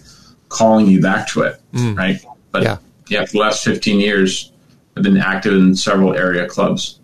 calling 0.49 0.87
you 0.87 1.01
back 1.01 1.27
to 1.29 1.41
it, 1.43 1.61
Mm. 1.73 1.97
right? 1.97 2.17
But 2.51 2.63
Yeah. 2.63 2.77
yeah. 3.09 3.25
for 3.25 3.31
the 3.33 3.39
last 3.39 3.63
15 3.63 3.99
years, 3.99 4.51
I've 4.97 5.03
been 5.03 5.17
active 5.17 5.53
in 5.53 5.75
several 5.75 6.13
area 6.13 6.45
clubs. 6.47 6.99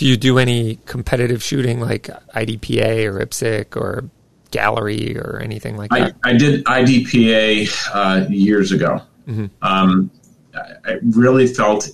Do 0.00 0.06
you 0.06 0.16
do 0.16 0.38
any 0.38 0.76
competitive 0.86 1.42
shooting 1.42 1.78
like 1.78 2.04
IDPA 2.34 3.04
or 3.04 3.20
IPSC 3.20 3.76
or 3.76 4.08
gallery 4.50 5.14
or 5.18 5.38
anything 5.44 5.76
like 5.76 5.90
that? 5.90 6.16
I 6.24 6.32
did 6.32 6.64
IDPA 6.64 7.70
uh, 7.92 8.26
years 8.30 8.72
ago. 8.72 9.02
Mhm. 9.28 9.50
Um, 9.60 10.10
I, 10.54 10.92
I 10.92 10.98
really 11.02 11.46
felt 11.46 11.90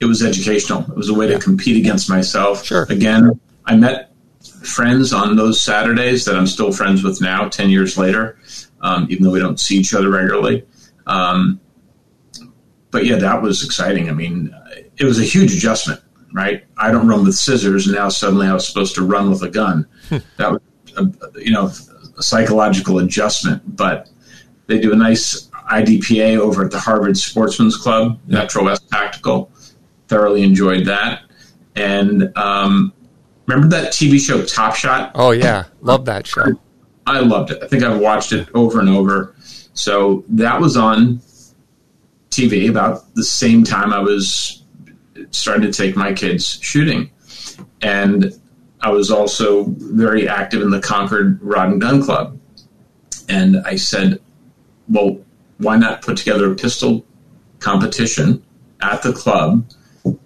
it 0.00 0.06
was 0.06 0.22
educational. 0.22 0.90
It 0.90 0.96
was 0.96 1.10
a 1.10 1.14
way 1.14 1.26
to 1.26 1.38
compete 1.38 1.76
against 1.76 2.08
myself. 2.08 2.64
Sure. 2.64 2.86
Again, 2.88 3.38
I 3.66 3.76
met 3.76 4.14
friends 4.62 5.12
on 5.12 5.36
those 5.36 5.60
Saturdays 5.60 6.24
that 6.24 6.36
I'm 6.36 6.46
still 6.46 6.72
friends 6.72 7.02
with 7.02 7.20
now, 7.20 7.50
10 7.50 7.68
years 7.68 7.98
later, 7.98 8.38
um, 8.80 9.06
even 9.10 9.22
though 9.22 9.32
we 9.32 9.38
don't 9.38 9.60
see 9.60 9.76
each 9.76 9.92
other 9.92 10.08
regularly. 10.08 10.64
Um, 11.06 11.60
but 12.90 13.04
yeah, 13.04 13.16
that 13.16 13.42
was 13.42 13.62
exciting. 13.62 14.08
I 14.08 14.14
mean, 14.14 14.56
it 14.96 15.04
was 15.04 15.20
a 15.20 15.24
huge 15.24 15.52
adjustment, 15.54 16.00
right? 16.34 16.64
I 16.76 16.90
don't 16.90 17.06
run 17.06 17.24
with 17.24 17.36
scissors, 17.36 17.86
and 17.86 17.94
now 17.96 18.10
suddenly 18.10 18.46
I 18.46 18.52
was 18.52 18.66
supposed 18.66 18.94
to 18.96 19.02
run 19.02 19.30
with 19.30 19.42
a 19.42 19.48
gun. 19.48 19.86
that 20.10 20.50
was, 20.50 20.60
a, 20.96 21.40
you 21.40 21.52
know, 21.52 21.70
a 22.18 22.22
psychological 22.22 22.98
adjustment. 22.98 23.76
But 23.76 24.10
they 24.66 24.78
do 24.80 24.92
a 24.92 24.96
nice 24.96 25.48
IDPA 25.70 26.38
over 26.38 26.64
at 26.64 26.72
the 26.72 26.80
Harvard 26.80 27.16
Sportsman's 27.16 27.76
Club, 27.76 28.18
Metro 28.26 28.64
West 28.64 28.90
Tactical. 28.90 29.50
Thoroughly 30.08 30.42
enjoyed 30.42 30.84
that. 30.86 31.22
And 31.76 32.36
um, 32.36 32.92
remember 33.46 33.68
that 33.68 33.92
TV 33.92 34.18
show 34.18 34.44
Top 34.44 34.74
Shot? 34.74 35.12
Oh 35.14 35.30
yeah, 35.30 35.64
love 35.80 36.04
that 36.06 36.26
show. 36.26 36.60
I 37.06 37.20
loved 37.20 37.52
it. 37.52 37.62
I 37.62 37.68
think 37.68 37.84
I've 37.84 38.00
watched 38.00 38.32
it 38.32 38.48
over 38.54 38.80
and 38.80 38.88
over. 38.88 39.34
So 39.74 40.24
that 40.28 40.60
was 40.60 40.76
on 40.76 41.20
TV 42.30 42.68
about 42.68 43.14
the 43.14 43.24
same 43.24 43.62
time 43.62 43.92
I 43.92 44.00
was 44.00 44.63
starting 45.34 45.70
to 45.70 45.72
take 45.72 45.96
my 45.96 46.12
kids 46.12 46.58
shooting. 46.60 47.10
And 47.82 48.32
I 48.80 48.90
was 48.90 49.10
also 49.10 49.64
very 49.64 50.28
active 50.28 50.62
in 50.62 50.70
the 50.70 50.80
Concord 50.80 51.40
Rod 51.42 51.70
and 51.70 51.80
Gun 51.80 52.02
Club. 52.02 52.38
And 53.28 53.56
I 53.64 53.76
said, 53.76 54.20
well, 54.88 55.18
why 55.58 55.76
not 55.76 56.02
put 56.02 56.16
together 56.16 56.52
a 56.52 56.54
pistol 56.54 57.04
competition 57.60 58.44
at 58.82 59.02
the 59.02 59.12
club 59.12 59.64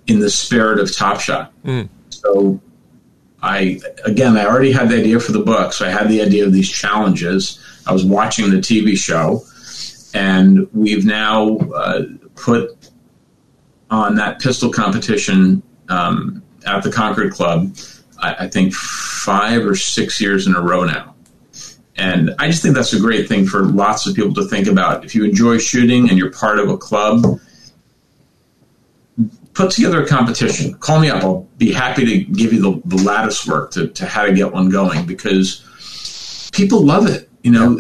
in 0.07 0.19
the 0.19 0.31
spirit 0.31 0.81
of 0.81 0.95
Top 0.95 1.21
Shot? 1.21 1.53
Mm. 1.63 1.89
So 2.11 2.61
I, 3.43 3.81
again, 4.05 4.37
I 4.37 4.47
already 4.47 4.73
had 4.73 4.89
the 4.89 4.99
idea 4.99 5.21
for 5.21 5.33
the 5.33 5.41
book. 5.41 5.73
So 5.73 5.87
I 5.87 5.91
had 5.91 6.09
the 6.09 6.21
idea 6.21 6.45
of 6.45 6.53
these 6.53 6.69
challenges. 6.69 7.61
I 7.87 7.93
was 7.93 8.05
watching 8.05 8.51
the 8.51 8.57
TV 8.57 8.97
show, 8.97 9.45
and 10.15 10.69
we've 10.73 11.05
now 11.05 11.59
uh, 11.59 12.03
put 12.35 12.88
on 13.91 14.15
that 14.17 14.41
pistol 14.41 14.71
competition 14.71 15.63
um, 15.89 16.43
at 16.67 16.83
the 16.83 16.91
Concord 16.91 17.33
Club, 17.33 17.75
I, 18.19 18.35
I 18.41 18.49
think 18.49 18.75
five 18.75 19.65
or 19.65 19.75
six 19.75 20.21
years 20.21 20.47
in 20.47 20.55
a 20.55 20.61
row 20.61 20.85
now. 20.85 21.15
And 21.97 22.35
I 22.39 22.47
just 22.47 22.63
think 22.63 22.77
that's 22.77 22.93
a 22.93 23.01
great 23.01 23.29
thing 23.29 23.45
for 23.45 23.65
lots 23.65 24.07
of 24.07 24.15
people 24.15 24.33
to 24.35 24.45
think 24.45 24.69
about. 24.69 25.05
If 25.05 25.15
you 25.15 25.25
enjoy 25.25 25.59
shooting 25.59 26.09
and 26.09 26.17
you're 26.17 26.31
part 26.31 26.61
of 26.61 26.69
a 26.69 26.77
club, 26.77 27.41
put 29.53 29.73
together 29.73 30.03
a 30.05 30.07
competition. 30.07 30.75
Call 30.75 31.01
me 31.01 31.11
up. 31.11 31.25
I'll 31.25 31.49
be 31.59 31.73
happy 31.73 32.05
to 32.05 32.33
give 32.33 32.53
you 32.53 32.61
the, 32.61 32.81
the 32.85 33.03
lattice 33.03 33.45
work 33.47 33.73
to, 33.73 33.89
to 33.89 34.07
how 34.07 34.25
to 34.25 34.33
get 34.33 34.53
one 34.53 34.69
going 34.69 35.05
because 35.07 36.49
people 36.53 36.85
love 36.85 37.09
it. 37.09 37.29
You 37.43 37.51
know, 37.53 37.79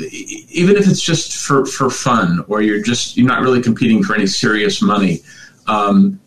even 0.48 0.76
if 0.76 0.89
it's 0.89 1.02
just 1.02 1.36
for, 1.36 1.66
for 1.66 1.90
fun 1.90 2.44
or 2.48 2.62
you're 2.62 2.82
just 2.82 3.16
you're 3.16 3.26
not 3.26 3.43
really 3.43 3.62
competing 3.62 4.02
for 4.02 4.14
any 4.14 4.26
serious 4.26 4.82
money, 4.82 5.20
um, 5.69 6.20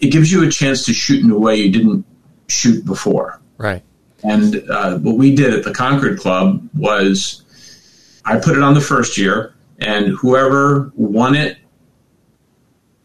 it 0.00 0.08
gives 0.08 0.32
you 0.32 0.42
a 0.46 0.50
chance 0.50 0.84
to 0.86 0.92
shoot 0.92 1.22
in 1.22 1.30
a 1.30 1.38
way 1.38 1.56
you 1.56 1.70
didn't 1.70 2.04
shoot 2.48 2.84
before. 2.84 3.40
Right. 3.58 3.82
And 4.22 4.68
uh, 4.68 4.98
what 4.98 5.16
we 5.16 5.34
did 5.34 5.54
at 5.54 5.64
the 5.64 5.72
Concord 5.72 6.18
Club 6.18 6.68
was 6.74 7.44
I 8.24 8.38
put 8.38 8.56
it 8.56 8.62
on 8.62 8.74
the 8.74 8.80
first 8.80 9.16
year, 9.16 9.54
and 9.78 10.08
whoever 10.08 10.92
won 10.94 11.34
it 11.34 11.58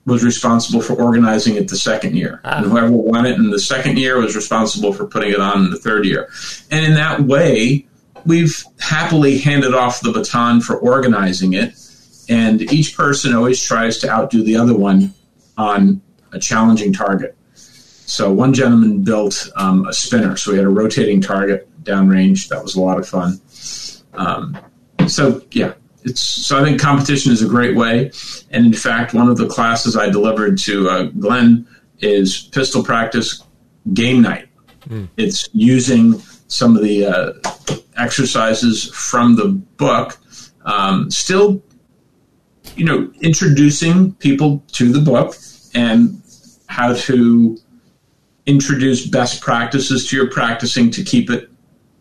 was 0.05 0.23
responsible 0.23 0.81
for 0.81 0.93
organizing 0.93 1.55
it 1.55 1.67
the 1.67 1.77
second 1.77 2.15
year. 2.15 2.39
And 2.43 2.65
whoever 2.65 2.91
won 2.91 3.25
it 3.25 3.35
in 3.35 3.49
the 3.49 3.59
second 3.59 3.97
year 3.97 4.19
was 4.19 4.35
responsible 4.35 4.93
for 4.93 5.07
putting 5.07 5.31
it 5.31 5.39
on 5.39 5.65
in 5.65 5.71
the 5.71 5.79
third 5.79 6.05
year. 6.05 6.29
And 6.69 6.85
in 6.85 6.93
that 6.93 7.21
way, 7.21 7.87
we've 8.23 8.63
happily 8.79 9.39
handed 9.39 9.73
off 9.73 10.01
the 10.01 10.11
baton 10.11 10.61
for 10.61 10.77
organizing 10.77 11.53
it. 11.53 11.73
And 12.29 12.61
each 12.71 12.95
person 12.95 13.33
always 13.33 13.63
tries 13.63 13.97
to 13.99 14.09
outdo 14.09 14.43
the 14.43 14.57
other 14.57 14.75
one 14.75 15.14
on 15.57 16.01
a 16.31 16.39
challenging 16.39 16.93
target. 16.93 17.35
So 17.53 18.31
one 18.31 18.53
gentleman 18.53 19.03
built 19.03 19.49
um, 19.55 19.87
a 19.87 19.93
spinner. 19.93 20.37
So 20.37 20.51
we 20.51 20.57
had 20.57 20.65
a 20.65 20.69
rotating 20.69 21.21
target 21.21 21.67
downrange. 21.83 22.49
That 22.49 22.61
was 22.61 22.75
a 22.75 22.81
lot 22.81 22.99
of 22.99 23.07
fun. 23.07 23.41
Um, 24.13 24.57
so 25.07 25.41
yeah, 25.51 25.73
it's 26.03 26.21
so 26.21 26.59
I 26.59 26.63
think 26.63 26.79
competition 26.79 27.31
is 27.31 27.41
a 27.41 27.47
great 27.47 27.75
way. 27.75 28.11
And 28.51 28.65
in 28.65 28.73
fact, 28.73 29.13
one 29.13 29.27
of 29.27 29.37
the 29.37 29.47
classes 29.47 29.97
I 29.97 30.09
delivered 30.09 30.57
to 30.59 30.89
uh, 30.89 31.03
Glenn 31.03 31.67
is 31.99 32.49
pistol 32.51 32.83
practice 32.83 33.43
game 33.93 34.21
night. 34.21 34.47
Mm. 34.87 35.09
It's 35.17 35.49
using 35.53 36.19
some 36.47 36.75
of 36.75 36.83
the 36.83 37.05
uh, 37.05 37.33
exercises 37.97 38.89
from 38.93 39.35
the 39.35 39.47
book, 39.47 40.17
um, 40.65 41.09
still, 41.09 41.61
you 42.75 42.85
know, 42.85 43.11
introducing 43.21 44.13
people 44.15 44.63
to 44.73 44.91
the 44.91 44.99
book 44.99 45.35
and 45.73 46.21
how 46.67 46.93
to 46.93 47.57
introduce 48.45 49.07
best 49.07 49.41
practices 49.41 50.07
to 50.09 50.15
your 50.15 50.29
practicing 50.29 50.91
to 50.91 51.03
keep 51.03 51.29
it 51.29 51.49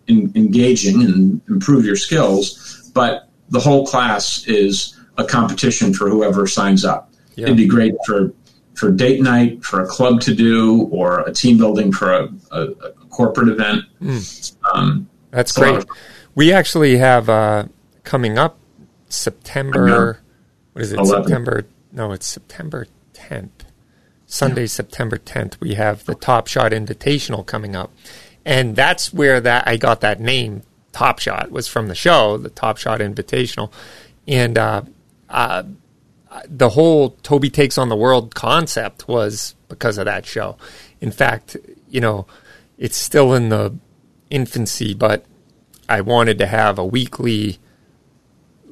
in, 0.09 0.33
engaging 0.35 1.03
and 1.03 1.41
improve 1.49 1.85
your 1.85 1.97
skills. 1.97 2.91
But 2.95 3.29
the 3.51 3.61
whole 3.61 3.87
class 3.87 4.47
is 4.47 4.99
a 5.17 5.25
competition 5.25 5.95
for 5.95 6.11
whoever 6.11 6.47
signs 6.47 6.85
up. 6.85 7.13
Yeah. 7.37 7.45
It'd 7.47 7.57
be 7.57 7.67
great 7.67 7.95
for 8.07 8.33
for 8.75 8.91
date 8.91 9.21
night, 9.23 9.65
for 9.65 9.81
a 9.83 9.87
club 9.87 10.21
to 10.23 10.35
do, 10.35 10.89
or 10.91 11.21
a 11.21 11.33
team 11.33 11.57
building 11.57 11.93
for 11.93 12.13
a, 12.13 12.29
a, 12.51 12.63
a 12.63 12.93
corporate 13.09 13.49
event. 13.49 13.85
Mm. 14.03 14.57
Um, 14.75 15.09
That's 15.31 15.53
it's 15.53 15.59
a 15.59 15.61
lot 15.61 15.67
great. 15.75 15.83
of- 15.85 15.97
We 16.35 16.53
actually 16.53 16.97
have 16.97 17.29
uh, 17.29 17.67
coming 18.03 18.37
up 18.37 18.59
September. 19.09 20.19
What 20.75 20.83
is 20.83 20.93
it? 20.93 20.99
11. 20.99 21.25
September? 21.25 21.67
No, 21.93 22.13
it's 22.13 22.27
September 22.27 22.87
10th. 23.15 23.51
Sunday, 24.27 24.67
September 24.67 25.17
10th. 25.17 25.61
We 25.61 25.75
have 25.75 26.05
the 26.05 26.17
Top 26.17 26.49
Shot 26.49 26.73
Invitational 26.73 27.47
coming 27.47 27.77
up, 27.77 27.93
and 28.45 28.75
that's 28.75 29.13
where 29.13 29.41
that 29.41 29.69
I 29.69 29.77
got 29.77 30.01
that 30.01 30.21
name. 30.21 30.63
Top 30.93 31.21
Shot 31.21 31.53
was 31.53 31.69
from 31.69 31.87
the 31.87 31.95
show, 31.95 32.37
the 32.37 32.51
Top 32.51 32.77
Shot 32.77 32.99
Invitational, 32.99 33.73
and 34.27 34.59
uh, 34.59 34.83
uh, 35.29 35.63
the 36.49 36.71
whole 36.71 37.11
Toby 37.23 37.51
takes 37.51 37.79
on 37.79 37.89
the 37.89 37.97
world 37.97 38.35
concept 38.35 39.07
was 39.07 39.55
because 39.69 39.97
of 39.99 40.07
that 40.07 40.27
show. 40.27 40.57
In 41.01 41.13
fact, 41.13 41.57
you 41.89 42.01
know, 42.01 42.27
it's 42.79 42.97
still 42.97 43.35
in 43.35 43.49
the 43.51 43.77
infancy, 44.31 44.95
but 44.95 45.25
I 45.89 46.01
wanted 46.01 46.39
to 46.39 46.47
have 46.47 46.79
a 46.79 46.85
weekly 46.85 47.59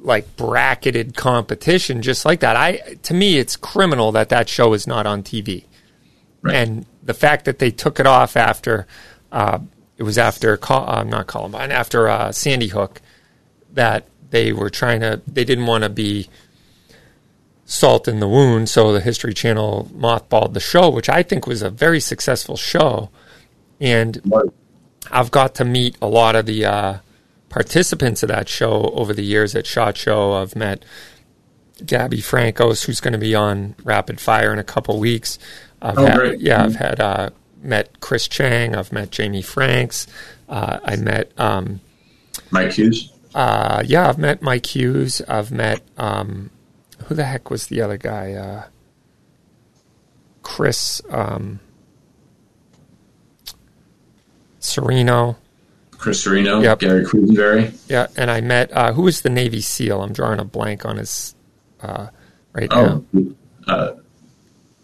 like 0.03 0.35
bracketed 0.35 1.15
competition 1.15 2.01
just 2.01 2.25
like 2.25 2.41
that. 2.41 2.55
I 2.55 2.97
to 3.03 3.13
me 3.13 3.37
it's 3.37 3.55
criminal 3.55 4.11
that 4.11 4.29
that 4.29 4.49
show 4.49 4.73
is 4.73 4.85
not 4.85 5.07
on 5.07 5.23
TV. 5.23 5.65
And 6.45 6.85
the 7.01 7.13
fact 7.13 7.45
that 7.45 7.59
they 7.59 7.71
took 7.71 7.99
it 8.01 8.05
off 8.05 8.35
after 8.35 8.85
uh, 9.31 9.59
it 9.97 10.03
was 10.03 10.17
after 10.17 10.57
Col- 10.57 10.89
uh, 10.89 11.03
not 11.03 11.27
Columbine 11.27 11.71
after 11.71 12.09
uh, 12.09 12.31
Sandy 12.33 12.67
Hook 12.67 13.01
that 13.71 14.07
they 14.29 14.51
were 14.51 14.69
trying 14.69 14.99
to 14.99 15.21
they 15.25 15.45
didn't 15.45 15.67
want 15.67 15.83
to 15.83 15.89
be 15.89 16.29
salt 17.65 18.09
in 18.09 18.19
the 18.19 18.27
wound 18.27 18.67
so 18.67 18.91
the 18.91 18.99
History 18.99 19.33
Channel 19.33 19.89
mothballed 19.95 20.53
the 20.53 20.59
show 20.59 20.89
which 20.89 21.07
I 21.07 21.23
think 21.23 21.47
was 21.47 21.61
a 21.61 21.69
very 21.69 22.01
successful 22.01 22.57
show 22.57 23.09
and 23.79 24.21
I've 25.09 25.31
got 25.31 25.55
to 25.55 25.65
meet 25.65 25.95
a 26.01 26.07
lot 26.07 26.35
of 26.35 26.45
the 26.45 26.65
uh, 26.65 26.97
participants 27.53 28.23
of 28.23 28.29
that 28.29 28.49
show 28.49 28.89
over 28.95 29.13
the 29.13 29.23
years 29.23 29.53
at 29.55 29.67
Shot 29.67 29.95
Show. 29.95 30.33
I've 30.33 30.55
met 30.55 30.83
Gabby 31.85 32.19
Franco, 32.19 32.69
who's 32.73 32.99
going 32.99 33.11
to 33.13 33.19
be 33.19 33.35
on 33.35 33.75
Rapid 33.83 34.19
Fire 34.19 34.51
in 34.51 34.57
a 34.57 34.63
couple 34.63 34.99
weeks. 34.99 35.37
I've 35.79 35.97
Oh, 35.99 36.05
had, 36.07 36.15
great. 36.17 36.39
Yeah, 36.41 36.63
I've 36.63 36.75
had 36.75 36.99
uh, 36.99 37.29
met 37.61 37.99
Chris 37.99 38.27
Cheng. 38.27 38.75
I've 38.75 38.91
met 38.91 39.11
Jamie 39.11 39.43
Franks. 39.43 40.07
Uh, 40.49 40.79
I 40.83 40.95
met 40.95 41.31
um, 41.39 41.79
Mike 42.49 42.71
Hughes. 42.71 43.13
Uh, 43.35 43.83
yeah, 43.85 44.09
I've 44.09 44.17
met 44.17 44.41
Mike 44.41 44.65
Hughes. 44.75 45.21
I've 45.27 45.51
met 45.51 45.81
um, 45.97 46.49
who 47.05 47.13
the 47.13 47.25
heck 47.25 47.51
was 47.51 47.67
the 47.67 47.81
other 47.81 47.97
guy? 47.97 48.33
Uh, 48.33 48.63
Chris 50.41 51.01
um, 51.11 51.59
Sereno. 54.59 55.37
Chris 56.03 56.21
Sereno, 56.21 56.59
Yep. 56.59 56.79
Gary 56.79 57.05
Quesenberry. 57.05 57.73
Yeah, 57.89 58.07
and 58.17 58.29
I 58.29 58.41
met 58.41 58.69
uh, 58.73 58.91
who 58.91 59.03
was 59.03 59.21
the 59.21 59.29
Navy 59.29 59.61
SEAL? 59.61 60.01
I'm 60.03 60.11
drawing 60.11 60.37
a 60.41 60.43
blank 60.43 60.83
on 60.85 60.97
his 60.97 61.33
uh, 61.81 62.07
right 62.51 62.69
now. 62.69 63.05
Oh, 63.69 63.97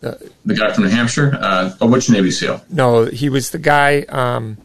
uh, 0.01 0.13
the 0.45 0.55
guy 0.55 0.71
from 0.71 0.85
New 0.85 0.89
Hampshire. 0.89 1.37
Uh, 1.37 1.75
oh, 1.81 1.87
which 1.87 2.09
Navy 2.09 2.31
SEAL? 2.31 2.63
No, 2.69 3.03
he 3.03 3.27
was 3.27 3.49
the 3.49 3.57
guy. 3.59 4.03
Um, 4.07 4.57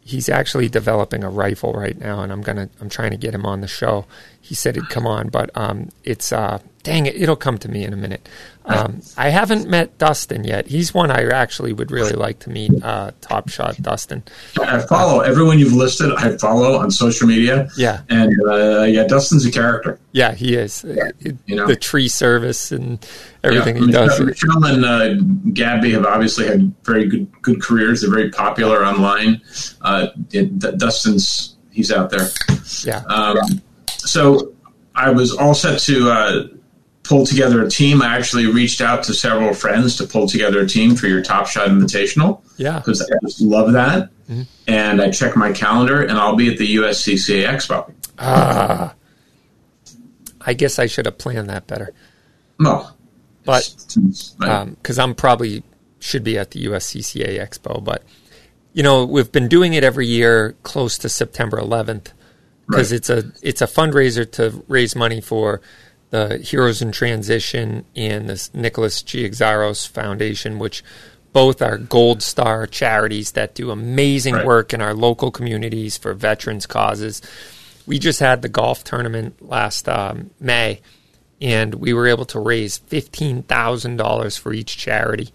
he's 0.00 0.28
actually 0.28 0.68
developing 0.68 1.22
a 1.22 1.30
rifle 1.30 1.72
right 1.72 1.96
now, 1.96 2.22
and 2.22 2.32
I'm 2.32 2.42
gonna 2.42 2.68
I'm 2.80 2.88
trying 2.88 3.12
to 3.12 3.16
get 3.16 3.32
him 3.32 3.46
on 3.46 3.60
the 3.60 3.68
show. 3.68 4.06
He 4.44 4.54
said 4.54 4.74
he'd 4.76 4.90
come 4.90 5.06
on, 5.06 5.30
but 5.30 5.50
um, 5.54 5.88
it's 6.04 6.30
uh, 6.30 6.58
dang 6.82 7.06
it, 7.06 7.16
it'll 7.16 7.34
come 7.34 7.56
to 7.56 7.68
me 7.70 7.82
in 7.82 7.94
a 7.94 7.96
minute. 7.96 8.28
Um, 8.66 9.00
I 9.16 9.30
haven't 9.30 9.70
met 9.70 9.96
Dustin 9.96 10.44
yet. 10.44 10.66
He's 10.66 10.92
one 10.92 11.10
I 11.10 11.24
actually 11.30 11.72
would 11.72 11.90
really 11.90 12.12
like 12.12 12.40
to 12.40 12.50
meet. 12.50 12.70
Uh, 12.82 13.12
Top 13.22 13.48
Shot 13.48 13.76
Dustin. 13.80 14.22
I 14.60 14.80
follow 14.80 15.20
everyone 15.20 15.58
you've 15.58 15.72
listed. 15.72 16.12
I 16.14 16.36
follow 16.36 16.76
on 16.76 16.90
social 16.90 17.26
media. 17.26 17.68
Yeah. 17.78 18.02
and 18.10 18.32
uh, 18.46 18.82
yeah, 18.82 19.04
Dustin's 19.06 19.46
a 19.46 19.50
character. 19.50 19.98
Yeah, 20.12 20.34
he 20.34 20.54
is. 20.56 20.84
It- 20.84 21.36
you 21.46 21.56
know. 21.56 21.66
the 21.66 21.76
tree 21.76 22.08
service 22.08 22.70
and 22.70 22.98
everything 23.42 23.76
Yeah, 23.78 23.86
he 23.86 23.92
does. 23.92 24.20
Michelle, 24.20 24.60
Michelle 24.60 24.74
and 24.74 24.84
uh, 24.84 25.24
Gabby 25.54 25.92
have 25.92 26.04
obviously 26.04 26.46
had 26.46 26.70
very 26.84 27.06
good 27.08 27.30
good 27.40 27.62
careers. 27.62 28.02
They're 28.02 28.10
very 28.10 28.28
popular 28.30 28.84
online. 28.84 29.40
Uh, 29.80 30.08
it, 30.32 30.58
D- 30.58 30.72
Dustin's 30.76 31.56
he's 31.70 31.90
out 31.90 32.10
there. 32.10 32.28
Yeah. 32.84 32.98
Um, 33.08 33.36
so 34.06 34.54
I 34.94 35.10
was 35.10 35.34
all 35.34 35.54
set 35.54 35.80
to 35.80 36.10
uh, 36.10 36.46
pull 37.02 37.26
together 37.26 37.62
a 37.62 37.70
team. 37.70 38.02
I 38.02 38.16
actually 38.16 38.46
reached 38.46 38.80
out 38.80 39.04
to 39.04 39.14
several 39.14 39.52
friends 39.54 39.96
to 39.96 40.06
pull 40.06 40.26
together 40.26 40.60
a 40.60 40.66
team 40.66 40.96
for 40.96 41.06
your 41.06 41.22
Top 41.22 41.46
Shot 41.46 41.68
Invitational. 41.68 42.42
Yeah. 42.56 42.78
Because 42.78 43.02
I 43.02 43.14
just 43.22 43.40
love 43.40 43.72
that. 43.72 44.10
Mm-hmm. 44.28 44.42
And 44.66 45.02
I 45.02 45.10
check 45.10 45.36
my 45.36 45.52
calendar, 45.52 46.02
and 46.02 46.12
I'll 46.12 46.36
be 46.36 46.50
at 46.50 46.58
the 46.58 46.76
USCCA 46.76 47.46
Expo. 47.46 47.92
Ah. 48.18 48.94
I 50.40 50.54
guess 50.54 50.78
I 50.78 50.86
should 50.86 51.06
have 51.06 51.18
planned 51.18 51.50
that 51.50 51.66
better. 51.66 51.92
No. 52.58 52.88
But, 53.44 53.74
because 53.98 54.98
um, 54.98 55.10
I'm 55.10 55.14
probably 55.14 55.62
should 56.00 56.24
be 56.24 56.38
at 56.38 56.52
the 56.52 56.66
USCCA 56.66 57.38
Expo, 57.38 57.82
but, 57.82 58.02
you 58.72 58.82
know, 58.82 59.04
we've 59.04 59.32
been 59.32 59.48
doing 59.48 59.74
it 59.74 59.84
every 59.84 60.06
year 60.06 60.54
close 60.62 60.96
to 60.98 61.08
September 61.08 61.58
11th 61.58 62.12
because 62.66 62.90
right. 62.90 62.96
it's 62.96 63.10
a 63.10 63.32
it's 63.42 63.62
a 63.62 63.66
fundraiser 63.66 64.30
to 64.32 64.64
raise 64.68 64.96
money 64.96 65.20
for 65.20 65.60
the 66.10 66.38
Heroes 66.38 66.80
in 66.80 66.92
Transition 66.92 67.84
and 67.96 68.28
the 68.28 68.50
Nicholas 68.54 69.02
Xiarhos 69.02 69.88
Foundation, 69.88 70.58
which 70.58 70.84
both 71.32 71.60
are 71.60 71.76
gold 71.76 72.22
star 72.22 72.66
charities 72.66 73.32
that 73.32 73.54
do 73.54 73.70
amazing 73.70 74.34
right. 74.34 74.46
work 74.46 74.72
in 74.72 74.80
our 74.80 74.94
local 74.94 75.32
communities 75.32 75.96
for 75.96 76.14
veterans 76.14 76.66
causes. 76.66 77.20
We 77.86 77.98
just 77.98 78.20
had 78.20 78.42
the 78.42 78.48
golf 78.48 78.84
tournament 78.84 79.42
last 79.42 79.88
um, 79.88 80.30
May, 80.38 80.80
and 81.40 81.74
we 81.74 81.92
were 81.92 82.06
able 82.06 82.24
to 82.26 82.38
raise 82.38 82.78
fifteen 82.78 83.42
thousand 83.42 83.96
dollars 83.96 84.36
for 84.36 84.52
each 84.52 84.78
charity, 84.78 85.30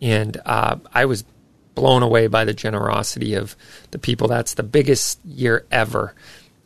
and 0.00 0.40
uh, 0.46 0.76
I 0.94 1.04
was 1.04 1.24
blown 1.74 2.02
away 2.02 2.28
by 2.28 2.44
the 2.44 2.54
generosity 2.54 3.34
of 3.34 3.56
the 3.90 3.98
people. 3.98 4.28
That's 4.28 4.54
the 4.54 4.62
biggest 4.62 5.18
year 5.24 5.66
ever 5.70 6.14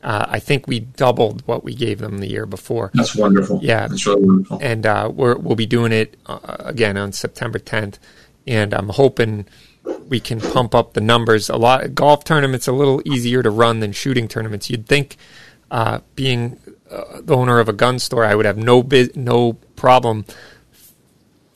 uh, 0.06 0.24
I 0.28 0.38
think 0.38 0.68
we 0.68 0.78
doubled 0.78 1.42
what 1.46 1.64
we 1.64 1.74
gave 1.74 1.98
them 1.98 2.18
the 2.18 2.28
year 2.28 2.46
before. 2.46 2.92
That's 2.94 3.16
wonderful. 3.16 3.58
Yeah, 3.60 3.88
that's 3.88 4.06
really 4.06 4.24
wonderful. 4.24 4.60
And 4.62 4.86
uh, 4.86 5.10
we 5.12 5.34
will 5.34 5.56
be 5.56 5.66
doing 5.66 5.90
it 5.90 6.16
uh, 6.26 6.58
again 6.60 6.96
on 6.96 7.10
September 7.10 7.58
10th, 7.58 7.98
and 8.46 8.72
I'm 8.72 8.90
hoping 8.90 9.46
we 10.08 10.20
can 10.20 10.40
pump 10.40 10.76
up 10.76 10.92
the 10.92 11.00
numbers. 11.00 11.48
A 11.48 11.56
lot 11.56 11.96
golf 11.96 12.22
tournaments 12.22 12.68
a 12.68 12.72
little 12.72 13.02
easier 13.04 13.42
to 13.42 13.50
run 13.50 13.80
than 13.80 13.90
shooting 13.90 14.28
tournaments. 14.28 14.70
You'd 14.70 14.86
think, 14.86 15.16
uh, 15.72 15.98
being 16.14 16.60
uh, 16.88 17.20
the 17.20 17.36
owner 17.36 17.58
of 17.58 17.68
a 17.68 17.72
gun 17.72 17.98
store, 17.98 18.24
I 18.24 18.36
would 18.36 18.46
have 18.46 18.56
no 18.56 18.84
bi- 18.84 19.10
no 19.16 19.54
problem 19.74 20.24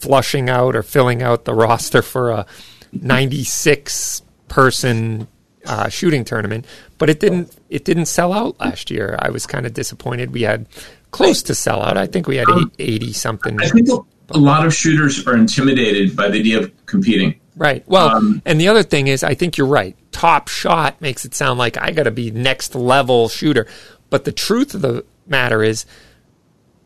flushing 0.01 0.51
out 0.51 0.74
or 0.74 0.82
filling 0.82 1.22
out 1.22 1.44
the 1.44 1.55
roster 1.55 2.02
for 2.02 2.32
a 2.32 2.47
96 2.93 4.22
person 4.48 5.28
uh, 5.66 5.89
shooting 5.89 6.24
tournament, 6.24 6.64
but 6.98 7.09
it 7.09 7.20
didn't 7.20 7.60
it 7.71 7.85
didn't 7.85 8.07
sell 8.07 8.33
out 8.33 8.59
last 8.61 8.91
year. 8.91 9.17
I 9.21 9.31
was 9.31 9.47
kind 9.47 9.65
of 9.65 9.73
disappointed. 9.73 10.33
We 10.33 10.43
had 10.43 10.67
close 11.13 11.43
to 11.45 11.55
sell 11.55 11.81
out. 11.83 11.97
I 11.97 12.07
think 12.07 12.27
we 12.27 12.37
had 12.37 12.49
um, 12.49 12.71
eighty 12.79 13.13
something. 13.13 13.59
I 13.61 13.69
think 13.69 13.89
a 13.89 14.39
lot 14.39 14.67
of 14.67 14.75
shooters 14.75 15.27
are 15.27 15.37
intimidated 15.37 16.17
by 16.17 16.29
the 16.29 16.41
idea 16.41 16.59
of 16.59 16.87
competing. 16.87 17.41
Right. 17.57 17.85
Well, 17.87 18.09
um, 18.09 18.43
and 18.45 18.61
the 18.61 18.69
other 18.69 18.83
thing 18.83 19.07
is, 19.07 19.23
I 19.23 19.35
think 19.35 19.57
you're 19.57 19.67
right. 19.67 19.97
Top 20.13 20.49
shot 20.49 21.01
makes 21.01 21.25
it 21.25 21.35
sound 21.35 21.59
like 21.59 21.77
I 21.81 21.91
got 21.93 22.05
to 22.05 22.11
be 22.11 22.31
next 22.31 22.75
level 22.75 23.29
shooter, 23.29 23.67
but 24.09 24.25
the 24.25 24.33
truth 24.33 24.75
of 24.75 24.83
the 24.83 25.05
matter 25.27 25.63
is, 25.63 25.87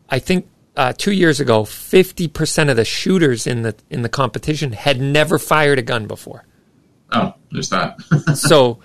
I 0.09 0.19
think 0.19 0.47
uh, 0.75 0.93
two 0.95 1.11
years 1.11 1.39
ago, 1.39 1.65
fifty 1.65 2.27
percent 2.27 2.69
of 2.69 2.75
the 2.75 2.85
shooters 2.85 3.47
in 3.47 3.63
the 3.63 3.75
in 3.89 4.03
the 4.03 4.09
competition 4.09 4.73
had 4.73 5.01
never 5.01 5.39
fired 5.39 5.79
a 5.79 5.81
gun 5.81 6.05
before. 6.05 6.45
Oh, 7.11 7.33
there's 7.51 7.69
that. 7.69 7.99
so 8.35 8.79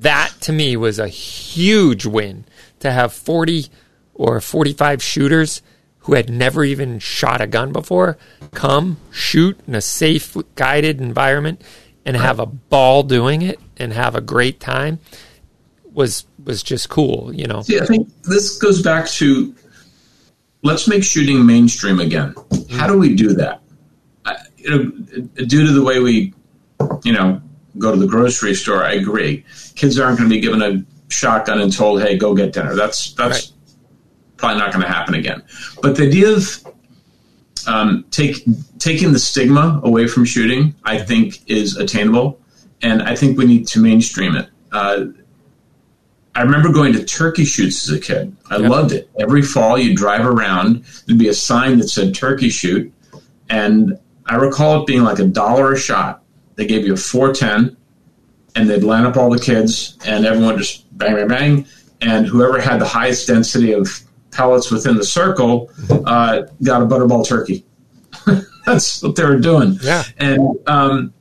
that 0.00 0.32
to 0.40 0.52
me 0.52 0.76
was 0.76 0.98
a 0.98 1.08
huge 1.08 2.06
win 2.06 2.44
to 2.80 2.90
have 2.90 3.12
40 3.12 3.66
or 4.14 4.40
45 4.40 5.02
shooters 5.02 5.62
who 6.00 6.14
had 6.14 6.30
never 6.30 6.64
even 6.64 6.98
shot 6.98 7.40
a 7.40 7.46
gun 7.46 7.72
before 7.72 8.16
come 8.52 8.96
shoot 9.10 9.58
in 9.66 9.74
a 9.74 9.80
safe 9.80 10.36
guided 10.54 11.00
environment 11.00 11.62
and 12.04 12.16
have 12.16 12.40
a 12.40 12.46
ball 12.46 13.02
doing 13.02 13.42
it 13.42 13.60
and 13.76 13.92
have 13.92 14.14
a 14.14 14.20
great 14.20 14.58
time 14.60 14.98
was 15.92 16.26
was 16.44 16.62
just 16.62 16.88
cool, 16.88 17.32
you 17.34 17.46
know. 17.46 17.62
See, 17.62 17.78
I 17.78 17.84
think 17.84 18.08
this 18.22 18.58
goes 18.58 18.82
back 18.82 19.08
to 19.10 19.54
let's 20.62 20.88
make 20.88 21.04
shooting 21.04 21.44
mainstream 21.44 22.00
again. 22.00 22.34
How 22.70 22.86
do 22.86 22.98
we 22.98 23.14
do 23.14 23.34
that? 23.34 23.62
I, 24.24 24.36
you 24.56 24.70
know, 24.70 24.84
due 25.46 25.66
to 25.66 25.72
the 25.72 25.82
way 25.82 26.00
we, 26.00 26.32
you 27.04 27.12
know, 27.12 27.40
go 27.80 27.92
to 27.92 27.98
the 27.98 28.06
grocery 28.06 28.54
store, 28.54 28.84
I 28.84 28.92
agree. 28.92 29.44
Kids 29.74 29.98
aren't 29.98 30.18
going 30.18 30.30
to 30.30 30.34
be 30.34 30.40
given 30.40 30.62
a 30.62 30.84
shotgun 31.12 31.60
and 31.60 31.72
told, 31.72 32.02
"Hey, 32.02 32.16
go 32.16 32.34
get 32.34 32.52
dinner." 32.52 32.74
That's 32.74 33.12
that's 33.14 33.48
right. 33.48 33.52
probably 34.36 34.58
not 34.58 34.72
going 34.72 34.84
to 34.84 34.88
happen 34.88 35.14
again. 35.14 35.42
But 35.82 35.96
the 35.96 36.06
idea 36.06 36.30
of 36.30 36.64
um, 37.66 38.04
take 38.10 38.44
taking 38.78 39.12
the 39.12 39.18
stigma 39.18 39.80
away 39.82 40.06
from 40.06 40.24
shooting, 40.24 40.74
I 40.84 40.98
think, 40.98 41.48
is 41.48 41.76
attainable, 41.76 42.40
and 42.82 43.02
I 43.02 43.16
think 43.16 43.38
we 43.38 43.46
need 43.46 43.66
to 43.68 43.80
mainstream 43.80 44.36
it. 44.36 44.48
Uh, 44.72 45.06
I 46.34 46.42
remember 46.42 46.72
going 46.72 46.92
to 46.92 47.04
turkey 47.04 47.44
shoots 47.44 47.88
as 47.88 47.96
a 47.96 48.00
kid. 48.00 48.36
I 48.50 48.58
yep. 48.58 48.70
loved 48.70 48.92
it. 48.92 49.10
Every 49.18 49.42
fall, 49.42 49.76
you 49.76 49.96
drive 49.96 50.24
around. 50.24 50.84
There'd 51.06 51.18
be 51.18 51.28
a 51.28 51.34
sign 51.34 51.78
that 51.78 51.88
said 51.88 52.14
"turkey 52.14 52.50
shoot," 52.50 52.92
and 53.48 53.98
I 54.26 54.36
recall 54.36 54.82
it 54.82 54.86
being 54.86 55.02
like 55.02 55.18
a 55.18 55.26
dollar 55.26 55.72
a 55.72 55.78
shot 55.78 56.19
they 56.60 56.66
gave 56.66 56.86
you 56.86 56.92
a 56.92 56.96
410, 56.96 57.74
and 58.54 58.68
they'd 58.68 58.84
line 58.84 59.06
up 59.06 59.16
all 59.16 59.30
the 59.30 59.40
kids, 59.40 59.96
and 60.04 60.26
everyone 60.26 60.58
just 60.58 60.86
bang, 60.98 61.14
bang, 61.14 61.28
bang. 61.28 61.66
And 62.02 62.26
whoever 62.26 62.60
had 62.60 62.78
the 62.80 62.86
highest 62.86 63.26
density 63.26 63.72
of 63.72 63.88
pellets 64.30 64.70
within 64.70 64.96
the 64.96 65.04
circle 65.04 65.70
uh, 66.04 66.42
got 66.62 66.82
a 66.82 66.86
butterball 66.86 67.26
turkey. 67.26 67.64
That's 68.66 69.02
what 69.02 69.16
they 69.16 69.24
were 69.24 69.38
doing. 69.38 69.78
Yeah. 69.82 70.04
And 70.18 70.58
um, 70.66 71.14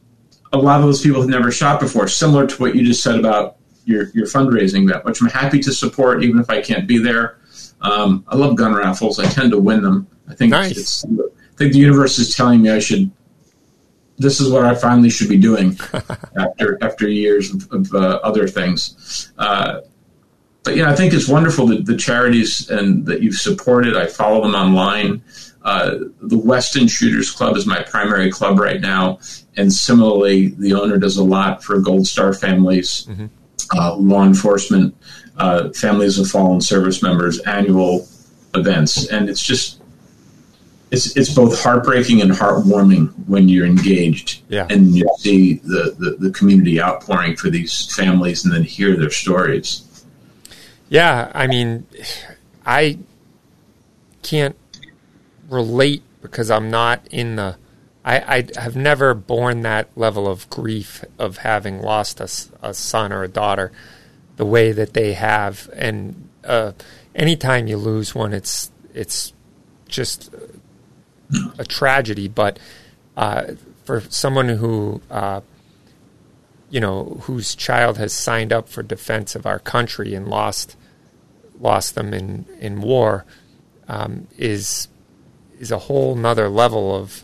a 0.51 0.57
lot 0.57 0.81
of 0.81 0.85
those 0.85 1.01
people 1.01 1.21
had 1.21 1.29
never 1.29 1.51
shot 1.51 1.79
before, 1.79 2.09
similar 2.09 2.45
to 2.45 2.55
what 2.61 2.75
you 2.75 2.85
just 2.85 3.01
said 3.01 3.17
about 3.17 3.55
your, 3.85 4.09
your 4.09 4.25
fundraising, 4.25 4.89
that 4.89 5.05
which 5.05 5.21
I'm 5.21 5.29
happy 5.29 5.59
to 5.59 5.71
support, 5.71 6.21
even 6.21 6.39
if 6.41 6.49
I 6.49 6.61
can't 6.61 6.85
be 6.85 6.97
there. 6.97 7.39
Um, 7.81 8.25
I 8.27 8.35
love 8.35 8.57
gun 8.57 8.73
raffles. 8.73 9.19
I 9.19 9.25
tend 9.25 9.51
to 9.51 9.57
win 9.57 9.81
them. 9.83 10.05
I 10.27 10.35
think 10.35 10.51
nice. 10.51 11.05
I 11.05 11.07
think 11.55 11.71
the 11.71 11.79
universe 11.79 12.19
is 12.19 12.35
telling 12.35 12.61
me 12.61 12.71
I 12.71 12.79
should 12.79 13.09
this 14.19 14.41
is 14.41 14.51
what 14.51 14.65
I 14.65 14.75
finally 14.75 15.09
should 15.09 15.29
be 15.29 15.37
doing 15.37 15.79
after 16.37 16.77
after 16.81 17.07
years 17.07 17.53
of, 17.53 17.71
of 17.71 17.93
uh, 17.93 18.19
other 18.21 18.47
things. 18.47 19.31
Uh, 19.37 19.81
but 20.63 20.75
yeah, 20.75 20.91
I 20.91 20.95
think 20.95 21.13
it's 21.13 21.27
wonderful 21.27 21.67
that 21.67 21.85
the 21.85 21.95
charities 21.95 22.69
and 22.69 23.05
that 23.05 23.21
you've 23.23 23.35
supported. 23.35 23.95
I 23.95 24.05
follow 24.05 24.41
them 24.41 24.55
online. 24.55 25.23
Uh, 25.63 25.95
the 26.21 26.37
Weston 26.37 26.87
Shooters 26.87 27.31
Club 27.31 27.55
is 27.57 27.65
my 27.65 27.81
primary 27.83 28.29
club 28.29 28.59
right 28.59 28.79
now, 28.79 29.19
and 29.57 29.71
similarly, 29.71 30.49
the 30.49 30.73
owner 30.73 30.97
does 30.97 31.17
a 31.17 31.23
lot 31.23 31.63
for 31.63 31.79
Gold 31.79 32.07
Star 32.07 32.33
families, 32.33 33.05
mm-hmm. 33.09 33.27
Uh, 33.75 33.95
law 33.97 34.25
enforcement, 34.25 34.95
uh, 35.37 35.69
families 35.69 36.17
of 36.17 36.27
fallen 36.27 36.59
service 36.59 37.03
members, 37.03 37.39
annual 37.41 38.07
events, 38.55 39.07
and 39.09 39.29
it's 39.29 39.45
just 39.45 39.78
it's 40.91 41.15
it's 41.15 41.33
both 41.33 41.61
heartbreaking 41.61 42.21
and 42.21 42.31
heartwarming 42.31 43.13
when 43.27 43.47
you're 43.47 43.65
engaged 43.65 44.41
yeah. 44.49 44.65
and 44.69 44.95
you 44.95 45.07
see 45.19 45.55
the, 45.55 45.95
the, 45.99 46.17
the, 46.19 46.31
community 46.31 46.81
outpouring 46.81 47.35
for 47.35 47.49
these 47.49 47.93
families 47.95 48.43
and 48.43 48.53
then 48.53 48.63
hear 48.63 48.95
their 48.95 49.11
stories. 49.11 49.85
Yeah, 50.89 51.31
I 51.35 51.45
mean, 51.45 51.85
I 52.65 52.97
can't 54.23 54.55
relate 55.49 56.01
because 56.21 56.49
I'm 56.49 56.71
not 56.71 57.07
in 57.11 57.35
the. 57.35 57.57
I, 58.03 58.47
I 58.55 58.61
have 58.61 58.75
never 58.75 59.13
borne 59.13 59.61
that 59.61 59.89
level 59.95 60.27
of 60.27 60.49
grief 60.49 61.03
of 61.19 61.39
having 61.39 61.81
lost 61.81 62.19
a, 62.19 62.29
a 62.67 62.73
son 62.73 63.11
or 63.11 63.23
a 63.23 63.27
daughter 63.27 63.71
the 64.37 64.45
way 64.45 64.71
that 64.71 64.93
they 64.93 65.13
have, 65.13 65.69
and 65.75 66.29
uh, 66.43 66.71
anytime 67.13 67.67
you 67.67 67.77
lose 67.77 68.15
one, 68.15 68.33
it's 68.33 68.71
it's 68.95 69.33
just 69.87 70.33
a 71.57 71.65
tragedy, 71.65 72.27
but 72.27 72.59
uh, 73.17 73.53
for 73.83 74.01
someone 74.01 74.49
who 74.49 75.01
uh, 75.09 75.41
you 76.69 76.79
know 76.79 77.21
whose 77.23 77.55
child 77.55 77.97
has 77.97 78.13
signed 78.13 78.53
up 78.53 78.69
for 78.69 78.83
defense 78.83 79.35
of 79.35 79.45
our 79.45 79.59
country 79.59 80.13
and 80.13 80.27
lost 80.27 80.75
lost 81.59 81.95
them 81.95 82.13
in 82.13 82.45
in 82.59 82.81
war 82.81 83.25
um, 83.87 84.27
is 84.37 84.87
is 85.59 85.71
a 85.71 85.79
whole 85.79 86.15
nother 86.15 86.47
level 86.49 86.95
of 86.95 87.23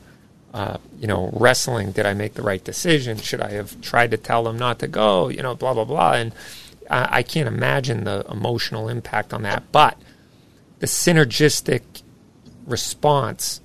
uh, 0.54 0.78
you 1.00 1.08
know 1.08 1.30
wrestling. 1.34 1.92
Did 1.92 2.06
I 2.06 2.14
make 2.14 2.34
the 2.34 2.42
right 2.42 2.64
decision? 2.64 3.18
Should 3.18 3.42
I 3.42 3.52
have 3.52 3.80
tried 3.82 4.12
to 4.12 4.18
tell 4.18 4.44
them 4.44 4.58
not 4.58 4.80
to 4.80 4.88
go? 4.88 5.30
You 5.30 5.44
know, 5.44 5.56
blah 5.56 5.74
blah 5.74 5.86
blah. 5.86 6.14
And 6.14 6.34
I, 6.90 7.20
I 7.20 7.24
can't 7.24 7.48
imagine 7.48 8.04
the 8.04 8.26
emotional 8.30 8.90
impact 8.90 9.34
on 9.34 9.44
that, 9.44 9.72
but 9.72 9.98
the 10.80 10.88
synergistic 10.88 11.82
response 12.66 13.62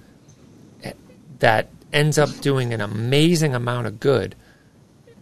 that 1.41 1.69
ends 1.93 2.19
up 2.19 2.31
doing 2.41 2.73
an 2.73 2.81
amazing 2.81 3.55
amount 3.55 3.87
of 3.87 4.01
good 4.01 4.35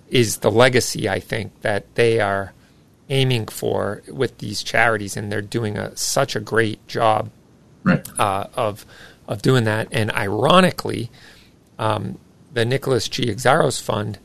is 0.09 0.39
the 0.39 0.51
legacy 0.51 1.09
I 1.09 1.21
think 1.21 1.61
that 1.63 1.95
they 1.95 2.21
are 2.21 2.53
aiming 3.09 3.47
for 3.47 4.03
with 4.09 4.39
these 4.39 4.63
charities, 4.63 5.17
and 5.17 5.33
they're 5.33 5.41
doing 5.43 5.79
a, 5.79 5.97
such 5.97 6.37
a 6.37 6.41
great 6.41 6.87
job 6.87 7.31
right. 7.83 8.07
uh, 8.19 8.47
of 8.55 8.85
of 9.27 9.43
doing 9.43 9.65
that. 9.65 9.89
And 9.93 10.11
ironically, 10.13 11.11
um, 11.79 12.19
the 12.53 12.65
Nicholas 12.65 13.09
G. 13.09 13.27
Xiarhos 13.27 13.81
Fund 13.81 14.19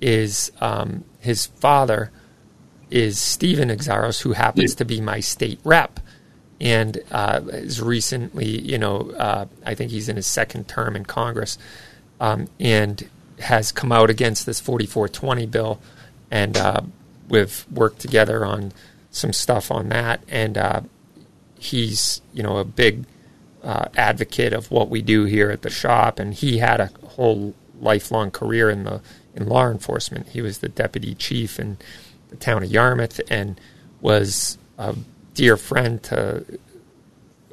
is 0.00 0.52
um, 0.60 1.04
his 1.20 1.46
father 1.46 2.10
is 2.90 3.18
Steven 3.18 3.68
Xiarhos, 3.68 4.22
who 4.22 4.32
happens 4.32 4.74
to 4.76 4.84
be 4.84 5.00
my 5.00 5.20
state 5.20 5.60
rep, 5.64 6.00
and 6.60 6.98
uh, 7.10 7.40
is 7.48 7.80
recently, 7.80 8.60
you 8.60 8.78
know, 8.78 9.10
uh, 9.12 9.46
I 9.64 9.74
think 9.74 9.90
he's 9.90 10.08
in 10.08 10.16
his 10.16 10.26
second 10.26 10.68
term 10.68 10.94
in 10.94 11.04
Congress, 11.04 11.56
um, 12.20 12.48
and 12.58 13.08
has 13.38 13.72
come 13.72 13.92
out 13.92 14.10
against 14.10 14.44
this 14.44 14.60
4420 14.60 15.46
bill, 15.46 15.80
and 16.30 16.56
uh, 16.56 16.82
we've 17.28 17.64
worked 17.70 18.00
together 18.00 18.44
on 18.44 18.72
some 19.10 19.32
stuff 19.32 19.70
on 19.70 19.88
that, 19.88 20.22
and 20.28 20.58
uh, 20.58 20.80
he's, 21.58 22.20
you 22.34 22.42
know, 22.42 22.58
a 22.58 22.64
big 22.64 23.04
uh, 23.62 23.86
advocate 23.96 24.52
of 24.52 24.70
what 24.70 24.90
we 24.90 25.00
do 25.00 25.24
here 25.24 25.50
at 25.50 25.62
the 25.62 25.70
shop, 25.70 26.18
and 26.18 26.34
he 26.34 26.58
had 26.58 26.80
a 26.80 26.90
whole 27.06 27.54
lifelong 27.80 28.30
career 28.30 28.68
in 28.68 28.84
the 28.84 29.00
in 29.34 29.46
law 29.46 29.68
enforcement. 29.68 30.28
He 30.28 30.42
was 30.42 30.58
the 30.58 30.68
deputy 30.68 31.14
chief 31.14 31.58
in 31.58 31.78
the 32.30 32.36
town 32.36 32.62
of 32.62 32.70
Yarmouth 32.70 33.20
and 33.30 33.60
was 34.00 34.58
a 34.78 34.94
dear 35.34 35.56
friend 35.56 36.02
to 36.04 36.44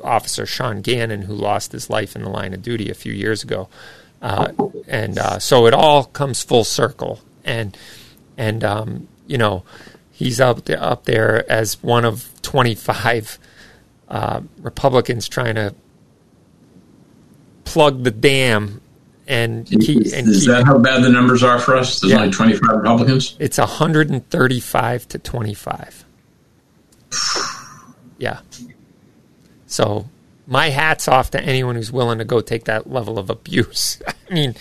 Officer 0.04 0.45
Sean 0.45 0.82
Gannon, 0.82 1.24
who 1.24 1.34
lost 1.34 1.72
his 1.72 1.90
life 1.90 2.16
in 2.16 2.24
the 2.24 2.30
line 2.30 2.54
of 2.54 2.62
duty 2.62 2.90
a 2.90 2.94
few 2.94 3.14
years 3.14 3.44
ago. 3.44 3.70
Uh, 4.22 4.52
and 4.88 5.18
uh, 5.20 5.40
so 5.40 5.68
it 5.68 5.74
all 5.74 6.06
comes 6.06 6.41
full 6.44 6.64
circle. 6.64 7.22
And 7.44 7.78
and 8.38 8.64
um, 8.64 9.08
you 9.28 9.38
know, 9.38 9.64
he's 10.12 10.40
up 10.40 10.66
there, 10.66 10.82
up 10.82 11.06
there 11.06 11.49
as 11.52 11.82
one 11.84 12.06
of 12.06 12.30
25 12.41 13.40
uh, 14.10 14.41
Republicans 14.60 15.28
trying 15.28 15.56
to 15.56 15.74
plug 17.66 18.04
the 18.04 18.12
dam 18.12 18.82
and 19.28 19.66
keep. 19.68 19.98
And 20.14 20.28
is 20.30 20.41
keep, 20.41 20.48
that 20.49 20.64
how 20.66 20.78
bad 20.78 21.04
the 21.04 21.10
numbers 21.10 21.44
are 21.44 21.60
for 21.60 21.76
us? 21.76 21.99
There's 21.99 22.12
Yeah. 22.14 22.20
only 22.20 22.32
25 22.32 22.78
Republicans. 22.78 23.36
It's 23.40 23.58
135 23.58 25.08
to 25.10 25.20
25. 25.20 26.06
Yeah. 28.18 28.39
So 29.68 30.07
my 30.48 30.69
hat's 30.69 31.07
off 31.07 31.31
to 31.31 31.41
anyone 31.41 31.76
who's 31.76 31.91
willing 31.91 32.19
to 32.19 32.26
go 32.26 32.39
take 32.39 32.64
that 32.65 32.89
level 32.89 33.19
of 33.19 33.30
abuse. 33.30 34.02
I 34.30 34.34
mean, 34.34 34.56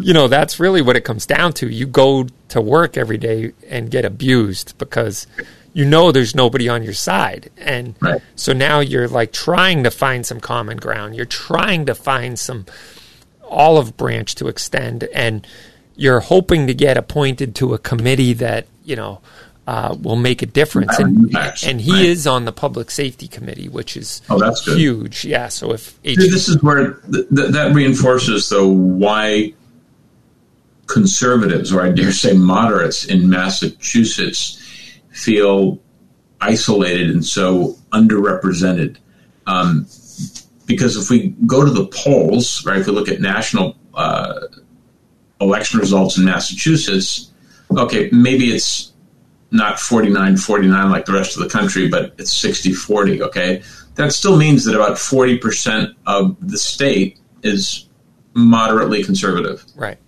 you 0.00 0.12
know, 0.12 0.28
that's 0.28 0.58
really 0.58 0.82
what 0.82 0.96
it 0.96 1.02
comes 1.02 1.26
down 1.26 1.52
to. 1.54 1.68
You 1.68 1.86
go 1.86 2.26
to 2.48 2.60
work 2.60 2.96
every 2.96 3.18
day 3.18 3.52
and 3.68 3.90
get 3.90 4.04
abused 4.04 4.76
because 4.78 5.26
you 5.72 5.84
know 5.84 6.10
there's 6.10 6.34
nobody 6.34 6.68
on 6.68 6.82
your 6.82 6.92
side. 6.92 7.50
And 7.56 7.94
so 8.34 8.52
now 8.52 8.80
you're 8.80 9.06
like 9.08 9.32
trying 9.32 9.84
to 9.84 9.90
find 9.90 10.26
some 10.26 10.40
common 10.40 10.76
ground. 10.76 11.14
You're 11.14 11.24
trying 11.24 11.86
to 11.86 11.94
find 11.94 12.38
some 12.38 12.66
olive 13.44 13.96
branch 13.96 14.34
to 14.36 14.48
extend 14.48 15.04
and 15.04 15.46
you're 15.96 16.20
hoping 16.20 16.66
to 16.66 16.74
get 16.74 16.96
appointed 16.96 17.54
to 17.56 17.74
a 17.74 17.78
committee 17.78 18.32
that, 18.34 18.66
you 18.84 18.94
know, 18.94 19.20
uh, 19.68 19.94
will 20.00 20.16
make 20.16 20.40
a 20.40 20.46
difference. 20.46 20.98
And, 20.98 21.36
and 21.62 21.78
he 21.78 22.08
is 22.08 22.26
on 22.26 22.46
the 22.46 22.52
public 22.52 22.90
safety 22.90 23.28
committee, 23.28 23.68
which 23.68 23.98
is 23.98 24.22
Oh, 24.30 24.38
that's 24.38 24.64
good. 24.64 24.78
huge. 24.78 25.26
Yeah. 25.26 25.48
So 25.48 25.72
if 25.74 25.98
See, 26.06 26.14
this 26.16 26.48
is 26.48 26.62
where 26.62 26.94
th- 27.12 27.28
th- 27.28 27.50
that 27.52 27.74
reinforces, 27.74 28.48
though, 28.48 28.66
why 28.68 29.52
conservatives, 30.86 31.70
or 31.70 31.82
I 31.82 31.90
dare 31.90 32.12
say 32.12 32.32
moderates 32.32 33.04
in 33.04 33.28
Massachusetts, 33.28 34.58
feel 35.10 35.78
isolated 36.40 37.10
and 37.10 37.22
so 37.24 37.76
underrepresented. 37.92 38.96
Um, 39.46 39.86
because 40.64 40.96
if 40.96 41.10
we 41.10 41.34
go 41.46 41.62
to 41.64 41.70
the 41.70 41.86
polls, 41.88 42.64
right, 42.64 42.78
if 42.78 42.86
we 42.86 42.92
look 42.94 43.08
at 43.10 43.20
national 43.20 43.76
uh, 43.92 44.40
election 45.42 45.78
results 45.78 46.16
in 46.16 46.24
Massachusetts, 46.24 47.32
okay, 47.76 48.08
maybe 48.12 48.46
it's 48.54 48.87
not 49.50 49.80
49 49.80 50.36
49 50.36 50.90
like 50.90 51.06
the 51.06 51.12
rest 51.12 51.36
of 51.36 51.42
the 51.42 51.48
country, 51.48 51.88
but 51.88 52.14
it's 52.18 52.32
60 52.40 52.72
40, 52.72 53.22
okay? 53.22 53.62
That 53.94 54.12
still 54.12 54.36
means 54.36 54.64
that 54.64 54.74
about 54.74 54.96
40% 54.96 55.94
of 56.06 56.36
the 56.40 56.58
state 56.58 57.18
is 57.42 57.88
moderately 58.34 59.02
conservative. 59.02 59.64
Right. 59.74 59.98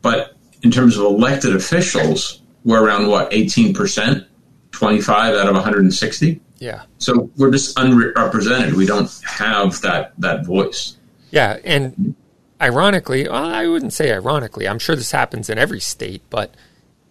But 0.00 0.36
in 0.62 0.70
terms 0.70 0.96
of 0.96 1.04
elected 1.04 1.54
officials, 1.54 2.42
we're 2.64 2.84
around 2.84 3.08
what, 3.08 3.30
18%? 3.30 4.26
25 4.72 5.34
out 5.34 5.48
of 5.48 5.54
160? 5.54 6.40
Yeah. 6.58 6.82
So 6.98 7.30
we're 7.36 7.50
just 7.50 7.78
unrepresented. 7.78 8.74
We 8.74 8.86
don't 8.86 9.10
have 9.24 9.80
that, 9.82 10.12
that 10.18 10.46
voice. 10.46 10.96
Yeah, 11.30 11.58
and 11.64 12.14
ironically, 12.60 13.28
well, 13.28 13.44
I 13.44 13.66
wouldn't 13.66 13.92
say 13.92 14.12
ironically. 14.12 14.68
I'm 14.68 14.78
sure 14.78 14.96
this 14.96 15.12
happens 15.12 15.50
in 15.50 15.58
every 15.58 15.80
state, 15.80 16.22
but 16.30 16.54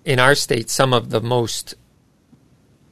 in 0.06 0.20
our 0.20 0.36
state, 0.36 0.70
some 0.70 0.94
of 0.94 1.10
the 1.10 1.22
most 1.22 1.76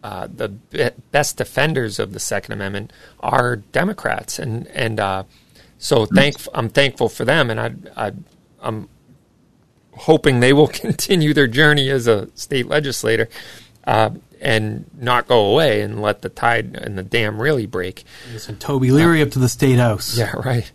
uh, 0.04 0.28
the 0.34 0.50
be- 0.50 0.90
best 1.12 1.38
defenders 1.38 2.00
of 2.00 2.14
the 2.14 2.20
Second 2.20 2.54
Amendment 2.54 2.94
are 3.20 3.58
Democrats, 3.58 4.40
and 4.40 4.68
and 4.68 5.00
uh, 5.00 5.24
so 5.78 6.06
thank 6.06 6.36
I'm 6.54 6.70
thankful 6.70 7.10
for 7.10 7.26
them, 7.26 7.50
and 7.50 7.60
I, 7.60 8.08
I 8.08 8.12
I'm 8.62 8.90
hoping 9.94 10.40
they 10.40 10.54
will 10.54 10.68
continue 10.86 11.34
their 11.34 11.48
journey 11.48 11.90
as 11.90 12.08
a 12.08 12.30
state 12.36 12.68
legislator. 12.68 13.30
Uh, 13.86 14.12
and 14.42 14.86
not 14.98 15.28
go 15.28 15.52
away 15.52 15.82
and 15.82 16.02
let 16.02 16.22
the 16.22 16.30
tide 16.30 16.78
and 16.82 16.98
the 16.98 17.04
dam 17.04 17.42
really 17.42 17.66
break. 17.66 18.06
Listen, 18.32 18.56
Toby 18.56 18.90
Leary 18.90 19.22
up 19.22 19.32
to 19.32 19.40
the 19.40 19.50
state 19.50 19.80
house. 19.80 20.18
Yeah, 20.18 20.32
right. 20.32 20.72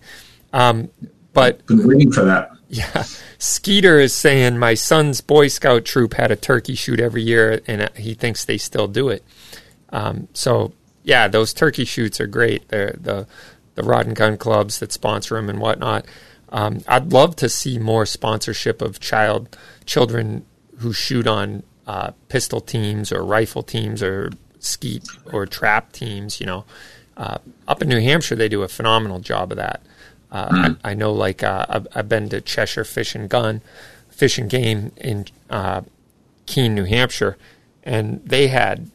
Um, 0.53 0.91
but 1.33 1.65
been 1.67 1.87
waiting 1.87 2.13
for 2.13 2.25
that. 2.25 2.51
Yeah, 2.75 3.05
Skeeter 3.39 4.01
is 4.01 4.13
saying 4.13 4.59
my 4.59 4.75
son's 4.75 5.21
Boy 5.21 5.47
Scout 5.47 5.85
troop 5.85 6.15
had 6.15 6.33
a 6.33 6.37
turkey 6.37 6.75
shoot 6.75 6.99
every 6.99 7.23
year, 7.23 7.61
and 7.69 7.89
he 7.97 8.15
thinks 8.15 8.45
they 8.45 8.59
still 8.59 8.89
do 8.89 9.11
it. 9.11 9.23
Um, 9.91 10.27
so 10.35 10.73
yeah, 11.05 11.29
those 11.29 11.55
turkey 11.55 11.85
shoots 11.85 12.21
are 12.21 12.27
great. 12.27 12.69
They're 12.71 12.97
the 13.01 13.29
the 13.77 13.85
rod 13.85 14.07
and 14.07 14.17
gun 14.17 14.37
clubs 14.39 14.81
that 14.81 14.91
sponsor 14.91 15.37
them 15.37 15.49
and 15.49 15.61
whatnot. 15.61 16.05
Um, 16.49 16.81
I'd 16.89 17.13
love 17.13 17.37
to 17.37 17.49
see 17.49 17.79
more 17.79 18.07
sponsorship 18.07 18.83
of 18.83 18.99
child 18.99 19.57
children 19.87 20.45
who 20.79 20.93
shoot 20.93 21.29
on 21.29 21.63
uh, 21.87 22.11
pistol 22.29 22.61
teams 22.61 23.13
or 23.13 23.25
rifle 23.25 23.63
teams 23.63 24.03
or 24.03 24.31
skeet 24.59 25.07
or 25.33 25.47
trap 25.47 25.93
teams. 25.93 26.41
You 26.41 26.47
know, 26.47 26.65
uh, 27.17 27.39
up 27.69 27.83
in 27.83 27.89
New 27.89 28.01
Hampshire, 28.01 28.35
they 28.35 28.49
do 28.49 28.63
a 28.63 28.69
phenomenal 28.69 29.21
job 29.21 29.53
of 29.53 29.59
that. 29.59 29.81
Uh, 30.35 30.49
Mm. 30.51 30.79
I, 30.85 30.91
I 30.91 30.95
know, 30.95 31.13
like 31.13 31.43
uh, 31.45 31.65
I've, 31.69 31.87
I've 31.95 32.09
been 32.09 32.29
to 32.31 32.41
Cheshire 32.41 32.85
Fish 32.85 33.15
and 33.15 33.29
Gun, 33.31 33.63
Fish 34.11 34.37
and 34.37 34.51
Game 34.51 34.91
in 34.97 35.27
uh, 35.49 35.83
Keene, 36.47 36.75
New 36.75 36.85
Hampshire, 36.85 37.37
and 37.85 38.21
they 38.25 38.49
had 38.49 38.91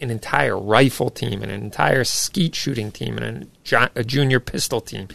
an 0.00 0.10
entire 0.10 0.58
rifle 0.58 1.08
team 1.10 1.42
and 1.42 1.52
an 1.52 1.62
entire 1.62 2.02
skeet 2.04 2.54
shooting 2.56 2.90
team 2.90 3.16
and 3.18 3.44
a, 3.44 3.46
ju- 3.64 3.92
a 3.94 4.02
junior 4.02 4.40
pistol 4.40 4.80
team 4.80 5.06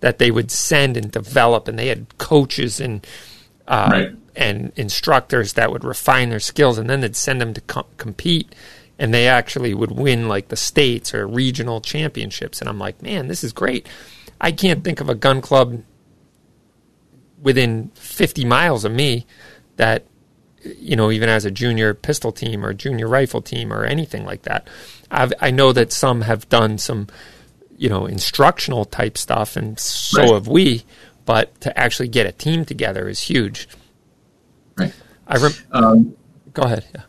that 0.00 0.18
they 0.18 0.30
would 0.30 0.50
send 0.50 0.96
and 0.96 1.10
develop, 1.10 1.66
and 1.66 1.78
they 1.78 1.88
had 1.88 2.06
coaches 2.18 2.78
and 2.80 3.04
uh, 3.66 3.88
Right. 3.90 4.08
and 4.36 4.72
instructors 4.76 5.54
that 5.54 5.72
would 5.72 5.82
refine 5.84 6.28
their 6.30 6.40
skills, 6.40 6.78
and 6.78 6.88
then 6.88 7.00
they'd 7.00 7.16
send 7.16 7.40
them 7.40 7.54
to 7.54 7.60
com- 7.62 7.86
compete, 7.96 8.54
and 8.98 9.12
they 9.14 9.26
actually 9.26 9.72
would 9.74 9.90
win 9.92 10.28
like 10.28 10.48
the 10.48 10.56
states 10.56 11.12
or 11.14 11.26
regional 11.26 11.80
championships. 11.80 12.60
And 12.60 12.68
I'm 12.68 12.78
like, 12.78 13.00
man, 13.02 13.26
this 13.28 13.42
is 13.42 13.52
great. 13.52 13.88
I 14.40 14.52
can't 14.52 14.84
think 14.84 15.00
of 15.00 15.08
a 15.08 15.14
gun 15.14 15.40
club 15.40 15.82
within 17.42 17.90
50 17.94 18.44
miles 18.44 18.84
of 18.84 18.92
me 18.92 19.26
that 19.76 20.04
you 20.62 20.96
know 20.96 21.10
even 21.10 21.28
as 21.28 21.44
a 21.44 21.50
junior 21.50 21.92
pistol 21.92 22.32
team 22.32 22.64
or 22.64 22.72
junior 22.72 23.06
rifle 23.06 23.42
team 23.42 23.72
or 23.72 23.84
anything 23.84 24.24
like 24.24 24.42
that 24.42 24.66
I've, 25.10 25.32
i 25.42 25.50
know 25.50 25.72
that 25.72 25.92
some 25.92 26.22
have 26.22 26.48
done 26.48 26.78
some 26.78 27.08
you 27.76 27.90
know 27.90 28.06
instructional 28.06 28.86
type 28.86 29.18
stuff 29.18 29.56
and 29.56 29.78
so 29.78 30.20
Right. 30.22 30.32
have 30.32 30.48
we 30.48 30.84
but 31.26 31.60
to 31.62 31.78
actually 31.78 32.08
get 32.08 32.24
a 32.26 32.32
team 32.32 32.64
together 32.64 33.08
is 33.08 33.20
huge 33.20 33.68
Right. 34.76 34.94
i 35.26 35.36
rem- 35.36 35.52
Um, 35.72 36.16
go 36.54 36.62
ahead 36.62 36.86
yeah 36.94 37.02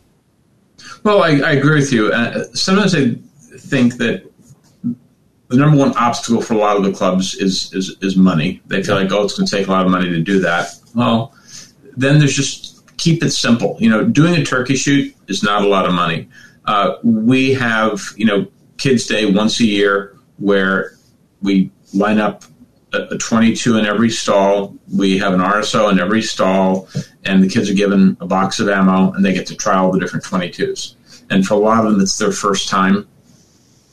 Well, 1.04 1.24
I, 1.24 1.30
I 1.40 1.52
agree 1.54 1.76
with 1.80 1.94
you. 1.94 2.12
Uh, 2.12 2.44
sometimes 2.54 2.94
I 2.94 3.16
think 3.58 3.96
that 3.98 4.24
the 5.56 5.62
number 5.62 5.78
one 5.78 5.96
obstacle 5.98 6.42
for 6.42 6.54
a 6.54 6.58
lot 6.58 6.78
of 6.78 6.84
the 6.84 6.92
clubs 6.92 7.36
is 7.36 7.74
is, 7.74 7.96
is 8.02 8.16
money. 8.16 8.62
They 8.68 8.84
feel 8.84 8.96
like, 8.96 9.12
oh, 9.12 9.24
it's 9.24 9.38
going 9.38 9.48
to 9.48 9.56
take 9.56 9.68
a 9.68 9.72
lot 9.72 9.86
of 9.86 9.92
money 9.92 10.10
to 10.10 10.20
do 10.20 10.40
that. 10.42 10.70
Well, 10.94 11.34
then 11.96 12.20
there's 12.20 12.36
just 12.36 12.96
keep 12.98 13.24
it 13.24 13.32
simple. 13.32 13.78
You 13.80 13.90
know, 13.90 14.04
doing 14.06 14.36
a 14.36 14.44
turkey 14.44 14.76
shoot 14.76 15.16
is 15.28 15.44
not 15.44 15.64
a 15.64 15.68
lot 15.68 15.86
of 15.86 15.94
money. 15.94 16.30
Uh, 16.66 16.96
we 17.04 17.54
have 17.54 18.02
you 18.18 18.26
know 18.26 18.48
Kids 18.78 19.06
Day 19.06 19.32
once 19.32 19.60
a 19.60 19.66
year 19.66 20.18
where 20.38 20.98
we 21.42 21.72
line 21.94 22.20
up 22.20 22.44
a, 22.94 23.16
a 23.16 23.18
22 23.18 23.78
in 23.78 23.86
every 23.86 24.10
stall. 24.10 24.76
We 24.94 25.18
have 25.20 25.34
an 25.34 25.40
RSO 25.40 25.92
in 25.92 26.00
every 26.00 26.22
stall, 26.22 26.90
and 27.24 27.42
the 27.42 27.48
kids 27.48 27.70
are 27.70 27.76
given 27.76 28.18
a 28.20 28.26
box 28.26 28.60
of 28.60 28.68
ammo, 28.68 29.14
and 29.14 29.24
they 29.24 29.34
get 29.34 29.48
to 29.48 29.56
try 29.56 29.76
all 29.76 29.92
the 29.92 30.00
different 30.00 30.26
22s. 30.26 30.96
And 31.30 31.46
for 31.46 31.54
a 31.54 31.58
lot 31.58 31.86
of 31.86 31.92
them, 31.92 32.02
it's 32.02 32.18
their 32.18 32.32
first 32.32 32.68
time 32.68 33.08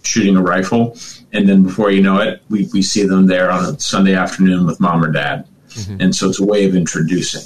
shooting 0.02 0.36
a 0.36 0.42
rifle. 0.42 0.96
And 1.32 1.48
then 1.48 1.62
before 1.62 1.90
you 1.90 2.02
know 2.02 2.18
it, 2.18 2.42
we, 2.50 2.68
we 2.72 2.82
see 2.82 3.04
them 3.04 3.26
there 3.26 3.50
on 3.50 3.64
a 3.64 3.80
Sunday 3.80 4.14
afternoon 4.14 4.66
with 4.66 4.80
mom 4.80 5.02
or 5.02 5.10
dad. 5.10 5.48
Mm-hmm. 5.70 5.96
And 6.00 6.14
so 6.14 6.28
it's 6.28 6.40
a 6.40 6.44
way 6.44 6.66
of 6.66 6.74
introducing. 6.74 7.40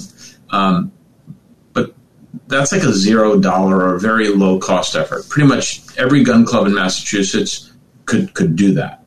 Um, 0.49 0.91
but 1.73 1.93
that's 2.47 2.71
like 2.71 2.83
a 2.83 2.91
zero 2.91 3.39
dollar 3.39 3.87
or 3.87 3.97
very 3.97 4.29
low 4.29 4.59
cost 4.59 4.95
effort. 4.95 5.29
Pretty 5.29 5.47
much 5.47 5.81
every 5.97 6.23
gun 6.23 6.45
club 6.45 6.67
in 6.67 6.75
Massachusetts 6.75 7.71
could 8.05 8.33
could 8.33 8.55
do 8.55 8.73
that, 8.73 9.05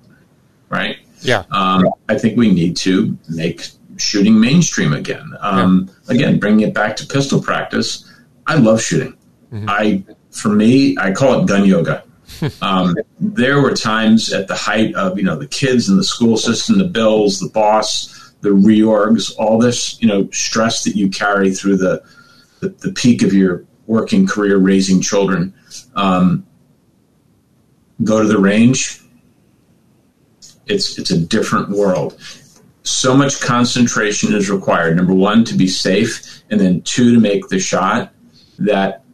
right? 0.71 0.97
Yeah. 1.21 1.45
Um, 1.51 1.85
I 2.09 2.19
think 2.19 2.39
we 2.39 2.51
need 2.51 2.77
to 2.79 3.17
make 3.29 3.67
shooting 3.99 4.41
mainstream 4.41 4.93
again. 4.93 5.33
Um, 5.41 5.91
yeah. 6.09 6.15
Again, 6.15 6.39
bringing 6.39 6.67
it 6.67 6.75
back 6.75 6.97
to 6.97 7.07
pistol 7.07 7.43
practice. 7.43 8.11
I 8.47 8.57
love 8.57 8.81
shooting. 8.81 9.17
Mm-hmm. 9.53 9.69
I, 9.69 10.05
for 10.31 10.49
me, 10.49 10.97
I 10.99 11.13
call 11.13 11.41
it 11.41 11.47
gun 11.47 11.65
yoga. 11.65 12.05
Um, 12.63 12.97
there 13.19 13.61
were 13.61 13.75
times 13.75 14.33
at 14.33 14.49
the 14.49 14.55
height 14.55 14.95
of 14.95 15.19
you 15.19 15.25
know 15.25 15.37
the 15.37 15.47
kids 15.47 15.89
and 15.89 15.99
the 15.99 16.05
school 16.05 16.37
system, 16.37 16.79
the 16.79 16.85
bills, 16.85 17.41
the 17.41 17.49
boss, 17.49 18.33
the 18.41 18.51
reorgs, 18.51 19.33
all 19.39 19.59
this 19.59 20.01
you 20.01 20.09
know 20.09 20.29
stress 20.31 20.85
that 20.85 20.97
you 20.97 21.09
carry 21.09 21.53
through 21.53 21.77
the 21.77 22.03
the, 22.61 22.69
the 22.69 22.93
peak 22.93 23.23
of 23.23 23.33
your 23.33 23.65
working 23.87 24.27
career 24.27 24.57
raising 24.59 25.01
children. 25.01 25.53
Um, 25.95 26.47
go 28.05 28.23
to 28.23 28.29
the 28.29 28.39
range. 28.39 29.01
It's 30.67 30.99
it's 30.99 31.11
a 31.11 31.19
different 31.19 31.71
world. 31.71 32.19
So 32.83 33.15
much 33.15 33.41
concentration 33.41 34.35
is 34.35 34.51
required. 34.51 34.97
Number 34.97 35.13
one, 35.13 35.45
to 35.45 35.55
be 35.55 35.67
safe, 35.67 36.43
and 36.51 36.59
then 36.61 36.81
two, 36.83 37.15
to 37.15 37.21
make 37.21 37.49
the 37.49 37.59
shot. 37.59 38.13
That 38.59 39.05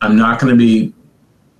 I'm 0.00 0.16
not 0.16 0.40
going 0.40 0.52
to 0.52 0.58
be 0.58 0.92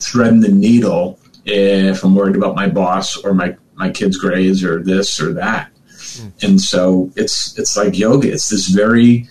threading 0.01 0.41
the 0.41 0.49
needle 0.49 1.19
if 1.45 2.05
I'm 2.05 2.15
worried 2.15 2.37
about 2.37 2.55
my 2.55 2.69
boss 2.69 3.17
or 3.17 3.35
my 3.35 3.57
my 3.75 3.91
kids' 3.91 4.17
grades 4.17 4.65
or 4.65 4.83
this 4.83 5.21
or 5.21 5.33
that. 5.35 5.71
Mm. 5.89 6.45
And 6.45 6.61
so 6.61 7.11
it's 7.17 7.59
it's 7.59 7.77
like 7.77 7.97
yoga. 7.99 8.31
It's 8.31 8.49
this 8.49 8.69
very 8.69 9.29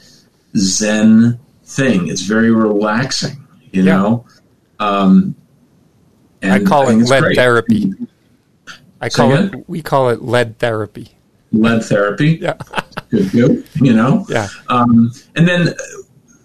zen 0.56 1.40
thing. 1.64 2.08
It's 2.08 2.22
very 2.22 2.52
relaxing, 2.52 3.46
you 3.72 3.84
yeah. 3.84 3.94
know. 3.94 4.26
Um, 4.80 5.36
I 6.44 6.60
call 6.64 6.88
I 6.88 6.94
it 6.94 6.98
lead 6.98 7.22
great. 7.22 7.36
therapy. 7.36 7.94
I 9.02 9.10
call 9.10 9.34
it. 9.34 9.68
We 9.68 9.82
call 9.82 10.10
it 10.10 10.22
lead 10.22 10.60
therapy. 10.60 11.10
Lead 11.52 11.84
therapy. 11.84 12.40
Yeah. 12.42 12.58
good, 13.10 13.32
good. 13.32 13.68
You 13.76 13.94
know. 13.94 14.26
Yeah. 14.30 14.48
Um, 14.68 15.12
and 15.36 15.48
then 15.48 15.76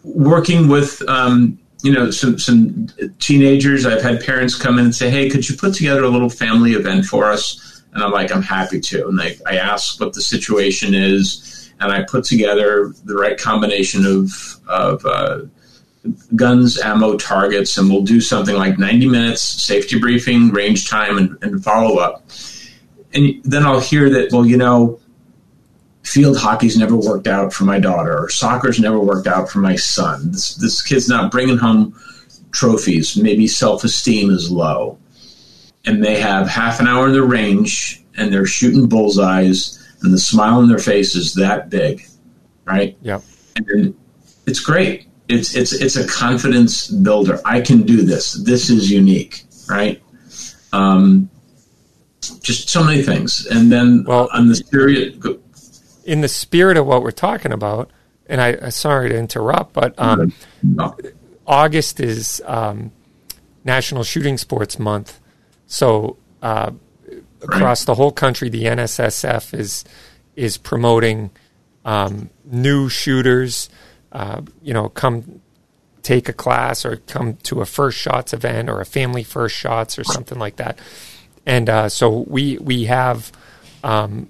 working 0.05 0.69
with 0.69 1.03
um, 1.09 1.59
you 1.82 1.92
know 1.92 2.10
some 2.10 2.38
some 2.38 2.88
teenagers 3.18 3.84
i've 3.84 4.02
had 4.02 4.24
parents 4.24 4.54
come 4.54 4.78
in 4.78 4.86
and 4.86 4.94
say 4.94 5.10
hey 5.10 5.28
could 5.28 5.48
you 5.48 5.56
put 5.56 5.74
together 5.74 6.04
a 6.04 6.09
little 6.09 6.30
family 6.30 6.72
event 6.72 7.04
for 7.04 7.30
us? 7.30 7.82
And 7.92 8.02
i'm 8.02 8.12
like 8.12 8.32
i'm 8.32 8.42
happy 8.42 8.80
to. 8.80 9.09
And 9.09 9.18
they, 9.18 9.36
i 9.46 9.56
ask 9.56 10.00
what 10.00 10.14
the 10.14 10.22
situation 10.22 10.94
is 10.94 11.72
and 11.80 11.92
i 11.92 12.02
put 12.02 12.24
together 12.24 12.92
the 13.04 13.14
right 13.14 13.38
combination 13.38 14.06
of 14.06 14.30
of 14.68 15.04
uh, 15.04 15.42
guns 16.34 16.80
ammo 16.80 17.16
targets 17.16 17.76
and 17.76 17.90
we'll 17.90 18.02
do 18.02 18.20
something 18.20 18.56
like 18.56 18.78
90 18.78 19.09
minutes 19.09 19.42
safety 19.42 19.98
briefing 19.98 20.50
range 20.50 20.88
time 20.88 21.18
and, 21.18 21.36
and 21.42 21.62
follow 21.62 21.98
up 21.98 22.24
and 23.12 23.40
then 23.44 23.64
i'll 23.64 23.80
hear 23.80 24.09
that 24.10 24.32
well 24.32 24.46
you 24.46 24.56
know 24.56 24.98
field 26.03 26.37
hockey's 26.37 26.77
never 26.77 26.97
worked 26.97 27.27
out 27.29 27.53
for 27.53 27.65
my 27.65 27.79
daughter 27.79 28.19
or 28.19 28.29
soccer's 28.29 28.81
never 28.81 28.99
worked 28.99 29.27
out 29.27 29.49
for 29.49 29.61
my 29.61 29.77
son. 29.77 30.33
This, 30.33 30.55
this 30.57 30.83
kid's 30.83 31.09
not 31.09 31.31
bringing 31.31 31.59
home 31.59 31.99
trophies. 32.51 33.16
Maybe 33.16 33.47
self 33.47 33.85
esteem 33.85 34.31
is 34.31 34.51
low. 34.51 34.99
And 35.85 36.05
they 36.05 36.20
have 36.20 36.49
half 36.49 36.81
an 36.81 36.87
hour 36.87 37.07
in 37.09 37.12
the 37.12 37.23
range 37.23 38.05
and 38.16 38.33
they're 38.33 38.47
shooting 38.47 38.89
bullseyes 38.89 39.79
and 40.03 40.12
the 40.12 40.19
smile 40.19 40.59
on 40.59 40.69
their 40.69 40.79
face 40.79 41.15
is 41.15 41.35
that 41.35 41.70
big, 41.70 42.05
right? 42.65 42.97
Yeah. 43.03 43.20
And 43.57 43.95
it's 44.47 44.61
great. 44.61 45.07
It's 45.29 45.55
it's 45.55 45.73
it's 45.73 45.97
a 45.97 46.07
confidence 46.07 46.89
builder. 46.89 47.41
I 47.45 47.61
can 47.61 47.83
do 47.83 48.03
this. 48.03 48.33
This 48.45 48.69
is 48.69 48.91
unique, 48.91 49.45
right? 49.69 50.03
Um, 50.73 51.31
just 52.43 52.69
so 52.69 52.85
many 52.85 53.03
things. 53.03 53.47
And 53.47 53.70
then 53.70 54.05
well, 54.05 54.29
on 54.33 54.49
the 54.49 54.57
serious, 54.57 55.16
in 56.05 56.20
the 56.20 56.29
spirit 56.29 56.77
of 56.77 56.87
what 56.87 57.03
we're 57.03 57.11
talking 57.11 57.53
about, 57.53 57.91
and 58.27 58.41
I, 58.41 58.59
I 58.62 58.69
sorry 58.70 59.09
to 59.11 59.16
interrupt, 59.16 59.73
but 59.73 59.99
um, 59.99 60.33
no. 60.62 60.97
August 61.47 62.01
is 62.01 62.41
um, 62.47 62.93
National 63.65 64.05
Shooting 64.05 64.39
Sports 64.39 64.79
Month, 64.79 65.20
so 65.66 66.16
uh, 66.43 66.73
across 67.43 67.85
the 67.85 67.95
whole 67.95 68.12
country, 68.12 68.49
the 68.49 68.65
NSSF 68.65 69.59
is 69.59 69.85
is 70.37 70.57
promoting 70.57 71.31
um, 71.85 72.31
new 72.45 72.89
shooters. 72.89 73.69
Uh, 74.11 74.43
you 74.62 74.74
know, 74.74 74.89
come 74.89 75.41
take 76.03 76.29
a 76.29 76.33
class 76.33 76.85
or 76.85 76.97
come 76.97 77.37
to 77.37 77.61
a 77.61 77.66
first 77.66 77.99
shots 77.99 78.33
event 78.33 78.69
or 78.69 78.81
a 78.81 78.85
family 78.85 79.23
first 79.23 79.57
shots 79.57 79.99
or 79.99 80.05
something 80.05 80.39
like 80.39 80.57
that. 80.57 80.79
And 81.47 81.69
uh, 81.69 81.89
so 81.89 82.24
we 82.29 82.59
we 82.59 82.85
have 82.85 83.33
um, 83.83 84.29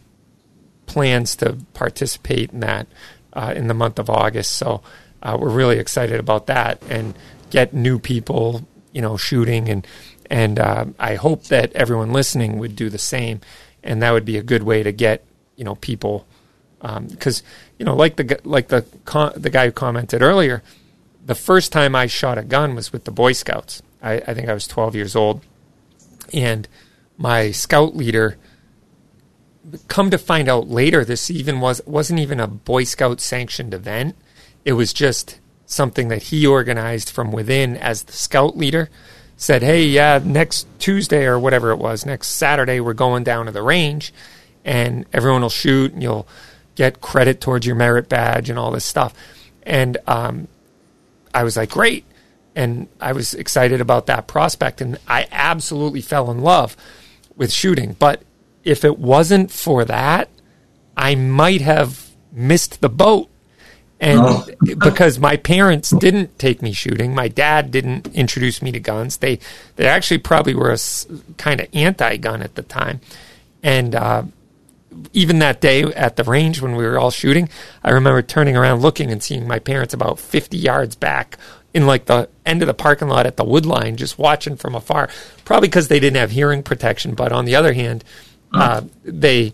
plans 0.86 1.36
to 1.36 1.58
participate 1.74 2.50
in 2.50 2.60
that 2.60 2.86
uh, 3.32 3.52
in 3.56 3.68
the 3.68 3.74
month 3.74 3.98
of 3.98 4.10
August. 4.10 4.52
So 4.52 4.82
uh, 5.22 5.36
we're 5.40 5.50
really 5.50 5.78
excited 5.78 6.20
about 6.20 6.46
that 6.46 6.82
and 6.88 7.14
get 7.50 7.72
new 7.72 7.98
people, 7.98 8.66
you 8.92 9.00
know, 9.00 9.16
shooting 9.16 9.68
and 9.68 9.86
and 10.32 10.58
uh, 10.58 10.86
I 10.98 11.16
hope 11.16 11.44
that 11.44 11.72
everyone 11.74 12.12
listening 12.12 12.58
would 12.58 12.74
do 12.74 12.88
the 12.88 12.98
same, 12.98 13.42
and 13.82 14.00
that 14.02 14.12
would 14.12 14.24
be 14.24 14.38
a 14.38 14.42
good 14.42 14.62
way 14.62 14.82
to 14.82 14.90
get 14.90 15.24
you 15.56 15.64
know 15.64 15.74
people 15.74 16.26
because 16.80 17.40
um, 17.40 17.46
you 17.78 17.84
know 17.84 17.94
like 17.94 18.16
the 18.16 18.40
like 18.44 18.68
the 18.68 18.84
the 19.36 19.50
guy 19.50 19.66
who 19.66 19.72
commented 19.72 20.22
earlier, 20.22 20.62
the 21.24 21.34
first 21.34 21.70
time 21.70 21.94
I 21.94 22.06
shot 22.06 22.38
a 22.38 22.42
gun 22.42 22.74
was 22.74 22.92
with 22.92 23.04
the 23.04 23.10
Boy 23.10 23.32
Scouts. 23.32 23.82
I, 24.02 24.14
I 24.26 24.34
think 24.34 24.48
I 24.48 24.54
was 24.54 24.66
12 24.66 24.96
years 24.96 25.14
old, 25.14 25.42
and 26.32 26.66
my 27.18 27.50
scout 27.50 27.94
leader 27.94 28.38
come 29.88 30.10
to 30.10 30.18
find 30.18 30.48
out 30.48 30.68
later, 30.68 31.04
this 31.04 31.30
even 31.30 31.60
was 31.60 31.80
wasn't 31.86 32.20
even 32.20 32.40
a 32.40 32.46
Boy 32.46 32.84
Scout 32.84 33.20
sanctioned 33.20 33.74
event. 33.74 34.16
It 34.64 34.72
was 34.72 34.92
just 34.92 35.38
something 35.66 36.08
that 36.08 36.24
he 36.24 36.46
organized 36.46 37.10
from 37.10 37.32
within 37.32 37.76
as 37.76 38.04
the 38.04 38.12
scout 38.12 38.56
leader. 38.56 38.90
Said, 39.36 39.62
"Hey, 39.62 39.84
yeah, 39.86 40.20
next 40.22 40.66
Tuesday 40.78 41.24
or 41.24 41.38
whatever 41.38 41.70
it 41.70 41.78
was, 41.78 42.06
next 42.06 42.28
Saturday, 42.28 42.78
we're 42.80 42.92
going 42.92 43.24
down 43.24 43.46
to 43.46 43.52
the 43.52 43.62
range, 43.62 44.12
and 44.64 45.04
everyone 45.12 45.42
will 45.42 45.48
shoot, 45.48 45.92
and 45.92 46.02
you'll 46.02 46.28
get 46.74 47.00
credit 47.00 47.40
towards 47.40 47.66
your 47.66 47.74
merit 47.74 48.08
badge 48.08 48.50
and 48.50 48.58
all 48.58 48.70
this 48.70 48.84
stuff." 48.84 49.14
And 49.64 49.98
um, 50.06 50.48
I 51.34 51.42
was 51.44 51.56
like, 51.56 51.70
"Great!" 51.70 52.04
And 52.54 52.86
I 53.00 53.12
was 53.12 53.34
excited 53.34 53.80
about 53.80 54.06
that 54.06 54.26
prospect, 54.26 54.80
and 54.80 54.98
I 55.08 55.26
absolutely 55.32 56.02
fell 56.02 56.30
in 56.30 56.40
love 56.40 56.76
with 57.34 57.52
shooting, 57.52 57.96
but 57.98 58.22
if 58.64 58.84
it 58.84 58.98
wasn't 58.98 59.50
for 59.50 59.84
that, 59.84 60.28
I 60.96 61.14
might 61.14 61.60
have 61.60 62.10
missed 62.32 62.80
the 62.80 62.88
boat. 62.88 63.28
And 64.00 64.20
oh. 64.20 64.46
because 64.78 65.18
my 65.18 65.36
parents 65.36 65.90
didn't 65.90 66.38
take 66.38 66.60
me 66.60 66.72
shooting, 66.72 67.14
my 67.14 67.28
dad 67.28 67.70
didn't 67.70 68.08
introduce 68.08 68.60
me 68.60 68.72
to 68.72 68.80
guns. 68.80 69.18
They 69.18 69.38
they 69.76 69.86
actually 69.86 70.18
probably 70.18 70.54
were 70.54 70.72
a 70.72 70.78
kind 71.36 71.60
of 71.60 71.68
anti-gun 71.72 72.42
at 72.42 72.56
the 72.56 72.62
time. 72.62 73.00
And 73.62 73.94
uh, 73.94 74.24
even 75.12 75.38
that 75.38 75.60
day 75.60 75.82
at 75.82 76.16
the 76.16 76.24
range 76.24 76.60
when 76.60 76.74
we 76.74 76.84
were 76.84 76.98
all 76.98 77.10
shooting, 77.10 77.48
I 77.84 77.90
remember 77.90 78.22
turning 78.22 78.56
around 78.56 78.82
looking 78.82 79.10
and 79.10 79.22
seeing 79.22 79.46
my 79.46 79.58
parents 79.58 79.94
about 79.94 80.18
50 80.18 80.56
yards 80.56 80.96
back 80.96 81.38
in 81.74 81.86
like 81.86 82.06
the 82.06 82.28
end 82.44 82.62
of 82.62 82.66
the 82.66 82.74
parking 82.74 83.08
lot 83.08 83.26
at 83.26 83.36
the 83.36 83.44
wood 83.44 83.64
line, 83.64 83.96
just 83.96 84.18
watching 84.18 84.56
from 84.56 84.74
afar. 84.74 85.08
Probably 85.44 85.68
because 85.68 85.88
they 85.88 86.00
didn't 86.00 86.16
have 86.16 86.30
hearing 86.30 86.62
protection, 86.62 87.14
but 87.14 87.32
on 87.32 87.44
the 87.44 87.56
other 87.56 87.72
hand, 87.72 88.04
uh, 88.54 88.82
they, 89.04 89.52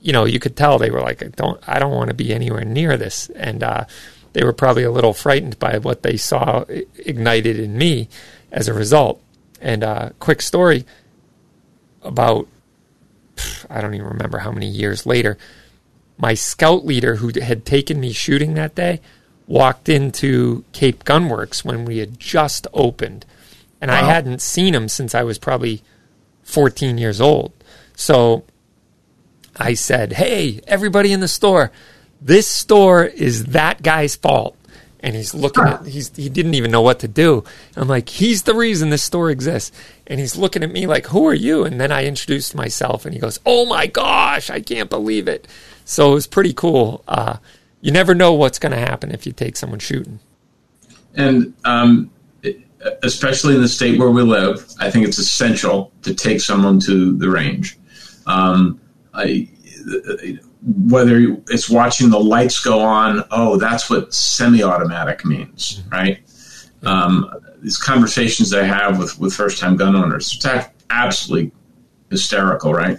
you 0.00 0.12
know, 0.12 0.24
you 0.24 0.40
could 0.40 0.56
tell 0.56 0.78
they 0.78 0.90
were 0.90 1.00
like, 1.00 1.22
I 1.22 1.28
don't, 1.28 1.60
I 1.68 1.78
don't 1.78 1.94
want 1.94 2.08
to 2.08 2.14
be 2.14 2.32
anywhere 2.32 2.64
near 2.64 2.96
this, 2.96 3.30
and 3.30 3.62
uh, 3.62 3.84
they 4.32 4.44
were 4.44 4.52
probably 4.52 4.82
a 4.82 4.90
little 4.90 5.12
frightened 5.12 5.58
by 5.58 5.78
what 5.78 6.02
they 6.02 6.16
saw 6.16 6.64
ignited 6.68 7.58
in 7.58 7.76
me 7.76 8.08
as 8.50 8.68
a 8.68 8.74
result. 8.74 9.22
And 9.60 9.84
uh, 9.84 10.10
quick 10.18 10.42
story 10.42 10.84
about, 12.02 12.48
I 13.70 13.80
don't 13.80 13.94
even 13.94 14.06
remember 14.06 14.38
how 14.38 14.52
many 14.52 14.66
years 14.66 15.06
later, 15.06 15.38
my 16.18 16.34
scout 16.34 16.84
leader 16.84 17.16
who 17.16 17.30
had 17.40 17.64
taken 17.64 18.00
me 18.00 18.12
shooting 18.12 18.54
that 18.54 18.74
day 18.74 19.00
walked 19.46 19.88
into 19.88 20.64
Cape 20.72 21.04
Gunworks 21.04 21.64
when 21.64 21.84
we 21.84 21.98
had 21.98 22.18
just 22.18 22.66
opened. 22.72 23.26
And 23.80 23.90
wow. 23.90 23.98
I 23.98 24.00
hadn't 24.02 24.40
seen 24.40 24.74
him 24.74 24.88
since 24.88 25.14
I 25.14 25.22
was 25.22 25.38
probably 25.38 25.82
14 26.44 26.98
years 26.98 27.20
old. 27.20 27.52
So 27.94 28.44
I 29.56 29.74
said, 29.74 30.14
"Hey, 30.14 30.60
everybody 30.66 31.12
in 31.12 31.20
the 31.20 31.28
store, 31.28 31.70
this 32.20 32.46
store 32.46 33.04
is 33.04 33.46
that 33.46 33.82
guy's 33.82 34.16
fault." 34.16 34.56
And 35.00 35.16
he's 35.16 35.34
looking 35.34 35.64
at 35.64 35.84
he's 35.86 36.14
he 36.14 36.28
didn't 36.28 36.54
even 36.54 36.70
know 36.70 36.80
what 36.80 37.00
to 37.00 37.08
do. 37.08 37.44
I'm 37.76 37.88
like, 37.88 38.08
"He's 38.08 38.42
the 38.42 38.54
reason 38.54 38.90
this 38.90 39.02
store 39.02 39.30
exists." 39.30 39.76
And 40.06 40.20
he's 40.20 40.36
looking 40.36 40.62
at 40.62 40.70
me 40.70 40.86
like, 40.86 41.06
"Who 41.06 41.26
are 41.26 41.34
you?" 41.34 41.64
And 41.64 41.80
then 41.80 41.90
I 41.90 42.04
introduced 42.04 42.54
myself, 42.54 43.04
and 43.04 43.12
he 43.12 43.20
goes, 43.20 43.40
"Oh 43.44 43.66
my 43.66 43.86
gosh, 43.86 44.48
I 44.50 44.60
can't 44.60 44.90
believe 44.90 45.26
it!" 45.28 45.48
So 45.84 46.12
it 46.12 46.14
was 46.14 46.26
pretty 46.26 46.52
cool. 46.52 47.02
Uh, 47.08 47.38
you 47.80 47.90
never 47.90 48.14
know 48.14 48.32
what's 48.32 48.60
going 48.60 48.72
to 48.72 48.78
happen 48.78 49.10
if 49.10 49.26
you 49.26 49.32
take 49.32 49.56
someone 49.56 49.80
shooting. 49.80 50.20
And 51.14 51.52
um, 51.64 52.10
especially 53.02 53.54
in 53.54 53.60
the 53.60 53.68
state 53.68 53.98
where 53.98 54.10
we 54.10 54.22
live, 54.22 54.64
I 54.78 54.90
think 54.90 55.06
it's 55.06 55.18
essential 55.18 55.92
to 56.02 56.14
take 56.14 56.40
someone 56.40 56.80
to 56.80 57.16
the 57.18 57.28
range. 57.28 57.76
Um, 58.26 58.80
I, 59.14 59.48
whether 60.62 61.18
it's 61.48 61.68
watching 61.68 62.10
the 62.10 62.20
lights 62.20 62.60
go 62.62 62.80
on, 62.80 63.24
oh, 63.30 63.56
that's 63.56 63.90
what 63.90 64.14
semi-automatic 64.14 65.24
means, 65.24 65.82
right? 65.90 66.20
Um, 66.84 67.30
these 67.60 67.76
conversations 67.76 68.52
I 68.54 68.64
have 68.64 68.98
with, 68.98 69.18
with 69.18 69.34
first-time 69.34 69.76
gun 69.76 69.96
owners, 69.96 70.34
it's 70.34 70.68
absolutely 70.90 71.52
hysterical, 72.10 72.72
right? 72.72 72.98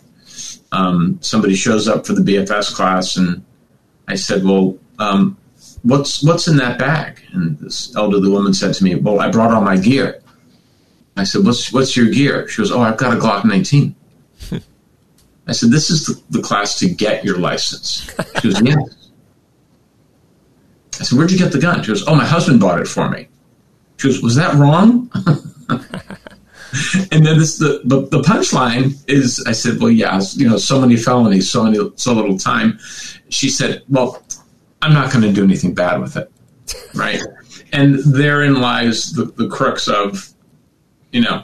Um, 0.71 1.19
somebody 1.21 1.55
shows 1.55 1.87
up 1.87 2.05
for 2.05 2.13
the 2.13 2.21
BFS 2.21 2.73
class, 2.73 3.15
and 3.15 3.43
I 4.07 4.15
said, 4.15 4.43
"Well, 4.43 4.77
um, 4.97 5.37
what's 5.83 6.23
what's 6.23 6.47
in 6.47 6.57
that 6.57 6.79
bag?" 6.79 7.21
And 7.31 7.57
this 7.59 7.95
elderly 7.95 8.29
woman 8.29 8.53
said 8.53 8.73
to 8.73 8.83
me, 8.83 8.95
"Well, 8.95 9.19
I 9.19 9.29
brought 9.29 9.53
all 9.53 9.61
my 9.61 9.77
gear." 9.77 10.21
I 11.15 11.25
said, 11.25 11.45
"What's 11.45 11.71
what's 11.71 11.95
your 11.95 12.09
gear?" 12.09 12.47
She 12.47 12.61
goes, 12.61 12.71
"Oh, 12.71 12.81
I've 12.81 12.97
got 12.97 13.15
a 13.15 13.19
Glock 13.19 13.45
19." 13.45 13.95
I 15.47 15.51
said, 15.51 15.71
"This 15.71 15.89
is 15.89 16.05
the, 16.05 16.21
the, 16.29 16.41
class 16.41 16.79
to 16.79 16.89
get 16.89 17.25
your 17.25 17.37
license." 17.37 18.09
She 18.41 18.49
goes, 18.49 18.61
"Yes." 18.61 19.09
I 20.99 21.03
said, 21.03 21.17
"Where'd 21.17 21.31
you 21.31 21.37
get 21.37 21.51
the 21.51 21.59
gun?" 21.59 21.81
She 21.81 21.89
goes, 21.89 22.07
"Oh, 22.07 22.15
my 22.15 22.25
husband 22.25 22.59
bought 22.59 22.79
it 22.79 22.87
for 22.87 23.09
me." 23.09 23.27
She 23.97 24.07
goes, 24.07 24.21
"Was 24.21 24.35
that 24.35 24.55
wrong?" 24.55 25.11
and 27.11 27.25
then 27.25 27.37
this 27.37 27.57
the, 27.57 27.81
the, 27.83 28.01
the 28.07 28.21
punchline 28.21 28.95
is 29.07 29.43
I 29.45 29.51
said, 29.51 29.79
Well, 29.79 29.91
yeah, 29.91 30.19
you 30.33 30.49
know, 30.49 30.57
so 30.57 30.81
many 30.81 30.97
felonies, 30.97 31.49
so 31.49 31.63
many 31.63 31.77
so 31.95 32.13
little 32.13 32.37
time. 32.37 32.79
She 33.29 33.49
said, 33.49 33.83
Well, 33.89 34.23
I'm 34.81 34.93
not 34.93 35.11
going 35.11 35.23
to 35.23 35.31
do 35.31 35.43
anything 35.43 35.73
bad 35.73 36.01
with 36.01 36.17
it. 36.17 36.31
Right. 36.95 37.21
and 37.71 37.99
therein 37.99 38.61
lies 38.61 39.11
the, 39.11 39.25
the 39.25 39.47
crux 39.47 39.87
of, 39.87 40.29
you 41.11 41.21
know, 41.21 41.43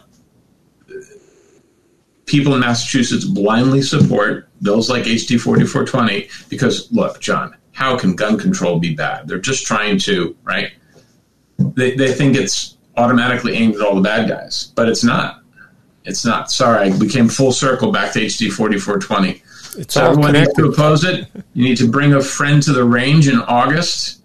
people 2.29 2.53
in 2.53 2.61
Massachusetts 2.61 3.25
blindly 3.25 3.81
support 3.81 4.47
bills 4.61 4.89
like 4.89 5.03
HD 5.03 5.39
4420 5.39 6.29
because, 6.47 6.91
look, 6.91 7.19
John, 7.19 7.55
how 7.71 7.97
can 7.97 8.15
gun 8.15 8.37
control 8.37 8.79
be 8.79 8.93
bad? 8.93 9.27
They're 9.27 9.39
just 9.39 9.65
trying 9.65 9.97
to, 9.99 10.35
right? 10.43 10.71
They, 11.57 11.95
they 11.95 12.13
think 12.13 12.35
it's 12.35 12.77
automatically 12.95 13.55
aimed 13.55 13.75
at 13.75 13.81
all 13.81 13.95
the 13.95 14.01
bad 14.01 14.29
guys, 14.29 14.71
but 14.75 14.87
it's 14.87 15.03
not. 15.03 15.41
It's 16.05 16.25
not. 16.25 16.51
Sorry, 16.51 16.91
we 16.93 17.09
came 17.09 17.27
full 17.27 17.51
circle 17.51 17.91
back 17.91 18.13
to 18.13 18.19
HD 18.19 18.51
4420. 18.51 19.43
It's 19.77 19.93
so 19.93 20.05
everyone 20.05 20.33
needs 20.33 20.53
to 20.53 20.65
oppose 20.65 21.03
it. 21.03 21.27
You 21.53 21.63
need 21.63 21.77
to 21.77 21.89
bring 21.89 22.13
a 22.13 22.21
friend 22.21 22.61
to 22.63 22.73
the 22.73 22.83
range 22.83 23.27
in 23.27 23.39
August 23.39 24.21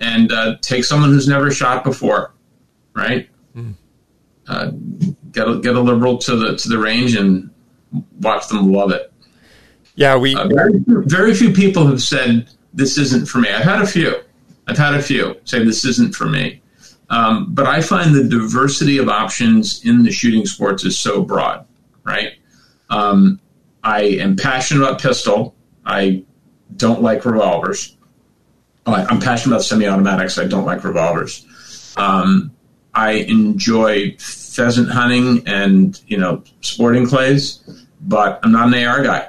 and 0.00 0.32
uh, 0.32 0.56
take 0.62 0.84
someone 0.84 1.10
who's 1.10 1.28
never 1.28 1.50
shot 1.50 1.84
before, 1.84 2.34
right? 2.94 3.28
Hmm. 3.54 3.72
Uh, 4.48 4.70
get 5.36 5.46
a, 5.46 5.58
get 5.58 5.76
a 5.76 5.80
liberal 5.80 6.18
to 6.18 6.34
the 6.34 6.56
to 6.56 6.68
the 6.68 6.78
range 6.78 7.14
and 7.14 7.50
watch 8.20 8.48
them 8.48 8.72
love 8.72 8.90
it. 8.90 9.12
Yeah, 9.94 10.16
we 10.16 10.34
uh, 10.34 10.48
very, 10.48 10.72
very 10.86 11.34
few 11.34 11.52
people 11.52 11.86
have 11.86 12.02
said 12.02 12.48
this 12.74 12.98
isn't 12.98 13.26
for 13.26 13.38
me. 13.38 13.50
I've 13.50 13.64
had 13.64 13.82
a 13.82 13.86
few. 13.86 14.16
I've 14.66 14.78
had 14.78 14.94
a 14.94 15.02
few 15.02 15.36
say 15.44 15.62
this 15.62 15.84
isn't 15.84 16.14
for 16.14 16.26
me. 16.26 16.62
Um, 17.08 17.54
but 17.54 17.66
I 17.66 17.82
find 17.82 18.14
the 18.14 18.24
diversity 18.24 18.98
of 18.98 19.08
options 19.08 19.84
in 19.84 20.02
the 20.02 20.10
shooting 20.10 20.44
sports 20.44 20.84
is 20.84 20.98
so 20.98 21.22
broad, 21.22 21.64
right? 22.02 22.32
Um, 22.90 23.38
I 23.84 24.00
am 24.02 24.34
passionate 24.34 24.82
about 24.82 25.00
pistol. 25.00 25.54
I 25.84 26.24
don't 26.76 27.02
like 27.02 27.24
revolvers. 27.24 27.96
Oh, 28.86 28.92
I'm 28.92 29.20
passionate 29.20 29.54
about 29.54 29.64
semi-automatics. 29.64 30.36
I 30.38 30.46
don't 30.46 30.64
like 30.64 30.82
revolvers. 30.82 31.46
Um, 31.96 32.50
I 32.92 33.12
enjoy 33.12 34.16
pheasant 34.56 34.88
hunting 34.88 35.42
and 35.46 36.00
you 36.06 36.16
know 36.16 36.42
sporting 36.62 37.06
clays, 37.06 37.60
but 38.00 38.40
I'm 38.42 38.52
not 38.52 38.72
an 38.72 38.86
AR 38.86 39.02
guy. 39.02 39.28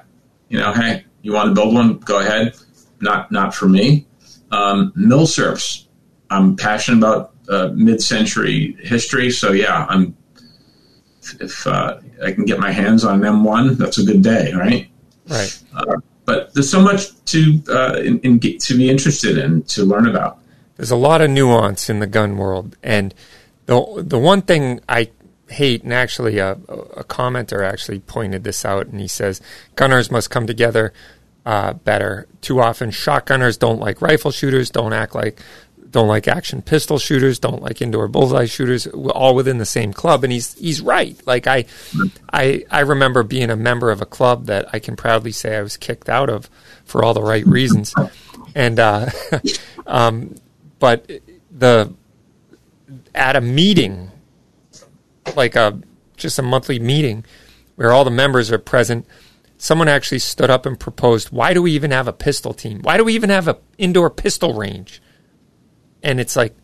You 0.49 0.59
know, 0.59 0.71
hey, 0.71 1.03
you 1.21 1.33
want 1.33 1.49
to 1.49 1.53
build 1.53 1.73
one? 1.73 1.97
Go 1.99 2.19
ahead. 2.19 2.55
Not 3.01 3.31
not 3.31 3.53
for 3.53 3.67
me. 3.67 4.07
Um, 4.51 4.93
milsurps. 4.97 5.85
I'm 6.29 6.55
passionate 6.55 6.97
about 6.97 7.33
uh, 7.49 7.69
mid-century 7.73 8.77
history, 8.81 9.29
so 9.29 9.51
yeah, 9.51 9.85
I'm. 9.89 10.15
If 11.41 11.67
uh, 11.67 11.99
I 12.23 12.31
can 12.31 12.45
get 12.45 12.57
my 12.57 12.71
hands 12.71 13.03
on 13.03 13.23
an 13.23 13.33
M1, 13.33 13.77
that's 13.77 13.97
a 13.97 14.03
good 14.03 14.21
day, 14.21 14.53
right? 14.53 14.87
Right. 15.27 15.63
Uh, 15.75 15.97
but 16.23 16.53
there's 16.53 16.69
so 16.69 16.81
much 16.81 17.21
to 17.25 17.61
uh, 17.69 17.99
in, 17.99 18.19
in, 18.19 18.39
to 18.39 18.77
be 18.77 18.89
interested 18.89 19.37
in 19.37 19.63
to 19.63 19.83
learn 19.83 20.07
about. 20.07 20.39
There's 20.77 20.91
a 20.91 20.95
lot 20.95 21.21
of 21.21 21.29
nuance 21.29 21.89
in 21.89 21.99
the 21.99 22.07
gun 22.07 22.37
world, 22.37 22.77
and 22.81 23.13
the 23.65 24.03
the 24.05 24.17
one 24.17 24.41
thing 24.41 24.79
I 24.87 25.09
hate, 25.49 25.83
and 25.83 25.93
actually 25.93 26.37
a, 26.39 26.51
a 26.51 27.03
commenter 27.03 27.65
actually 27.65 27.99
pointed 27.99 28.43
this 28.43 28.65
out, 28.65 28.87
and 28.87 28.99
he 28.99 29.07
says 29.07 29.41
gunners 29.75 30.11
must 30.11 30.29
come 30.29 30.47
together 30.47 30.93
uh, 31.45 31.73
better. 31.73 32.27
Too 32.41 32.59
often, 32.59 32.91
shotgunners 32.91 33.57
don't 33.57 33.79
like 33.79 34.01
rifle 34.01 34.31
shooters, 34.31 34.69
don't 34.69 34.93
act 34.93 35.15
like 35.15 35.39
don't 35.89 36.07
like 36.07 36.27
action 36.27 36.61
pistol 36.61 36.99
shooters, 36.99 37.39
don't 37.39 37.61
like 37.61 37.81
indoor 37.81 38.07
bullseye 38.07 38.45
shooters, 38.45 38.87
all 38.87 39.33
within 39.33 39.57
the 39.57 39.65
same 39.65 39.93
club. 39.93 40.23
And 40.23 40.33
he's 40.33 40.53
he's 40.55 40.81
right. 40.81 41.19
Like 41.25 41.47
I, 41.47 41.65
I 42.31 42.65
I 42.69 42.81
remember 42.81 43.23
being 43.23 43.49
a 43.49 43.55
member 43.55 43.91
of 43.91 44.01
a 44.01 44.05
club 44.05 44.45
that 44.47 44.67
I 44.73 44.79
can 44.79 44.95
proudly 44.95 45.31
say 45.31 45.55
I 45.55 45.61
was 45.61 45.77
kicked 45.77 46.09
out 46.09 46.29
of 46.29 46.49
for 46.85 47.03
all 47.03 47.13
the 47.13 47.21
right 47.21 47.45
reasons, 47.45 47.93
and 48.53 48.79
uh, 48.79 49.09
um, 49.87 50.35
but 50.79 51.09
the 51.51 51.93
at 53.15 53.35
a 53.35 53.41
meeting, 53.41 54.11
like 55.35 55.55
a 55.55 55.79
just 56.15 56.39
a 56.39 56.41
monthly 56.41 56.79
meeting 56.79 57.25
where 57.75 57.91
all 57.91 58.03
the 58.03 58.11
members 58.11 58.51
are 58.51 58.57
present. 58.57 59.05
Someone 59.59 59.87
actually 59.87 60.19
stood 60.19 60.49
up 60.49 60.65
and 60.65 60.79
proposed, 60.79 61.31
"Why 61.31 61.53
do 61.53 61.61
we 61.61 61.71
even 61.71 61.91
have 61.91 62.07
a 62.07 62.13
pistol 62.13 62.53
team? 62.53 62.81
Why 62.81 62.97
do 62.97 63.03
we 63.03 63.13
even 63.13 63.29
have 63.29 63.47
an 63.47 63.55
indoor 63.77 64.09
pistol 64.09 64.53
range?" 64.53 65.01
and 66.03 66.19
it's 66.19 66.35
like 66.35 66.55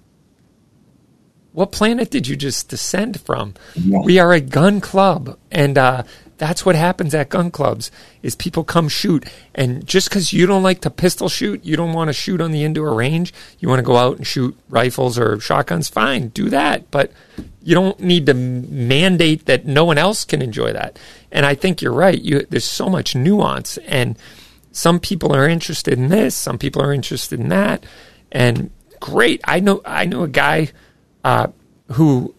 what 1.52 1.72
planet 1.72 2.10
did 2.10 2.28
you 2.28 2.36
just 2.36 2.70
descend 2.70 3.20
from 3.22 3.54
yeah. 3.76 4.00
we 4.00 4.20
are 4.20 4.32
a 4.34 4.40
gun 4.40 4.82
club 4.82 5.38
and 5.52 5.78
uh, 5.78 6.04
that's 6.44 6.66
what 6.66 6.76
happens 6.76 7.16
at 7.16 7.30
gun 7.30 7.50
clubs 7.50 7.90
is 8.22 8.36
people 8.36 8.66
come 8.66 8.90
shoot. 8.90 9.26
And 9.56 9.88
just 9.88 10.10
because 10.10 10.34
you 10.34 10.46
don't 10.46 10.62
like 10.62 10.82
to 10.82 10.90
pistol 10.90 11.30
shoot 11.30 11.64
you 11.64 11.78
don't 11.78 11.94
want 11.94 12.10
to 12.10 12.14
shoot 12.14 12.42
on 12.42 12.52
the 12.52 12.66
indoor 12.66 12.94
range 12.94 13.34
you 13.60 13.70
want 13.70 13.80
to 13.80 13.84
go 13.84 13.96
out 13.96 14.18
and 14.18 14.28
shoot 14.28 14.54
rifles 14.68 15.18
or 15.18 15.40
shotguns 15.40 15.88
fine 15.88 16.28
do 16.28 16.50
that. 16.50 16.92
But 16.92 17.14
you 17.62 17.74
don't 17.74 17.98
need 18.02 18.26
to 18.26 18.34
mandate 18.34 19.46
that 19.46 19.66
no 19.66 19.86
one 19.86 19.98
else 19.98 20.26
can 20.26 20.42
enjoy 20.42 20.74
that. 20.74 21.00
And 21.32 21.46
i 21.46 21.56
think 21.56 21.82
you're 21.82 21.94
right 21.94 22.22
you, 22.22 22.46
there's 22.50 22.66
so 22.66 22.90
much 22.90 23.16
nuance 23.16 23.78
and 23.78 24.18
some 24.74 25.00
people 25.00 25.34
are 25.34 25.48
interested 25.48 25.94
in 25.94 26.10
this 26.10 26.36
some 26.36 26.58
people 26.58 26.82
are 26.82 26.94
interested 26.94 27.40
in 27.40 27.48
that. 27.50 27.86
And 28.34 28.70
great. 29.00 29.40
I 29.46 29.62
know 29.62 29.82
I 29.86 30.06
know 30.06 30.24
a 30.24 30.28
guy 30.28 30.72
uh, 31.24 31.48
who 31.94 32.36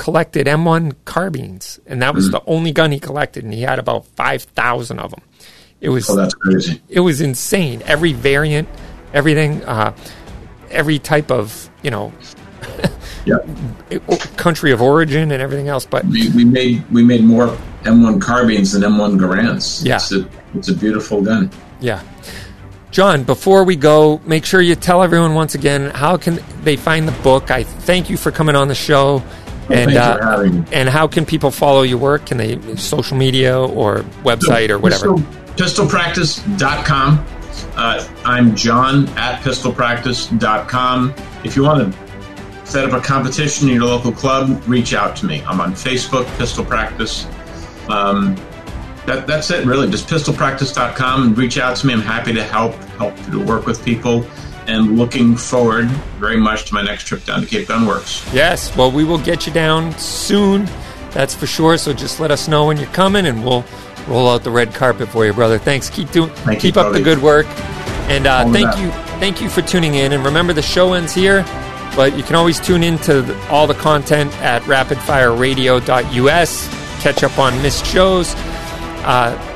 collected 0.00 0.46
M1 0.46 0.94
carbines, 1.04 1.78
and 1.86 2.00
that 2.00 2.14
was 2.14 2.30
mm. 2.30 2.32
the 2.32 2.42
only 2.46 2.72
gun 2.72 2.90
he 2.90 2.98
collected, 2.98 3.44
and 3.44 3.52
he 3.52 3.60
had 3.60 3.78
about 3.78 4.06
five 4.06 4.42
thousand 4.42 4.98
of 4.98 5.10
them. 5.10 5.20
It 5.82 5.90
was 5.90 6.08
oh, 6.08 6.16
that's 6.16 6.32
crazy. 6.32 6.80
It 6.88 7.00
was 7.00 7.20
insane. 7.20 7.82
Every 7.84 8.14
variant, 8.14 8.66
everything, 9.12 9.62
uh, 9.64 9.94
every 10.70 10.98
type 10.98 11.30
of 11.30 11.68
you 11.82 11.90
know, 11.90 12.14
yeah. 13.26 13.36
country 14.38 14.72
of 14.72 14.80
origin 14.80 15.32
and 15.32 15.42
everything 15.42 15.68
else. 15.68 15.84
But 15.84 16.06
we, 16.06 16.30
we 16.30 16.46
made 16.46 16.90
we 16.90 17.04
made 17.04 17.22
more 17.22 17.48
M1 17.82 18.22
carbines 18.22 18.72
than 18.72 18.80
M1 18.90 19.18
Garands. 19.18 19.84
Yeah, 19.84 19.96
it's 19.96 20.12
a, 20.12 20.26
it's 20.54 20.68
a 20.70 20.74
beautiful 20.74 21.20
gun. 21.20 21.50
Yeah. 21.78 22.02
John, 22.90 23.22
before 23.22 23.64
we 23.64 23.76
go, 23.76 24.18
make 24.24 24.46
sure 24.46 24.62
you 24.62 24.76
tell 24.76 25.02
everyone 25.02 25.34
once 25.34 25.54
again 25.54 25.90
how 25.90 26.16
can 26.16 26.40
they 26.62 26.76
find 26.76 27.06
the 27.06 27.22
book. 27.22 27.50
I 27.50 27.64
thank 27.64 28.08
you 28.08 28.16
for 28.16 28.32
coming 28.32 28.56
on 28.56 28.66
the 28.66 28.74
show, 28.74 29.22
and 29.72 29.96
uh, 29.96 30.64
and 30.72 30.88
how 30.88 31.06
can 31.06 31.24
people 31.24 31.50
follow 31.50 31.82
your 31.82 31.98
work? 31.98 32.26
Can 32.26 32.38
they 32.38 32.76
social 32.76 33.16
media 33.16 33.58
or 33.58 34.00
website 34.24 34.68
so, 34.68 34.74
or 34.74 34.78
whatever? 34.78 35.14
Pistol, 35.56 35.86
pistolpractice.com. 35.86 37.26
Uh, 37.76 38.08
I'm 38.24 38.54
John 38.56 39.08
at 39.10 39.42
pistolpractice.com. 39.42 41.14
If 41.44 41.56
you 41.56 41.62
want 41.62 41.92
to 41.92 42.66
set 42.66 42.84
up 42.84 42.92
a 42.92 43.04
competition 43.04 43.68
in 43.68 43.74
your 43.74 43.84
local 43.84 44.12
club, 44.12 44.62
reach 44.66 44.94
out 44.94 45.16
to 45.16 45.26
me. 45.26 45.42
I'm 45.42 45.60
on 45.60 45.72
Facebook, 45.72 46.26
Pistol 46.38 46.64
Practice. 46.64 47.26
Um, 47.88 48.36
that, 49.06 49.26
that's 49.26 49.50
it, 49.50 49.66
really. 49.66 49.90
Just 49.90 50.08
pistolpractice.com 50.08 51.22
and 51.22 51.38
reach 51.38 51.58
out 51.58 51.76
to 51.78 51.86
me. 51.86 51.94
I'm 51.94 52.00
happy 52.00 52.32
to 52.32 52.44
help, 52.44 52.74
help 52.98 53.16
to 53.30 53.44
work 53.44 53.66
with 53.66 53.84
people, 53.84 54.24
and 54.66 54.98
looking 54.98 55.36
forward 55.36 55.86
very 56.18 56.36
much 56.36 56.64
to 56.66 56.74
my 56.74 56.82
next 56.82 57.06
trip 57.06 57.24
down 57.24 57.40
to 57.40 57.46
Cape 57.46 57.68
Gun 57.68 57.86
Works. 57.86 58.24
Yes, 58.32 58.74
well, 58.76 58.90
we 58.90 59.04
will 59.04 59.18
get 59.18 59.46
you 59.46 59.52
down 59.52 59.96
soon. 59.98 60.68
That's 61.10 61.34
for 61.34 61.46
sure. 61.46 61.76
So 61.76 61.92
just 61.92 62.20
let 62.20 62.30
us 62.30 62.48
know 62.48 62.66
when 62.66 62.76
you're 62.76 62.86
coming, 62.88 63.26
and 63.26 63.44
we'll 63.44 63.64
roll 64.06 64.28
out 64.28 64.44
the 64.44 64.50
red 64.50 64.74
carpet 64.74 65.08
for 65.08 65.26
you, 65.26 65.32
brother. 65.32 65.58
Thanks. 65.58 65.90
Keep 65.90 66.12
doing, 66.12 66.30
Thank 66.30 66.60
keep 66.60 66.76
you, 66.76 66.80
up 66.80 66.92
the 66.92 67.02
good 67.02 67.20
work, 67.20 67.46
and 68.08 68.26
uh, 68.26 68.44
thank 68.52 68.66
that. 68.66 68.78
you, 68.78 68.90
thank 69.18 69.40
you 69.40 69.48
for 69.48 69.62
tuning 69.62 69.96
in. 69.96 70.12
And 70.12 70.24
remember, 70.24 70.52
the 70.52 70.62
show 70.62 70.92
ends 70.92 71.12
here, 71.12 71.44
but 71.96 72.16
you 72.16 72.22
can 72.22 72.36
always 72.36 72.60
tune 72.60 72.82
into 72.82 73.22
the, 73.22 73.48
all 73.48 73.66
the 73.66 73.74
content 73.74 74.32
at 74.40 74.62
rapidfireradio.us. 74.62 76.68
Catch 77.02 77.24
up 77.24 77.38
on 77.38 77.60
missed 77.62 77.86
shows. 77.86 78.34
Uh, 79.02 79.49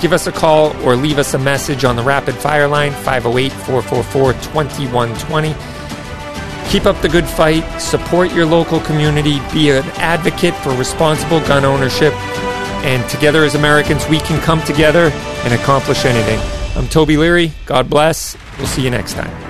give 0.00 0.12
us 0.12 0.26
a 0.26 0.32
call 0.32 0.76
or 0.84 0.96
leave 0.96 1.18
us 1.18 1.34
a 1.34 1.38
message 1.38 1.84
on 1.84 1.96
the 1.96 2.02
Rapid 2.02 2.34
Fire 2.34 2.68
line 2.68 2.92
508 2.92 3.52
444 3.52 4.32
2120. 4.32 5.54
Keep 6.70 6.86
up 6.86 7.00
the 7.00 7.08
good 7.08 7.26
fight, 7.26 7.66
support 7.78 8.32
your 8.32 8.44
local 8.44 8.80
community, 8.80 9.40
be 9.52 9.70
an 9.70 9.84
advocate 9.96 10.54
for 10.56 10.70
responsible 10.76 11.40
gun 11.40 11.64
ownership, 11.64 12.12
and 12.84 13.08
together 13.08 13.44
as 13.44 13.54
Americans, 13.54 14.06
we 14.08 14.18
can 14.20 14.40
come 14.42 14.62
together 14.62 15.10
and 15.44 15.54
accomplish 15.54 16.04
anything. 16.04 16.38
I'm 16.76 16.86
Toby 16.88 17.16
Leary. 17.16 17.52
God 17.64 17.88
bless. 17.88 18.36
We'll 18.58 18.66
see 18.66 18.82
you 18.82 18.90
next 18.90 19.14
time. 19.14 19.47